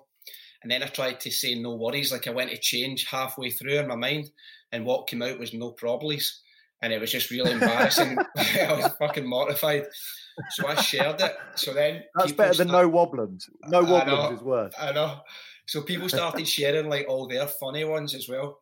And 0.63 0.71
then 0.71 0.81
I 0.81 0.87
tried 0.87 1.19
to 1.21 1.31
say 1.31 1.55
no 1.55 1.75
worries, 1.75 2.11
like 2.11 2.27
I 2.27 2.31
went 2.31 2.49
to 2.49 2.57
change 2.57 3.05
halfway 3.05 3.51
through 3.51 3.79
in 3.79 3.87
my 3.87 3.95
mind, 3.95 4.29
and 4.71 4.85
what 4.85 5.07
came 5.07 5.21
out 5.21 5.39
was 5.39 5.53
no 5.53 5.71
problems. 5.71 6.41
And 6.81 6.91
it 6.91 6.99
was 6.99 7.11
just 7.11 7.31
really 7.31 7.51
embarrassing. 7.51 8.17
I 8.37 8.73
was 8.73 8.91
fucking 8.99 9.27
mortified. 9.27 9.85
So 10.51 10.67
I 10.67 10.75
shared 10.75 11.21
it. 11.21 11.35
So 11.55 11.73
then 11.73 12.03
that's 12.15 12.31
better 12.31 12.53
start... 12.53 12.67
than 12.67 12.75
no 12.75 12.89
wobblins. 12.89 13.47
No 13.67 13.83
wobblins 13.83 14.39
is 14.39 14.43
worse. 14.43 14.73
I 14.79 14.91
know. 14.91 15.19
So 15.67 15.81
people 15.81 16.09
started 16.09 16.47
sharing 16.47 16.89
like 16.89 17.07
all 17.07 17.27
their 17.27 17.47
funny 17.47 17.85
ones 17.85 18.13
as 18.13 18.27
well. 18.27 18.59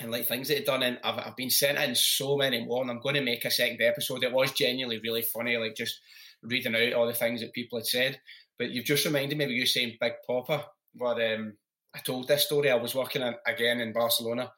And 0.00 0.10
like 0.10 0.26
things 0.26 0.48
that 0.48 0.56
had 0.56 0.66
done, 0.66 0.82
and 0.82 0.98
I've, 1.04 1.18
I've 1.18 1.36
been 1.36 1.50
sent 1.50 1.78
in 1.78 1.94
so 1.94 2.36
many 2.36 2.64
more, 2.64 2.82
and 2.82 2.90
I'm 2.90 3.00
going 3.00 3.14
to 3.14 3.20
make 3.20 3.44
a 3.44 3.50
second 3.50 3.80
episode. 3.80 4.24
It 4.24 4.32
was 4.32 4.50
genuinely 4.50 5.00
really 5.00 5.22
funny, 5.22 5.56
like 5.56 5.76
just 5.76 6.00
reading 6.42 6.74
out 6.74 6.92
all 6.94 7.06
the 7.06 7.12
things 7.12 7.40
that 7.40 7.52
people 7.52 7.78
had 7.78 7.86
said. 7.86 8.20
But 8.58 8.70
you've 8.70 8.84
just 8.84 9.04
reminded 9.04 9.38
me 9.38 9.44
of 9.44 9.50
you 9.50 9.66
saying 9.66 9.98
Big 10.00 10.14
Papa, 10.26 10.66
where 10.94 11.34
um, 11.34 11.54
I 11.94 12.00
told 12.00 12.28
this 12.28 12.44
story. 12.44 12.70
I 12.70 12.76
was 12.76 12.94
working 12.94 13.22
in, 13.22 13.34
again 13.46 13.80
in 13.80 13.92
Barcelona, 13.92 14.52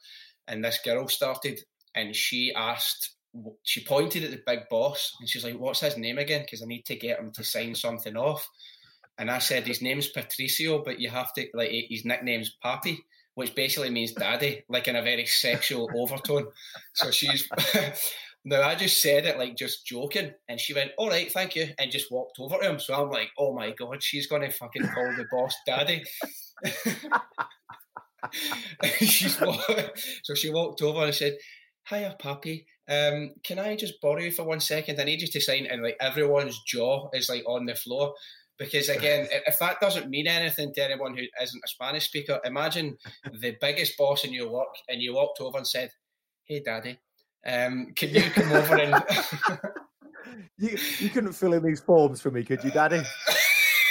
and 0.48 0.64
this 0.64 0.80
girl 0.84 1.08
started, 1.08 1.60
and 1.94 2.16
she 2.16 2.54
asked, 2.54 3.14
she 3.62 3.84
pointed 3.84 4.24
at 4.24 4.30
the 4.30 4.42
big 4.46 4.68
boss, 4.70 5.12
and 5.20 5.28
she's 5.28 5.44
like, 5.44 5.58
"What's 5.58 5.80
his 5.80 5.98
name 5.98 6.18
again? 6.18 6.42
Because 6.42 6.62
I 6.62 6.66
need 6.66 6.86
to 6.86 6.96
get 6.96 7.18
him 7.18 7.30
to 7.32 7.44
sign 7.44 7.74
something 7.74 8.16
off." 8.16 8.48
And 9.18 9.30
I 9.30 9.38
said 9.38 9.66
his 9.66 9.82
name's 9.82 10.08
Patricio, 10.08 10.82
but 10.82 11.00
you 11.00 11.08
have 11.08 11.32
to 11.34 11.46
like 11.54 11.70
his 11.70 12.04
nickname's 12.04 12.54
Papi, 12.64 12.98
which 13.36 13.54
basically 13.54 13.90
means 13.90 14.12
daddy, 14.12 14.64
like 14.68 14.88
in 14.88 14.96
a 14.96 15.02
very 15.02 15.26
sexual 15.26 15.90
overtone. 15.94 16.46
So 16.94 17.10
she's 17.10 17.46
now 18.44 18.62
I 18.62 18.74
just 18.74 19.02
said 19.02 19.26
it 19.26 19.38
like 19.38 19.56
just 19.56 19.86
joking, 19.86 20.32
and 20.48 20.58
she 20.58 20.72
went, 20.72 20.92
"All 20.96 21.10
right, 21.10 21.30
thank 21.30 21.54
you," 21.54 21.68
and 21.78 21.92
just 21.92 22.10
walked 22.10 22.38
over 22.40 22.58
to 22.58 22.70
him. 22.70 22.80
So 22.80 22.94
I'm 22.94 23.10
like, 23.10 23.28
"Oh 23.38 23.54
my 23.54 23.72
god, 23.72 24.02
she's 24.02 24.26
gonna 24.26 24.50
fucking 24.50 24.88
call 24.88 25.14
the 25.14 25.26
boss 25.30 25.54
daddy." 25.66 26.02
she's 28.98 29.36
so 29.36 30.34
she 30.34 30.50
walked 30.50 30.80
over 30.80 31.04
and 31.04 31.14
said, 31.14 31.36
"Hiya, 31.90 32.16
Papi. 32.18 32.64
Um, 32.88 33.32
can 33.44 33.58
I 33.58 33.76
just 33.76 34.00
borrow 34.00 34.20
you 34.20 34.30
for 34.30 34.44
one 34.44 34.60
second? 34.60 34.98
I 34.98 35.04
need 35.04 35.20
you 35.20 35.28
to 35.28 35.40
sign." 35.42 35.66
And 35.66 35.82
like 35.82 35.98
everyone's 36.00 36.58
jaw 36.66 37.10
is 37.12 37.28
like 37.28 37.44
on 37.46 37.66
the 37.66 37.74
floor. 37.74 38.14
Because 38.58 38.88
again, 38.88 39.28
if 39.46 39.58
that 39.58 39.80
doesn't 39.80 40.08
mean 40.08 40.26
anything 40.26 40.72
to 40.74 40.84
anyone 40.84 41.16
who 41.16 41.24
isn't 41.42 41.62
a 41.64 41.68
Spanish 41.68 42.06
speaker, 42.06 42.40
imagine 42.44 42.96
the 43.40 43.56
biggest 43.60 43.96
boss 43.98 44.24
in 44.24 44.32
your 44.32 44.50
work 44.50 44.74
and 44.88 45.02
you 45.02 45.14
walked 45.14 45.40
over 45.40 45.58
and 45.58 45.66
said, 45.66 45.90
"Hey, 46.44 46.62
Daddy, 46.64 46.98
um, 47.46 47.92
can 47.94 48.10
you 48.10 48.22
come 48.30 48.52
over 48.52 48.78
and?" 48.78 49.02
you 50.58 50.78
you 50.98 51.10
couldn't 51.10 51.32
fill 51.32 51.52
in 51.52 51.62
these 51.62 51.80
forms 51.80 52.20
for 52.20 52.30
me, 52.30 52.44
could 52.44 52.64
you, 52.64 52.70
Daddy? 52.70 53.02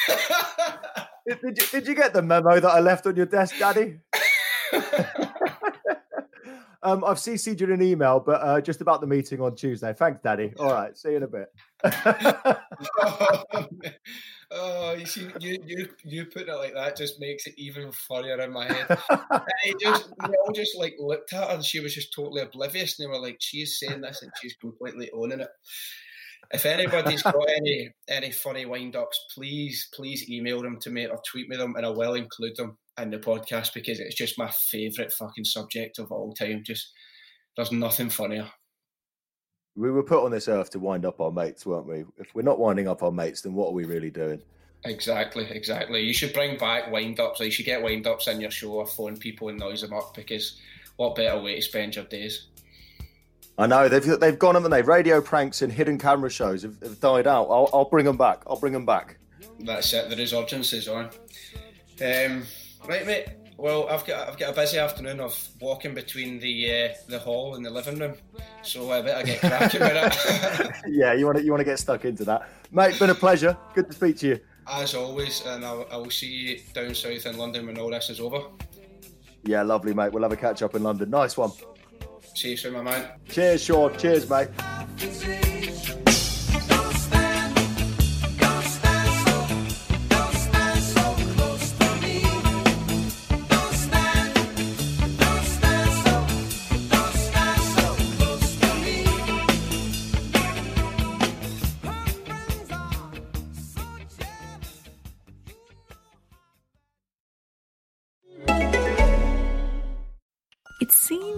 did, 1.28 1.42
did, 1.42 1.58
you, 1.58 1.68
did 1.72 1.88
you 1.88 1.96
get 1.96 2.14
the 2.14 2.22
memo 2.22 2.60
that 2.60 2.70
I 2.70 2.80
left 2.80 3.06
on 3.06 3.16
your 3.16 3.28
desk, 3.28 3.56
Daddy? 3.60 4.00
Um, 6.86 7.04
I've 7.04 7.18
CC'd 7.18 7.60
you 7.60 7.66
in 7.66 7.74
an 7.74 7.82
email, 7.82 8.20
but 8.20 8.42
uh, 8.44 8.62
just 8.62 8.80
about 8.80 9.02
the 9.02 9.08
meeting 9.08 9.42
on 9.42 9.56
Tuesday. 9.56 9.92
Thanks, 9.92 10.20
Daddy. 10.24 10.54
All 10.60 10.72
right, 10.72 10.96
see 10.96 11.10
you 11.10 11.18
in 11.18 11.24
a 11.24 11.28
bit. 11.28 11.52
Oh, 14.58 14.94
you 14.94 15.06
see, 15.06 15.28
you 15.42 15.58
you 15.66 15.90
you 16.06 16.26
putting 16.28 16.48
it 16.48 16.58
like 16.58 16.74
that 16.76 16.96
just 16.96 17.20
makes 17.20 17.46
it 17.46 17.56
even 17.58 17.92
funnier 17.92 18.40
in 18.40 18.54
my 18.54 18.66
head. 18.66 18.88
and 19.10 19.80
just 19.82 20.10
we 20.28 20.36
all 20.36 20.54
just 20.54 20.78
like 20.78 20.96
looked 20.98 21.34
at 21.34 21.44
her 21.44 21.56
and 21.56 21.66
she 21.66 21.82
was 21.82 21.94
just 21.94 22.14
totally 22.14 22.42
oblivious, 22.42 22.98
and 22.98 23.06
they 23.06 23.10
were 23.10 23.22
like, 23.22 23.38
"She's 23.42 23.78
saying 23.80 24.00
this 24.00 24.22
and 24.22 24.32
she's 24.42 24.56
completely 24.56 25.12
owning 25.14 25.42
it." 25.42 25.50
If 26.54 26.66
anybody's 26.66 27.22
got 27.24 27.36
any 27.50 27.90
any 28.08 28.32
funny 28.32 28.66
wind 28.66 28.96
ups, 28.96 29.20
please 29.36 29.90
please 29.94 30.30
email 30.30 30.62
them 30.62 30.80
to 30.82 30.90
me 30.90 31.06
or 31.06 31.20
tweet 31.30 31.50
me 31.50 31.58
them, 31.58 31.76
and 31.76 31.86
I 31.86 31.90
will 31.90 32.14
include 32.14 32.56
them 32.56 32.78
in 32.98 33.10
the 33.10 33.18
podcast 33.18 33.74
because 33.74 34.00
it's 34.00 34.16
just 34.16 34.40
my 34.40 34.50
favourite 34.72 35.12
fucking 35.12 35.46
subject 35.46 36.00
of 36.00 36.14
all 36.14 36.34
time. 36.34 36.64
Just 36.66 36.94
there's 37.58 37.74
nothing 37.74 38.10
funnier. 38.10 38.50
We 39.76 39.92
were 39.92 40.04
put 40.04 40.24
on 40.24 40.32
this 40.32 40.48
earth 40.48 40.70
to 40.72 40.80
wind 40.80 41.06
up 41.06 41.20
our 41.20 41.32
mates, 41.32 41.66
weren't 41.66 41.88
we? 41.88 42.06
If 42.18 42.34
we're 42.34 42.44
not 42.44 42.60
winding 42.60 42.88
up 42.88 43.04
our 43.04 43.12
mates, 43.12 43.42
then 43.42 43.54
what 43.54 43.70
are 43.70 43.74
we 43.74 43.84
really 43.86 44.10
doing? 44.10 44.42
Exactly, 44.86 45.48
exactly. 45.50 46.02
You 46.02 46.14
should 46.14 46.34
bring 46.34 46.58
back 46.58 46.92
wind 46.92 47.20
ups. 47.20 47.40
You 47.40 47.52
should 47.52 47.66
get 47.66 47.82
wind 47.82 48.08
ups 48.08 48.28
in 48.28 48.40
your 48.40 48.52
show 48.52 48.72
or 48.72 48.86
phone 48.86 49.18
people 49.18 49.50
and 49.50 49.58
noise 49.58 49.82
them 49.82 49.94
up 49.94 50.14
because 50.14 50.60
what 50.96 51.16
better 51.16 51.42
way 51.42 51.56
to 51.56 51.62
spend 51.62 51.96
your 51.96 52.06
days? 52.06 52.48
I 53.58 53.68
know 53.68 53.88
they've 53.88 54.20
they've 54.20 54.38
gone, 54.38 54.56
haven't 54.56 54.72
they? 54.72 54.82
Radio 54.82 55.22
pranks 55.22 55.62
and 55.62 55.72
hidden 55.72 55.98
camera 55.98 56.30
shows 56.30 56.64
have, 56.64 56.80
have 56.82 57.00
died 57.00 57.26
out. 57.26 57.48
I'll, 57.50 57.70
I'll 57.74 57.90
bring 57.90 58.06
them 58.06 58.18
back. 58.18 58.44
I'll 58.48 58.60
bring 58.60 58.74
them 58.74 58.86
back. 58.86 59.18
That's 59.60 59.94
it. 59.94 60.10
The 60.10 60.16
resurgence 60.16 60.74
is 60.74 60.88
on. 60.88 61.06
Um, 62.02 62.44
right, 62.88 63.06
mate. 63.06 63.28
Well, 63.58 63.88
I've 63.90 64.06
got 64.06 64.28
I've 64.28 64.38
got 64.38 64.52
a 64.52 64.56
busy 64.56 64.78
afternoon 64.78 65.20
of 65.22 65.48
walking 65.62 65.94
between 65.94 66.40
the 66.40 66.72
uh, 66.72 66.94
the 67.08 67.20
hall 67.20 67.56
and 67.56 67.66
the 67.66 67.70
living 67.70 67.98
room, 67.98 68.16
so 68.64 68.92
I 68.92 69.02
better 69.02 69.26
get 69.26 69.40
cracking 69.40 69.80
with 69.80 69.94
it. 69.96 70.76
yeah, 70.88 71.14
you 71.14 71.26
want 71.26 71.38
to 71.38 71.44
you 71.44 71.52
want 71.52 71.62
to 71.62 71.66
get 71.66 71.80
stuck 71.80 72.04
into 72.04 72.26
that, 72.26 72.50
mate. 72.72 73.00
Been 73.00 73.10
a 73.12 73.16
pleasure. 73.16 73.56
Good 73.74 73.88
to 73.88 73.94
speak 73.94 74.18
to 74.18 74.28
you. 74.28 74.40
As 74.68 74.94
always, 74.94 75.46
and 75.46 75.64
I'll, 75.64 75.88
I 75.92 75.98
will 75.98 76.12
see 76.12 76.28
you 76.28 76.60
down 76.74 76.94
south 76.96 77.26
in 77.26 77.38
London 77.38 77.68
when 77.68 77.78
all 77.78 77.92
this 77.92 78.10
is 78.10 78.20
over. 78.20 78.42
Yeah, 79.44 79.62
lovely, 79.62 79.94
mate. 79.94 80.12
We'll 80.12 80.24
have 80.24 80.32
a 80.32 80.38
catch 80.38 80.62
up 80.62 80.76
in 80.76 80.84
London. 80.84 81.10
Nice 81.10 81.38
one. 81.38 81.52
See 82.34 82.52
you 82.52 82.58
soon, 82.58 82.74
my 82.74 82.82
man. 82.82 83.12
Cheers, 83.30 83.64
Sean. 83.64 83.98
Cheers, 83.98 84.30
mate. 84.30 84.50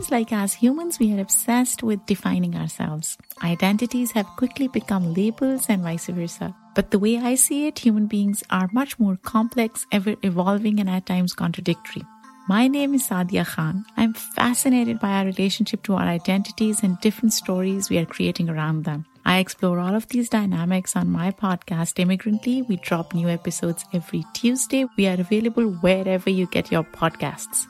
Seems 0.08 0.20
like 0.20 0.32
as 0.32 0.53
humans, 0.53 0.99
we 0.99 1.14
are 1.14 1.20
obsessed 1.20 1.84
with 1.84 2.05
defining 2.05 2.55
ourselves. 2.55 3.18
Identities 3.43 4.12
have 4.12 4.38
quickly 4.38 4.70
become 4.70 5.14
labels 5.14 5.66
and 5.68 5.84
vice 5.84 6.08
versa. 6.08 6.55
But 6.76 6.91
the 6.91 6.99
way 6.99 7.18
I 7.18 7.36
see 7.36 7.68
it, 7.68 7.80
human 7.80 8.08
beings 8.08 8.41
are 8.49 8.70
much 8.72 8.97
more 8.99 9.18
complex, 9.18 9.86
ever 9.91 10.16
evolving, 10.24 10.80
and 10.80 10.89
at 10.89 11.08
times 11.08 11.34
contradictory. 11.34 12.03
My 12.47 12.70
name 12.70 12.93
is 12.93 13.10
Saadia 13.10 13.45
Khan. 13.45 13.84
I'm 13.97 14.14
fascinated 14.14 15.01
by 15.01 15.10
our 15.10 15.26
relationship 15.26 15.84
to 15.84 15.95
our 15.95 16.08
identities 16.08 16.84
and 16.84 16.97
different 17.01 17.34
stories 17.34 17.89
we 17.89 17.97
are 17.97 18.05
creating 18.05 18.49
around 18.49 18.86
them. 18.86 19.05
I 19.26 19.39
explore 19.39 19.78
all 19.78 19.93
of 19.93 20.08
these 20.08 20.30
dynamics 20.30 20.95
on 20.95 21.10
my 21.10 21.32
podcast, 21.32 21.99
Immigrantly. 21.99 22.62
We 22.62 22.78
drop 22.78 23.14
new 23.14 23.28
episodes 23.28 23.84
every 23.91 24.24
Tuesday. 24.34 24.86
We 24.97 25.08
are 25.08 25.20
available 25.20 25.66
wherever 25.66 26.30
you 26.30 26.47
get 26.47 26.72
your 26.72 26.84
podcasts. 26.84 27.68